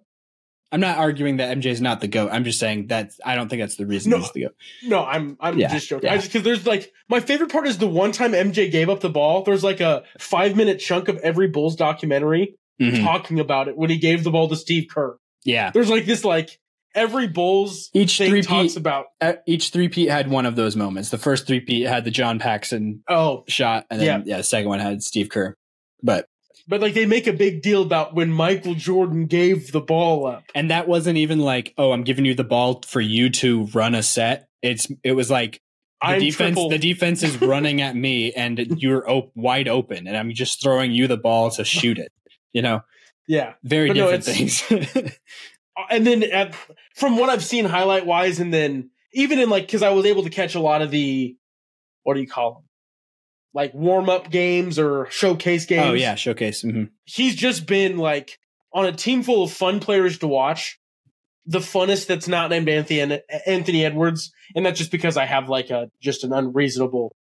I'm 0.71 0.79
not 0.79 0.97
arguing 0.97 1.37
that 1.37 1.55
MJ 1.55 1.67
is 1.67 1.81
not 1.81 2.01
the 2.01 2.07
goat. 2.07 2.29
I'm 2.31 2.43
just 2.43 2.59
saying 2.59 2.87
that 2.87 3.11
I 3.23 3.35
don't 3.35 3.47
think 3.47 3.61
that's 3.61 3.75
the 3.75 3.85
reason 3.85 4.09
No. 4.09 4.17
he's 4.17 4.31
the 4.31 4.41
goat. 4.43 4.55
No, 4.83 5.05
I'm 5.05 5.37
I'm 5.39 5.57
Yeah, 5.59 5.71
just 5.71 5.87
joking. 5.87 6.07
yeah. 6.07 6.13
I 6.13 6.17
just 6.17 6.29
because 6.29 6.43
there's 6.43 6.65
like 6.65 6.91
my 7.09 7.19
favorite 7.19 7.51
part 7.51 7.67
is 7.67 7.77
the 7.77 7.87
one 7.87 8.11
time 8.11 8.31
MJ 8.31 8.71
gave 8.71 8.89
up 8.89 8.99
the 9.01 9.09
ball. 9.09 9.43
There's 9.43 9.63
like 9.63 9.81
a 9.81 10.03
five 10.19 10.55
minute 10.55 10.79
chunk 10.79 11.07
of 11.09 11.17
every 11.17 11.47
Bulls 11.47 11.75
documentary 11.75 12.55
Mhm. 12.81 13.03
talking 13.03 13.39
about 13.39 13.67
it 13.67 13.77
when 13.77 13.91
he 13.91 13.97
gave 13.97 14.23
the 14.23 14.31
ball 14.31 14.47
to 14.49 14.55
Steve 14.55 14.87
Kerr. 14.91 15.17
Yeah. 15.43 15.69
There's 15.71 15.89
like 15.91 16.05
this 16.05 16.25
like 16.25 16.59
every 16.95 17.27
Bulls 17.27 17.89
Each 17.93 18.17
thing 18.17 18.29
three-peat- 18.29 18.47
talks 18.47 18.75
about. 18.75 19.05
Each 19.47 19.69
three 19.69 19.89
peat 19.89 20.09
had 20.09 20.29
one 20.29 20.45
of 20.45 20.55
those 20.55 20.75
moments. 20.75 21.09
The 21.09 21.17
first 21.17 21.47
three 21.47 21.59
peat 21.59 21.87
had 21.87 22.05
the 22.05 22.11
John 22.11 22.39
Paxson 22.39 23.03
Oh, 23.09 23.43
shot, 23.47 23.85
and 23.89 23.99
then 24.01 24.23
yeah. 24.25 24.37
the 24.37 24.43
second 24.43 24.69
one 24.69 24.79
had 24.79 25.01
Steve 25.03 25.29
Kerr. 25.29 25.55
But 26.01 26.27
but 26.67 26.79
like 26.81 26.93
they 26.93 27.05
make 27.05 27.27
a 27.27 27.33
big 27.33 27.61
deal 27.61 27.81
about 27.81 28.13
when 28.15 28.31
Michael 28.31 28.73
Jordan 28.75 29.25
gave 29.25 29.71
the 29.71 29.81
ball 29.81 30.25
up. 30.27 30.43
and 30.55 30.71
that 30.71 30.87
wasn't 30.87 31.17
even 31.17 31.39
like, 31.39 31.73
oh, 31.77 31.91
I'm 31.91 32.03
giving 32.03 32.23
you 32.25 32.33
the 32.35 32.43
ball 32.45 32.81
for 32.85 33.01
you 33.01 33.29
to 33.31 33.65
run 33.73 33.95
a 33.95 34.03
set. 34.03 34.47
It's 34.61 34.87
it 35.03 35.11
was 35.13 35.29
like 35.29 35.61
the 36.01 36.07
I'm 36.07 36.19
defense 36.19 36.55
triple. 36.55 36.69
the 36.69 36.77
defense 36.77 37.23
is 37.23 37.41
running 37.41 37.81
at 37.81 37.95
me 37.95 38.31
and 38.33 38.59
you're 38.81 39.09
op- 39.09 39.31
wide 39.35 39.67
open 39.67 40.07
and 40.07 40.15
I'm 40.17 40.33
just 40.33 40.61
throwing 40.61 40.91
you 40.91 41.07
the 41.07 41.17
ball 41.17 41.49
to 41.51 41.65
shoot 41.65 41.97
it. 41.97 42.11
You 42.53 42.61
know, 42.61 42.81
yeah, 43.27 43.53
very 43.63 43.89
But 43.89 43.97
no, 43.97 44.11
different 44.17 44.23
things. 44.25 44.63
and 45.89 46.05
then 46.05 46.23
at, 46.23 46.55
from 46.93 47.17
what 47.17 47.29
I've 47.29 47.43
seen 47.43 47.65
highlight 47.65 48.05
wise, 48.05 48.39
and 48.39 48.53
then 48.53 48.89
even 49.13 49.39
in 49.39 49.49
like 49.49 49.65
because 49.65 49.83
I 49.83 49.89
was 49.89 50.05
able 50.05 50.23
to 50.23 50.29
catch 50.29 50.55
a 50.55 50.59
lot 50.59 50.81
of 50.81 50.91
the 50.91 51.35
what 52.03 52.15
do 52.15 52.21
you 52.21 52.27
call 52.27 52.53
them, 52.53 52.63
like 53.53 53.73
warm 53.73 54.09
up 54.09 54.29
games 54.29 54.79
or 54.79 55.07
showcase 55.09 55.65
games. 55.65 55.85
oh 55.85 55.93
yeah, 55.93 56.15
showcase. 56.15 56.61
hmm 56.61 56.85
he's 57.05 57.35
just 57.35 57.65
been 57.65 57.97
like 57.97 58.39
on 58.73 58.85
a 58.85 58.91
team 58.91 59.23
full 59.23 59.43
of 59.43 59.51
fun 59.51 59.79
players 59.79 60.17
to 60.19 60.27
watch. 60.27 60.79
The 61.45 61.59
funnest 61.59 62.07
that's 62.07 62.27
not 62.29 62.49
named 62.49 62.69
Anthony 62.69 63.19
Anthony 63.45 63.85
Edwards, 63.85 64.31
and 64.55 64.65
that's 64.65 64.77
just 64.77 64.91
because 64.91 65.17
I 65.17 65.25
have 65.25 65.49
like 65.49 65.71
a 65.71 65.91
just 66.01 66.23
an 66.23 66.31
unreasonable 66.31 67.13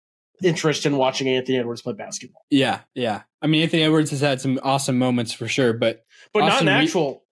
interest 0.44 0.86
in 0.86 0.98
watching 0.98 1.28
Anthony 1.28 1.58
Edwards 1.58 1.82
play 1.82 1.94
basketball, 1.94 2.44
Yeah, 2.50 2.80
yeah. 2.96 3.24
I 3.42 3.48
mean, 3.48 3.64
Anthony 3.64 3.84
Edwards 3.84 4.12
has 4.12 4.22
had 4.22 4.42
some 4.42 4.60
awesome 4.64 4.98
moments 4.98 5.34
for 5.34 5.48
sure, 5.48 5.74
but 5.74 6.04
but 6.34 6.42
not 6.42 6.62
in 6.62 6.68
actual, 6.68 7.24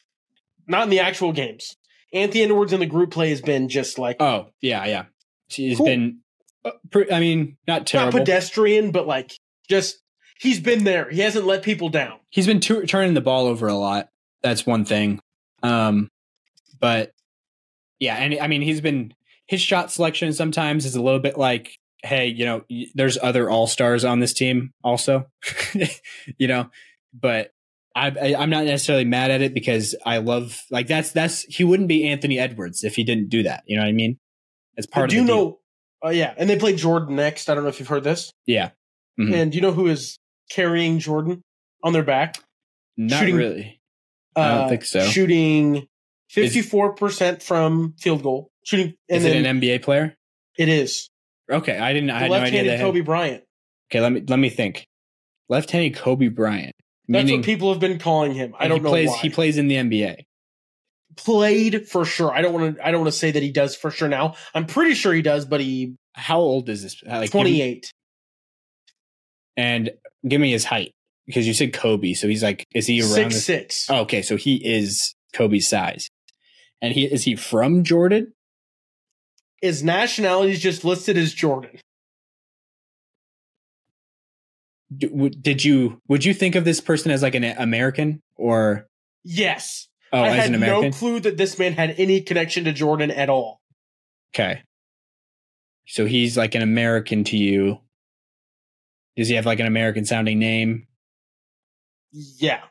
not 0.67 0.83
in 0.83 0.89
the 0.89 0.99
actual 0.99 1.31
games. 1.31 1.75
Anthony 2.13 2.43
Edwards 2.43 2.73
in 2.73 2.79
the 2.79 2.85
group 2.85 3.11
play 3.11 3.29
has 3.29 3.41
been 3.41 3.69
just 3.69 3.99
like 3.99 4.17
oh 4.21 4.49
yeah, 4.61 4.85
yeah. 4.85 5.05
He's 5.47 5.77
Cool. 5.77 5.85
been. 5.87 6.19
Uh, 6.63 6.71
I 7.11 7.19
mean, 7.19 7.57
not 7.67 7.91
not 7.93 8.11
pedestrian, 8.13 8.91
but 8.91 9.07
like 9.07 9.31
just 9.69 9.99
he's 10.39 10.59
been 10.59 10.83
there. 10.83 11.09
He 11.09 11.21
hasn't 11.21 11.45
let 11.45 11.63
people 11.63 11.89
down. 11.89 12.19
he's 12.29 12.47
been 12.47 12.59
tu- 12.59 12.85
turning 12.85 13.13
the 13.13 13.21
ball 13.21 13.45
over 13.47 13.67
a 13.67 13.75
lot. 13.75 14.09
That's 14.41 14.65
one 14.65 14.85
thing. 14.85 15.19
Um, 15.63 16.09
but 16.79 17.13
yeah, 17.99 18.15
and 18.15 18.37
I 18.39 18.47
mean, 18.47 18.61
he's 18.61 18.81
been 18.81 19.13
his 19.47 19.61
shot 19.61 19.91
selection 19.91 20.31
sometimes 20.33 20.85
is 20.85 20.95
a 20.95 21.01
little 21.01 21.19
bit 21.19 21.37
like, 21.37 21.77
hey, 22.03 22.27
you 22.27 22.45
know, 22.45 22.63
there's 22.93 23.17
other 23.21 23.49
all 23.49 23.67
stars 23.67 24.05
on 24.05 24.19
this 24.19 24.33
team 24.33 24.71
also, 24.83 25.25
you 26.37 26.47
know, 26.47 26.69
but. 27.13 27.51
I, 27.95 28.07
I, 28.09 28.35
I'm 28.37 28.49
not 28.49 28.65
necessarily 28.65 29.05
mad 29.05 29.31
at 29.31 29.41
it 29.41 29.53
because 29.53 29.95
I 30.05 30.17
love 30.19 30.61
like 30.69 30.87
that's 30.87 31.11
that's 31.11 31.41
he 31.43 31.63
wouldn't 31.63 31.89
be 31.89 32.07
Anthony 32.07 32.37
Edwards 32.39 32.83
if 32.83 32.95
he 32.95 33.03
didn't 33.03 33.29
do 33.29 33.43
that. 33.43 33.63
You 33.65 33.77
know 33.77 33.83
what 33.83 33.89
I 33.89 33.93
mean? 33.93 34.17
As 34.77 34.85
part 34.85 35.03
But 35.03 35.05
of 35.05 35.09
do 35.11 35.15
you 35.17 35.25
deal. 35.25 35.35
know? 35.35 35.59
Oh 36.03 36.09
yeah, 36.09 36.33
and 36.37 36.49
they 36.49 36.57
play 36.57 36.75
Jordan 36.75 37.15
next. 37.15 37.49
I 37.49 37.55
don't 37.55 37.63
know 37.63 37.69
if 37.69 37.79
you've 37.79 37.89
heard 37.89 38.03
this. 38.03 38.31
Yeah, 38.45 38.69
Mhm. 39.19 39.33
And 39.33 39.51
do 39.51 39.57
you 39.57 39.61
know 39.61 39.71
who 39.73 39.87
is 39.87 40.17
carrying 40.49 40.99
Jordan 40.99 41.41
on 41.83 41.93
their 41.93 42.03
back? 42.03 42.37
not 42.95 43.19
shooting- 43.21 43.35
really. 43.35 43.81
I 44.35 44.47
don't 44.49 44.65
Uh, 44.65 44.69
think 44.69 44.85
so. 44.85 45.05
Shooting 45.07 45.87
fifty 46.29 46.61
four 46.61 46.93
percent 46.93 47.41
from 47.43 47.95
field 47.99 48.23
goal. 48.23 48.49
Shooting, 48.63 48.93
and 49.09 49.17
Is 49.17 49.23
then 49.23 49.35
it 49.43 49.45
an 49.47 49.59
NBA 49.59 49.79
player? 49.81 50.15
it 50.57 50.69
is 50.69 51.09
Okay, 51.51 51.77
I 51.77 51.91
didn't. 51.93 52.11
I 52.11 52.13
the 52.13 52.19
had 52.19 52.29
no 52.29 52.35
idea. 52.35 52.43
left-handed 52.43 52.71
had, 52.71 52.79
Kobe 52.81 53.01
Bryant. 53.01 53.43
Okay, 53.91 53.99
let 54.01 54.11
me 54.11 54.21
let 54.27 54.37
me 54.37 54.49
think. 54.49 54.85
Left-handed 55.49 55.95
Kobe 55.95 56.27
Bryant. 56.27 56.75
That's 57.09 57.31
what 57.31 57.43
people 57.43 57.71
have 57.71 57.79
been 57.81 57.99
calling 57.99 58.33
him. 58.33 58.53
I 58.57 58.67
don't 58.67 58.83
know 58.83 58.89
plays, 58.89 59.09
why. 59.09 59.17
He 59.17 59.29
plays 59.29 59.57
in 59.57 59.67
the 59.67 59.75
NBA. 59.75 60.25
played 61.17 61.87
for 61.87 62.05
sure. 62.05 62.31
I 62.31 62.41
don't 62.41 62.53
want 62.53 62.77
to. 62.77 62.87
I 62.87 62.91
don't 62.91 63.01
want 63.01 63.11
to 63.11 63.17
say 63.19 63.31
that 63.31 63.43
he 63.43 63.51
does 63.51 63.75
for 63.75 63.89
sure 63.91 64.07
now. 64.07 64.35
I'm 64.53 64.65
pretty 64.65 64.93
sure 64.93 65.11
he 65.13 65.21
does, 65.23 65.45
but 65.45 65.59
he 65.59 65.95
How 66.13 66.39
old 66.39 66.69
is 66.69 66.83
this? 66.83 67.01
Like 67.03 67.13
give 67.13 67.21
me- 67.21 67.27
twenty 67.27 67.61
eight. 67.61 67.91
And 69.57 69.91
give 70.25 70.39
me 70.39 70.51
his 70.51 70.63
height 70.65 70.93
because 71.25 71.45
you 71.47 71.53
said 71.53 71.73
Kobe, 71.73 72.13
so 72.13 72.27
he's 72.27 72.43
like, 72.43 72.65
is 72.73 72.87
he 72.87 73.01
around? 73.01 73.09
Six 73.09 73.33
this- 73.33 73.45
six. 73.45 73.87
Oh, 73.89 74.01
okay, 74.01 74.21
so 74.21 74.35
he 74.37 74.55
is 74.55 75.15
Kobe's 75.33 75.67
size, 75.67 76.09
and 76.81 76.93
he 76.93 77.05
is 77.05 77.23
he 77.23 77.35
from 77.35 77.83
Jordan? 77.83 78.33
His 79.61 79.83
nationality 79.83 80.51
is 80.53 80.61
just 80.61 80.85
listed 80.85 81.17
as 81.17 81.33
Jordan. 81.33 81.79
Did 84.97 85.63
you 85.63 86.01
would 86.07 86.25
you 86.25 86.33
think 86.33 86.55
of 86.55 86.65
this 86.65 86.81
person 86.81 87.11
as 87.11 87.21
like 87.21 87.35
an 87.35 87.43
American 87.43 88.21
or 88.35 88.87
Yes, 89.23 89.87
oh 90.11 90.21
I 90.21 90.29
as 90.29 90.35
had 90.35 90.49
an 90.49 90.55
American? 90.55 90.91
no 90.91 90.97
clue 90.97 91.19
that 91.19 91.37
this 91.37 91.59
man 91.59 91.73
had 91.73 91.95
any 91.97 92.21
connection 92.21 92.63
to 92.65 92.73
Jordan 92.73 93.11
at 93.11 93.29
all. 93.29 93.61
Okay. 94.33 94.63
So 95.87 96.05
he's 96.05 96.37
like 96.37 96.55
an 96.55 96.61
American 96.61 97.23
to 97.25 97.37
you. 97.37 97.79
Does 99.17 99.27
he 99.27 99.35
have 99.35 99.45
like 99.45 99.59
an 99.59 99.67
American 99.67 100.05
sounding 100.05 100.39
name? 100.39 100.87
Yeah, 102.11 102.61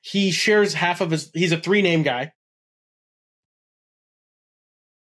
he 0.00 0.30
shares 0.30 0.72
half 0.74 1.00
of 1.00 1.10
his. 1.10 1.30
He's 1.34 1.52
a 1.52 1.58
three 1.58 1.82
name 1.82 2.02
guy, 2.02 2.32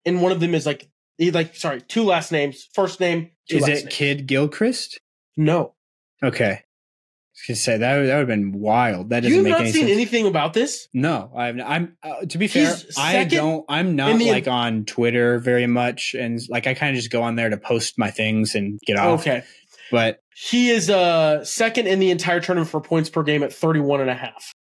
and 0.07 0.23
one 0.23 0.33
of 0.33 0.41
them 0.41 0.55
is 0.55 0.65
like 0.65 0.89
he 1.19 1.31
like 1.31 1.55
sorry 1.57 1.81
two 1.83 2.05
last 2.05 2.33
names. 2.33 2.69
First 2.75 3.01
name. 3.01 3.31
Two 3.49 3.59
Is 3.59 3.69
it. 3.69 3.91
Kidd-Gilchrist? 3.91 5.01
No, 5.37 5.75
Okay. 6.23 6.51
I 6.53 7.39
was 7.39 7.47
gonna 7.49 7.57
say 7.57 7.77
that 7.79 7.97
would, 7.99 8.07
that 8.09 8.15
would 8.15 8.19
have 8.21 8.27
been 8.29 8.53
wild. 8.53 9.11
That 9.11 9.21
doesn't 9.21 9.35
you've 9.35 9.45
make 9.45 9.51
not 9.51 9.61
any 9.61 9.73
seen 9.73 9.83
sense. 9.83 9.93
anything 9.93 10.27
about 10.27 10.55
this. 10.55 10.89
no, 10.95 11.31
I've, 11.37 11.61
I'm 11.61 11.97
uh, 12.03 12.25
to 12.25 12.39
be 12.39 12.49
fair, 12.49 12.75
He's 12.75 12.97
I 12.97 13.25
don't. 13.25 13.65
I'm 13.69 13.95
not 13.95 14.19
the- 14.19 14.31
like 14.31 14.49
on 14.49 14.87
Twitter 14.87 15.39
very 15.39 15.67
much, 15.67 16.15
and 16.19 16.41
like 16.49 16.67
I 16.67 16.73
kind 16.73 16.91
of 16.91 16.97
just 16.97 17.13
go 17.13 17.23
on 17.23 17.37
there 17.37 17.51
to 17.51 17.59
post 17.59 17.99
my 17.99 18.11
things 18.11 18.55
and 18.55 18.81
get 18.87 18.97
off. 18.97 19.21
Okay. 19.21 19.43
But 19.91 20.21
He 20.35 20.71
is 20.71 20.89
uh 20.89 21.45
second 21.45 21.87
in 21.89 21.99
the 21.99 22.11
entire 22.11 22.41
tournament 22.41 22.71
for 22.71 22.81
points 22.81 23.11
per 23.11 23.23
game 23.23 23.43
at 23.43 23.53
31 23.53 24.01
and 24.01 24.11
a 24.11 24.15
half. 24.15 24.53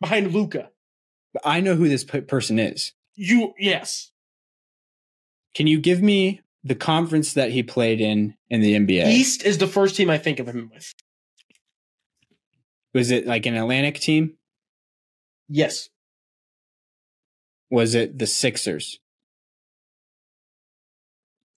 Behind 0.00 0.32
Luka. 0.32 0.70
but 1.34 1.42
I 1.44 1.60
know 1.60 1.74
who 1.76 1.88
this 1.88 2.04
p- 2.04 2.22
person 2.22 2.58
is. 2.58 2.92
You 3.14 3.52
yes. 3.58 4.10
Can 5.54 5.66
you 5.66 5.78
give 5.80 6.00
me 6.00 6.40
the 6.64 6.74
conference 6.74 7.32
that 7.34 7.50
he 7.50 7.62
played 7.62 8.00
in 8.00 8.34
in 8.48 8.60
the 8.60 8.74
NBA? 8.74 9.06
East 9.06 9.44
is 9.44 9.58
the 9.58 9.66
first 9.66 9.96
team 9.96 10.10
I 10.10 10.18
think 10.18 10.38
of 10.38 10.46
him 10.48 10.70
with. 10.72 10.92
Was 12.94 13.10
it 13.10 13.26
like 13.26 13.46
an 13.46 13.54
Atlantic 13.56 13.98
team? 14.00 14.36
Yes. 15.48 15.88
Was 17.70 17.94
it 17.94 18.18
the 18.18 18.26
Sixers? 18.26 18.98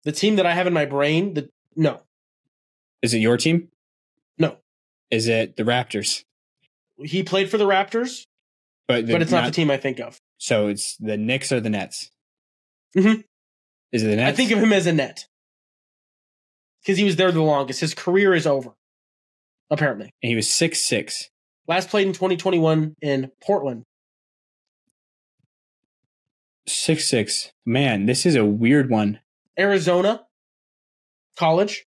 The 0.05 0.13
team 0.13 0.37
that 0.37 0.47
I 0.47 0.53
have 0.53 0.67
in 0.67 0.73
my 0.73 0.85
brain, 0.85 1.35
the 1.35 1.49
no. 1.77 2.03
Is 3.03 3.15
it 3.15 3.19
your 3.19 3.37
team? 3.37 3.69
No. 4.39 4.59
Is 5.11 5.29
it 5.29 5.57
the 5.57 5.63
Raptors? 5.63 6.25
He 7.03 7.23
played 7.23 7.51
for 7.51 7.57
the 7.59 7.67
Raptors, 7.67 8.25
But, 8.89 9.07
but 9.07 9.23
it's 9.23 9.31
not, 9.31 9.47
the 9.47 9.51
team 9.53 9.71
I 9.71 9.77
think 9.77 10.01
of. 10.01 10.19
So 10.39 10.67
it's 10.69 10.97
the 10.99 11.17
Knicks 11.17 11.51
or 11.51 11.61
the 11.61 11.71
Nets? 11.71 12.11
Mhm. 12.97 13.25
Is 13.93 14.03
it 14.03 14.09
the 14.09 14.17
Nets? 14.17 14.33
I 14.33 14.37
think 14.37 14.51
of 14.51 14.59
him 14.59 14.73
as 14.73 14.87
a 14.87 14.93
net. 14.93 15.27
Because 16.83 16.99
he 16.99 17.05
was 17.05 17.17
there 17.17 17.31
the 17.31 17.43
longest. 17.43 17.81
His 17.81 17.95
career 17.95 18.35
is 18.35 18.47
over. 18.47 18.71
Apparently. 19.71 20.13
And 20.23 20.31
he 20.31 20.35
was 20.35 20.49
six 20.49 20.85
six. 20.85 21.31
Last 21.69 21.89
played 21.89 22.07
in 22.07 22.13
2021 22.13 22.97
in 23.01 23.31
Portland. 23.43 23.85
Six 26.67 27.09
six. 27.09 27.53
Man, 27.65 28.07
this 28.07 28.27
is 28.27 28.35
a 28.35 28.45
weird 28.45 28.91
one. 28.91 29.21
Arizona 29.59 30.27
College. 31.37 31.85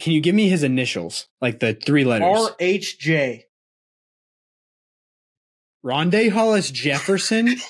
Can 0.00 0.12
you 0.12 0.20
give 0.20 0.34
me 0.34 0.48
his 0.48 0.62
initials? 0.62 1.28
Like 1.40 1.60
the 1.60 1.74
three 1.74 2.04
letters. 2.04 2.50
RHJ. 2.60 3.42
Rondae 5.84 6.30
Hollis 6.30 6.70
Jefferson? 6.70 7.56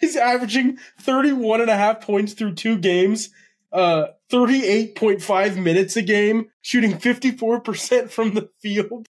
He's 0.00 0.16
averaging 0.16 0.78
31 1.00 1.60
and 1.60 1.70
a 1.70 1.76
half 1.76 2.00
points 2.00 2.32
through 2.32 2.54
two 2.54 2.78
games, 2.78 3.30
uh, 3.72 4.06
38.5 4.30 5.56
minutes 5.56 5.96
a 5.96 6.02
game, 6.02 6.50
shooting 6.62 6.92
54% 6.92 8.10
from 8.10 8.34
the 8.34 8.50
field. 8.62 9.06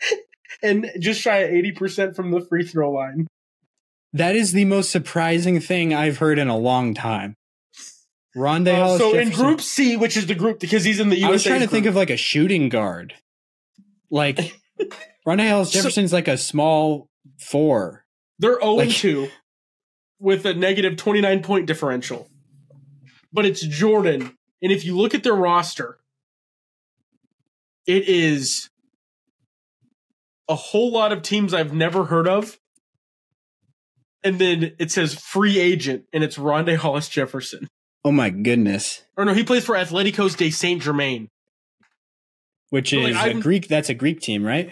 and 0.62 0.90
just 0.98 1.20
shy 1.20 1.38
of 1.38 1.50
80% 1.50 2.14
from 2.14 2.30
the 2.30 2.40
free 2.40 2.64
throw 2.64 2.90
line. 2.92 3.26
That 4.12 4.36
is 4.36 4.52
the 4.52 4.64
most 4.64 4.90
surprising 4.90 5.60
thing 5.60 5.92
I've 5.92 6.18
heard 6.18 6.38
in 6.38 6.48
a 6.48 6.56
long 6.56 6.94
time. 6.94 7.34
Rondae 8.36 8.74
Uh, 8.74 8.76
Hollis 8.76 9.00
so 9.00 9.18
in 9.18 9.30
Group 9.30 9.60
C, 9.60 9.96
which 9.96 10.16
is 10.16 10.26
the 10.26 10.34
group 10.34 10.60
because 10.60 10.84
he's 10.84 11.00
in 11.00 11.08
the 11.08 11.16
USA. 11.16 11.28
I 11.28 11.32
was 11.32 11.44
trying 11.44 11.60
to 11.60 11.66
think 11.66 11.86
of 11.86 11.96
like 11.96 12.10
a 12.10 12.16
shooting 12.16 12.68
guard. 12.68 13.14
Like 14.10 14.38
Rondae 15.26 15.50
Hollis 15.50 15.72
So- 15.72 15.78
Jefferson's 15.78 16.12
like 16.12 16.28
a 16.28 16.38
small 16.38 17.08
four. 17.38 18.04
They're 18.38 18.60
0 18.60 18.74
Like- 18.74 18.90
2 18.90 19.28
with 20.18 20.44
a 20.46 20.54
negative 20.54 20.96
29 20.96 21.42
point 21.42 21.66
differential. 21.66 22.28
But 23.32 23.44
it's 23.44 23.60
Jordan. 23.60 24.36
And 24.62 24.72
if 24.72 24.84
you 24.84 24.96
look 24.96 25.14
at 25.14 25.22
their 25.22 25.34
roster, 25.34 25.98
it 27.86 28.08
is 28.08 28.70
a 30.48 30.54
whole 30.54 30.92
lot 30.92 31.12
of 31.12 31.22
teams 31.22 31.54
I've 31.54 31.72
never 31.72 32.04
heard 32.04 32.26
of. 32.26 32.58
And 34.24 34.38
then 34.38 34.72
it 34.78 34.90
says 34.90 35.14
free 35.14 35.60
agent, 35.60 36.04
and 36.12 36.24
it's 36.24 36.36
Rondae 36.36 36.76
Hollis 36.76 37.08
Jefferson. 37.08 37.68
Oh 38.04 38.12
my 38.12 38.30
goodness. 38.30 39.04
Or 39.16 39.24
no, 39.24 39.32
he 39.32 39.44
plays 39.44 39.64
for 39.64 39.74
Atleticos 39.74 40.36
de 40.36 40.50
San 40.50 40.80
Germán. 40.80 41.28
Which 42.70 42.90
So, 42.90 42.98
like, 42.98 43.14
is 43.14 43.36
a 43.36 43.40
Greek 43.40 43.68
that's 43.68 43.88
a 43.88 43.94
Greek 43.94 44.20
team, 44.20 44.44
right? 44.44 44.70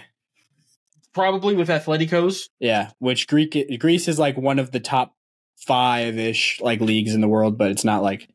Probably 1.15 1.55
with 1.55 1.69
Atleticos. 1.69 2.49
Yeah. 2.59 2.91
Which 2.99 3.27
Greek 3.27 3.57
Greece 3.79 4.09
is 4.09 4.19
like 4.19 4.37
one 4.37 4.59
of 4.59 4.73
the 4.73 4.81
top 4.81 5.16
five 5.57 6.19
ish 6.19 6.61
like 6.61 6.81
leagues 6.81 7.15
in 7.15 7.21
the 7.21 7.29
world, 7.29 7.59
but 7.59 7.71
it's 7.71 7.85
not 7.85 8.03
like 8.03 8.29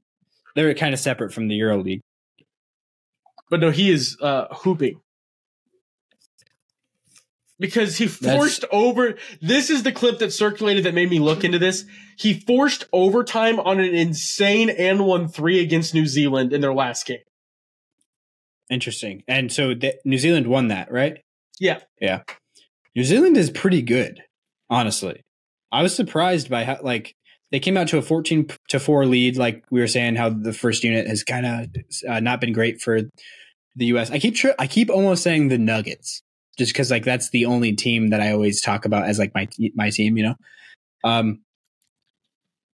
they're 0.55 0.73
kind 0.73 0.93
of 0.93 0.99
separate 0.99 1.33
from 1.33 1.47
the 1.47 1.55
Euro 1.55 1.77
League. 1.77 2.01
But 3.49 3.59
no, 3.59 3.69
he 3.71 3.91
is 3.91 4.17
uh 4.21 4.47
hooping. 4.51 4.99
Because 7.59 7.97
he 7.97 8.07
That's- 8.07 8.35
forced 8.37 8.65
over 8.71 9.15
this 9.39 9.69
is 9.69 9.83
the 9.83 9.91
clip 9.91 10.17
that 10.19 10.33
circulated 10.33 10.85
that 10.85 10.95
made 10.95 11.09
me 11.11 11.19
look 11.19 11.43
into 11.43 11.59
this. 11.59 11.85
He 12.17 12.33
forced 12.39 12.85
overtime 12.91 13.59
on 13.59 13.79
an 13.79 13.93
insane 13.93 14.69
and 14.71 15.05
one 15.05 15.27
three 15.27 15.59
against 15.59 15.93
New 15.93 16.07
Zealand 16.07 16.53
in 16.53 16.61
their 16.61 16.73
last 16.73 17.05
game. 17.05 17.19
Interesting. 18.69 19.23
And 19.27 19.51
so 19.51 19.73
the, 19.75 19.95
New 20.05 20.17
Zealand 20.17 20.47
won 20.47 20.69
that, 20.69 20.91
right? 20.91 21.19
Yeah. 21.59 21.81
Yeah. 21.99 22.21
New 22.95 23.03
Zealand 23.03 23.37
is 23.37 23.49
pretty 23.51 23.81
good, 23.81 24.23
honestly. 24.69 25.23
I 25.71 25.83
was 25.83 25.95
surprised 25.95 26.49
by 26.49 26.63
how 26.63 26.79
like 26.81 27.15
they 27.51 27.59
came 27.59 27.77
out 27.77 27.87
to 27.89 27.97
a 27.97 28.01
14 28.01 28.49
to 28.69 28.79
4 28.79 29.05
lead 29.05 29.37
like 29.37 29.63
we 29.71 29.79
were 29.79 29.87
saying 29.87 30.15
how 30.15 30.29
the 30.29 30.53
first 30.53 30.83
unit 30.83 31.07
has 31.07 31.23
kind 31.23 31.45
of 31.45 31.67
uh, 32.07 32.19
not 32.19 32.41
been 32.41 32.53
great 32.53 32.81
for 32.81 33.01
the 33.75 33.85
US. 33.85 34.11
I 34.11 34.19
keep 34.19 34.35
I 34.59 34.67
keep 34.67 34.89
almost 34.89 35.23
saying 35.23 35.47
the 35.47 35.57
Nuggets 35.57 36.21
just 36.57 36.73
cuz 36.75 36.91
like 36.91 37.05
that's 37.05 37.29
the 37.29 37.45
only 37.45 37.73
team 37.73 38.09
that 38.09 38.21
I 38.21 38.31
always 38.31 38.61
talk 38.61 38.85
about 38.85 39.05
as 39.05 39.19
like 39.19 39.33
my 39.33 39.47
my 39.75 39.89
team, 39.89 40.17
you 40.17 40.23
know. 40.23 40.35
Um 41.03 41.41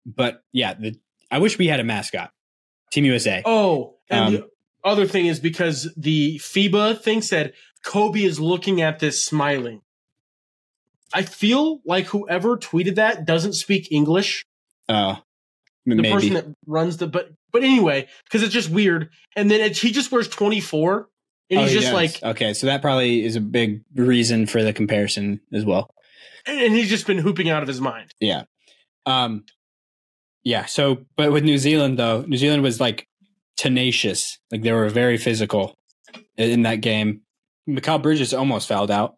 but 0.06 0.42
yeah, 0.52 0.74
the 0.74 0.94
I 1.30 1.38
wish 1.38 1.58
we 1.58 1.66
had 1.66 1.80
a 1.80 1.84
mascot. 1.84 2.30
Team 2.92 3.04
USA. 3.06 3.42
Oh, 3.44 3.96
and 4.08 4.20
Um, 4.20 4.32
the 4.34 4.48
other 4.84 5.06
thing 5.06 5.26
is 5.26 5.40
because 5.40 5.92
the 5.96 6.38
FIBA 6.38 7.00
thing 7.00 7.22
said 7.22 7.54
Kobe 7.84 8.22
is 8.22 8.38
looking 8.38 8.80
at 8.80 9.00
this 9.00 9.24
smiling. 9.24 9.80
I 11.14 11.22
feel 11.22 11.80
like 11.86 12.06
whoever 12.06 12.56
tweeted 12.58 12.96
that 12.96 13.24
doesn't 13.24 13.52
speak 13.54 13.90
English. 13.92 14.44
Oh. 14.88 15.18
the 15.86 15.94
maybe. 15.94 16.12
person 16.12 16.34
that 16.34 16.46
runs 16.66 16.96
the 16.98 17.06
but 17.06 17.30
but 17.52 17.62
anyway 17.62 18.06
because 18.24 18.42
it's 18.42 18.52
just 18.52 18.68
weird 18.68 19.10
and 19.36 19.50
then 19.50 19.60
it, 19.60 19.78
he 19.78 19.92
just 19.92 20.10
wears 20.12 20.28
24 20.28 21.08
and 21.50 21.58
Oh, 21.58 21.62
he's 21.62 21.70
he 21.72 21.76
just 21.78 21.86
does. 21.86 21.94
like 21.94 22.22
okay, 22.36 22.52
so 22.54 22.66
that 22.66 22.82
probably 22.82 23.24
is 23.24 23.36
a 23.36 23.40
big 23.40 23.82
reason 23.94 24.46
for 24.46 24.62
the 24.62 24.72
comparison 24.74 25.40
as 25.54 25.64
well. 25.64 25.88
and 26.46 26.74
he's 26.74 26.88
just 26.90 27.06
been 27.06 27.16
hooping 27.18 27.48
out 27.48 27.62
of 27.62 27.68
his 27.68 27.80
mind 27.80 28.12
Yeah. 28.20 28.42
Um 29.06 29.44
yeah, 30.42 30.66
so 30.66 31.06
but 31.16 31.32
with 31.32 31.44
New 31.44 31.56
Zealand 31.58 31.98
though, 31.98 32.22
New 32.22 32.36
Zealand 32.36 32.62
was 32.62 32.78
like 32.80 33.08
tenacious. 33.56 34.38
Like 34.50 34.62
they 34.62 34.72
were 34.72 34.88
very 34.90 35.16
physical 35.16 35.78
in 36.36 36.50
in 36.50 36.62
that 36.62 36.82
game. 36.82 37.22
Mikal 37.68 38.02
Bridges 38.02 38.34
almost 38.34 38.68
fouled 38.68 38.90
out. 38.90 39.14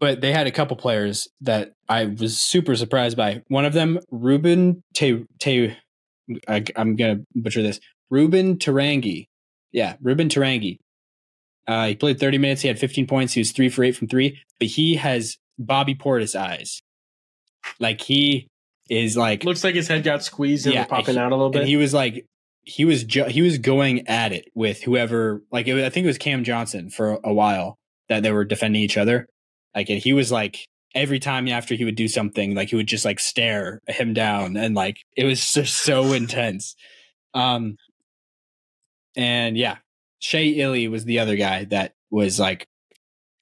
But 0.00 0.20
they 0.20 0.32
had 0.32 0.46
a 0.46 0.52
couple 0.52 0.76
players 0.76 1.28
that 1.40 1.72
I 1.88 2.04
was 2.06 2.38
super 2.38 2.76
surprised 2.76 3.16
by. 3.16 3.42
One 3.48 3.64
of 3.64 3.72
them, 3.72 3.98
Ruben 4.10 4.82
Te, 4.94 5.24
Te 5.40 5.76
I, 6.46 6.64
I'm 6.76 6.94
gonna 6.96 7.20
butcher 7.34 7.62
this. 7.62 7.80
Reuben 8.10 8.58
Te 8.58 8.70
Rangi. 8.70 9.26
Yeah, 9.72 9.96
Reuben 10.00 10.28
Te 10.28 10.40
Rangi. 10.40 10.76
Uh, 11.66 11.88
he 11.88 11.96
played 11.96 12.18
30 12.20 12.38
minutes. 12.38 12.62
He 12.62 12.68
had 12.68 12.78
15 12.78 13.06
points. 13.06 13.32
He 13.34 13.40
was 13.40 13.52
three 13.52 13.68
for 13.68 13.82
eight 13.84 13.96
from 13.96 14.08
three. 14.08 14.38
But 14.58 14.68
he 14.68 14.96
has 14.96 15.36
Bobby 15.58 15.94
Portis 15.94 16.38
eyes. 16.38 16.80
Like 17.80 18.00
he 18.00 18.46
is 18.88 19.16
like 19.16 19.44
looks 19.44 19.64
like 19.64 19.74
his 19.74 19.88
head 19.88 20.02
got 20.04 20.22
squeezed 20.22 20.64
and 20.66 20.74
Yeah, 20.74 20.82
was 20.82 20.88
popping 20.88 21.14
he- 21.16 21.20
out 21.20 21.32
a 21.32 21.34
little 21.36 21.50
bit 21.50 21.60
and 21.62 21.68
he 21.68 21.76
was 21.76 21.92
like 21.92 22.24
he 22.62 22.84
was 22.86 23.04
ju- 23.04 23.24
he 23.24 23.42
was 23.42 23.58
going 23.58 24.06
at 24.08 24.32
it 24.32 24.46
with 24.54 24.82
whoever 24.82 25.42
like 25.52 25.66
it 25.66 25.74
was, 25.74 25.82
I 25.84 25.90
think 25.90 26.04
it 26.04 26.08
was 26.08 26.16
Cam 26.18 26.44
Johnson 26.44 26.88
for 26.88 27.18
a 27.24 27.32
while 27.32 27.76
that 28.08 28.22
they 28.22 28.32
were 28.32 28.44
defending 28.44 28.80
each 28.80 28.96
other. 28.96 29.26
Like 29.74 29.90
and 29.90 30.02
he 30.02 30.12
was 30.12 30.32
like 30.32 30.66
every 30.94 31.18
time 31.18 31.48
after 31.48 31.74
he 31.74 31.84
would 31.84 31.94
do 31.94 32.08
something 32.08 32.54
like 32.54 32.70
he 32.70 32.76
would 32.76 32.86
just 32.86 33.04
like 33.04 33.20
stare 33.20 33.80
him 33.88 34.14
down 34.14 34.56
and 34.56 34.74
like 34.74 34.98
it 35.16 35.24
was 35.24 35.52
just 35.52 35.76
so 35.76 36.12
intense. 36.12 36.74
Um 37.34 37.76
and 39.16 39.56
yeah, 39.56 39.78
Shea 40.20 40.48
Ili 40.48 40.88
was 40.88 41.04
the 41.04 41.18
other 41.18 41.36
guy 41.36 41.64
that 41.64 41.94
was 42.10 42.38
like 42.38 42.66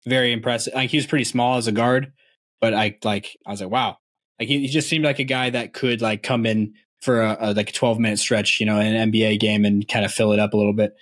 very 0.07 0.33
impressive. 0.33 0.75
Like 0.75 0.91
he 0.91 0.97
was 0.97 1.07
pretty 1.07 1.25
small 1.25 1.57
as 1.57 1.67
a 1.67 1.73
guard, 1.73 2.13
but 2.61 2.75
I 2.75 2.97
like 3.05 3.37
I 3.47 3.51
was 3.51 3.61
like 3.61 3.71
wow. 3.71 3.99
Like 4.39 4.49
he, 4.49 4.61
he 4.61 4.69
just 4.69 4.89
seemed 4.89 5.05
like 5.05 5.19
a 5.19 5.25
guy 5.25 5.51
that 5.51 5.73
could 5.73 6.03
like 6.03 6.23
come 6.23 6.45
in 6.45 6.75
for 7.01 7.23
a, 7.23 7.37
a 7.41 7.55
like 7.55 7.73
12 7.73 7.99
minute 7.99 8.19
stretch, 8.19 8.61
you 8.61 8.67
know, 8.67 8.79
in 8.81 8.95
an 8.95 9.13
NBA 9.13 9.41
game 9.41 9.65
and 9.65 9.87
kind 9.87 10.05
of 10.05 10.13
fill 10.13 10.33
it 10.33 10.39
up 10.39 10.53
a 10.53 10.57
little 10.57 10.73
bit. 10.75 10.95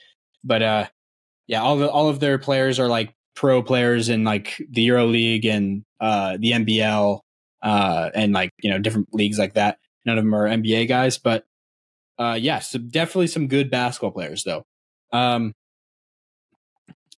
But 0.43 0.63
uh 0.63 0.87
yeah, 1.47 1.63
all 1.63 1.77
the 1.77 1.91
all 1.91 2.09
of 2.09 2.21
their 2.21 2.39
players 2.39 2.79
are 2.79 2.89
like 2.89 3.14
pro 3.35 3.62
players 3.62 4.09
in 4.09 4.24
like 4.24 4.62
the 4.70 4.82
Euro 4.82 5.06
League 5.06 5.44
and 5.44 5.82
uh 6.01 6.36
the 6.39 6.52
NBL 6.52 7.20
uh 7.62 8.11
and 8.15 8.32
like, 8.32 8.51
you 8.62 8.70
know, 8.70 8.78
different 8.78 9.09
leagues 9.12 9.39
like 9.39 9.55
that. 9.55 9.78
None 10.05 10.19
of 10.19 10.24
them 10.24 10.35
are 10.35 10.47
NBA 10.47 10.89
guys, 10.89 11.19
but 11.19 11.44
uh 12.19 12.39
yeah, 12.40 12.61
so 12.61 12.78
definitely 12.78 13.27
some 13.27 13.48
good 13.48 13.70
basketball 13.70 14.12
players 14.12 14.44
though. 14.44 14.65
Um 15.12 15.52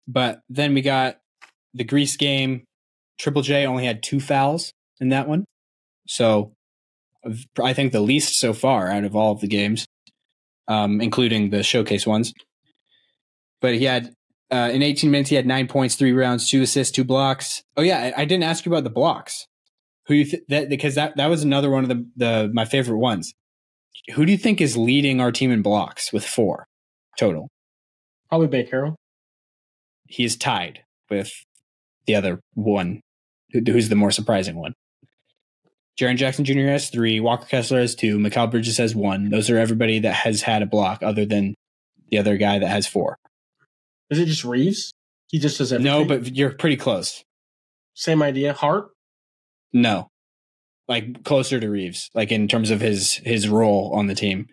but 0.08 0.40
then 0.48 0.74
we 0.74 0.82
got 0.82 1.18
the 1.74 1.84
Greece 1.84 2.16
game. 2.16 2.64
Triple 3.18 3.42
J 3.42 3.66
only 3.66 3.84
had 3.84 4.02
two 4.02 4.20
fouls 4.20 4.72
in 5.00 5.08
that 5.10 5.28
one. 5.28 5.44
So 6.06 6.52
I 7.62 7.72
think 7.72 7.92
the 7.92 8.00
least 8.00 8.38
so 8.38 8.52
far 8.52 8.88
out 8.90 9.04
of 9.04 9.16
all 9.16 9.32
of 9.32 9.40
the 9.40 9.48
games, 9.48 9.86
um, 10.68 11.00
including 11.00 11.50
the 11.50 11.62
showcase 11.62 12.06
ones. 12.06 12.32
But 13.60 13.74
he 13.74 13.84
had 13.84 14.12
uh, 14.50 14.70
in 14.72 14.82
18 14.82 15.10
minutes, 15.10 15.30
he 15.30 15.36
had 15.36 15.46
nine 15.46 15.66
points, 15.66 15.96
three 15.96 16.12
rounds, 16.12 16.48
two 16.48 16.62
assists, 16.62 16.94
two 16.94 17.04
blocks. 17.04 17.62
Oh 17.76 17.82
yeah, 17.82 18.12
I, 18.16 18.22
I 18.22 18.24
didn't 18.24 18.44
ask 18.44 18.64
you 18.64 18.72
about 18.72 18.84
the 18.84 18.90
blocks. 18.90 19.46
Who 20.06 20.14
you 20.14 20.24
th- 20.24 20.44
that 20.48 20.68
because 20.68 20.94
that 20.94 21.16
that 21.16 21.26
was 21.26 21.42
another 21.42 21.68
one 21.70 21.82
of 21.82 21.88
the 21.88 22.06
the 22.16 22.50
my 22.52 22.64
favorite 22.64 22.98
ones. 22.98 23.34
Who 24.14 24.24
do 24.24 24.30
you 24.30 24.38
think 24.38 24.60
is 24.60 24.76
leading 24.76 25.20
our 25.20 25.32
team 25.32 25.50
in 25.50 25.62
blocks 25.62 26.12
with 26.12 26.24
four 26.24 26.66
total? 27.18 27.48
probably 28.28 28.48
Banchero 28.48 28.94
He 30.08 30.24
is 30.24 30.36
tied 30.36 30.80
with 31.10 31.32
the 32.06 32.14
other 32.14 32.40
one, 32.54 33.00
who, 33.52 33.60
who's 33.66 33.88
the 33.88 33.96
more 33.96 34.10
surprising 34.10 34.56
one. 34.56 34.74
Jaren 35.98 36.16
Jackson 36.16 36.44
Jr. 36.44 36.66
has 36.66 36.90
three. 36.90 37.20
Walker 37.20 37.46
Kessler 37.46 37.80
has 37.80 37.94
two. 37.94 38.18
Mikal 38.18 38.50
Bridges 38.50 38.76
has 38.78 38.94
one. 38.94 39.30
Those 39.30 39.48
are 39.48 39.58
everybody 39.58 39.98
that 40.00 40.12
has 40.12 40.42
had 40.42 40.62
a 40.62 40.66
block, 40.66 41.02
other 41.02 41.24
than 41.24 41.54
the 42.10 42.18
other 42.18 42.36
guy 42.36 42.58
that 42.58 42.68
has 42.68 42.86
four. 42.86 43.16
Is 44.10 44.18
it 44.18 44.26
just 44.26 44.44
Reaves 44.44 44.92
he 45.28 45.38
just 45.38 45.58
does 45.58 45.72
everything 45.72 45.92
No, 45.92 46.04
but 46.04 46.34
you're 46.34 46.52
pretty 46.52 46.76
close. 46.76 47.24
same 47.94 48.22
idea 48.22 48.52
Hart 48.52 48.88
No, 49.72 50.08
like 50.88 51.24
closer 51.24 51.58
to 51.60 51.68
Reaves, 51.68 52.10
like 52.14 52.30
in 52.30 52.46
terms 52.48 52.70
of 52.70 52.80
his 52.80 53.14
his 53.24 53.48
role 53.48 53.92
on 53.94 54.06
the 54.06 54.14
team. 54.14 54.46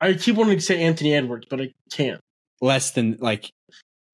I 0.00 0.12
keep 0.14 0.36
wanting 0.36 0.58
to 0.58 0.64
say 0.64 0.82
Anthony 0.82 1.14
Edwards 1.14 1.46
but 1.48 1.60
I 1.60 1.72
can't 1.90 2.20
Less 2.60 2.90
than 2.92 3.16
like 3.20 3.50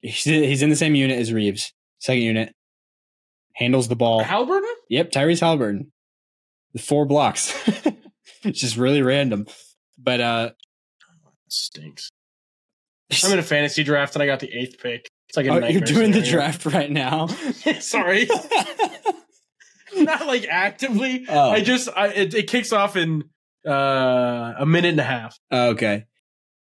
he's 0.01 0.23
he's 0.23 0.61
in 0.61 0.69
the 0.69 0.75
same 0.75 0.95
unit 0.95 1.19
as 1.19 1.33
Reaves, 1.33 1.73
second 1.99 2.21
unit. 2.23 2.53
Handles 3.55 3.87
the 3.87 3.95
ball. 3.95 4.23
Halliburton 4.23 4.69
Yep, 4.89 5.11
Tyrese 5.11 5.39
Halliburton. 5.39 5.91
The 6.73 6.81
four 6.81 7.05
blocks. 7.05 7.53
it's 8.43 8.59
just 8.59 8.77
really 8.77 9.01
random. 9.01 9.47
But 9.97 10.21
uh 10.21 10.49
stinks 11.49 12.09
I'm 13.23 13.33
in 13.33 13.39
a 13.39 13.43
fantasy 13.43 13.83
draft 13.83 14.15
and 14.15 14.23
I 14.23 14.25
got 14.25 14.39
the 14.39 14.51
eighth 14.51 14.79
pick 14.81 15.07
it's 15.29 15.37
like 15.37 15.45
a 15.47 15.51
oh, 15.51 15.67
you're 15.67 15.81
doing 15.81 16.11
the 16.11 16.21
draft 16.21 16.65
right 16.65 16.89
now. 16.89 17.27
sorry 17.79 18.27
not 19.95 20.27
like 20.27 20.45
actively 20.49 21.25
Oh. 21.27 21.49
I 21.51 21.61
just 21.61 21.89
I, 21.95 22.07
it, 22.07 22.33
it 22.33 22.47
kicks 22.47 22.71
off 22.73 22.95
in 22.95 23.23
uh 23.67 24.53
a 24.59 24.65
minute 24.65 24.89
and 24.89 24.99
a 24.99 25.03
half 25.03 25.37
okay. 25.51 26.05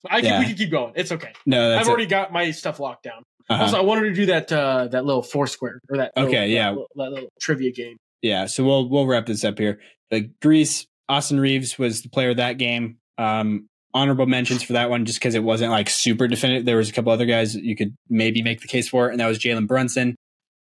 I 0.10 0.22
can, 0.22 0.30
Yeah. 0.30 0.39
we 0.39 0.45
can 0.47 0.55
keep 0.55 0.72
going. 0.72 0.93
It's 0.95 1.11
okay. 1.11 1.31
No, 1.45 1.69
that's 1.69 1.81
I've 1.81 1.88
it. 1.88 1.89
already 1.89 2.05
got 2.07 2.31
my 2.34 2.51
stuff 2.51 2.80
locked 2.80 3.03
down. 3.03 3.23
Uh-huh. 3.49 3.64
Also, 3.64 3.77
I 3.77 3.81
wanted 3.81 4.03
to 4.10 4.14
do 4.14 4.26
that 4.27 4.51
uh, 4.51 4.88
that 4.88 5.05
little 5.05 5.22
Foursquare 5.22 5.80
or 5.89 5.97
that. 5.97 6.11
Okay, 6.15 6.31
little, 6.31 6.47
yeah. 6.49 6.64
that 6.64 6.72
little, 6.72 6.88
that 6.95 7.11
little 7.11 7.30
trivia 7.41 7.72
game. 7.72 7.97
Yeah, 8.22 8.45
so 8.45 8.64
we'll 8.64 8.89
we'll 8.89 9.07
wrap 9.07 9.26
this 9.26 9.43
up 9.43 9.60
here. 9.60 9.80
The 10.11 10.30
Greece, 10.41 10.85
Austin 11.10 11.39
Reaves 11.39 11.77
was 11.77 12.01
the 12.01 12.10
player 12.10 12.31
of 12.31 12.38
that 12.38 12.57
game. 12.57 12.97
Um, 13.18 13.68
honorable 13.94 14.26
mentions 14.26 14.64
for 14.64 14.74
that 14.74 14.90
one 14.90 15.06
just 15.06 15.20
because 15.20 15.36
it 15.36 15.44
wasn't 15.44 15.72
like 15.72 15.90
super 15.90 16.28
definitive. 16.28 16.65
There 16.65 16.78
was 16.78 16.90
a 16.90 16.94
couple 16.94 17.11
other 17.11 17.26
guys 17.26 17.56
you 17.56 17.76
could 17.76 17.95
maybe 18.10 18.41
make 18.41 18.61
the 18.61 18.68
case 18.68 18.90
for, 18.90 19.10
and 19.10 19.20
that 19.20 19.28
was 19.28 19.40
Jalen 19.40 19.68
Brunson, 19.68 20.15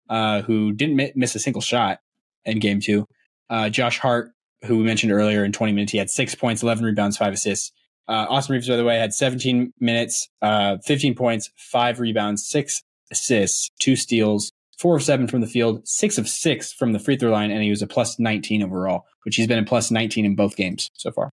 uh, 0.10 0.42
who 0.42 0.72
didn't 0.72 0.96
mi- 0.96 1.12
miss 1.16 1.36
a 1.36 1.40
single 1.40 1.62
shot 1.62 2.00
in 2.46 2.60
game 2.60 2.80
two. 2.80 3.06
Uh, 3.50 3.70
Josh 3.70 4.00
Hart, 4.00 4.32
who 4.66 4.78
we 4.78 4.84
mentioned 4.84 5.12
earlier 5.12 5.44
in 5.44 5.52
20 5.52 5.74
minutes, 5.74 5.92
he 5.92 5.98
had 5.98 6.10
six 6.10 6.36
points, 6.36 6.64
11 6.64 6.86
rebounds, 6.86 7.18
five 7.18 7.34
assists. 7.34 7.72
Uh, 8.08 8.26
Austin 8.30 8.54
Reaves, 8.54 8.68
by 8.68 8.76
the 8.76 8.84
way, 8.84 8.98
had 8.98 9.14
17 9.14 9.74
minutes, 9.80 10.30
uh, 10.42 10.78
15 10.86 11.14
points, 11.16 11.52
five 11.58 12.00
rebounds, 12.00 12.48
six 12.48 12.82
assists, 13.12 13.70
two 13.80 13.96
steals, 13.96 14.52
four 14.80 14.96
of 14.96 15.04
seven 15.04 15.28
from 15.28 15.42
the 15.42 15.48
field, 15.48 15.88
six 15.88 16.18
of 16.18 16.28
six 16.28 16.74
from 16.74 16.94
the 16.94 17.00
free 17.00 17.18
throw 17.18 17.32
line, 17.32 17.52
and 17.52 17.62
he 17.62 17.70
was 17.70 17.82
a 17.82 17.88
plus 17.88 18.18
19 18.18 18.64
overall, 18.64 19.04
which 19.24 19.36
he's 19.36 19.48
been 19.48 19.60
a 19.60 19.66
plus 19.66 19.92
19 19.92 20.26
in 20.26 20.36
both 20.36 20.56
games 20.56 20.90
so 20.96 21.12
far. 21.12 21.30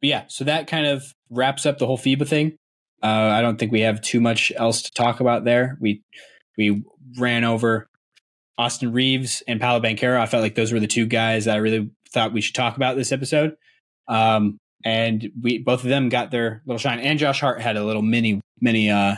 But 0.00 0.08
yeah, 0.08 0.24
so 0.28 0.44
that 0.44 0.66
kind 0.66 0.86
of 0.86 1.12
wraps 1.30 1.66
up 1.66 1.78
the 1.78 1.86
whole 1.86 1.98
FIBA 1.98 2.26
thing. 2.26 2.56
Uh, 3.02 3.06
I 3.06 3.42
don't 3.42 3.58
think 3.58 3.72
we 3.72 3.80
have 3.82 4.00
too 4.00 4.20
much 4.20 4.52
else 4.56 4.82
to 4.82 4.90
talk 4.92 5.20
about 5.20 5.44
there. 5.44 5.76
We 5.80 6.02
we 6.56 6.84
ran 7.16 7.44
over 7.44 7.88
Austin 8.58 8.92
Reaves 8.92 9.42
and 9.46 9.60
Paolo 9.60 9.80
Banchero. 9.80 10.18
I 10.18 10.26
felt 10.26 10.42
like 10.42 10.56
those 10.56 10.72
were 10.72 10.80
the 10.80 10.88
two 10.88 11.06
guys 11.06 11.44
that 11.44 11.54
I 11.54 11.58
really 11.58 11.90
thought 12.12 12.32
we 12.32 12.40
should 12.40 12.54
talk 12.54 12.76
about 12.76 12.96
this 12.96 13.12
episode. 13.12 13.54
Um, 14.08 14.58
and 14.84 15.30
we 15.40 15.58
both 15.58 15.84
of 15.84 15.90
them 15.90 16.08
got 16.08 16.30
their 16.30 16.62
little 16.66 16.78
shine. 16.78 16.98
And 16.98 17.18
Josh 17.18 17.40
Hart 17.40 17.60
had 17.60 17.76
a 17.76 17.84
little 17.84 18.02
mini 18.02 18.40
mini 18.60 18.90
uh, 18.90 19.16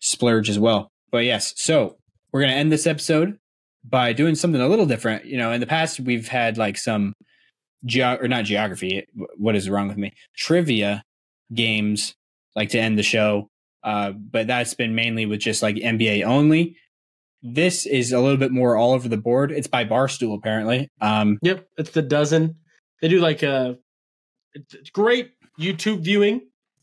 splurge 0.00 0.48
as 0.48 0.58
well. 0.58 0.88
But 1.10 1.24
yes, 1.24 1.52
so 1.56 1.98
we're 2.32 2.40
gonna 2.40 2.54
end 2.54 2.72
this 2.72 2.86
episode 2.86 3.38
by 3.84 4.12
doing 4.12 4.34
something 4.34 4.60
a 4.60 4.68
little 4.68 4.86
different. 4.86 5.26
You 5.26 5.36
know, 5.38 5.52
in 5.52 5.60
the 5.60 5.66
past 5.66 6.00
we've 6.00 6.28
had 6.28 6.58
like 6.58 6.78
some 6.78 7.12
geo 7.86 8.16
or 8.20 8.28
not 8.28 8.44
geography. 8.44 9.06
What 9.36 9.56
is 9.56 9.70
wrong 9.70 9.88
with 9.88 9.96
me? 9.96 10.12
Trivia 10.36 11.04
games 11.54 12.14
like 12.54 12.70
to 12.70 12.78
end 12.78 12.98
the 12.98 13.02
show. 13.02 13.48
Uh, 13.82 14.10
but 14.10 14.48
that's 14.48 14.74
been 14.74 14.94
mainly 14.94 15.26
with 15.26 15.40
just 15.40 15.62
like 15.62 15.76
NBA 15.76 16.24
only. 16.24 16.76
This 17.42 17.86
is 17.86 18.12
a 18.12 18.18
little 18.20 18.38
bit 18.38 18.50
more 18.50 18.76
all 18.76 18.92
over 18.92 19.08
the 19.08 19.16
board. 19.16 19.52
It's 19.52 19.68
by 19.68 19.84
Barstool 19.84 20.36
apparently. 20.36 20.90
Um, 21.00 21.38
Yep, 21.42 21.66
it's 21.78 21.90
the 21.90 22.02
dozen. 22.02 22.56
They 23.00 23.08
do 23.08 23.20
like 23.20 23.42
a 23.42 23.76
it's 24.54 24.74
it's 24.74 24.90
great 24.90 25.30
YouTube 25.60 26.00
viewing. 26.00 26.40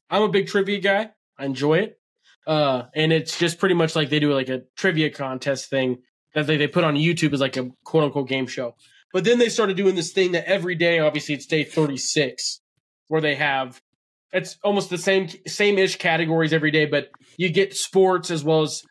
I'm 0.10 0.22
a 0.22 0.30
big 0.30 0.48
trivia 0.48 0.80
guy. 0.80 1.10
I 1.38 1.46
enjoy 1.46 1.80
it. 1.80 2.00
Uh, 2.46 2.84
and 2.96 3.12
it's 3.12 3.38
just 3.38 3.58
pretty 3.58 3.76
much 3.76 3.96
like 3.96 4.10
they 4.10 4.20
do 4.20 4.34
like 4.34 4.50
a 4.50 4.62
trivia 4.78 5.10
contest 5.10 5.70
thing 5.70 5.98
that 6.36 6.48
they, 6.48 6.58
they 6.58 6.68
put 6.68 6.84
on 6.84 6.96
YouTube 6.96 7.34
as 7.34 7.42
like 7.42 7.58
a 7.58 7.70
quote 7.84 8.04
unquote 8.04 8.28
game 8.30 8.48
show. 8.48 8.76
But 9.14 9.24
then 9.24 9.38
they 9.38 9.50
started 9.50 9.78
doing 9.78 9.96
this 9.96 10.12
thing 10.12 10.32
that 10.32 10.46
every 10.46 10.76
day, 10.76 11.00
obviously 11.00 11.36
it's 11.36 11.46
day 11.46 11.64
36, 11.64 12.60
where 13.08 13.22
they 13.22 13.36
have 13.36 13.80
it's 14.34 14.58
almost 14.64 14.90
the 14.90 14.98
same 14.98 15.30
same 15.48 15.78
ish 15.78 15.98
categories 15.98 16.52
every 16.52 16.72
day, 16.72 16.86
but 16.86 17.10
you 17.38 17.50
get 17.50 17.76
sports 17.76 18.32
as 18.32 18.44
well 18.44 18.64
as 18.64 18.84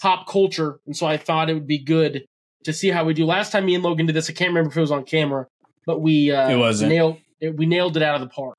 pop 0.00 0.28
culture. 0.28 0.80
And 0.86 0.96
so 0.96 1.06
I 1.06 1.16
thought 1.16 1.48
it 1.48 1.54
would 1.54 1.68
be 1.68 1.78
good 1.78 2.26
to 2.64 2.72
see 2.72 2.88
how 2.88 3.04
we 3.04 3.14
do. 3.14 3.24
Last 3.24 3.52
time 3.52 3.64
me 3.64 3.76
and 3.76 3.84
Logan 3.84 4.06
did 4.06 4.16
this, 4.16 4.28
I 4.28 4.32
can't 4.32 4.48
remember 4.48 4.70
if 4.70 4.76
it 4.76 4.80
was 4.80 4.90
on 4.90 5.04
camera, 5.04 5.46
but 5.86 6.00
we 6.00 6.32
uh, 6.32 6.50
It 6.50 6.56
wasn't. 6.56 6.90
nailed 6.90 7.18
it, 7.40 7.56
we 7.56 7.66
nailed 7.66 7.96
it 7.96 8.02
out 8.02 8.16
of 8.16 8.20
the 8.20 8.34
park. 8.34 8.58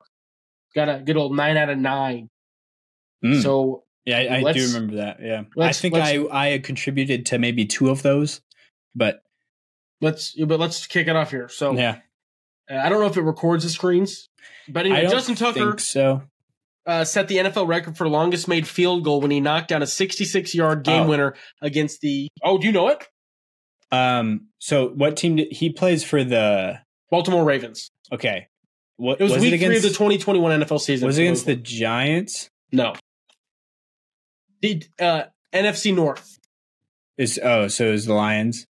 Got 0.74 0.88
a 0.88 1.00
good 1.00 1.18
old 1.18 1.36
nine 1.36 1.58
out 1.58 1.70
of 1.70 1.78
nine. 1.78 2.30
mm. 3.24 3.44
So 3.44 3.84
yeah, 4.06 4.18
I, 4.18 4.38
I 4.38 4.54
do 4.54 4.66
remember 4.68 4.96
that. 4.96 5.18
Yeah, 5.22 5.44
I 5.60 5.74
think 5.74 5.96
I 5.96 6.26
I 6.32 6.60
contributed 6.60 7.26
to 7.28 7.38
maybe 7.38 7.66
two 7.66 7.90
of 7.90 8.02
those, 8.02 8.40
but 8.96 9.22
let's 10.02 10.34
but 10.34 10.60
let's 10.60 10.88
kick 10.88 11.08
it 11.08 11.16
off 11.16 11.32
here. 11.32 11.50
So 11.50 11.74
yeah, 11.74 12.00
uh, 12.70 12.76
I 12.78 12.90
don't 12.90 13.00
know 13.00 13.08
if 13.08 13.18
it 13.18 13.22
records 13.22 13.64
the 13.64 13.70
screens, 13.70 14.30
but 14.68 14.86
I 14.86 14.90
anyway, 14.90 15.02
don't 15.04 15.12
Justin 15.12 15.36
Tucker 15.36 15.54
think 15.72 15.80
so. 15.80 16.24
uh, 16.86 17.04
set 17.06 17.28
the 17.28 17.38
NFL 17.38 17.68
record 17.68 17.98
for 17.98 18.08
longest 18.10 18.48
made 18.48 18.68
field 18.68 19.04
goal 19.04 19.22
when 19.22 19.32
he 19.32 19.40
knocked 19.40 19.68
down 19.70 19.82
a 19.82 19.88
66 19.88 20.54
yard 20.56 20.84
game 20.84 21.04
Oh. 21.04 21.08
winner 21.10 21.36
against 21.62 22.02
the. 22.02 22.28
Oh, 22.44 22.58
do 22.58 22.68
you 22.68 22.74
know 22.74 22.88
it? 22.90 23.06
Um, 23.92 24.48
so 24.60 24.90
what 24.90 25.18
team 25.18 25.36
did 25.38 25.52
he 25.52 25.72
plays 25.72 26.04
for 26.04 26.24
the? 26.24 26.80
Baltimore 27.12 27.44
Ravens. 27.44 27.90
Okay, 28.12 28.48
what 28.98 29.20
It 29.20 29.24
was, 29.24 29.34
was 29.34 29.42
week 29.42 29.54
it 29.54 29.56
against? 29.56 29.68
three 29.70 29.78
of 29.78 29.82
the 29.84 29.90
2021 29.90 30.62
NFL 30.62 30.80
season. 30.80 31.08
was 31.08 31.18
it 31.18 31.24
against 31.24 31.46
the 31.48 31.56
Giants? 31.56 32.50
No. 32.72 32.94
The 34.62 34.84
uh, 35.00 35.24
NFC 35.54 35.96
North. 35.96 36.38
Is 37.18 37.40
oh, 37.42 37.68
so 37.68 37.88
it 37.88 37.92
was 37.92 38.06
the 38.06 38.14
Lions. 38.14 38.66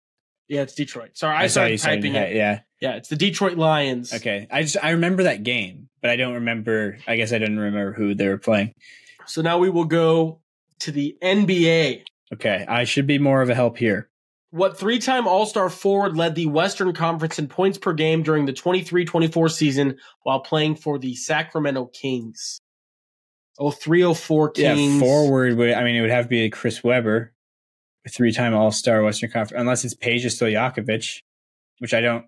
Yeah, 0.48 0.62
it's 0.62 0.74
Detroit. 0.74 1.16
Sorry, 1.16 1.36
I, 1.36 1.44
I 1.44 1.46
started 1.48 1.78
typing 1.78 2.14
it. 2.14 2.34
Yeah. 2.34 2.60
Yeah, 2.80 2.96
it's 2.96 3.08
the 3.08 3.16
Detroit 3.16 3.56
Lions. 3.56 4.12
Okay. 4.12 4.46
I 4.50 4.62
just 4.62 4.76
I 4.82 4.90
remember 4.90 5.24
that 5.24 5.42
game, 5.42 5.88
but 6.02 6.10
I 6.10 6.16
don't 6.16 6.34
remember. 6.34 6.98
I 7.06 7.16
guess 7.16 7.32
I 7.32 7.38
didn't 7.38 7.58
remember 7.58 7.92
who 7.92 8.14
they 8.14 8.28
were 8.28 8.38
playing. 8.38 8.74
So 9.26 9.42
now 9.42 9.58
we 9.58 9.70
will 9.70 9.86
go 9.86 10.40
to 10.80 10.92
the 10.92 11.16
NBA. 11.22 12.02
Okay, 12.34 12.64
I 12.68 12.84
should 12.84 13.06
be 13.06 13.18
more 13.18 13.40
of 13.40 13.50
a 13.50 13.54
help 13.54 13.78
here. 13.78 14.10
What 14.50 14.78
three 14.78 14.98
time 14.98 15.26
All 15.26 15.46
Star 15.46 15.68
forward 15.70 16.16
led 16.16 16.34
the 16.34 16.46
Western 16.46 16.92
Conference 16.92 17.38
in 17.38 17.48
points 17.48 17.78
per 17.78 17.92
game 17.92 18.22
during 18.22 18.46
the 18.46 18.52
23 18.52 19.04
24 19.04 19.48
season 19.48 19.98
while 20.22 20.40
playing 20.40 20.76
for 20.76 20.98
the 20.98 21.14
Sacramento 21.14 21.86
Kings? 21.86 22.60
Oh, 23.58 23.70
304 23.70 24.50
Kings. 24.50 24.94
Yeah, 24.94 25.00
forward. 25.00 25.56
Would, 25.56 25.72
I 25.72 25.82
mean, 25.82 25.96
it 25.96 26.02
would 26.02 26.10
have 26.10 26.26
to 26.26 26.28
be 26.28 26.50
Chris 26.50 26.84
Webber, 26.84 27.32
a 28.06 28.08
three-time 28.08 28.54
All-Star 28.54 29.02
Western 29.02 29.30
Conference, 29.30 29.60
unless 29.60 29.84
it's 29.84 29.94
Peja 29.94 30.26
Stojakovic, 30.26 31.20
which 31.80 31.92
I 31.92 32.00
don't. 32.00 32.24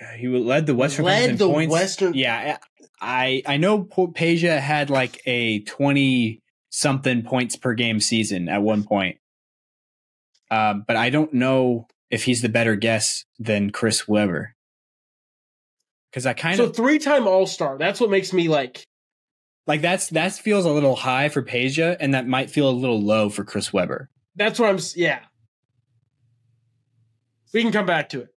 Uh, 0.00 0.06
He 0.16 0.28
led 0.28 0.66
the 0.66 0.74
Western 0.74 1.04
Led 1.06 1.20
Conference 1.30 1.40
in 1.40 1.46
the 1.48 1.52
points. 1.54 1.72
Western- 1.72 2.14
Yeah, 2.14 2.58
I 3.00 3.42
I 3.46 3.56
know 3.56 3.84
Peja 3.84 4.58
had 4.60 4.90
like 4.90 5.20
a 5.26 5.60
twenty 5.60 6.40
something 6.70 7.22
points 7.22 7.56
per 7.56 7.74
game 7.74 8.00
season 8.00 8.48
at 8.48 8.62
one 8.62 8.84
point, 8.84 9.18
um, 10.50 10.84
but 10.86 10.96
I 10.96 11.10
don't 11.10 11.32
know 11.32 11.86
if 12.10 12.24
he's 12.24 12.42
the 12.42 12.48
better 12.48 12.76
guess 12.76 13.24
than 13.38 13.70
Chris 13.70 14.06
Webber. 14.08 14.54
Because 16.10 16.26
I 16.26 16.32
kind 16.34 16.58
of 16.58 16.68
So 16.68 16.72
three 16.72 16.98
time 16.98 17.26
All 17.26 17.46
Star. 17.46 17.76
That's 17.78 18.00
what 18.00 18.10
makes 18.10 18.32
me 18.32 18.48
like. 18.48 18.86
Like 19.66 19.80
that's 19.80 20.08
that 20.10 20.32
feels 20.32 20.64
a 20.64 20.70
little 20.70 20.94
high 20.96 21.28
for 21.28 21.42
Peja, 21.42 21.96
and 21.98 22.14
that 22.14 22.26
might 22.26 22.50
feel 22.50 22.68
a 22.68 22.70
little 22.70 23.00
low 23.00 23.28
for 23.28 23.44
Chris 23.44 23.72
Webber. 23.72 24.08
That's 24.36 24.58
what 24.58 24.68
I'm. 24.68 24.78
Yeah. 24.94 25.20
We 27.52 27.62
can 27.62 27.72
come 27.72 27.86
back 27.86 28.10
to 28.10 28.20
it. 28.20 28.28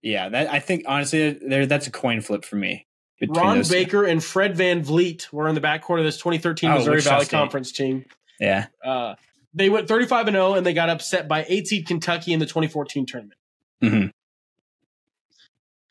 Yeah, 0.00 0.28
that 0.30 0.50
I 0.50 0.58
think 0.58 0.84
honestly, 0.86 1.38
there 1.46 1.66
that's 1.66 1.86
a 1.86 1.90
coin 1.90 2.20
flip 2.20 2.44
for 2.44 2.56
me. 2.56 2.86
Ron 3.28 3.58
those 3.58 3.68
two. 3.68 3.74
Baker 3.74 4.04
and 4.04 4.22
Fred 4.24 4.56
VanVleet 4.56 5.32
were 5.32 5.48
in 5.48 5.54
the 5.54 5.60
backcourt 5.60 5.98
of 5.98 6.04
this 6.04 6.16
2013 6.16 6.70
Oh, 6.70 6.74
Missouri 6.78 7.00
Valley. 7.02 7.26
Conference 7.26 7.70
team. 7.70 8.04
Yeah, 8.40 8.66
Uh, 8.84 9.14
they 9.54 9.68
went 9.70 9.86
35 9.86 10.26
and 10.28 10.34
0, 10.34 10.54
and 10.54 10.66
they 10.66 10.72
got 10.72 10.88
upset 10.90 11.28
by 11.28 11.44
eight 11.48 11.68
seed 11.68 11.86
Kentucky 11.86 12.32
in 12.32 12.40
the 12.40 12.46
2014 12.46 13.06
tournament. 13.06 13.38
Mhm. 13.80 14.10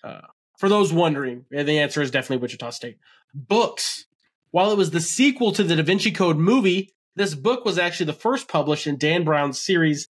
Uh, 0.03 0.21
for 0.57 0.67
those 0.67 0.91
wondering, 0.91 1.45
the 1.49 1.79
answer 1.79 2.01
is 2.01 2.11
definitely 2.11 2.41
Wichita 2.41 2.71
State. 2.71 2.97
Books. 3.33 4.07
While 4.51 4.71
it 4.71 4.77
was 4.77 4.91
the 4.91 5.01
sequel 5.01 5.51
to 5.53 5.63
the 5.63 5.75
Da 5.75 5.83
Vinci 5.83 6.11
Code 6.11 6.37
movie, 6.37 6.93
this 7.15 7.35
book 7.35 7.65
was 7.65 7.77
actually 7.77 8.07
the 8.07 8.13
first 8.13 8.47
published 8.47 8.87
in 8.87 8.97
Dan 8.97 9.23
Brown's 9.23 9.59
series 9.59 10.07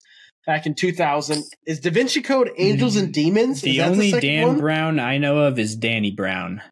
back 0.46 0.66
in 0.66 0.74
2000. 0.74 1.44
Is 1.66 1.80
Da 1.80 1.90
Vinci 1.90 2.22
Code 2.22 2.50
Angels 2.56 2.96
and 2.96 3.12
Demons? 3.12 3.58
Is 3.58 3.62
the 3.62 3.82
only 3.82 4.10
second 4.10 4.28
Dan 4.28 4.46
one? 4.48 4.58
Brown 4.58 4.98
I 4.98 5.18
know 5.18 5.38
of 5.38 5.58
is 5.58 5.76
Danny 5.76 6.10
Brown, 6.10 6.62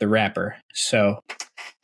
the 0.00 0.08
rapper. 0.08 0.56
So 0.72 1.22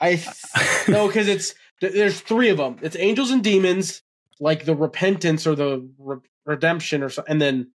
I 0.00 0.16
th- 0.16 0.88
no, 0.88 1.06
because 1.06 1.28
it's 1.28 1.54
there's 1.80 2.20
three 2.20 2.48
of 2.48 2.56
them. 2.56 2.78
It's 2.82 2.96
Angels 2.96 3.30
and 3.30 3.44
Demons, 3.44 4.02
like 4.40 4.64
the 4.64 4.74
Repentance 4.74 5.46
or 5.46 5.54
the 5.54 5.88
Re- 5.98 6.18
Redemption 6.46 7.02
or 7.02 7.10
so, 7.10 7.22
and 7.28 7.40
then 7.40 7.70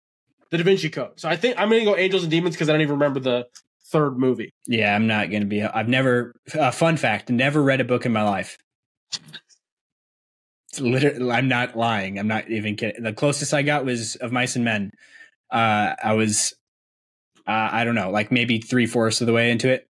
the 0.52 0.58
Da 0.58 0.64
Vinci 0.64 0.90
Code. 0.90 1.20
So 1.20 1.30
I 1.30 1.36
think 1.36 1.60
I'm 1.60 1.70
gonna 1.70 1.84
go 1.84 1.96
Angels 1.96 2.24
and 2.24 2.32
Demons 2.32 2.56
because 2.56 2.70
I 2.70 2.74
don't 2.74 2.82
even 2.82 2.94
remember 2.94 3.20
the 3.20 3.48
third 3.92 4.18
movie. 4.18 4.52
yeah, 4.68 4.96
I'm 4.96 5.08
not 5.08 5.32
gonna 5.32 5.46
be. 5.46 5.64
I've 5.64 5.88
never. 5.88 6.34
Uh, 6.54 6.72
fun 6.72 6.98
fact: 6.98 7.30
never 7.30 7.62
read 7.62 7.82
a 7.82 7.86
book 7.86 8.06
in 8.06 8.12
my 8.12 8.24
life. 8.24 8.58
It's 10.70 10.80
literally, 10.82 11.32
I'm 11.32 11.48
not 11.48 11.78
lying. 11.78 12.20
I'm 12.20 12.28
not 12.28 12.50
even 12.50 12.76
kidding. 12.76 13.04
The 13.04 13.14
closest 13.14 13.54
I 13.54 13.62
got 13.62 13.86
was 13.86 14.16
of 14.18 14.32
Mice 14.32 14.56
and 14.56 14.66
Men. 14.66 14.92
Uh, 15.50 15.96
I 16.04 16.14
was, 16.14 16.54
uh, 17.48 17.70
I 17.72 17.86
don't 17.86 17.96
know, 17.96 18.10
like 18.10 18.32
maybe 18.32 18.60
three 18.60 18.86
fourths 18.86 19.22
of 19.22 19.28
the 19.28 19.34
way 19.34 19.52
into 19.52 19.72
it. 19.72 19.88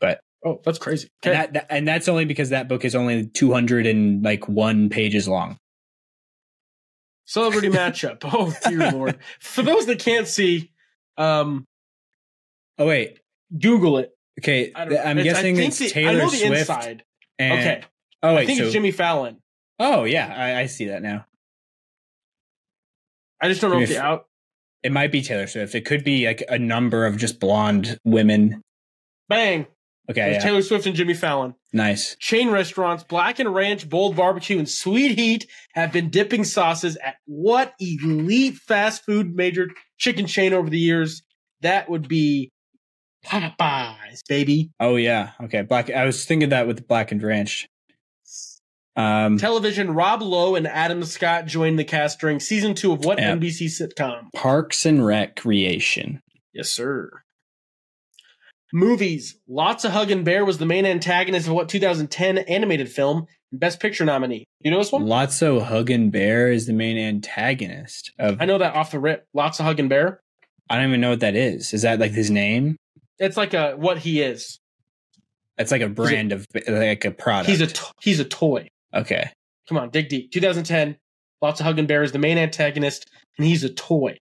But 0.00 0.20
oh, 0.44 0.60
that's 0.64 0.78
crazy. 0.78 1.08
And, 1.22 1.34
that, 1.34 1.52
that, 1.52 1.66
and 1.70 1.86
that's 1.86 2.08
only 2.08 2.24
because 2.24 2.48
that 2.50 2.68
book 2.68 2.84
is 2.84 2.96
only 2.96 3.28
200 3.28 3.86
and 3.86 4.24
like 4.24 4.48
one 4.48 4.88
pages 4.88 5.28
long. 5.28 5.58
Celebrity 7.26 7.68
matchup. 7.68 8.22
Oh 8.32 8.52
dear 8.68 8.90
lord. 8.90 9.18
For 9.40 9.62
those 9.62 9.86
that 9.86 10.00
can't 10.00 10.26
see, 10.26 10.72
um, 11.16 11.66
Oh 12.78 12.86
wait, 12.86 13.20
Google 13.58 13.98
it. 13.98 14.10
okay. 14.40 14.72
I'm 14.74 14.90
it's- 14.92 15.24
guessing 15.24 15.58
it's 15.58 15.78
the- 15.78 15.88
Taylor 15.90 16.10
I 16.10 16.14
know 16.24 16.30
the 16.30 16.36
Swift. 16.36 16.60
inside. 16.60 17.04
And, 17.38 17.52
okay. 17.60 17.82
Oh 18.22 18.34
wait, 18.34 18.42
I 18.42 18.46
think 18.46 18.58
so 18.58 18.64
it's 18.64 18.72
Jimmy 18.72 18.90
Fallon. 18.90 19.38
Oh 19.78 20.04
yeah, 20.04 20.32
I, 20.34 20.60
I 20.62 20.66
see 20.66 20.86
that 20.86 21.02
now. 21.02 21.26
I 23.40 23.48
just 23.48 23.60
don't 23.60 23.70
know 23.70 23.78
if 23.80 23.90
If- 23.90 23.96
the 23.96 24.02
out. 24.02 24.26
It 24.82 24.92
might 24.92 25.10
be 25.10 25.20
Taylor 25.20 25.46
Swift. 25.48 25.74
It 25.74 25.84
could 25.84 26.04
be 26.04 26.26
like 26.26 26.44
a 26.48 26.58
number 26.58 27.06
of 27.06 27.16
just 27.16 27.40
blonde 27.40 27.98
women. 28.04 28.62
Bang! 29.28 29.66
Okay, 30.08 30.32
yeah. 30.34 30.38
Taylor 30.38 30.62
Swift 30.62 30.86
and 30.86 30.94
Jimmy 30.94 31.14
Fallon. 31.14 31.54
nice. 31.72 32.14
Chain 32.20 32.50
restaurants, 32.50 33.02
Blackened 33.02 33.52
Ranch, 33.52 33.88
Bold 33.88 34.14
Barbecue, 34.14 34.56
and 34.58 34.68
Sweet 34.68 35.18
Heat 35.18 35.48
have 35.74 35.92
been 35.92 36.08
dipping 36.10 36.44
sauces 36.44 36.96
at 36.98 37.16
what 37.24 37.74
elite 37.80 38.54
fast 38.54 39.04
food 39.04 39.34
major 39.34 39.70
chicken 39.98 40.26
chain 40.26 40.52
over 40.54 40.70
the 40.70 40.78
years? 40.78 41.22
That 41.62 41.88
would 41.90 42.06
be 42.06 42.52
Popeyes, 43.26 44.20
baby. 44.28 44.70
Oh 44.80 44.96
yeah. 44.96 45.32
Okay. 45.44 45.62
Black. 45.62 45.90
I 45.90 46.04
was 46.04 46.24
thinking 46.24 46.50
that 46.50 46.66
with 46.66 46.86
Blackened 46.86 47.22
Ranch. 47.22 47.66
Um, 48.96 49.36
Television, 49.36 49.90
Rob 49.92 50.22
Lowe 50.22 50.54
and 50.54 50.66
Adam 50.66 51.04
Scott 51.04 51.44
joined 51.46 51.78
the 51.78 51.84
cast 51.84 52.18
during 52.18 52.40
season 52.40 52.74
two 52.74 52.92
of 52.92 53.04
what 53.04 53.18
Yeah. 53.18 53.32
NBC 53.36 53.66
sitcom? 53.66 54.32
Parks 54.34 54.86
and 54.86 55.04
Recreation. 55.04 56.20
Yes, 56.54 56.70
sir. 56.70 57.10
Movies. 58.72 59.38
Lotso 59.48 59.90
Huggin 59.90 60.24
Bear 60.24 60.44
was 60.44 60.58
the 60.58 60.66
main 60.66 60.86
antagonist 60.86 61.46
of 61.46 61.52
what 61.54 61.68
2010 61.68 62.38
animated 62.38 62.90
film 62.90 63.26
and 63.52 63.60
Best 63.60 63.80
Picture 63.80 64.04
nominee. 64.04 64.46
You 64.60 64.70
know 64.70 64.78
this 64.78 64.90
one? 64.92 65.04
Lotso 65.04 65.62
Huggin 65.64 66.10
Bear 66.10 66.50
is 66.50 66.66
the 66.66 66.72
main 66.72 66.96
antagonist 66.98 68.12
of. 68.18 68.40
I 68.40 68.46
know 68.46 68.58
that 68.58 68.74
off 68.74 68.90
the 68.92 68.98
rip. 68.98 69.26
Lotso 69.36 69.60
Huggin 69.62 69.88
Bear. 69.88 70.20
I 70.68 70.76
don't 70.76 70.88
even 70.88 71.00
know 71.00 71.10
what 71.10 71.20
that 71.20 71.36
is. 71.36 71.72
Is 71.74 71.82
that 71.82 72.00
like 72.00 72.12
his 72.12 72.30
name? 72.30 72.76
It's 73.18 73.36
like 73.36 73.54
a 73.54 73.72
what 73.76 73.98
he 73.98 74.20
is. 74.22 74.58
It's 75.58 75.70
like 75.70 75.80
a 75.82 75.88
brand 75.88 76.32
of 76.32 76.46
like 76.68 77.04
a 77.04 77.10
product. 77.10 77.48
He's 77.48 77.60
a 77.60 77.66
to- 77.68 77.92
he's 78.00 78.20
a 78.20 78.24
toy. 78.24 78.68
okay. 78.94 79.30
Come 79.68 79.78
on, 79.78 79.90
dig 79.90 80.08
deep. 80.08 80.30
2010. 80.32 80.96
Lotso 81.42 81.62
Huggin 81.62 81.86
Bear 81.86 82.02
is 82.02 82.12
the 82.12 82.18
main 82.18 82.38
antagonist, 82.38 83.10
and 83.36 83.46
he's 83.46 83.64
a 83.64 83.68
toy. 83.68 84.16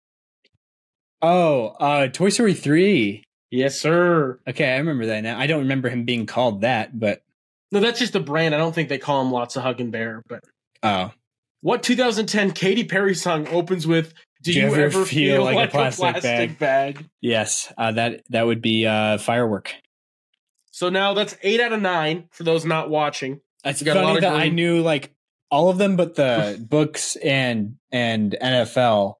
Oh, 1.23 1.69
uh, 1.81 2.09
Toy 2.09 2.29
Story 2.31 2.55
three. 2.55 3.25
Yes, 3.51 3.81
sir. 3.81 4.39
Okay, 4.47 4.73
I 4.73 4.77
remember 4.79 5.07
that 5.07 5.23
now. 5.23 5.39
I 5.39 5.47
don't 5.47 5.61
remember 5.61 5.89
him 5.89 6.05
being 6.05 6.27
called 6.27 6.61
that, 6.63 6.99
but 6.99 7.23
No, 7.73 7.81
that's 7.81 7.99
just 7.99 8.13
the 8.13 8.21
brand. 8.21 8.55
I 8.55 8.59
don't 8.59 8.75
think 8.75 8.89
they 8.89 8.99
call 8.99 9.23
him 9.25 9.33
Lotso 9.33 9.63
Huggin 9.63 9.91
Bear. 9.91 10.23
But 10.29 10.45
oh, 10.83 11.13
what 11.61 11.83
2010 11.83 12.53
Katy 12.53 12.85
Perry 12.85 13.15
song 13.15 13.47
opens 13.49 13.87
with? 13.87 14.15
Do 14.43 14.53
you, 14.53 14.75
ever, 14.75 15.05
feel, 15.05 15.45
like, 15.45 15.69
a 15.69 15.71
plastic, 15.71 16.59
bag? 16.59 17.07
yes, 17.21 17.73
uh, 17.77 17.93
that 17.93 18.23
that 18.31 18.47
would 18.47 18.63
be 18.63 18.87
uh, 18.87 19.19
firework. 19.19 19.75
So 20.71 20.89
now 20.89 21.13
that's 21.15 21.37
eight 21.43 21.61
out 21.61 21.73
of 21.73 21.83
nine 21.83 22.29
for 22.31 22.45
those 22.45 22.65
not 22.65 22.89
watching. 22.89 23.41
A 23.65 23.69
lot 23.69 23.77
funny 23.79 24.15
of 24.17 24.21
that 24.23 24.35
I 24.35 24.49
knew 24.49 24.81
like 24.81 25.13
all 25.51 25.69
of 25.69 25.77
them, 25.77 25.97
but 25.97 26.15
the 26.15 26.65
books 26.71 27.17
and 27.17 27.77
and 27.93 28.35
NFL. 28.41 29.17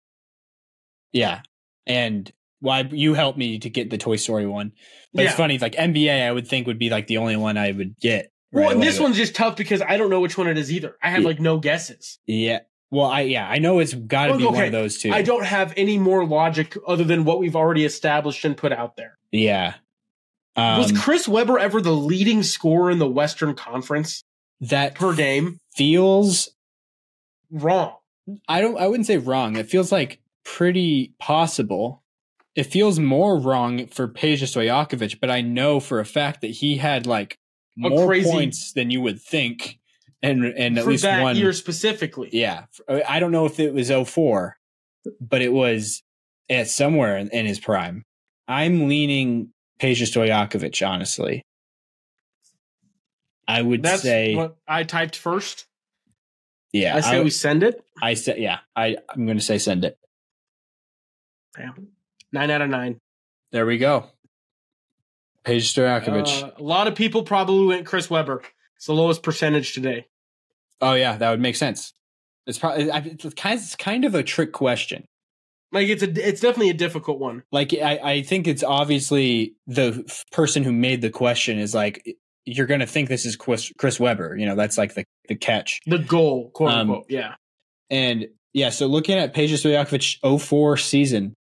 Yeah, 1.13 1.43
and 1.87 2.31
why 2.61 2.89
you 2.91 3.15
helped 3.15 3.37
me 3.39 3.59
to 3.59 3.69
get 3.69 3.91
the 3.91 3.99
Toy 3.99 4.17
Story 4.17 4.47
one, 4.47 4.73
but 5.13 5.25
it's 5.27 5.35
funny 5.35 5.59
like 5.59 5.75
NBA. 5.75 6.27
I 6.27 6.33
would 6.33 6.47
think 6.47 6.67
would 6.67 6.79
be 6.79 6.89
like 6.89 7.07
the 7.09 7.19
only 7.19 7.37
one 7.37 7.59
I 7.59 7.73
would 7.73 7.99
get. 7.99 8.31
Well, 8.53 8.65
right 8.65 8.75
and 8.75 8.83
this 8.83 8.99
one's 8.99 9.17
just 9.17 9.35
tough 9.35 9.57
because 9.57 9.81
I 9.83 9.97
don't 9.97 10.11
know 10.11 10.21
which 10.21 10.37
one 10.39 10.49
it 10.49 10.59
is 10.59 10.73
either. 10.73 10.97
I 11.03 11.11
have 11.11 11.23
Yeah. 11.23 11.29
like 11.29 11.41
no 11.41 11.59
guesses. 11.59 12.19
yeah. 12.27 12.61
Well, 12.91 13.07
I 13.07 13.21
yeah 13.23 13.49
I 13.49 13.59
know 13.59 13.79
it's 13.79 13.95
got 13.95 14.27
to 14.27 14.31
Well, 14.33 14.39
be 14.39 14.45
one 14.47 14.55
okay, 14.57 14.67
of 14.67 14.73
those 14.73 14.99
two. 14.99 15.11
I 15.13 15.23
don't 15.23 15.45
have 15.45 15.73
any 15.77 15.99
more 15.99 16.25
logic 16.27 16.77
other 16.87 17.05
than 17.05 17.25
what 17.25 17.39
we've 17.39 17.57
already 17.57 17.85
established 17.85 18.45
and 18.45 18.57
put 18.57 18.73
out 18.73 18.97
there. 18.97 19.17
Yeah. 19.33 19.75
Um, 20.57 20.79
Was 20.79 20.93
Chris 20.93 21.29
Webber 21.29 21.59
ever 21.59 21.81
the 21.81 21.93
leading 21.93 22.43
scorer 22.43 22.91
in 22.91 22.99
the 22.99 23.09
Western 23.09 23.55
Conference 23.55 24.23
that 24.61 24.95
per 24.97 25.15
game? 25.15 25.59
feels 25.75 26.51
Wrong. 27.51 27.95
I 28.49 28.61
don't 28.61 28.79
I 28.79 28.87
wouldn't 28.87 29.07
say 29.07 29.17
wrong. 29.19 29.57
It 29.57 29.69
feels 29.69 29.91
like 29.91 30.21
pretty 30.45 31.15
possible. 31.19 32.03
It 32.55 32.65
feels 32.65 32.99
more 32.99 33.39
wrong 33.39 33.87
for 33.87 34.07
Peja 34.09 34.43
Stojakovic, 34.45 35.19
but 35.21 35.31
I 35.31 35.41
know 35.41 35.81
for 35.81 36.01
a 36.01 36.05
fact 36.05 36.41
that 36.43 36.51
he 36.51 36.77
had 36.77 37.07
like 37.07 37.39
more 37.77 38.07
crazy- 38.07 38.31
points 38.31 38.73
than 38.73 38.91
you 38.91 39.01
would 39.01 39.21
think, 39.21 39.79
and 40.23 40.45
and 40.45 40.79
at 40.79 40.85
for 40.85 40.91
least 40.91 41.05
that 41.05 41.23
one. 41.23 41.37
year 41.37 41.53
specifically. 41.53 42.29
yeah, 42.33 42.65
I 42.89 43.21
don't 43.21 43.33
know 43.33 43.47
if 43.47 43.59
it 43.59 43.73
was 43.73 43.91
04, 43.91 44.57
but 45.21 45.43
it 45.43 45.53
was 45.53 46.03
at 46.49 46.69
somewhere 46.69 47.17
in, 47.17 47.29
in 47.31 47.47
his 47.47 47.61
prime. 47.61 48.05
I'm 48.49 48.89
leaning 48.89 49.53
Peja 49.81 50.03
Stojakovic, 50.03 50.87
honestly. 50.87 51.45
I 53.47 53.63
would 53.63 53.83
That's 53.83 54.03
say, 54.03 54.35
what 54.35 54.57
I 54.69 54.85
typed 54.85 55.17
first. 55.17 55.67
yeah. 56.73 56.97
I 56.97 57.01
say 57.01 57.19
I, 57.19 57.23
we 57.23 57.31
send 57.31 57.63
it. 57.63 57.85
I 58.01 58.15
said, 58.15 58.39
yeah. 58.39 58.59
I 58.77 58.97
I'm 59.09 59.27
going 59.27 59.39
to 59.39 59.45
say 59.45 59.59
send 59.59 59.85
it. 59.85 59.99
Damn. 61.57 61.89
Nine 62.33 62.51
out 62.51 62.63
of 62.63 62.71
nine. 62.71 62.99
There 63.51 63.67
we 63.67 63.79
go. 63.79 64.07
Peja 65.45 65.63
Stojakovic. 65.63 66.43
Uh, 66.43 66.51
a 66.59 66.63
lot 66.63 66.87
of 66.87 66.95
people 66.95 67.23
probably 67.25 67.67
went 67.67 67.87
Chris 67.87 68.09
Webber. 68.09 68.43
It's 68.81 68.87
the 68.87 68.95
lowest 68.95 69.23
percentage 69.23 69.75
today. 69.75 70.07
oh 70.81 70.95
yeah, 70.95 71.17
that 71.19 71.31
would 71.31 71.41
make 71.41 71.55
sense. 71.57 71.93
It's 72.47 72.59
probably 72.59 72.85
it's 72.91 73.35
kind 73.35 73.61
it's 73.61 73.77
kind 73.77 74.05
of 74.07 74.15
a 74.15 74.23
trick 74.23 74.53
question. 74.53 75.05
Like 75.71 75.89
it's 75.89 76.03
a, 76.03 76.11
it's 76.29 76.41
definitely 76.41 76.71
a 76.71 76.75
difficult 76.75 77.19
one. 77.21 77.43
Like 77.53 77.75
I, 77.75 78.01
I 78.03 78.23
think 78.23 78.49
it's 78.49 78.65
obviously 78.65 79.55
the 79.67 80.03
f- 80.09 80.25
person 80.33 80.65
who 80.65 80.73
made 80.73 81.03
the 81.03 81.11
question 81.11 81.59
is 81.59 81.75
like 81.75 82.17
you're 82.47 82.67
going 82.67 82.81
to 82.81 82.87
think 82.87 83.09
this 83.11 83.27
is 83.27 83.37
Chris, 83.37 83.71
Chris 83.79 84.01
Webber. 84.01 84.35
You 84.37 84.47
know 84.47 84.57
that's 84.57 84.79
like 84.79 84.95
the 84.95 85.05
the 85.29 85.37
catch. 85.37 85.81
The 85.87 85.99
goal, 85.99 86.51
quote 86.51 86.71
Um, 86.73 86.79
unquote. 86.91 87.07
Yeah. 87.11 87.35
And 87.91 88.29
yeah, 88.55 88.71
so 88.71 88.87
looking 88.87 89.19
at 89.19 89.35
Peja 89.35 89.55
Stojakovic 89.55 90.41
04 90.41 90.77
season, 90.79 91.35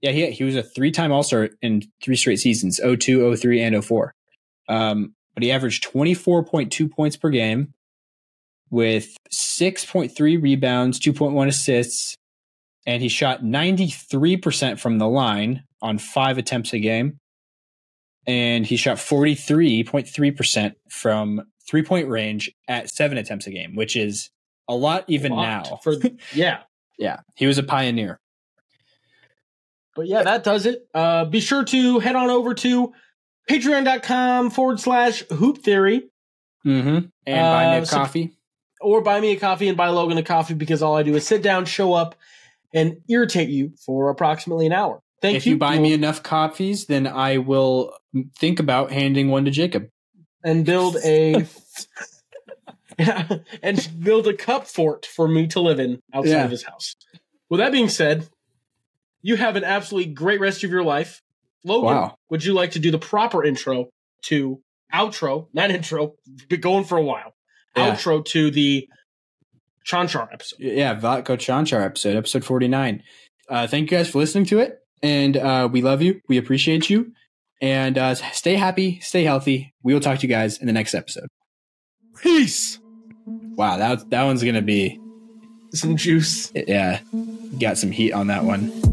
yeah, 0.00 0.10
he 0.10 0.32
he 0.32 0.42
was 0.44 0.56
a 0.56 0.62
three 0.64 0.90
time 0.90 1.12
All 1.12 1.22
Star 1.22 1.48
in 1.62 1.82
three 2.02 2.16
straight 2.16 2.40
seasons 2.40 2.80
02, 2.82 3.36
03, 3.36 3.62
and 3.62 3.84
04. 3.84 4.12
Um, 4.68 5.14
but 5.34 5.42
he 5.42 5.50
averaged 5.50 5.84
24.2 5.92 6.90
points 6.90 7.16
per 7.16 7.30
game 7.30 7.74
with 8.70 9.16
6.3 9.30 10.42
rebounds, 10.42 10.98
2.1 10.98 11.46
assists, 11.46 12.16
and 12.86 13.02
he 13.02 13.08
shot 13.08 13.42
93% 13.42 14.80
from 14.80 14.98
the 14.98 15.08
line 15.08 15.64
on 15.80 15.98
five 15.98 16.38
attempts 16.38 16.72
a 16.72 16.78
game. 16.78 17.18
And 18.26 18.64
he 18.64 18.76
shot 18.76 18.98
43.3% 18.98 20.74
from 20.88 21.42
three 21.68 21.82
point 21.82 22.08
range 22.08 22.52
at 22.68 22.88
seven 22.88 23.18
attempts 23.18 23.46
a 23.46 23.50
game, 23.50 23.74
which 23.74 23.96
is 23.96 24.30
a 24.68 24.74
lot 24.74 25.04
even 25.08 25.32
Lot 25.32 25.42
now. 25.70 25.80
For 25.82 25.94
yeah. 26.34 26.60
Yeah, 26.98 27.20
he 27.34 27.46
was 27.46 27.58
a 27.58 27.62
pioneer. 27.62 28.20
But 29.94 30.06
yeah, 30.06 30.22
that 30.22 30.44
does 30.44 30.66
it. 30.66 30.86
Uh, 30.94 31.24
be 31.24 31.40
sure 31.40 31.64
to 31.64 31.98
head 31.98 32.16
on 32.16 32.30
over 32.30 32.54
to 32.54 32.92
patreon.com 33.48 34.50
forward 34.50 34.80
slash 34.80 35.22
hoop 35.28 35.58
theory 35.58 36.08
Mm-hmm. 36.64 37.06
And 37.26 37.40
buy 37.40 37.70
me 37.72 37.78
Uh, 37.78 37.82
a 37.82 37.86
so- 37.86 37.96
coffee. 37.96 38.30
or 38.80 39.00
buy 39.00 39.20
me 39.20 39.32
a 39.32 39.36
coffee 39.36 39.66
and 39.68 39.76
buy 39.76 39.88
Logan 39.88 40.16
a 40.18 40.22
coffee 40.22 40.54
because 40.54 40.80
all 40.80 40.96
I 40.96 41.02
do 41.02 41.16
is 41.16 41.26
sit 41.26 41.42
down, 41.42 41.64
show 41.64 41.92
up, 41.92 42.14
and 42.72 42.98
irritate 43.08 43.48
you 43.48 43.72
for 43.84 44.10
approximately 44.10 44.66
an 44.66 44.72
hour. 44.72 45.00
Thank 45.20 45.36
if 45.38 45.46
you. 45.46 45.52
If 45.52 45.54
you 45.54 45.58
buy 45.58 45.78
me 45.80 45.92
enough 45.92 46.22
coffees, 46.22 46.86
then 46.86 47.06
I 47.08 47.38
will 47.38 47.96
think 48.38 48.60
about 48.60 48.92
handing 48.92 49.28
one 49.28 49.44
to 49.46 49.50
Jacob. 49.50 49.88
and 50.44 50.64
build 50.64 50.96
a 51.04 51.46
and 53.62 53.88
build 53.98 54.26
a 54.28 54.34
cup 54.34 54.66
fort 54.66 55.06
for 55.06 55.26
me 55.28 55.46
to 55.48 55.60
live 55.60 55.80
in 55.80 56.00
outside 56.14 56.30
Yeah. 56.30 56.44
of 56.44 56.50
his 56.50 56.62
house. 56.64 56.94
With 57.48 57.58
that 57.58 57.72
being 57.72 57.88
said, 57.88 58.28
you 59.20 59.36
have 59.36 59.56
an 59.56 59.64
absolutely 59.64 60.12
great 60.12 60.40
rest 60.40 60.62
of 60.64 60.70
your 60.70 60.84
life. 60.84 61.22
Logan, 61.64 61.86
Wow. 61.86 62.16
would 62.30 62.44
you 62.44 62.52
like 62.54 62.72
to 62.72 62.78
do 62.78 62.90
the 62.90 62.98
proper 62.98 63.44
intro 63.44 63.88
to 64.26 64.60
outro, 64.92 65.48
not 65.52 65.70
intro, 65.70 66.14
been 66.48 66.60
going 66.60 66.84
for 66.84 66.98
a 66.98 67.02
while. 67.02 67.32
Yeah. 67.76 67.92
Outro 67.94 68.24
to 68.26 68.50
the 68.50 68.88
Cancar 69.88 70.28
episode. 70.32 70.58
Yeah, 70.60 70.94
Vlatko 70.94 71.36
Cancar 71.38 71.82
episode, 71.84 72.16
episode 72.16 72.44
49. 72.44 73.02
Uh, 73.48 73.66
thank 73.66 73.90
you 73.90 73.96
guys 73.96 74.10
for 74.10 74.18
listening 74.18 74.44
to 74.46 74.58
it. 74.60 74.78
And 75.02 75.36
uh, 75.36 75.68
we 75.70 75.82
love 75.82 76.02
you. 76.02 76.20
We 76.28 76.36
appreciate 76.38 76.88
you. 76.90 77.12
And 77.60 77.96
uh, 77.98 78.14
stay 78.14 78.54
happy, 78.56 79.00
stay 79.00 79.24
healthy. 79.24 79.72
We 79.82 79.94
will 79.94 80.00
talk 80.00 80.18
to 80.20 80.26
you 80.26 80.32
guys 80.32 80.58
in 80.58 80.66
the 80.66 80.72
next 80.72 80.94
episode. 80.94 81.28
Peace. 82.20 82.78
Wow, 83.26 83.76
that, 83.78 84.10
that 84.10 84.24
one's 84.24 84.42
going 84.42 84.54
to 84.56 84.62
be, 84.62 85.00
Some 85.72 85.96
juice. 85.96 86.52
yeah, 86.54 87.00
got 87.60 87.78
some 87.78 87.90
heat 87.92 88.12
on 88.12 88.26
that 88.28 88.44
one. 88.44 88.91